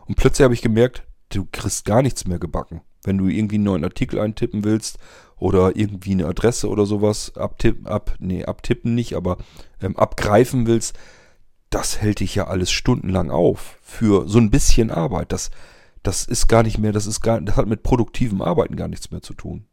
Und 0.05 0.15
plötzlich 0.15 0.43
habe 0.43 0.53
ich 0.53 0.61
gemerkt, 0.61 1.03
du 1.29 1.47
kriegst 1.51 1.85
gar 1.85 2.03
nichts 2.03 2.27
mehr 2.27 2.39
gebacken. 2.39 2.81
Wenn 3.03 3.17
du 3.17 3.27
irgendwie 3.27 3.55
einen 3.55 3.63
neuen 3.63 3.83
Artikel 3.83 4.19
eintippen 4.19 4.63
willst 4.63 4.99
oder 5.39 5.75
irgendwie 5.75 6.11
eine 6.11 6.27
Adresse 6.27 6.69
oder 6.69 6.85
sowas 6.85 7.35
abtippen, 7.35 7.87
ab, 7.87 8.15
nee, 8.19 8.45
abtippen 8.45 8.93
nicht, 8.93 9.15
aber 9.15 9.37
ähm, 9.81 9.97
abgreifen 9.97 10.67
willst, 10.67 10.97
das 11.69 12.01
hält 12.01 12.19
dich 12.19 12.35
ja 12.35 12.47
alles 12.47 12.71
stundenlang 12.71 13.31
auf 13.31 13.77
für 13.81 14.27
so 14.27 14.39
ein 14.39 14.51
bisschen 14.51 14.91
Arbeit. 14.91 15.31
Das, 15.31 15.51
Das 16.01 16.25
ist 16.25 16.47
gar 16.47 16.63
nicht 16.63 16.77
mehr, 16.77 16.91
das 16.91 17.05
ist 17.05 17.21
gar, 17.21 17.41
das 17.41 17.57
hat 17.57 17.67
mit 17.67 17.83
produktivem 17.83 18.41
Arbeiten 18.41 18.75
gar 18.75 18.87
nichts 18.87 19.11
mehr 19.11 19.21
zu 19.21 19.33
tun. 19.33 19.65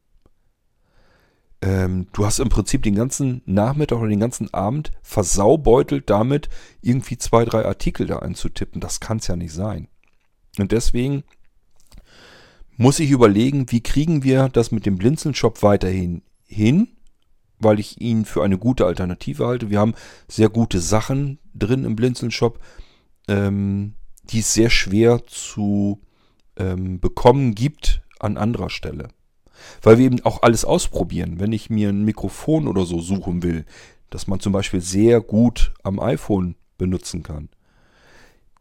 Ähm, 1.62 2.08
du 2.12 2.26
hast 2.26 2.38
im 2.38 2.50
Prinzip 2.50 2.82
den 2.82 2.94
ganzen 2.94 3.42
Nachmittag 3.46 3.98
oder 3.98 4.08
den 4.08 4.20
ganzen 4.20 4.52
Abend 4.52 4.92
versaubeutelt 5.02 6.10
damit, 6.10 6.48
irgendwie 6.82 7.16
zwei, 7.16 7.44
drei 7.44 7.64
Artikel 7.64 8.06
da 8.06 8.18
einzutippen. 8.18 8.80
Das 8.80 9.00
kann 9.00 9.18
es 9.18 9.26
ja 9.26 9.36
nicht 9.36 9.52
sein. 9.52 9.88
Und 10.58 10.72
deswegen 10.72 11.24
muss 12.76 13.00
ich 13.00 13.10
überlegen, 13.10 13.70
wie 13.70 13.82
kriegen 13.82 14.22
wir 14.22 14.48
das 14.48 14.70
mit 14.70 14.86
dem 14.86 14.96
Blinzeln-Shop 14.96 15.62
weiterhin 15.62 16.22
hin, 16.46 16.88
weil 17.58 17.80
ich 17.80 18.00
ihn 18.00 18.24
für 18.24 18.44
eine 18.44 18.58
gute 18.58 18.86
Alternative 18.86 19.46
halte. 19.46 19.70
Wir 19.70 19.80
haben 19.80 19.94
sehr 20.28 20.48
gute 20.48 20.80
Sachen 20.80 21.38
drin 21.54 21.84
im 21.84 21.96
Blinzeln-Shop, 21.96 22.60
ähm, 23.28 23.94
die 24.24 24.40
es 24.40 24.52
sehr 24.52 24.70
schwer 24.70 25.26
zu 25.26 26.00
ähm, 26.56 27.00
bekommen 27.00 27.54
gibt 27.54 28.02
an 28.18 28.36
anderer 28.36 28.70
Stelle. 28.70 29.08
Weil 29.82 29.98
wir 29.98 30.06
eben 30.06 30.20
auch 30.24 30.42
alles 30.42 30.64
ausprobieren. 30.64 31.40
Wenn 31.40 31.52
ich 31.52 31.70
mir 31.70 31.88
ein 31.88 32.04
Mikrofon 32.04 32.68
oder 32.68 32.84
so 32.84 33.00
suchen 33.00 33.42
will, 33.42 33.64
das 34.10 34.26
man 34.26 34.40
zum 34.40 34.52
Beispiel 34.52 34.80
sehr 34.80 35.20
gut 35.20 35.72
am 35.82 35.98
iPhone 35.98 36.56
benutzen 36.76 37.22
kann, 37.22 37.48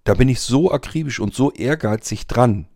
da 0.06 0.14
bin 0.14 0.30
ich 0.30 0.40
so 0.40 0.72
akribisch 0.72 1.20
und 1.20 1.34
so 1.34 1.52
ehrgeizig 1.52 2.28
dran, 2.28 2.68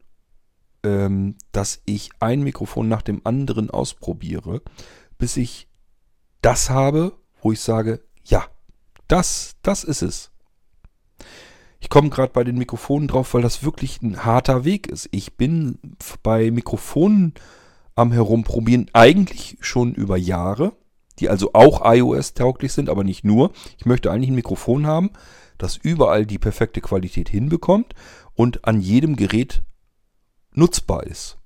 ähm, 0.83 1.35
dass 1.51 1.81
ich 1.85 2.09
ein 2.19 2.41
Mikrofon 2.41 2.87
nach 2.87 3.01
dem 3.01 3.21
anderen 3.23 3.69
ausprobiere, 3.69 4.61
bis 5.17 5.37
ich 5.37 5.67
das 6.41 6.69
habe, 6.69 7.13
wo 7.41 7.51
ich 7.51 7.59
sage, 7.59 8.01
ja, 8.23 8.45
das, 9.07 9.55
das 9.61 9.83
ist 9.83 10.01
es. 10.01 10.31
Ich 11.79 11.89
komme 11.89 12.09
gerade 12.09 12.33
bei 12.33 12.43
den 12.43 12.57
Mikrofonen 12.57 13.07
drauf, 13.07 13.33
weil 13.33 13.41
das 13.41 13.63
wirklich 13.63 14.01
ein 14.01 14.25
harter 14.25 14.65
Weg 14.65 14.87
ist. 14.87 15.07
Ich 15.11 15.37
bin 15.37 15.79
bei 16.23 16.51
Mikrofonen 16.51 17.33
am 17.95 18.11
Herumprobieren 18.11 18.89
eigentlich 18.93 19.57
schon 19.61 19.93
über 19.93 20.17
Jahre, 20.17 20.73
die 21.19 21.29
also 21.29 21.51
auch 21.53 21.81
iOS-tauglich 21.83 22.71
sind, 22.71 22.89
aber 22.89 23.03
nicht 23.03 23.23
nur. 23.23 23.51
Ich 23.77 23.85
möchte 23.85 24.11
eigentlich 24.11 24.29
ein 24.29 24.35
Mikrofon 24.35 24.87
haben, 24.87 25.11
das 25.57 25.77
überall 25.77 26.25
die 26.25 26.39
perfekte 26.39 26.81
Qualität 26.81 27.29
hinbekommt 27.29 27.93
und 28.35 28.65
an 28.65 28.79
jedem 28.79 29.15
Gerät 29.15 29.63
nutzbar 30.59 31.07
ist. 31.07 31.39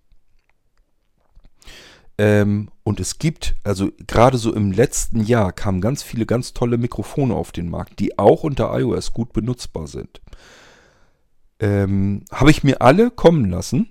Ähm, 2.18 2.70
und 2.84 3.00
es 3.00 3.18
gibt, 3.18 3.56
also 3.64 3.90
gerade 4.06 4.38
so 4.38 4.54
im 4.54 4.72
letzten 4.72 5.24
Jahr 5.24 5.52
kamen 5.52 5.82
ganz 5.82 6.04
viele 6.04 6.26
ganz 6.26 6.54
tolle 6.54 6.78
Mikrofone 6.78 7.34
auf 7.34 7.52
den 7.52 7.70
Markt, 7.70 8.00
die 8.00 8.20
auch 8.20 8.44
unter 8.44 8.78
iOS 8.78 9.14
gut 9.14 9.34
benutzbar 9.34 9.88
sind. 9.88 10.22
Ähm, 11.60 12.24
Habe 12.32 12.52
ich 12.52 12.64
mir 12.64 12.82
alle 12.82 13.10
kommen 13.10 13.50
lassen. 13.50 13.90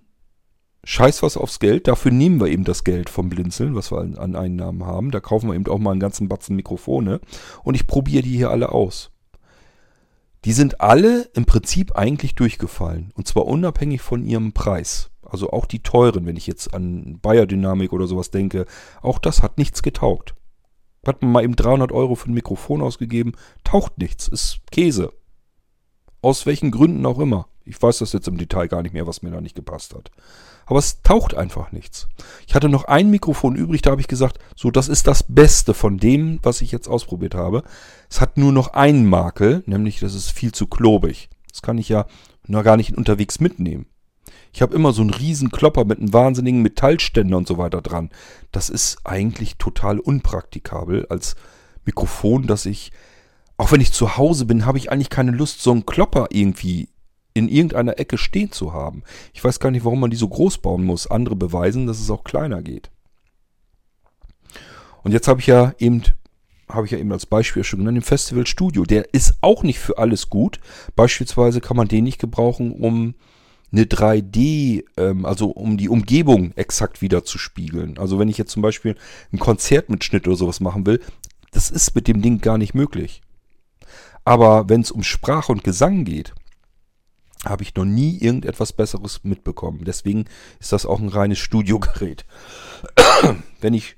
Scheiß 0.85 1.23
was 1.23 1.37
aufs 1.37 1.59
Geld. 1.59 1.89
Dafür 1.89 2.11
nehmen 2.11 2.41
wir 2.41 2.49
eben 2.49 2.65
das 2.65 2.85
Geld 2.85 3.09
vom 3.09 3.29
Blinzeln, 3.29 3.75
was 3.75 3.93
wir 3.93 3.99
an 4.01 4.37
Einnahmen 4.37 4.85
haben. 4.85 5.11
Da 5.11 5.21
kaufen 5.21 5.49
wir 5.49 5.55
eben 5.55 5.67
auch 5.69 5.79
mal 5.79 5.93
einen 5.93 6.01
ganzen 6.01 6.29
Batzen 6.29 6.57
Mikrofone. 6.57 7.21
Und 7.63 7.75
ich 7.75 7.87
probiere 7.87 8.23
die 8.23 8.37
hier 8.37 8.51
alle 8.51 8.73
aus. 8.73 9.11
Die 10.45 10.53
sind 10.53 10.81
alle 10.81 11.31
im 11.35 11.45
Prinzip 11.45 11.97
eigentlich 11.97 12.35
durchgefallen. 12.35 13.13
Und 13.15 13.29
zwar 13.29 13.47
unabhängig 13.47 14.01
von 14.01 14.25
ihrem 14.25 14.53
Preis. 14.53 15.12
Also 15.33 15.51
auch 15.51 15.65
die 15.65 15.83
teuren, 15.83 16.27
wenn 16.27 16.37
ich 16.37 16.47
jetzt 16.47 16.75
an 16.75 17.19
Bayer 17.23 17.47
Dynamik 17.47 17.95
oder 17.95 18.07
sowas 18.07 18.31
denke. 18.31 18.67
Auch 19.01 19.19
das 19.19 19.43
hat 19.43 19.57
nichts 19.57 19.83
getaugt. 19.83 20.35
Hat 21.07 21.23
man 21.23 21.33
mal 21.33 21.43
eben 21.43 21.57
300 21.57 21.91
Euro 21.91 22.17
für 22.17 22.31
ein 22.31 22.35
Mikrofon 22.35 22.83
ausgegeben. 22.83 23.33
Taucht 23.65 23.97
nichts. 23.97 24.29
Ist 24.29 24.61
Käse. 24.71 25.11
Aus 26.21 26.45
welchen 26.45 26.71
Gründen 26.71 27.07
auch 27.07 27.19
immer. 27.19 27.49
Ich 27.65 27.81
weiß 27.81 27.99
das 27.99 28.13
jetzt 28.13 28.29
im 28.29 28.37
Detail 28.37 28.69
gar 28.69 28.83
nicht 28.83 28.93
mehr, 28.93 29.07
was 29.07 29.23
mir 29.23 29.31
da 29.31 29.41
nicht 29.41 29.55
gepasst 29.55 29.95
hat. 29.95 30.11
Aber 30.67 30.79
es 30.79 31.01
taucht 31.03 31.35
einfach 31.35 31.73
nichts. 31.73 32.09
Ich 32.47 32.55
hatte 32.55 32.69
noch 32.69 32.85
ein 32.85 33.11
Mikrofon 33.11 33.57
übrig, 33.57 33.81
da 33.81 33.93
habe 33.93 34.01
ich 34.01 34.09
gesagt, 34.09 34.39
so, 34.55 34.71
das 34.71 34.89
ist 34.89 35.07
das 35.07 35.23
Beste 35.23 35.73
von 35.73 35.97
dem, 35.97 36.41
was 36.43 36.61
ich 36.61 36.73
jetzt 36.73 36.89
ausprobiert 36.89 37.35
habe. 37.35 37.63
Es 38.11 38.21
hat 38.21 38.37
nur 38.37 38.53
noch 38.53 38.75
einen 38.75 39.07
Makel, 39.07 39.63
nämlich 39.67 40.01
das 40.01 40.15
ist 40.15 40.31
viel 40.31 40.53
zu 40.53 40.67
klobig. 40.67 41.31
Das 41.51 41.63
kann 41.63 41.79
ich 41.79 41.89
ja 41.89 42.07
noch 42.47 42.65
gar 42.65 42.77
nicht 42.77 42.97
unterwegs 42.97 43.41
mitnehmen. 43.41 43.87
Ich 44.53 44.61
habe 44.61 44.75
immer 44.75 44.93
so 44.93 45.01
einen 45.01 45.11
riesen 45.11 45.51
Klopper 45.51 45.85
mit 45.85 45.99
einem 45.99 46.13
wahnsinnigen 46.13 46.61
Metallständer 46.61 47.37
und 47.37 47.49
so 47.49 47.57
weiter 47.57 47.81
dran. 47.81 48.11
Das 48.53 48.69
ist 48.69 48.99
eigentlich 49.05 49.57
total 49.57 49.99
unpraktikabel 49.99 51.07
als 51.09 51.37
Mikrofon, 51.85 52.47
dass 52.47 52.67
ich, 52.67 52.93
auch 53.57 53.73
wenn 53.73 53.81
ich 53.81 53.93
zu 53.93 54.17
Hause 54.19 54.45
bin, 54.45 54.67
habe 54.67 54.79
ich 54.79 54.93
eigentlich 54.93 55.11
keine 55.11 55.31
Lust, 55.31 55.63
so 55.63 55.73
einen 55.73 55.87
Klopper 55.87 56.29
irgendwie 56.31 56.91
in 57.35 57.49
irgendeiner 57.49 57.99
Ecke 57.99 58.19
stehen 58.19 58.53
zu 58.53 58.75
haben. 58.75 59.05
Ich 59.33 59.43
weiß 59.43 59.59
gar 59.59 59.71
nicht, 59.71 59.87
warum 59.87 60.01
man 60.01 60.11
die 60.11 60.17
so 60.19 60.29
groß 60.29 60.59
bauen 60.59 60.85
muss. 60.85 61.07
Andere 61.07 61.35
beweisen, 61.35 61.87
dass 61.87 61.99
es 61.99 62.11
auch 62.11 62.25
kleiner 62.25 62.61
geht. 62.61 62.91
Und 65.03 65.13
jetzt 65.13 65.29
habe 65.29 65.41
ich 65.41 65.47
ja 65.47 65.73
eben, 65.79 66.03
habe 66.69 66.85
ich 66.85 66.93
ja 66.93 66.99
eben 66.99 67.11
als 67.11 67.25
Beispiel 67.25 67.65
schon 67.65 67.81
genannt, 67.81 67.97
den 67.97 68.03
Festival 68.03 68.47
Studio. 68.47 68.85
Der 68.85 69.15
ist 69.15 69.35
auch 69.41 69.63
nicht 69.63 69.79
für 69.79 69.97
alles 69.97 70.29
gut. 70.29 70.61
Beispielsweise 70.95 71.63
kann 71.63 71.77
man 71.77 71.89
den 71.89 72.05
nicht 72.05 72.21
gebrauchen, 72.21 72.73
um 72.73 73.15
eine 73.73 73.85
3D, 73.85 74.85
ähm, 74.97 75.25
also 75.25 75.49
um 75.49 75.77
die 75.77 75.89
Umgebung 75.89 76.53
exakt 76.57 77.01
wieder 77.01 77.25
zu 77.25 77.39
spiegeln. 77.39 77.99
Also 77.99 78.19
wenn 78.19 78.29
ich 78.29 78.39
jetzt 78.39 78.53
zum 78.53 78.63
Beispiel 78.63 78.97
ein 79.33 79.39
Konzertmitschnitt 79.39 80.27
oder 80.27 80.37
sowas 80.37 80.61
machen 80.61 80.87
will, 80.87 81.01
das 81.53 81.71
ist 81.71 81.95
mit 81.95 82.09
dem 82.09 82.23
Ding 82.23 82.41
gar 82.41 82.59
nicht 82.59 82.75
möglich. 82.75 83.23
Aber 84.25 84.69
wenn 84.69 84.83
es 84.83 84.91
um 84.91 85.03
Sprache 85.03 85.51
und 85.53 85.65
Gesang 85.65 86.05
geht, 86.05 86.33
habe 87.45 87.63
ich 87.65 87.75
noch 87.75 87.85
nie 87.85 88.19
irgendetwas 88.19 88.73
Besseres 88.73 89.25
mitbekommen. 89.25 89.85
Deswegen 89.85 90.27
ist 90.61 90.73
das 90.73 90.87
auch 90.87 91.01
ein 91.01 91.09
reines 91.09 91.39
Studiogerät. 91.39 92.25
Wenn 93.61 93.75
ich 93.75 93.97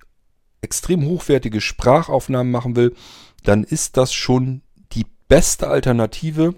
extrem 0.62 1.04
hochwertige 1.04 1.60
Sprachaufnahmen 1.60 2.50
machen 2.50 2.74
will, 2.74 2.94
dann 3.42 3.64
ist 3.64 3.98
das 3.98 4.14
schon 4.14 4.62
die 4.92 5.04
beste 5.28 5.68
Alternative, 5.68 6.54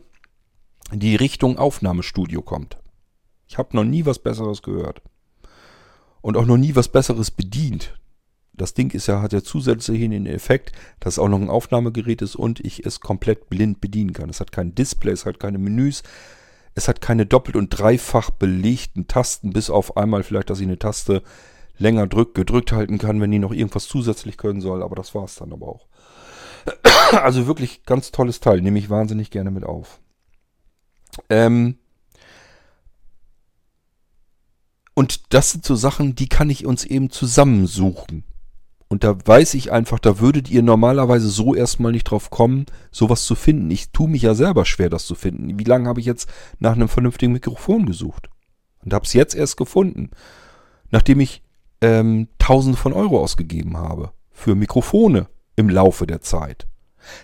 die 0.93 1.17
Richtung 1.17 1.59
Aufnahmestudio 1.59 2.41
kommt. 2.43 2.79
Ich 3.47 3.59
habe 3.59 3.77
noch 3.77 3.85
nie 3.85 4.05
was 4.07 4.19
Besseres 4.19 4.63
gehört. 4.63 5.03
Und 6.21 6.37
auch 6.37 6.47
noch 6.47 6.57
nie 6.57 6.75
was 6.75 6.89
Besseres 6.89 7.31
bedient. 7.31 7.99
Das 8.53 8.75
Ding 8.75 8.93
ist 8.93 9.07
ja, 9.07 9.21
hat 9.21 9.33
ja 9.33 9.43
zusätzlich 9.43 10.01
den 10.01 10.27
Effekt, 10.27 10.73
dass 10.99 11.15
es 11.15 11.19
auch 11.19 11.29
noch 11.29 11.41
ein 11.41 11.51
Aufnahmegerät 11.51 12.23
ist 12.23 12.37
und 12.37 12.61
ich 12.61 12.87
es 12.87 13.01
komplett 13.01 13.51
blind 13.51 13.81
bedienen 13.81 14.13
kann. 14.13 14.31
Es 14.31 14.41
hat 14.41 14.51
kein 14.51 14.75
Display, 14.75 15.13
es 15.13 15.27
hat 15.27 15.39
keine 15.39 15.59
Menüs, 15.59 16.03
es 16.75 16.89
hat 16.89 17.01
keine 17.01 17.27
doppelt 17.27 17.57
und 17.57 17.69
dreifach 17.69 18.31
belegten 18.31 19.09
Tasten, 19.09 19.53
bis 19.53 19.69
auf 19.69 19.97
einmal 19.97 20.23
vielleicht, 20.23 20.49
dass 20.49 20.61
ich 20.61 20.67
eine 20.67 20.79
Taste 20.79 21.23
länger 21.79 22.07
drück, 22.07 22.35
gedrückt 22.35 22.73
halten 22.73 22.99
kann, 22.99 23.21
wenn 23.21 23.31
die 23.31 23.39
noch 23.39 23.53
irgendwas 23.53 23.87
zusätzlich 23.87 24.39
können 24.39 24.63
soll. 24.63 24.83
Aber 24.83 24.97
das 24.97 25.15
war 25.15 25.25
es 25.25 25.37
dann 25.37 25.53
aber 25.53 25.69
auch. 25.69 25.87
Also 27.13 27.47
wirklich 27.47 27.85
ganz 27.85 28.11
tolles 28.11 28.41
Teil. 28.41 28.61
Nehme 28.61 28.81
ich 28.81 28.91
wahnsinnig 28.91 29.31
gerne 29.31 29.53
mit 29.53 29.63
auf. 29.63 30.01
Ähm 31.31 31.79
und 34.97 35.35
das 35.35 35.53
sind 35.53 35.63
so 35.63 35.75
Sachen, 35.75 36.15
die 36.15 36.27
kann 36.27 36.49
ich 36.49 36.65
uns 36.65 36.85
eben 36.85 37.11
zusammensuchen. 37.11 38.25
Und 38.89 39.05
da 39.05 39.15
weiß 39.23 39.53
ich 39.53 39.71
einfach, 39.71 39.99
da 39.99 40.21
würdet 40.21 40.49
ihr 40.49 40.63
normalerweise 40.63 41.29
so 41.29 41.55
erstmal 41.55 41.93
nicht 41.93 42.05
drauf 42.05 42.31
kommen, 42.31 42.65
sowas 42.91 43.27
zu 43.27 43.35
finden. 43.35 43.71
Ich 43.71 43.91
tue 43.91 44.09
mich 44.09 44.23
ja 44.23 44.35
selber 44.35 44.65
schwer, 44.65 44.89
das 44.89 45.05
zu 45.05 45.15
finden. 45.15 45.59
Wie 45.59 45.65
lange 45.65 45.87
habe 45.87 46.01
ich 46.01 46.07
jetzt 46.07 46.31
nach 46.61 46.73
einem 46.73 46.89
vernünftigen 46.89 47.35
Mikrofon 47.35 47.85
gesucht? 47.85 48.31
Und 48.85 48.95
habe 48.95 49.05
es 49.05 49.13
jetzt 49.13 49.35
erst 49.35 49.59
gefunden, 49.59 50.13
nachdem 50.91 51.21
ich 51.21 51.43
ähm, 51.83 52.29
Tausende 52.39 52.79
von 52.79 52.95
Euro 52.95 53.21
ausgegeben 53.21 53.77
habe 53.77 54.13
für 54.31 54.55
Mikrofone 54.55 55.29
im 55.57 55.69
Laufe 55.69 56.07
der 56.07 56.23
Zeit. 56.23 56.67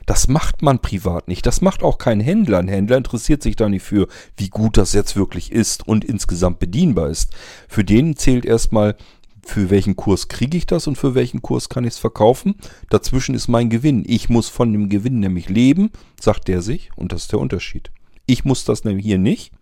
Das 0.06 0.28
macht 0.28 0.62
man 0.62 0.80
privat 0.80 1.28
nicht. 1.28 1.46
Das 1.46 1.60
macht 1.60 1.82
auch 1.82 1.98
kein 1.98 2.20
Händler. 2.20 2.58
Ein 2.58 2.68
Händler 2.68 2.96
interessiert 2.96 3.42
sich 3.42 3.56
da 3.56 3.68
nicht 3.68 3.82
für, 3.82 4.08
wie 4.36 4.48
gut 4.48 4.76
das 4.76 4.92
jetzt 4.92 5.16
wirklich 5.16 5.52
ist 5.52 5.86
und 5.86 6.04
insgesamt 6.04 6.58
bedienbar 6.58 7.08
ist. 7.08 7.32
Für 7.68 7.84
den 7.84 8.16
zählt 8.16 8.44
erstmal, 8.44 8.96
für 9.44 9.70
welchen 9.70 9.96
Kurs 9.96 10.28
kriege 10.28 10.56
ich 10.56 10.66
das 10.66 10.86
und 10.86 10.96
für 10.96 11.14
welchen 11.14 11.42
Kurs 11.42 11.68
kann 11.68 11.84
ich 11.84 11.94
es 11.94 11.98
verkaufen. 11.98 12.54
Dazwischen 12.90 13.34
ist 13.34 13.48
mein 13.48 13.70
Gewinn. 13.70 14.04
Ich 14.06 14.28
muss 14.28 14.48
von 14.48 14.72
dem 14.72 14.88
Gewinn 14.88 15.20
nämlich 15.20 15.48
leben, 15.48 15.90
sagt 16.20 16.48
der 16.48 16.62
sich, 16.62 16.90
und 16.96 17.12
das 17.12 17.22
ist 17.22 17.32
der 17.32 17.40
Unterschied. 17.40 17.90
Ich 18.26 18.44
muss 18.44 18.64
das 18.64 18.84
nämlich 18.84 19.04
hier 19.04 19.18
nicht. 19.18 19.52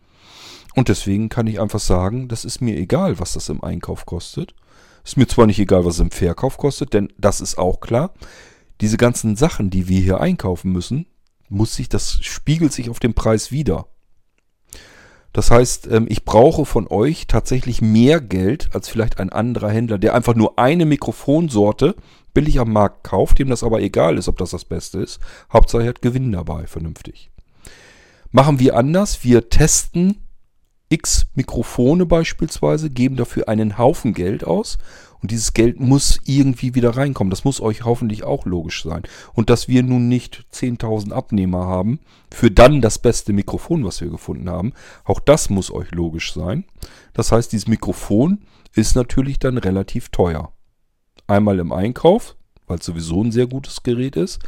Und 0.74 0.88
deswegen 0.88 1.28
kann 1.28 1.46
ich 1.46 1.60
einfach 1.60 1.80
sagen, 1.80 2.28
das 2.28 2.44
ist 2.44 2.60
mir 2.60 2.76
egal, 2.76 3.18
was 3.18 3.32
das 3.32 3.48
im 3.48 3.64
Einkauf 3.64 4.06
kostet. 4.06 4.54
Ist 5.04 5.16
mir 5.16 5.26
zwar 5.26 5.46
nicht 5.46 5.58
egal, 5.58 5.84
was 5.84 5.94
es 5.94 6.00
im 6.00 6.10
Verkauf 6.10 6.58
kostet, 6.58 6.92
denn 6.92 7.12
das 7.18 7.40
ist 7.40 7.58
auch 7.58 7.80
klar. 7.80 8.12
Diese 8.80 8.96
ganzen 8.96 9.36
Sachen, 9.36 9.70
die 9.70 9.88
wir 9.88 10.00
hier 10.00 10.20
einkaufen 10.20 10.72
müssen, 10.72 11.06
muss 11.48 11.74
sich, 11.74 11.88
das 11.88 12.18
spiegelt 12.22 12.72
sich 12.72 12.90
auf 12.90 13.00
dem 13.00 13.14
Preis 13.14 13.50
wieder. 13.50 13.86
Das 15.32 15.50
heißt, 15.50 15.86
ähm, 15.88 16.06
ich 16.08 16.24
brauche 16.24 16.64
von 16.64 16.88
euch 16.88 17.26
tatsächlich 17.26 17.82
mehr 17.82 18.20
Geld 18.20 18.74
als 18.74 18.88
vielleicht 18.88 19.20
ein 19.20 19.30
anderer 19.30 19.70
Händler, 19.70 19.98
der 19.98 20.14
einfach 20.14 20.34
nur 20.34 20.58
eine 20.58 20.86
Mikrofonsorte 20.86 21.94
billig 22.34 22.58
am 22.58 22.72
Markt 22.72 23.04
kauft, 23.04 23.38
dem 23.38 23.48
das 23.48 23.62
aber 23.62 23.80
egal 23.80 24.18
ist, 24.18 24.28
ob 24.28 24.38
das 24.38 24.50
das 24.50 24.64
Beste 24.64 25.00
ist. 25.00 25.20
Hauptsache 25.52 25.82
er 25.82 25.90
hat 25.90 26.02
Gewinn 26.02 26.32
dabei, 26.32 26.66
vernünftig. 26.66 27.30
Machen 28.32 28.58
wir 28.58 28.76
anders. 28.76 29.24
Wir 29.24 29.50
testen 29.50 30.16
x 30.90 31.26
Mikrofone 31.34 32.04
beispielsweise, 32.04 32.90
geben 32.90 33.16
dafür 33.16 33.48
einen 33.48 33.78
Haufen 33.78 34.12
Geld 34.12 34.44
aus 34.44 34.76
und 35.22 35.30
dieses 35.30 35.52
Geld 35.54 35.78
muss 35.78 36.18
irgendwie 36.24 36.74
wieder 36.74 36.96
reinkommen. 36.96 37.30
Das 37.30 37.44
muss 37.44 37.60
euch 37.60 37.84
hoffentlich 37.84 38.24
auch 38.24 38.44
logisch 38.44 38.82
sein. 38.82 39.02
Und 39.32 39.50
dass 39.50 39.68
wir 39.68 39.82
nun 39.82 40.08
nicht 40.08 40.44
10.000 40.52 41.12
Abnehmer 41.12 41.66
haben 41.66 42.00
für 42.30 42.50
dann 42.50 42.80
das 42.80 42.98
beste 42.98 43.32
Mikrofon, 43.32 43.84
was 43.84 44.00
wir 44.00 44.08
gefunden 44.08 44.50
haben, 44.50 44.72
auch 45.04 45.20
das 45.20 45.48
muss 45.48 45.70
euch 45.70 45.92
logisch 45.92 46.32
sein. 46.32 46.64
Das 47.12 47.32
heißt, 47.32 47.52
dieses 47.52 47.68
Mikrofon 47.68 48.40
ist 48.74 48.96
natürlich 48.96 49.38
dann 49.38 49.58
relativ 49.58 50.08
teuer. 50.08 50.52
Einmal 51.26 51.58
im 51.58 51.72
Einkauf, 51.72 52.36
weil 52.66 52.78
es 52.78 52.86
sowieso 52.86 53.22
ein 53.22 53.32
sehr 53.32 53.46
gutes 53.46 53.82
Gerät 53.82 54.16
ist. 54.16 54.40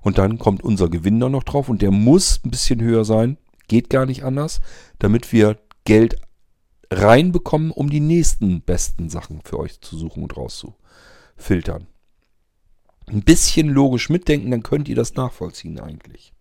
Und 0.00 0.16
dann 0.16 0.38
kommt 0.38 0.62
unser 0.62 0.88
Gewinn 0.88 1.20
da 1.20 1.28
noch 1.28 1.44
drauf 1.44 1.68
und 1.68 1.82
der 1.82 1.90
muss 1.90 2.40
ein 2.44 2.50
bisschen 2.50 2.80
höher 2.80 3.04
sein. 3.04 3.36
Geht 3.68 3.90
gar 3.90 4.06
nicht 4.06 4.24
anders, 4.24 4.60
damit 4.98 5.32
wir 5.32 5.58
Geld 5.90 6.14
reinbekommen, 6.92 7.72
um 7.72 7.90
die 7.90 7.98
nächsten 7.98 8.60
besten 8.60 9.08
Sachen 9.08 9.40
für 9.42 9.58
euch 9.58 9.80
zu 9.80 9.96
suchen 9.96 10.22
und 10.22 10.36
rauszufiltern. 10.36 11.88
Ein 13.08 13.22
bisschen 13.22 13.68
logisch 13.68 14.08
mitdenken, 14.08 14.52
dann 14.52 14.62
könnt 14.62 14.88
ihr 14.88 14.94
das 14.94 15.14
nachvollziehen 15.14 15.80
eigentlich. 15.80 16.32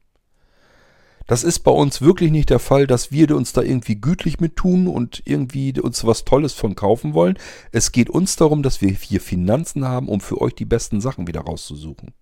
Das 1.25 1.43
ist 1.43 1.61
bei 1.61 1.71
uns 1.71 1.99
wirklich 1.99 2.29
nicht 2.29 2.51
der 2.51 2.59
Fall, 2.59 2.85
dass 2.85 3.11
wir 3.11 3.35
uns 3.35 3.51
da 3.51 3.63
irgendwie 3.63 3.95
gütlich 3.95 4.39
mit 4.39 4.55
tun 4.55 4.87
und 4.87 5.23
irgendwie 5.25 5.73
uns 5.81 6.05
was 6.05 6.25
Tolles 6.25 6.53
von 6.53 6.75
kaufen 6.75 7.15
wollen. 7.15 7.39
Es 7.71 7.91
geht 7.91 8.11
uns 8.11 8.35
darum, 8.35 8.61
dass 8.61 8.81
wir 8.81 8.91
hier 8.91 9.21
Finanzen 9.21 9.83
haben, 9.83 10.07
um 10.09 10.21
für 10.21 10.39
euch 10.41 10.53
die 10.53 10.65
besten 10.65 11.01
Sachen 11.01 11.25
wieder 11.25 11.41
rauszusuchen. 11.41 12.13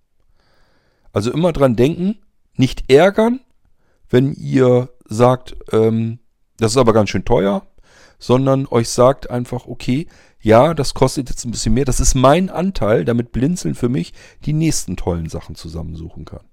Also 1.12 1.34
immer 1.34 1.52
dran 1.52 1.76
denken, 1.76 2.20
nicht 2.56 2.90
ärgern, 2.90 3.42
wenn 4.10 4.32
ihr 4.32 4.88
sagt, 5.10 5.58
ähm, 5.74 6.20
das 6.58 6.72
ist 6.72 6.78
aber 6.78 6.94
ganz 6.94 7.10
schön 7.10 7.26
teuer, 7.26 7.66
sondern 8.20 8.68
euch 8.68 8.90
sagt 8.90 9.30
einfach, 9.30 9.68
okay, 9.68 10.08
ja, 10.40 10.74
das 10.74 10.94
kostet 10.94 11.30
jetzt 11.30 11.46
ein 11.46 11.52
bisschen 11.52 11.74
mehr, 11.74 11.86
das 11.86 12.00
ist 12.00 12.16
mein 12.16 12.50
Anteil, 12.50 13.06
damit 13.06 13.32
Blinzeln 13.32 13.76
für 13.76 13.90
mich 13.90 14.14
die 14.46 14.54
nächsten 14.54 14.96
tollen 14.96 15.30
Sachen 15.30 15.56
zusammensuchen 15.56 16.26
kann. 16.26 16.46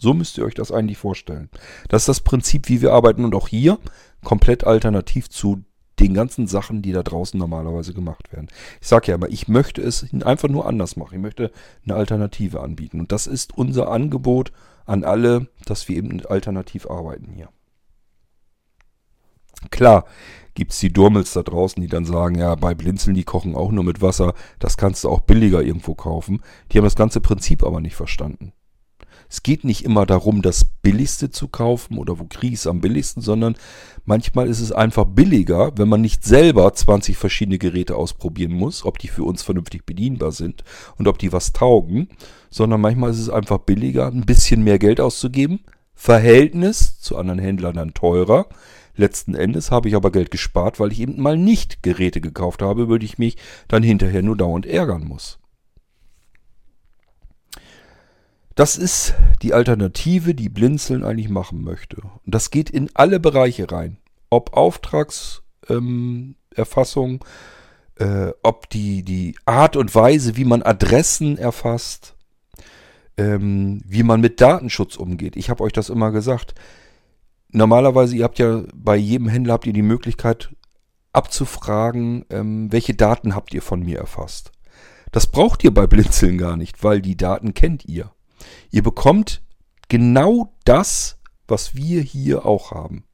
So 0.00 0.14
müsst 0.14 0.36
ihr 0.36 0.44
euch 0.44 0.54
das 0.54 0.72
eigentlich 0.72 0.98
vorstellen. 0.98 1.48
Das 1.88 2.02
ist 2.02 2.08
das 2.08 2.20
Prinzip, 2.20 2.68
wie 2.68 2.82
wir 2.82 2.92
arbeiten 2.92 3.24
und 3.24 3.34
auch 3.34 3.48
hier 3.48 3.78
komplett 4.24 4.64
alternativ 4.64 5.30
zu 5.30 5.62
den 6.00 6.14
ganzen 6.14 6.48
Sachen, 6.48 6.82
die 6.82 6.92
da 6.92 7.02
draußen 7.02 7.38
normalerweise 7.38 7.94
gemacht 7.94 8.32
werden. 8.32 8.48
Ich 8.80 8.88
sage 8.88 9.08
ja 9.08 9.14
immer, 9.14 9.28
ich 9.28 9.46
möchte 9.46 9.80
es 9.80 10.06
einfach 10.24 10.48
nur 10.48 10.66
anders 10.66 10.96
machen. 10.96 11.14
Ich 11.14 11.20
möchte 11.20 11.52
eine 11.84 11.94
Alternative 11.94 12.60
anbieten. 12.60 12.98
Und 12.98 13.12
das 13.12 13.28
ist 13.28 13.56
unser 13.56 13.88
Angebot 13.88 14.52
an 14.84 15.04
alle, 15.04 15.46
dass 15.66 15.88
wir 15.88 15.96
eben 15.96 16.24
alternativ 16.26 16.90
arbeiten 16.90 17.30
hier. 17.32 17.48
Klar 19.70 20.04
gibt 20.54 20.72
es 20.72 20.78
die 20.80 20.92
Durmels 20.92 21.32
da 21.32 21.42
draußen, 21.42 21.80
die 21.80 21.88
dann 21.88 22.04
sagen, 22.04 22.36
ja, 22.36 22.54
bei 22.54 22.74
Blinzeln, 22.74 23.14
die 23.14 23.24
kochen 23.24 23.54
auch 23.54 23.70
nur 23.70 23.84
mit 23.84 24.02
Wasser, 24.02 24.34
das 24.58 24.76
kannst 24.76 25.04
du 25.04 25.08
auch 25.08 25.20
billiger 25.20 25.62
irgendwo 25.62 25.94
kaufen. 25.94 26.42
Die 26.70 26.78
haben 26.78 26.84
das 26.84 26.96
ganze 26.96 27.20
Prinzip 27.20 27.62
aber 27.62 27.80
nicht 27.80 27.96
verstanden. 27.96 28.52
Es 29.32 29.42
geht 29.42 29.64
nicht 29.64 29.86
immer 29.86 30.04
darum, 30.04 30.42
das 30.42 30.66
Billigste 30.66 31.30
zu 31.30 31.48
kaufen 31.48 31.96
oder 31.96 32.18
wo 32.18 32.24
kriege 32.24 32.52
ich 32.52 32.60
es 32.60 32.66
am 32.66 32.82
billigsten, 32.82 33.22
sondern 33.22 33.56
manchmal 34.04 34.46
ist 34.46 34.60
es 34.60 34.72
einfach 34.72 35.06
billiger, 35.06 35.72
wenn 35.76 35.88
man 35.88 36.02
nicht 36.02 36.22
selber 36.22 36.70
20 36.70 37.16
verschiedene 37.16 37.56
Geräte 37.56 37.96
ausprobieren 37.96 38.52
muss, 38.52 38.84
ob 38.84 38.98
die 38.98 39.08
für 39.08 39.24
uns 39.24 39.42
vernünftig 39.42 39.86
bedienbar 39.86 40.32
sind 40.32 40.64
und 40.98 41.08
ob 41.08 41.18
die 41.18 41.32
was 41.32 41.54
taugen, 41.54 42.08
sondern 42.50 42.82
manchmal 42.82 43.10
ist 43.10 43.20
es 43.20 43.30
einfach 43.30 43.56
billiger, 43.56 44.08
ein 44.08 44.26
bisschen 44.26 44.64
mehr 44.64 44.78
Geld 44.78 45.00
auszugeben. 45.00 45.60
Verhältnis 45.94 47.00
zu 47.00 47.16
anderen 47.16 47.38
Händlern 47.38 47.76
dann 47.76 47.94
teurer. 47.94 48.48
Letzten 48.94 49.34
Endes 49.34 49.70
habe 49.70 49.88
ich 49.88 49.96
aber 49.96 50.12
Geld 50.12 50.30
gespart, 50.30 50.78
weil 50.78 50.92
ich 50.92 51.00
eben 51.00 51.20
mal 51.20 51.38
nicht 51.38 51.82
Geräte 51.82 52.20
gekauft 52.20 52.62
habe, 52.62 52.98
die 52.98 53.06
ich 53.06 53.18
mich 53.18 53.36
dann 53.68 53.82
hinterher 53.82 54.22
nur 54.22 54.36
dauernd 54.36 54.66
ärgern 54.66 55.04
muss. 55.04 55.38
Das 58.54 58.76
ist 58.76 59.14
die 59.40 59.54
Alternative, 59.54 60.34
die 60.34 60.50
Blinzeln 60.50 61.04
eigentlich 61.04 61.30
machen 61.30 61.64
möchte. 61.64 62.02
Und 62.02 62.34
das 62.34 62.50
geht 62.50 62.68
in 62.68 62.90
alle 62.94 63.18
Bereiche 63.18 63.72
rein. 63.72 63.96
Ob 64.28 64.54
Auftragserfassung, 64.54 67.24
ähm, 67.98 68.28
äh, 68.28 68.32
ob 68.42 68.68
die, 68.68 69.04
die 69.04 69.36
Art 69.46 69.76
und 69.76 69.94
Weise, 69.94 70.36
wie 70.36 70.44
man 70.44 70.62
Adressen 70.62 71.38
erfasst, 71.38 72.14
ähm, 73.16 73.80
wie 73.86 74.02
man 74.02 74.20
mit 74.20 74.40
Datenschutz 74.40 74.96
umgeht. 74.96 75.36
Ich 75.36 75.48
habe 75.48 75.62
euch 75.62 75.72
das 75.72 75.88
immer 75.88 76.10
gesagt. 76.10 76.54
Normalerweise, 77.52 78.16
ihr 78.16 78.24
habt 78.24 78.38
ja 78.38 78.64
bei 78.74 78.96
jedem 78.96 79.28
Händler 79.28 79.54
habt 79.54 79.66
ihr 79.66 79.74
die 79.74 79.82
Möglichkeit 79.82 80.54
abzufragen, 81.12 82.24
ähm, 82.30 82.72
welche 82.72 82.94
Daten 82.94 83.34
habt 83.34 83.52
ihr 83.52 83.62
von 83.62 83.80
mir 83.80 83.98
erfasst. 83.98 84.52
Das 85.12 85.26
braucht 85.26 85.62
ihr 85.62 85.72
bei 85.72 85.86
Blinzeln 85.86 86.38
gar 86.38 86.56
nicht, 86.56 86.82
weil 86.82 87.02
die 87.02 87.16
Daten 87.16 87.52
kennt 87.52 87.84
ihr. 87.84 88.10
Ihr 88.70 88.82
bekommt 88.82 89.42
genau 89.88 90.54
das, 90.64 91.20
was 91.46 91.74
wir 91.74 92.00
hier 92.00 92.46
auch 92.46 92.70
haben. 92.70 93.04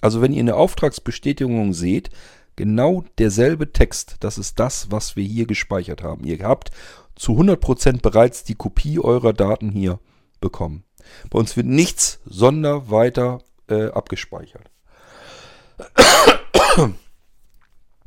Also 0.00 0.20
wenn 0.20 0.32
ihr 0.32 0.40
eine 0.40 0.54
Auftragsbestätigung 0.54 1.72
seht, 1.72 2.10
genau 2.54 3.04
derselbe 3.18 3.72
Text, 3.72 4.16
das 4.20 4.38
ist 4.38 4.60
das, 4.60 4.92
was 4.92 5.16
wir 5.16 5.24
hier 5.24 5.46
gespeichert 5.46 6.04
haben. 6.04 6.24
Ihr 6.24 6.38
habt 6.44 6.70
zu 7.16 7.32
100% 7.32 8.00
bereits 8.00 8.44
die 8.44 8.54
Kopie 8.54 9.00
eurer 9.00 9.32
Daten 9.32 9.70
hier 9.70 9.98
bekommen. 10.40 10.84
Bei 11.30 11.38
uns 11.38 11.56
wird 11.56 11.66
nichts 11.66 12.20
sonder 12.24 12.90
weiter 12.90 13.40
äh, 13.68 13.86
abgespeichert. 13.86 14.70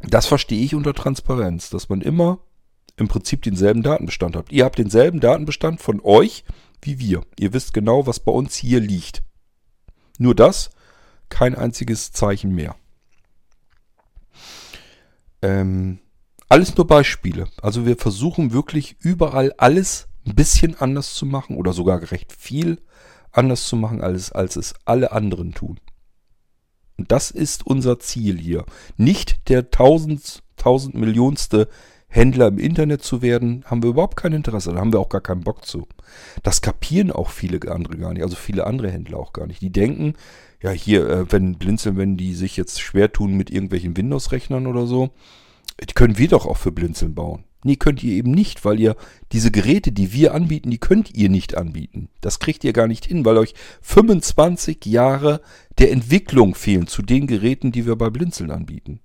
Das 0.01 0.27
verstehe 0.27 0.63
ich 0.63 0.76
unter 0.76 0.93
Transparenz, 0.93 1.69
dass 1.69 1.89
man 1.89 2.01
immer 2.01 2.39
im 2.97 3.07
Prinzip 3.07 3.41
denselben 3.41 3.84
Datenbestand 3.84 4.35
habt. 4.35 4.51
Ihr 4.51 4.65
habt 4.65 4.77
denselben 4.77 5.19
Datenbestand 5.19 5.81
von 5.81 5.99
euch 6.01 6.43
wie 6.81 6.99
wir. 6.99 7.23
Ihr 7.39 7.53
wisst 7.53 7.73
genau, 7.73 8.07
was 8.07 8.19
bei 8.19 8.31
uns 8.31 8.55
hier 8.55 8.80
liegt. 8.80 9.23
Nur 10.17 10.35
das, 10.35 10.69
kein 11.30 11.55
einziges 11.55 12.11
Zeichen 12.11 12.53
mehr. 12.53 12.76
Ähm, 15.41 15.99
alles 16.47 16.76
nur 16.77 16.88
Beispiele. 16.88 17.47
Also 17.61 17.85
wir 17.85 17.97
versuchen 17.97 18.53
wirklich 18.53 18.95
überall 18.99 19.51
alles 19.57 20.07
ein 20.26 20.35
bisschen 20.35 20.76
anders 20.80 21.14
zu 21.14 21.26
machen 21.26 21.56
oder 21.57 21.73
sogar 21.73 22.11
recht 22.11 22.34
viel 22.34 22.81
anders 23.31 23.68
zu 23.68 23.76
machen, 23.76 24.02
als, 24.02 24.31
als 24.31 24.56
es 24.56 24.73
alle 24.85 25.11
anderen 25.11 25.53
tun. 25.53 25.80
Und 26.97 27.11
das 27.11 27.31
ist 27.31 27.65
unser 27.65 27.99
Ziel 27.99 28.39
hier. 28.39 28.65
Nicht 28.97 29.49
der 29.49 29.69
tausend, 29.69 30.43
tausend 30.56 30.95
Millionste 30.95 31.68
Händler 32.07 32.47
im 32.47 32.60
Internet 32.60 33.03
zu 33.03 33.22
werden, 33.22 33.65
haben 33.65 33.84
wir 33.84 33.89
überhaupt 33.89 34.15
kein 34.15 34.31
Interesse. 34.31 34.72
Da 34.72 34.80
haben 34.80 34.93
wir 34.93 35.02
auch 35.02 35.10
gar 35.10 35.22
keinen 35.22 35.43
Bock 35.43 35.65
zu. 35.65 35.88
Das 36.43 36.61
kapieren 36.61 37.11
auch 37.11 37.30
viele 37.30 37.60
andere 37.69 37.97
gar 37.97 38.14
nicht, 38.14 38.23
also 38.23 38.38
viele 38.38 38.65
andere 38.65 38.89
Händler 38.89 39.18
auch 39.18 39.34
gar 39.34 39.47
nicht. 39.47 39.61
Die 39.61 39.72
denken, 39.72 40.14
ja 40.64 40.72
hier, 40.72 41.10
äh, 41.10 41.31
wenn 41.31 41.57
Blinzeln, 41.57 41.97
wenn 41.97 42.15
die 42.15 42.34
sich 42.34 42.56
jetzt 42.56 42.80
schwer 42.80 43.11
tun 43.11 43.35
mit 43.35 43.49
irgendwelchen 43.49 43.97
Windows-Rechnern 43.97 44.65
oder 44.65 44.88
so, 44.88 45.10
die 45.81 45.93
können 45.93 46.18
wir 46.18 46.30
doch 46.30 46.45
auch 46.45 46.57
für 46.57 46.72
Blinzeln 46.72 47.15
bauen. 47.15 47.43
Nee, 47.65 47.77
könnt 47.77 48.03
ihr 48.03 48.13
eben 48.13 48.29
nicht, 48.29 48.63
weil 48.63 48.79
ihr 48.79 48.95
diese 49.31 49.49
Geräte, 49.49 49.91
die 49.91 50.13
wir 50.13 50.35
anbieten, 50.35 50.69
die 50.69 50.77
könnt 50.77 51.15
ihr 51.15 51.29
nicht 51.29 51.57
anbieten. 51.57 52.09
Das 52.21 52.37
kriegt 52.37 52.63
ihr 52.63 52.73
gar 52.73 52.87
nicht 52.87 53.05
hin, 53.05 53.25
weil 53.25 53.39
euch 53.39 53.55
25 53.81 54.85
Jahre 54.85 55.41
der 55.79 55.91
Entwicklung 55.91 56.53
fehlen 56.53 56.85
zu 56.85 57.01
den 57.01 57.25
Geräten, 57.25 57.71
die 57.71 57.87
wir 57.87 57.95
bei 57.95 58.11
Blinzeln 58.11 58.51
anbieten. 58.51 58.99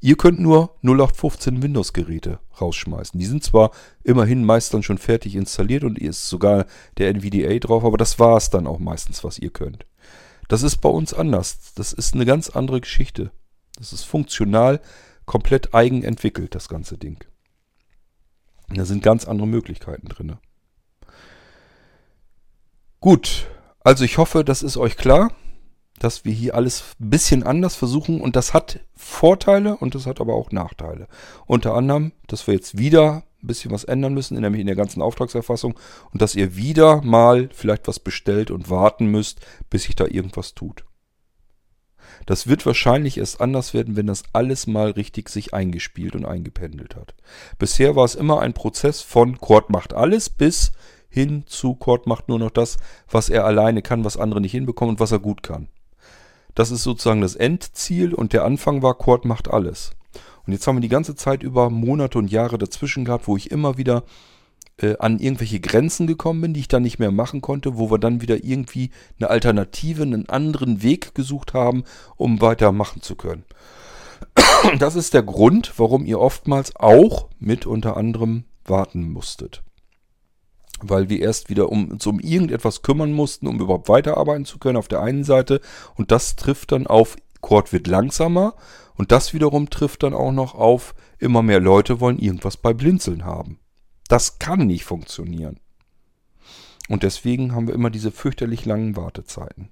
Ihr 0.00 0.16
könnt 0.16 0.40
nur 0.40 0.76
0815 0.82 1.62
Windows-Geräte 1.62 2.38
rausschmeißen. 2.58 3.20
Die 3.20 3.26
sind 3.26 3.44
zwar 3.44 3.72
immerhin 4.04 4.42
meist 4.42 4.72
dann 4.72 4.82
schon 4.82 4.96
fertig 4.96 5.36
installiert 5.36 5.84
und 5.84 5.98
ihr 5.98 6.10
ist 6.10 6.30
sogar 6.30 6.64
der 6.96 7.10
NVDA 7.10 7.58
drauf, 7.58 7.84
aber 7.84 7.98
das 7.98 8.18
war 8.18 8.38
es 8.38 8.48
dann 8.48 8.66
auch 8.66 8.78
meistens, 8.78 9.22
was 9.22 9.38
ihr 9.38 9.50
könnt. 9.50 9.84
Das 10.48 10.62
ist 10.62 10.78
bei 10.78 10.88
uns 10.88 11.12
anders. 11.12 11.74
Das 11.74 11.92
ist 11.92 12.14
eine 12.14 12.24
ganz 12.24 12.48
andere 12.48 12.80
Geschichte. 12.80 13.32
Das 13.76 13.92
ist 13.92 14.04
funktional 14.04 14.80
komplett 15.28 15.74
eigen 15.74 16.02
entwickelt, 16.02 16.56
das 16.56 16.68
ganze 16.68 16.98
Ding. 16.98 17.22
Da 18.68 18.84
sind 18.84 19.02
ganz 19.02 19.26
andere 19.26 19.46
Möglichkeiten 19.46 20.08
drin. 20.08 20.36
Gut, 22.98 23.46
also 23.80 24.04
ich 24.04 24.18
hoffe, 24.18 24.42
das 24.42 24.64
ist 24.64 24.76
euch 24.76 24.96
klar 24.96 25.30
dass 25.98 26.24
wir 26.24 26.32
hier 26.32 26.54
alles 26.54 26.94
ein 27.00 27.10
bisschen 27.10 27.42
anders 27.42 27.76
versuchen 27.76 28.20
und 28.20 28.36
das 28.36 28.54
hat 28.54 28.80
Vorteile 28.94 29.76
und 29.76 29.94
das 29.94 30.06
hat 30.06 30.20
aber 30.20 30.34
auch 30.34 30.50
Nachteile. 30.50 31.08
Unter 31.46 31.74
anderem, 31.74 32.12
dass 32.26 32.46
wir 32.46 32.54
jetzt 32.54 32.78
wieder 32.78 33.24
ein 33.42 33.46
bisschen 33.46 33.70
was 33.70 33.84
ändern 33.84 34.14
müssen, 34.14 34.40
nämlich 34.40 34.60
in 34.60 34.66
der 34.66 34.76
ganzen 34.76 35.02
Auftragserfassung 35.02 35.78
und 36.12 36.22
dass 36.22 36.34
ihr 36.34 36.56
wieder 36.56 37.02
mal 37.02 37.48
vielleicht 37.52 37.86
was 37.86 38.00
bestellt 38.00 38.50
und 38.50 38.70
warten 38.70 39.06
müsst, 39.06 39.40
bis 39.70 39.84
sich 39.84 39.96
da 39.96 40.06
irgendwas 40.06 40.54
tut. 40.54 40.84
Das 42.28 42.46
wird 42.46 42.66
wahrscheinlich 42.66 43.16
erst 43.16 43.40
anders 43.40 43.72
werden, 43.72 43.96
wenn 43.96 44.06
das 44.06 44.22
alles 44.34 44.66
mal 44.66 44.90
richtig 44.90 45.30
sich 45.30 45.54
eingespielt 45.54 46.14
und 46.14 46.26
eingependelt 46.26 46.94
hat. 46.94 47.14
Bisher 47.58 47.96
war 47.96 48.04
es 48.04 48.14
immer 48.14 48.40
ein 48.40 48.52
Prozess 48.52 49.00
von 49.00 49.40
Cord 49.40 49.70
macht 49.70 49.94
alles 49.94 50.28
bis 50.28 50.72
hin 51.08 51.44
zu 51.46 51.74
Cord 51.74 52.06
macht 52.06 52.28
nur 52.28 52.38
noch 52.38 52.50
das, 52.50 52.76
was 53.10 53.30
er 53.30 53.46
alleine 53.46 53.80
kann, 53.80 54.04
was 54.04 54.18
andere 54.18 54.42
nicht 54.42 54.52
hinbekommen 54.52 54.96
und 54.96 55.00
was 55.00 55.10
er 55.10 55.20
gut 55.20 55.42
kann. 55.42 55.68
Das 56.54 56.70
ist 56.70 56.82
sozusagen 56.82 57.22
das 57.22 57.34
Endziel 57.34 58.12
und 58.12 58.34
der 58.34 58.44
Anfang 58.44 58.82
war, 58.82 58.92
Cord 58.92 59.24
macht 59.24 59.48
alles. 59.48 59.92
Und 60.46 60.52
jetzt 60.52 60.66
haben 60.66 60.76
wir 60.76 60.82
die 60.82 60.88
ganze 60.88 61.16
Zeit 61.16 61.42
über 61.42 61.70
Monate 61.70 62.18
und 62.18 62.30
Jahre 62.30 62.58
dazwischen 62.58 63.06
gehabt, 63.06 63.26
wo 63.26 63.38
ich 63.38 63.50
immer 63.50 63.78
wieder 63.78 64.02
äh, 64.78 64.96
an 64.98 65.18
irgendwelche 65.18 65.60
Grenzen 65.60 66.06
gekommen 66.06 66.40
bin, 66.40 66.54
die 66.54 66.60
ich 66.60 66.68
dann 66.68 66.82
nicht 66.82 66.98
mehr 66.98 67.10
machen 67.10 67.40
konnte, 67.40 67.78
wo 67.78 67.90
wir 67.90 67.98
dann 67.98 68.20
wieder 68.20 68.44
irgendwie 68.44 68.90
eine 69.18 69.30
Alternative, 69.30 70.02
einen 70.02 70.28
anderen 70.28 70.82
Weg 70.82 71.14
gesucht 71.14 71.54
haben, 71.54 71.84
um 72.16 72.40
weitermachen 72.40 73.02
zu 73.02 73.16
können. 73.16 73.44
Das 74.78 74.96
ist 74.96 75.14
der 75.14 75.22
Grund, 75.22 75.74
warum 75.76 76.04
ihr 76.04 76.20
oftmals 76.20 76.74
auch 76.76 77.28
mit 77.38 77.66
unter 77.66 77.96
anderem 77.96 78.44
warten 78.64 79.10
musstet. 79.10 79.62
Weil 80.80 81.08
wir 81.08 81.20
erst 81.20 81.48
wieder 81.48 81.70
um, 81.70 81.90
uns 81.92 82.06
um 82.06 82.20
irgendetwas 82.20 82.82
kümmern 82.82 83.12
mussten, 83.12 83.46
um 83.46 83.60
überhaupt 83.60 83.88
weiterarbeiten 83.88 84.44
zu 84.44 84.58
können 84.58 84.76
auf 84.76 84.88
der 84.88 85.00
einen 85.00 85.24
Seite. 85.24 85.60
Und 85.96 86.10
das 86.10 86.36
trifft 86.36 86.72
dann 86.72 86.86
auf, 86.86 87.16
Cord 87.40 87.72
wird 87.72 87.86
langsamer. 87.86 88.54
Und 88.96 89.12
das 89.12 89.32
wiederum 89.32 89.70
trifft 89.70 90.02
dann 90.02 90.14
auch 90.14 90.32
noch 90.32 90.54
auf, 90.54 90.94
immer 91.18 91.42
mehr 91.42 91.60
Leute 91.60 92.00
wollen 92.00 92.18
irgendwas 92.18 92.56
bei 92.56 92.72
Blinzeln 92.72 93.24
haben. 93.24 93.58
Das 94.08 94.38
kann 94.38 94.66
nicht 94.66 94.84
funktionieren. 94.84 95.60
Und 96.88 97.02
deswegen 97.02 97.54
haben 97.54 97.68
wir 97.68 97.74
immer 97.74 97.90
diese 97.90 98.10
fürchterlich 98.10 98.64
langen 98.64 98.96
Wartezeiten. 98.96 99.68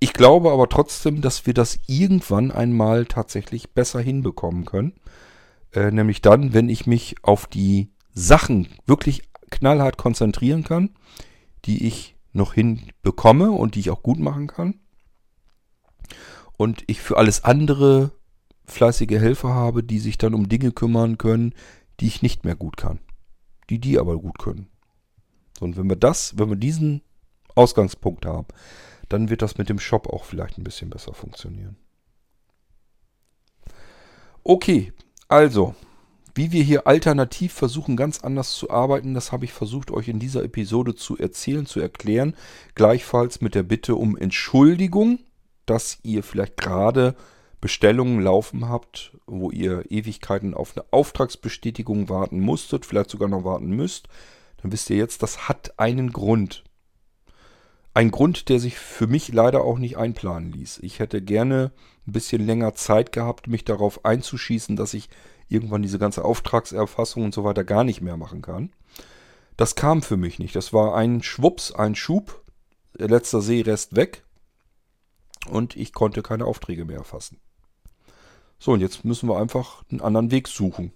Ich 0.00 0.12
glaube 0.12 0.50
aber 0.50 0.68
trotzdem, 0.68 1.20
dass 1.20 1.46
wir 1.46 1.54
das 1.54 1.78
irgendwann 1.86 2.50
einmal 2.50 3.06
tatsächlich 3.06 3.70
besser 3.70 4.00
hinbekommen 4.00 4.64
können. 4.64 4.94
Äh, 5.72 5.90
nämlich 5.90 6.22
dann, 6.22 6.54
wenn 6.54 6.68
ich 6.68 6.86
mich 6.86 7.16
auf 7.22 7.46
die 7.46 7.90
Sachen 8.14 8.68
wirklich 8.86 9.22
knallhart 9.50 9.96
konzentrieren 9.96 10.64
kann, 10.64 10.90
die 11.64 11.86
ich 11.86 12.16
noch 12.32 12.54
hinbekomme 12.54 13.50
und 13.50 13.74
die 13.74 13.80
ich 13.80 13.90
auch 13.90 14.02
gut 14.02 14.18
machen 14.18 14.46
kann. 14.46 14.80
Und 16.56 16.84
ich 16.86 17.00
für 17.00 17.16
alles 17.16 17.44
andere 17.44 18.12
fleißige 18.66 19.18
Helfer 19.18 19.50
habe, 19.50 19.82
die 19.82 19.98
sich 19.98 20.18
dann 20.18 20.34
um 20.34 20.48
Dinge 20.48 20.72
kümmern 20.72 21.18
können, 21.18 21.54
die 22.00 22.06
ich 22.06 22.22
nicht 22.22 22.44
mehr 22.44 22.56
gut 22.56 22.76
kann. 22.76 23.00
Die 23.70 23.78
die 23.78 23.98
aber 23.98 24.18
gut 24.18 24.38
können. 24.38 24.68
und 25.60 25.76
wenn 25.76 25.88
wir 25.88 25.96
das, 25.96 26.36
wenn 26.36 26.50
wir 26.50 26.56
diesen 26.56 27.02
Ausgangspunkt 27.54 28.26
haben, 28.26 28.48
dann 29.08 29.30
wird 29.30 29.42
das 29.42 29.58
mit 29.58 29.68
dem 29.68 29.78
Shop 29.78 30.08
auch 30.08 30.24
vielleicht 30.24 30.58
ein 30.58 30.64
bisschen 30.64 30.90
besser 30.90 31.14
funktionieren. 31.14 31.76
Okay, 34.42 34.92
also, 35.28 35.74
wie 36.34 36.52
wir 36.52 36.62
hier 36.62 36.86
alternativ 36.86 37.52
versuchen, 37.52 37.96
ganz 37.96 38.20
anders 38.20 38.54
zu 38.54 38.70
arbeiten, 38.70 39.14
das 39.14 39.32
habe 39.32 39.44
ich 39.44 39.52
versucht, 39.52 39.90
euch 39.90 40.08
in 40.08 40.18
dieser 40.18 40.42
Episode 40.42 40.94
zu 40.94 41.16
erzählen, 41.16 41.64
zu 41.64 41.80
erklären. 41.80 42.34
Gleichfalls 42.74 43.40
mit 43.40 43.54
der 43.54 43.62
Bitte 43.62 43.94
um 43.94 44.16
Entschuldigung, 44.16 45.20
dass 45.64 45.98
ihr 46.02 46.22
vielleicht 46.22 46.56
gerade 46.56 47.14
Bestellungen 47.64 48.20
laufen 48.20 48.68
habt, 48.68 49.16
wo 49.24 49.50
ihr 49.50 49.90
Ewigkeiten 49.90 50.52
auf 50.52 50.76
eine 50.76 50.84
Auftragsbestätigung 50.90 52.10
warten 52.10 52.38
musstet, 52.38 52.84
vielleicht 52.84 53.08
sogar 53.08 53.26
noch 53.26 53.44
warten 53.44 53.70
müsst. 53.70 54.06
Dann 54.60 54.70
wisst 54.70 54.90
ihr 54.90 54.98
jetzt, 54.98 55.22
das 55.22 55.48
hat 55.48 55.78
einen 55.78 56.12
Grund. 56.12 56.62
Ein 57.94 58.10
Grund, 58.10 58.50
der 58.50 58.60
sich 58.60 58.76
für 58.76 59.06
mich 59.06 59.32
leider 59.32 59.64
auch 59.64 59.78
nicht 59.78 59.96
einplanen 59.96 60.52
ließ. 60.52 60.80
Ich 60.82 60.98
hätte 60.98 61.22
gerne 61.22 61.72
ein 62.06 62.12
bisschen 62.12 62.44
länger 62.44 62.74
Zeit 62.74 63.12
gehabt, 63.12 63.46
mich 63.46 63.64
darauf 63.64 64.04
einzuschießen, 64.04 64.76
dass 64.76 64.92
ich 64.92 65.08
irgendwann 65.48 65.80
diese 65.80 65.98
ganze 65.98 66.22
Auftragserfassung 66.22 67.24
und 67.24 67.32
so 67.32 67.44
weiter 67.44 67.64
gar 67.64 67.82
nicht 67.82 68.02
mehr 68.02 68.18
machen 68.18 68.42
kann. 68.42 68.74
Das 69.56 69.74
kam 69.74 70.02
für 70.02 70.18
mich 70.18 70.38
nicht. 70.38 70.54
Das 70.54 70.74
war 70.74 70.94
ein 70.94 71.22
Schwups, 71.22 71.72
ein 71.72 71.94
Schub, 71.94 72.44
letzter 72.92 73.40
Seerest 73.40 73.96
weg 73.96 74.22
und 75.48 75.76
ich 75.76 75.94
konnte 75.94 76.20
keine 76.20 76.44
Aufträge 76.44 76.84
mehr 76.84 76.98
erfassen. 76.98 77.40
So, 78.58 78.72
und 78.72 78.80
jetzt 78.80 79.04
müssen 79.04 79.28
wir 79.28 79.38
einfach 79.38 79.84
einen 79.90 80.00
anderen 80.00 80.30
Weg 80.30 80.48
suchen. 80.48 80.92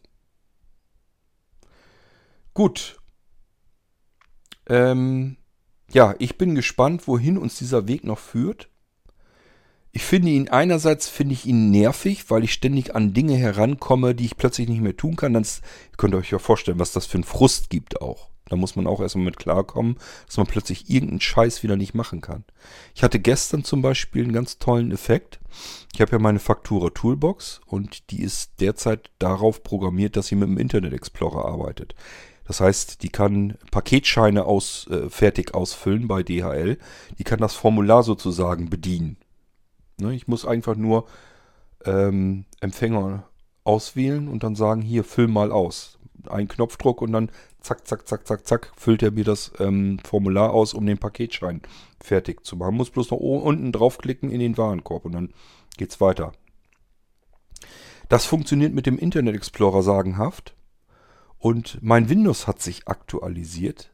Gut. 2.54 2.98
Ähm, 4.68 5.36
ja, 5.90 6.14
ich 6.18 6.36
bin 6.38 6.54
gespannt, 6.54 7.06
wohin 7.06 7.38
uns 7.38 7.58
dieser 7.58 7.88
Weg 7.88 8.04
noch 8.04 8.18
führt. 8.18 8.68
Ich 9.92 10.04
finde 10.04 10.30
ihn 10.30 10.48
einerseits 10.48 11.08
finde 11.08 11.32
ich 11.32 11.46
ihn 11.46 11.70
nervig, 11.70 12.30
weil 12.30 12.44
ich 12.44 12.52
ständig 12.52 12.94
an 12.94 13.14
Dinge 13.14 13.36
herankomme, 13.36 14.14
die 14.14 14.26
ich 14.26 14.36
plötzlich 14.36 14.68
nicht 14.68 14.82
mehr 14.82 14.96
tun 14.96 15.16
kann. 15.16 15.32
Dann 15.32 15.46
könnt 15.96 16.14
ihr 16.14 16.18
euch 16.18 16.30
ja 16.30 16.38
vorstellen, 16.38 16.78
was 16.78 16.92
das 16.92 17.06
für 17.06 17.16
einen 17.16 17.24
Frust 17.24 17.70
gibt 17.70 18.00
auch. 18.02 18.28
Da 18.48 18.56
muss 18.56 18.76
man 18.76 18.86
auch 18.86 19.00
erstmal 19.00 19.26
mit 19.26 19.36
klarkommen, 19.36 19.96
dass 20.26 20.36
man 20.36 20.46
plötzlich 20.46 20.90
irgendeinen 20.90 21.20
Scheiß 21.20 21.62
wieder 21.62 21.76
nicht 21.76 21.94
machen 21.94 22.20
kann. 22.20 22.44
Ich 22.94 23.02
hatte 23.02 23.20
gestern 23.20 23.64
zum 23.64 23.82
Beispiel 23.82 24.24
einen 24.24 24.32
ganz 24.32 24.58
tollen 24.58 24.90
Effekt. 24.90 25.38
Ich 25.94 26.00
habe 26.00 26.12
ja 26.12 26.18
meine 26.18 26.38
Faktura 26.38 26.90
Toolbox 26.90 27.60
und 27.66 28.10
die 28.10 28.22
ist 28.22 28.60
derzeit 28.60 29.10
darauf 29.18 29.62
programmiert, 29.62 30.16
dass 30.16 30.28
sie 30.28 30.36
mit 30.36 30.48
dem 30.48 30.58
Internet 30.58 30.92
Explorer 30.92 31.44
arbeitet. 31.44 31.94
Das 32.46 32.60
heißt, 32.60 33.02
die 33.02 33.10
kann 33.10 33.58
Paketscheine 33.70 34.46
aus, 34.46 34.88
äh, 34.90 35.10
fertig 35.10 35.54
ausfüllen 35.54 36.08
bei 36.08 36.22
DHL. 36.22 36.78
Die 37.18 37.24
kann 37.24 37.40
das 37.40 37.54
Formular 37.54 38.02
sozusagen 38.02 38.70
bedienen. 38.70 39.18
Ne, 40.00 40.14
ich 40.14 40.28
muss 40.28 40.46
einfach 40.46 40.74
nur 40.74 41.06
ähm, 41.84 42.46
Empfänger 42.60 43.24
auswählen 43.64 44.28
und 44.28 44.42
dann 44.44 44.54
sagen, 44.54 44.80
hier, 44.80 45.04
füll 45.04 45.28
mal 45.28 45.52
aus. 45.52 45.98
Ein 46.28 46.48
Knopfdruck 46.48 47.02
und 47.02 47.12
dann 47.12 47.30
zack, 47.60 47.86
zack, 47.86 48.06
zack, 48.06 48.26
zack, 48.26 48.46
zack, 48.46 48.72
füllt 48.76 49.02
er 49.02 49.10
mir 49.10 49.24
das 49.24 49.52
ähm, 49.58 49.98
Formular 50.04 50.52
aus, 50.52 50.74
um 50.74 50.86
den 50.86 50.98
Paketschein 50.98 51.62
fertig 52.00 52.44
zu 52.44 52.56
machen. 52.56 52.76
Muss 52.76 52.90
bloß 52.90 53.10
noch 53.10 53.18
unten 53.18 53.72
draufklicken 53.72 54.30
in 54.30 54.40
den 54.40 54.56
Warenkorb 54.56 55.04
und 55.04 55.12
dann 55.12 55.34
geht's 55.76 56.00
weiter. 56.00 56.32
Das 58.08 58.24
funktioniert 58.24 58.72
mit 58.72 58.86
dem 58.86 58.98
Internet 58.98 59.34
Explorer 59.34 59.82
sagenhaft. 59.82 60.54
Und 61.38 61.78
mein 61.82 62.08
Windows 62.08 62.46
hat 62.46 62.60
sich 62.60 62.88
aktualisiert. 62.88 63.92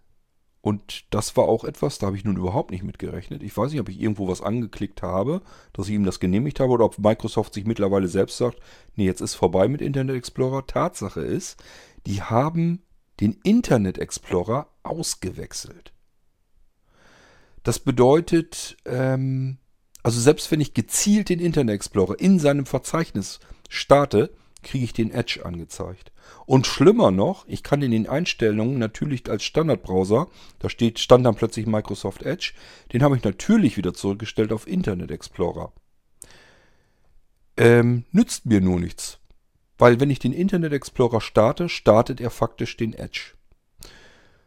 Und 0.62 1.04
das 1.10 1.36
war 1.36 1.44
auch 1.44 1.64
etwas, 1.64 1.98
da 1.98 2.06
habe 2.06 2.16
ich 2.16 2.24
nun 2.24 2.38
überhaupt 2.38 2.70
nicht 2.70 2.84
mit 2.84 2.98
gerechnet. 2.98 3.42
Ich 3.42 3.54
weiß 3.54 3.70
nicht, 3.70 3.80
ob 3.82 3.90
ich 3.90 4.00
irgendwo 4.00 4.28
was 4.28 4.40
angeklickt 4.40 5.02
habe, 5.02 5.42
dass 5.74 5.88
ich 5.88 5.94
ihm 5.94 6.04
das 6.04 6.20
genehmigt 6.20 6.58
habe 6.58 6.72
oder 6.72 6.86
ob 6.86 6.98
Microsoft 6.98 7.52
sich 7.52 7.66
mittlerweile 7.66 8.08
selbst 8.08 8.38
sagt, 8.38 8.60
nee, 8.96 9.04
jetzt 9.04 9.20
ist 9.20 9.34
vorbei 9.34 9.68
mit 9.68 9.82
Internet 9.82 10.16
Explorer. 10.16 10.66
Tatsache 10.66 11.20
ist, 11.20 11.62
die 12.06 12.22
haben 12.22 12.80
den 13.20 13.38
Internet 13.42 13.98
Explorer 13.98 14.68
ausgewechselt. 14.82 15.92
Das 17.62 17.78
bedeutet, 17.78 18.76
ähm, 18.84 19.58
also 20.02 20.20
selbst 20.20 20.50
wenn 20.50 20.60
ich 20.60 20.74
gezielt 20.74 21.28
den 21.30 21.40
Internet 21.40 21.76
Explorer 21.76 22.20
in 22.20 22.38
seinem 22.38 22.66
Verzeichnis 22.66 23.40
starte, 23.68 24.30
kriege 24.62 24.84
ich 24.84 24.92
den 24.92 25.10
Edge 25.10 25.44
angezeigt. 25.44 26.12
Und 26.46 26.66
schlimmer 26.66 27.10
noch, 27.10 27.46
ich 27.46 27.62
kann 27.62 27.82
in 27.82 27.90
den 27.90 28.08
Einstellungen 28.08 28.78
natürlich 28.78 29.28
als 29.30 29.44
Standardbrowser, 29.44 30.28
da 30.58 30.68
steht, 30.68 30.98
stand 30.98 31.24
dann 31.24 31.36
plötzlich 31.36 31.66
Microsoft 31.66 32.22
Edge, 32.22 32.52
den 32.92 33.02
habe 33.02 33.16
ich 33.16 33.24
natürlich 33.24 33.76
wieder 33.76 33.94
zurückgestellt 33.94 34.52
auf 34.52 34.66
Internet 34.66 35.10
Explorer. 35.10 35.72
Ähm, 37.56 38.04
nützt 38.10 38.46
mir 38.46 38.60
nur 38.60 38.80
nichts. 38.80 39.18
Weil 39.78 40.00
wenn 40.00 40.10
ich 40.10 40.18
den 40.18 40.32
Internet 40.32 40.72
Explorer 40.72 41.20
starte, 41.20 41.68
startet 41.68 42.20
er 42.20 42.30
faktisch 42.30 42.76
den 42.76 42.92
Edge. 42.92 43.34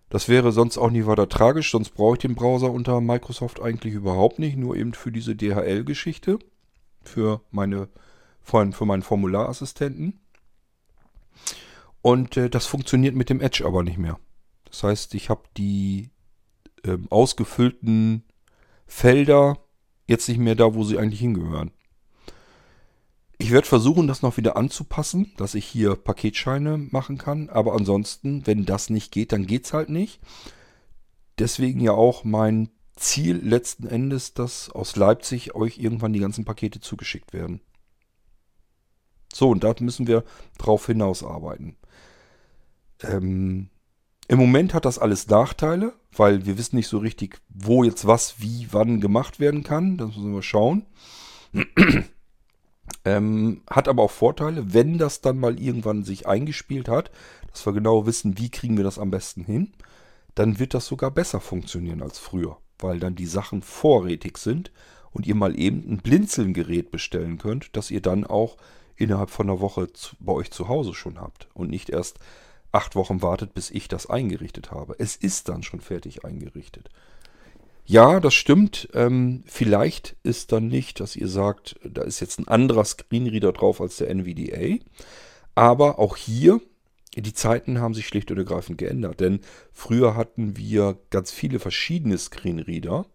Das 0.10 0.30
wäre 0.30 0.54
sonst 0.54 0.78
auch 0.78 0.90
nicht 0.90 1.06
weiter 1.06 1.28
tragisch, 1.28 1.72
sonst 1.72 1.90
brauche 1.90 2.16
ich 2.16 2.20
den 2.22 2.36
Browser 2.36 2.72
unter 2.72 3.02
Microsoft 3.02 3.62
eigentlich 3.62 3.94
überhaupt 3.94 4.40
nicht, 4.40 4.56
nur 4.56 4.76
eben 4.78 4.94
für 4.94 5.12
diese 5.12 5.36
DHL-Geschichte, 5.36 6.40
für 7.04 7.42
meine 7.52 7.90
für 8.42 8.86
meinen 8.86 9.02
Formularassistenten. 9.02 10.22
Und 12.02 12.38
äh, 12.38 12.50
das 12.50 12.66
funktioniert 12.66 13.16
mit 13.16 13.30
dem 13.30 13.42
Edge 13.42 13.66
aber 13.66 13.84
nicht 13.84 13.98
mehr. 13.98 14.20
Das 14.64 14.84
heißt, 14.84 15.16
ich 15.16 15.30
habe 15.30 15.44
die 15.58 16.12
äh, 16.84 16.98
ausgefüllten 17.10 18.24
Felder 18.86 19.60
jetzt 20.06 20.30
nicht 20.30 20.38
mehr 20.38 20.56
da, 20.56 20.74
wo 20.74 20.86
sie 20.86 20.98
eigentlich 20.98 21.20
hingehören. 21.20 21.72
Ich 23.40 23.52
werde 23.52 23.68
versuchen, 23.68 24.08
das 24.08 24.24
noch 24.24 24.38
wieder 24.38 24.58
anzupassen, 24.58 25.32
dass 25.38 25.54
ich 25.54 25.66
hier 25.66 25.96
Paketscheine 25.96 26.78
machen 26.78 27.18
kann. 27.18 27.50
Aber 27.50 27.74
ansonsten, 27.74 28.48
wenn 28.48 28.66
das 28.66 28.90
nicht 28.90 29.12
geht, 29.12 29.32
dann 29.32 29.46
geht 29.46 29.66
es 29.66 29.74
halt 29.74 29.90
nicht. 29.90 30.20
Deswegen 31.38 31.80
ja 31.80 31.92
auch 31.92 32.24
mein 32.24 32.70
Ziel 32.96 33.38
letzten 33.38 33.88
Endes, 33.88 34.34
dass 34.34 34.72
aus 34.72 34.96
Leipzig 34.96 35.54
euch 35.54 35.78
irgendwann 35.78 36.14
die 36.14 36.20
ganzen 36.20 36.46
Pakete 36.46 36.80
zugeschickt 36.80 37.32
werden. 37.32 37.62
So, 39.32 39.50
und 39.50 39.64
da 39.64 39.76
müssen 39.80 40.08
wir 40.08 40.24
drauf 40.58 40.88
hinaus 40.88 41.24
arbeiten. 41.24 41.78
Ähm, 43.04 43.70
Im 44.28 44.40
Moment 44.40 44.74
hat 44.74 44.86
das 44.86 44.98
alles 44.98 45.28
Nachteile, 45.28 45.94
weil 46.12 46.48
wir 46.48 46.58
wissen 46.58 46.76
nicht 46.76 46.88
so 46.88 46.98
richtig, 46.98 47.40
wo 47.50 47.84
jetzt 47.84 48.08
was, 48.08 48.42
wie, 48.42 48.68
wann 48.72 49.00
gemacht 49.00 49.40
werden 49.40 49.62
kann. 49.64 49.98
Das 49.98 50.08
müssen 50.16 50.34
wir 50.34 50.42
schauen. 50.42 50.88
Ähm, 53.08 53.62
hat 53.70 53.88
aber 53.88 54.04
auch 54.04 54.12
Vorteile, 54.12 54.74
wenn 54.74 54.98
das 54.98 55.22
dann 55.22 55.40
mal 55.40 55.60
irgendwann 55.60 56.04
sich 56.04 56.28
eingespielt 56.28 56.90
hat, 56.90 57.10
dass 57.52 57.66
wir 57.66 57.72
genau 57.72 58.06
wissen, 58.06 58.38
wie 58.38 58.50
kriegen 58.50 58.76
wir 58.76 58.84
das 58.84 59.00
am 59.00 59.12
besten 59.12 59.46
hin, 59.46 59.72
dann 60.36 60.60
wird 60.60 60.74
das 60.74 60.86
sogar 60.88 61.10
besser 61.12 61.40
funktionieren 61.40 62.02
als 62.02 62.20
früher, 62.20 62.58
weil 62.80 63.00
dann 63.00 63.16
die 63.16 63.26
Sachen 63.26 63.62
vorrätig 63.62 64.38
sind 64.38 64.72
und 65.12 65.26
ihr 65.26 65.36
mal 65.36 65.58
eben 65.58 65.90
ein 65.90 65.98
Blinzeln-Gerät 65.98 66.92
bestellen 66.92 67.38
könnt, 67.38 67.76
das 67.78 67.92
ihr 67.92 68.02
dann 68.02 68.26
auch 68.26 68.58
innerhalb 68.98 69.30
von 69.30 69.50
einer 69.50 69.62
Woche 69.62 69.88
bei 70.20 70.34
euch 70.34 70.52
zu 70.52 70.68
Hause 70.68 70.94
schon 70.94 71.20
habt 71.20 71.48
und 71.54 71.70
nicht 71.70 71.90
erst 71.90 72.20
acht 72.74 72.96
Wochen 72.96 73.22
wartet, 73.22 73.54
bis 73.54 73.72
ich 73.72 73.88
das 73.88 74.10
eingerichtet 74.10 74.72
habe. 74.72 74.96
Es 75.00 75.16
ist 75.16 75.48
dann 75.48 75.64
schon 75.64 75.80
fertig 75.80 76.26
eingerichtet. 76.26 76.90
Ja, 77.90 78.20
das 78.20 78.34
stimmt. 78.34 78.90
Ähm, 78.94 79.44
vielleicht 79.46 80.18
ist 80.22 80.52
dann 80.52 80.68
nicht, 80.68 81.00
dass 81.00 81.16
ihr 81.16 81.30
sagt, 81.30 81.80
da 81.86 82.02
ist 82.02 82.20
jetzt 82.20 82.38
ein 82.38 82.48
anderer 82.50 82.84
Screenreader 82.84 83.54
drauf 83.54 83.80
als 83.80 83.96
der 83.96 84.10
NVDA. 84.10 84.84
Aber 85.56 85.98
auch 85.98 86.18
hier, 86.18 86.60
die 87.16 87.34
Zeiten 87.34 87.80
haben 87.80 87.94
sich 87.94 88.06
schlicht 88.06 88.30
und 88.30 88.38
ergreifend 88.38 88.78
geändert. 88.78 89.22
Denn 89.22 89.40
früher 89.72 90.18
hatten 90.18 90.58
wir 90.58 90.98
ganz 91.12 91.32
viele 91.32 91.60
verschiedene 91.60 92.18
Screenreader 92.18 93.06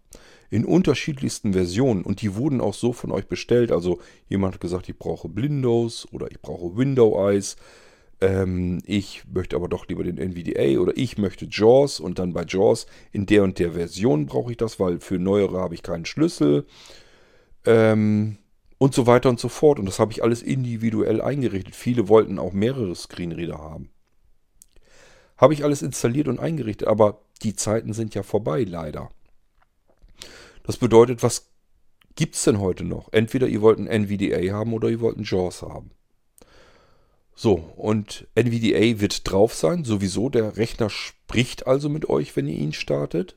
in 0.48 0.64
unterschiedlichsten 0.64 1.52
Versionen 1.52 2.02
und 2.02 2.22
die 2.22 2.34
wurden 2.34 2.62
auch 2.62 2.74
so 2.74 2.94
von 2.94 3.12
euch 3.12 3.26
bestellt. 3.26 3.72
Also 3.72 4.00
jemand 4.30 4.54
hat 4.54 4.60
gesagt, 4.62 4.88
ich 4.88 4.98
brauche 4.98 5.28
Blindos 5.28 6.08
oder 6.12 6.30
ich 6.30 6.40
brauche 6.40 6.78
Window 6.78 7.28
Eyes 7.28 7.56
ähm, 8.22 8.80
ich 8.86 9.24
möchte 9.32 9.56
aber 9.56 9.68
doch 9.68 9.88
lieber 9.88 10.04
den 10.04 10.16
NVDA 10.16 10.78
oder 10.80 10.96
ich 10.96 11.18
möchte 11.18 11.46
JAWS 11.50 11.98
und 11.98 12.20
dann 12.20 12.32
bei 12.32 12.44
JAWS 12.46 12.86
in 13.10 13.26
der 13.26 13.42
und 13.42 13.58
der 13.58 13.72
Version 13.72 14.26
brauche 14.26 14.52
ich 14.52 14.56
das, 14.56 14.78
weil 14.78 15.00
für 15.00 15.18
neuere 15.18 15.58
habe 15.58 15.74
ich 15.74 15.82
keinen 15.82 16.06
Schlüssel 16.06 16.64
ähm, 17.66 18.38
und 18.78 18.94
so 18.94 19.06
weiter 19.06 19.28
und 19.28 19.40
so 19.40 19.48
fort. 19.48 19.80
Und 19.80 19.86
das 19.86 19.98
habe 19.98 20.12
ich 20.12 20.22
alles 20.22 20.40
individuell 20.40 21.20
eingerichtet. 21.20 21.74
Viele 21.74 22.08
wollten 22.08 22.38
auch 22.38 22.52
mehrere 22.52 22.94
Screenreader 22.94 23.58
haben. 23.58 23.90
Habe 25.36 25.54
ich 25.54 25.64
alles 25.64 25.82
installiert 25.82 26.28
und 26.28 26.38
eingerichtet, 26.38 26.86
aber 26.86 27.22
die 27.42 27.56
Zeiten 27.56 27.92
sind 27.92 28.14
ja 28.14 28.22
vorbei, 28.22 28.62
leider. 28.62 29.10
Das 30.62 30.76
bedeutet, 30.76 31.24
was 31.24 31.50
gibt 32.14 32.36
es 32.36 32.44
denn 32.44 32.60
heute 32.60 32.84
noch? 32.84 33.08
Entweder 33.12 33.48
ihr 33.48 33.62
wollt 33.62 33.80
ein 33.80 33.88
NVDA 33.88 34.54
haben 34.54 34.72
oder 34.74 34.88
ihr 34.88 35.00
wollt 35.00 35.18
ein 35.18 35.24
JAWS 35.24 35.62
haben. 35.62 35.90
So, 37.34 37.54
und 37.76 38.26
NVDA 38.34 39.00
wird 39.00 39.30
drauf 39.30 39.54
sein, 39.54 39.84
sowieso. 39.84 40.28
Der 40.28 40.56
Rechner 40.56 40.90
spricht 40.90 41.66
also 41.66 41.88
mit 41.88 42.08
euch, 42.08 42.36
wenn 42.36 42.46
ihr 42.46 42.58
ihn 42.58 42.72
startet. 42.72 43.36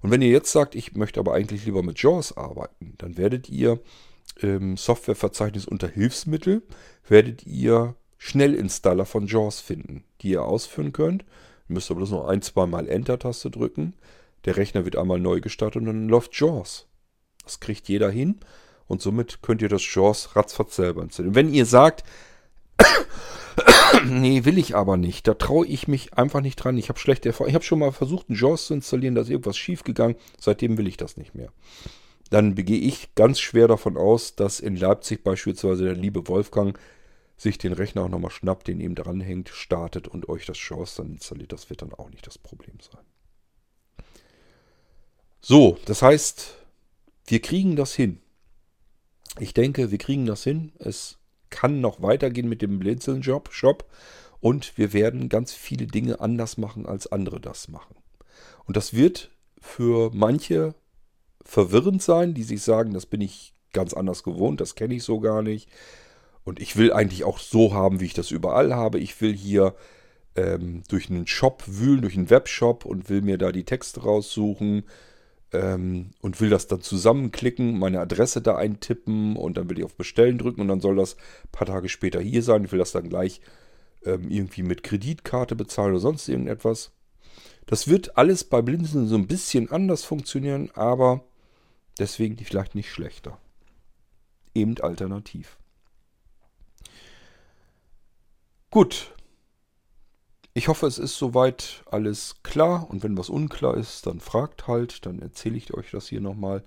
Und 0.00 0.10
wenn 0.10 0.22
ihr 0.22 0.30
jetzt 0.30 0.52
sagt, 0.52 0.74
ich 0.74 0.94
möchte 0.94 1.20
aber 1.20 1.34
eigentlich 1.34 1.64
lieber 1.64 1.82
mit 1.82 2.00
JAWS 2.02 2.36
arbeiten, 2.36 2.94
dann 2.98 3.16
werdet 3.16 3.48
ihr 3.48 3.80
im 4.40 4.76
Softwareverzeichnis 4.76 5.66
unter 5.66 5.88
Hilfsmittel, 5.88 6.62
werdet 7.08 7.46
ihr 7.46 7.94
Schnellinstaller 8.18 9.04
von 9.04 9.26
JAWS 9.26 9.60
finden, 9.60 10.04
die 10.20 10.30
ihr 10.30 10.42
ausführen 10.44 10.92
könnt. 10.92 11.22
Ihr 11.68 11.74
müsst 11.74 11.90
aber 11.90 11.98
bloß 11.98 12.12
noch 12.12 12.28
ein, 12.28 12.42
zwei 12.42 12.66
Mal 12.66 12.88
Enter-Taste 12.88 13.50
drücken. 13.50 13.94
Der 14.44 14.56
Rechner 14.56 14.84
wird 14.84 14.96
einmal 14.96 15.20
neu 15.20 15.40
gestartet 15.40 15.80
und 15.80 15.86
dann 15.86 16.08
läuft 16.08 16.38
JAWS. 16.38 16.86
Das 17.44 17.60
kriegt 17.60 17.88
jeder 17.88 18.10
hin 18.10 18.40
und 18.86 19.02
somit 19.02 19.42
könnt 19.42 19.62
ihr 19.62 19.68
das 19.68 19.82
JAWS 19.94 20.36
ratzfatz 20.36 20.76
selber 20.76 21.02
installieren. 21.02 21.34
Wenn 21.34 21.52
ihr 21.52 21.66
sagt, 21.66 22.04
nee, 24.04 24.44
will 24.44 24.58
ich 24.58 24.74
aber 24.74 24.96
nicht. 24.96 25.26
Da 25.28 25.34
traue 25.34 25.66
ich 25.66 25.88
mich 25.88 26.14
einfach 26.14 26.40
nicht 26.40 26.56
dran. 26.56 26.78
Ich 26.78 26.88
habe 26.88 26.98
schlechte 26.98 27.28
Erfahrungen. 27.28 27.50
Ich 27.50 27.54
habe 27.54 27.64
schon 27.64 27.78
mal 27.78 27.92
versucht, 27.92 28.28
einen 28.28 28.38
JAWS 28.38 28.66
zu 28.66 28.74
installieren, 28.74 29.14
da 29.14 29.22
ist 29.22 29.30
irgendwas 29.30 29.56
schief 29.56 29.84
gegangen. 29.84 30.16
Seitdem 30.38 30.78
will 30.78 30.86
ich 30.86 30.96
das 30.96 31.16
nicht 31.16 31.34
mehr. 31.34 31.52
Dann 32.30 32.54
begehe 32.54 32.80
ich 32.80 33.14
ganz 33.14 33.40
schwer 33.40 33.68
davon 33.68 33.96
aus, 33.96 34.36
dass 34.36 34.60
in 34.60 34.76
Leipzig 34.76 35.22
beispielsweise 35.22 35.84
der 35.84 35.94
liebe 35.94 36.26
Wolfgang 36.28 36.78
sich 37.36 37.58
den 37.58 37.72
Rechner 37.72 38.04
auch 38.04 38.08
nochmal 38.08 38.30
schnappt, 38.30 38.68
den 38.68 38.80
ihm 38.80 38.94
dranhängt, 38.94 39.50
startet 39.50 40.08
und 40.08 40.28
euch 40.28 40.46
das 40.46 40.58
JAWS 40.66 40.94
dann 40.94 41.10
installiert. 41.10 41.52
Das 41.52 41.68
wird 41.68 41.82
dann 41.82 41.92
auch 41.92 42.10
nicht 42.10 42.26
das 42.26 42.38
Problem 42.38 42.76
sein. 42.80 43.04
So, 45.40 45.76
das 45.86 46.02
heißt, 46.02 46.54
wir 47.26 47.42
kriegen 47.42 47.76
das 47.76 47.94
hin. 47.94 48.20
Ich 49.40 49.54
denke, 49.54 49.90
wir 49.90 49.98
kriegen 49.98 50.24
das 50.24 50.44
hin. 50.44 50.72
Es 50.78 51.18
kann 51.52 51.80
noch 51.80 52.02
weitergehen 52.02 52.48
mit 52.48 52.62
dem 52.62 52.80
Blinzeln-Shop 52.80 53.84
und 54.40 54.76
wir 54.76 54.92
werden 54.92 55.28
ganz 55.28 55.52
viele 55.52 55.86
Dinge 55.86 56.20
anders 56.20 56.58
machen, 56.58 56.86
als 56.86 57.06
andere 57.12 57.38
das 57.38 57.68
machen. 57.68 57.94
Und 58.64 58.76
das 58.76 58.94
wird 58.94 59.30
für 59.60 60.10
manche 60.12 60.74
verwirrend 61.44 62.02
sein, 62.02 62.34
die 62.34 62.42
sich 62.42 62.62
sagen, 62.62 62.92
das 62.92 63.06
bin 63.06 63.20
ich 63.20 63.54
ganz 63.72 63.94
anders 63.94 64.24
gewohnt, 64.24 64.60
das 64.60 64.74
kenne 64.74 64.94
ich 64.94 65.04
so 65.04 65.20
gar 65.20 65.42
nicht. 65.42 65.68
Und 66.42 66.60
ich 66.60 66.76
will 66.76 66.92
eigentlich 66.92 67.22
auch 67.22 67.38
so 67.38 67.72
haben, 67.72 68.00
wie 68.00 68.06
ich 68.06 68.14
das 68.14 68.32
überall 68.32 68.74
habe. 68.74 68.98
Ich 68.98 69.20
will 69.20 69.32
hier 69.32 69.76
ähm, 70.34 70.82
durch 70.88 71.08
einen 71.08 71.28
Shop 71.28 71.62
wühlen, 71.66 72.02
durch 72.02 72.16
einen 72.16 72.30
Webshop 72.30 72.84
und 72.84 73.08
will 73.08 73.22
mir 73.22 73.38
da 73.38 73.52
die 73.52 73.64
Texte 73.64 74.02
raussuchen 74.02 74.82
ähm, 75.52 76.10
und 76.20 76.40
will 76.40 76.50
das 76.50 76.66
dann 76.66 76.80
zusammenklicken, 76.80 77.78
meine 77.78 78.00
Adresse 78.00 78.40
da 78.40 78.56
eintippen 78.56 79.36
und 79.36 79.56
dann 79.56 79.68
will 79.68 79.78
ich 79.78 79.84
auf 79.84 79.94
Bestellen 79.94 80.38
drücken 80.38 80.62
und 80.62 80.68
dann 80.68 80.80
soll 80.80 80.96
das 80.96 81.16
ein 81.16 81.52
paar 81.52 81.66
Tage 81.66 81.88
später 81.88 82.20
hier 82.20 82.42
sein. 82.42 82.64
Ich 82.64 82.72
will 82.72 82.78
das 82.78 82.92
dann 82.92 83.08
gleich 83.08 83.40
ähm, 84.04 84.30
irgendwie 84.30 84.62
mit 84.62 84.82
Kreditkarte 84.82 85.54
bezahlen 85.54 85.92
oder 85.92 86.00
sonst 86.00 86.28
irgendetwas. 86.28 86.92
Das 87.66 87.88
wird 87.88 88.16
alles 88.16 88.44
bei 88.44 88.62
Blinzeln 88.62 89.06
so 89.06 89.14
ein 89.14 89.26
bisschen 89.26 89.70
anders 89.70 90.04
funktionieren, 90.04 90.70
aber 90.74 91.24
deswegen 91.98 92.36
vielleicht 92.38 92.74
nicht 92.74 92.90
schlechter. 92.90 93.38
Eben 94.54 94.78
alternativ. 94.80 95.56
Gut, 98.70 99.12
ich 100.54 100.68
hoffe, 100.68 100.86
es 100.86 100.98
ist 100.98 101.16
soweit 101.16 101.82
alles 101.90 102.36
klar 102.42 102.88
und 102.90 103.02
wenn 103.02 103.16
was 103.16 103.30
unklar 103.30 103.76
ist, 103.76 104.06
dann 104.06 104.20
fragt 104.20 104.66
halt, 104.68 105.06
dann 105.06 105.18
erzähle 105.20 105.56
ich 105.56 105.72
euch 105.72 105.90
das 105.90 106.08
hier 106.08 106.20
nochmal. 106.20 106.62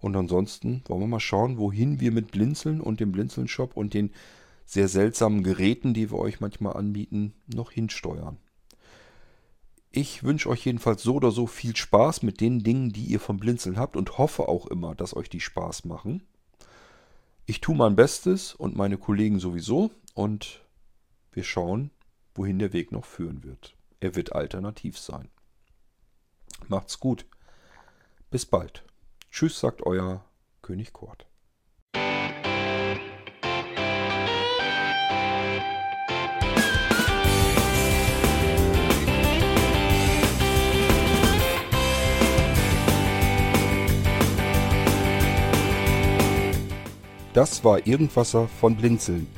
Und 0.00 0.16
ansonsten 0.16 0.82
wollen 0.86 1.00
wir 1.00 1.06
mal 1.06 1.20
schauen, 1.20 1.58
wohin 1.58 2.00
wir 2.00 2.12
mit 2.12 2.30
Blinzeln 2.30 2.80
und 2.80 3.00
dem 3.00 3.12
Blinzeln-Shop 3.12 3.76
und 3.76 3.94
den 3.94 4.12
sehr 4.64 4.88
seltsamen 4.88 5.42
Geräten, 5.42 5.94
die 5.94 6.10
wir 6.10 6.18
euch 6.18 6.40
manchmal 6.40 6.74
anbieten, 6.74 7.32
noch 7.46 7.70
hinsteuern. 7.70 8.38
Ich 9.90 10.22
wünsche 10.22 10.50
euch 10.50 10.64
jedenfalls 10.64 11.02
so 11.02 11.14
oder 11.14 11.30
so 11.30 11.46
viel 11.46 11.74
Spaß 11.74 12.22
mit 12.22 12.40
den 12.40 12.62
Dingen, 12.62 12.90
die 12.90 13.04
ihr 13.04 13.20
vom 13.20 13.38
Blinzeln 13.38 13.78
habt 13.78 13.96
und 13.96 14.18
hoffe 14.18 14.48
auch 14.48 14.66
immer, 14.66 14.94
dass 14.94 15.16
euch 15.16 15.30
die 15.30 15.40
Spaß 15.40 15.84
machen. 15.84 16.22
Ich 17.46 17.60
tue 17.60 17.74
mein 17.74 17.96
Bestes 17.96 18.54
und 18.54 18.76
meine 18.76 18.98
Kollegen 18.98 19.40
sowieso 19.40 19.90
und 20.14 20.60
wir 21.32 21.44
schauen, 21.44 21.90
wohin 22.38 22.58
der 22.58 22.72
Weg 22.72 22.92
noch 22.92 23.04
führen 23.04 23.42
wird. 23.42 23.74
Er 24.00 24.14
wird 24.14 24.32
alternativ 24.32 24.96
sein. 24.96 25.28
Macht's 26.68 27.00
gut. 27.00 27.26
Bis 28.30 28.46
bald. 28.46 28.84
Tschüss, 29.30 29.58
sagt 29.58 29.84
euer 29.84 30.24
König 30.62 30.92
Kurt. 30.92 31.26
Das 47.34 47.62
war 47.62 47.86
Irgendwasser 47.86 48.48
von 48.48 48.76
Blinzeln. 48.76 49.37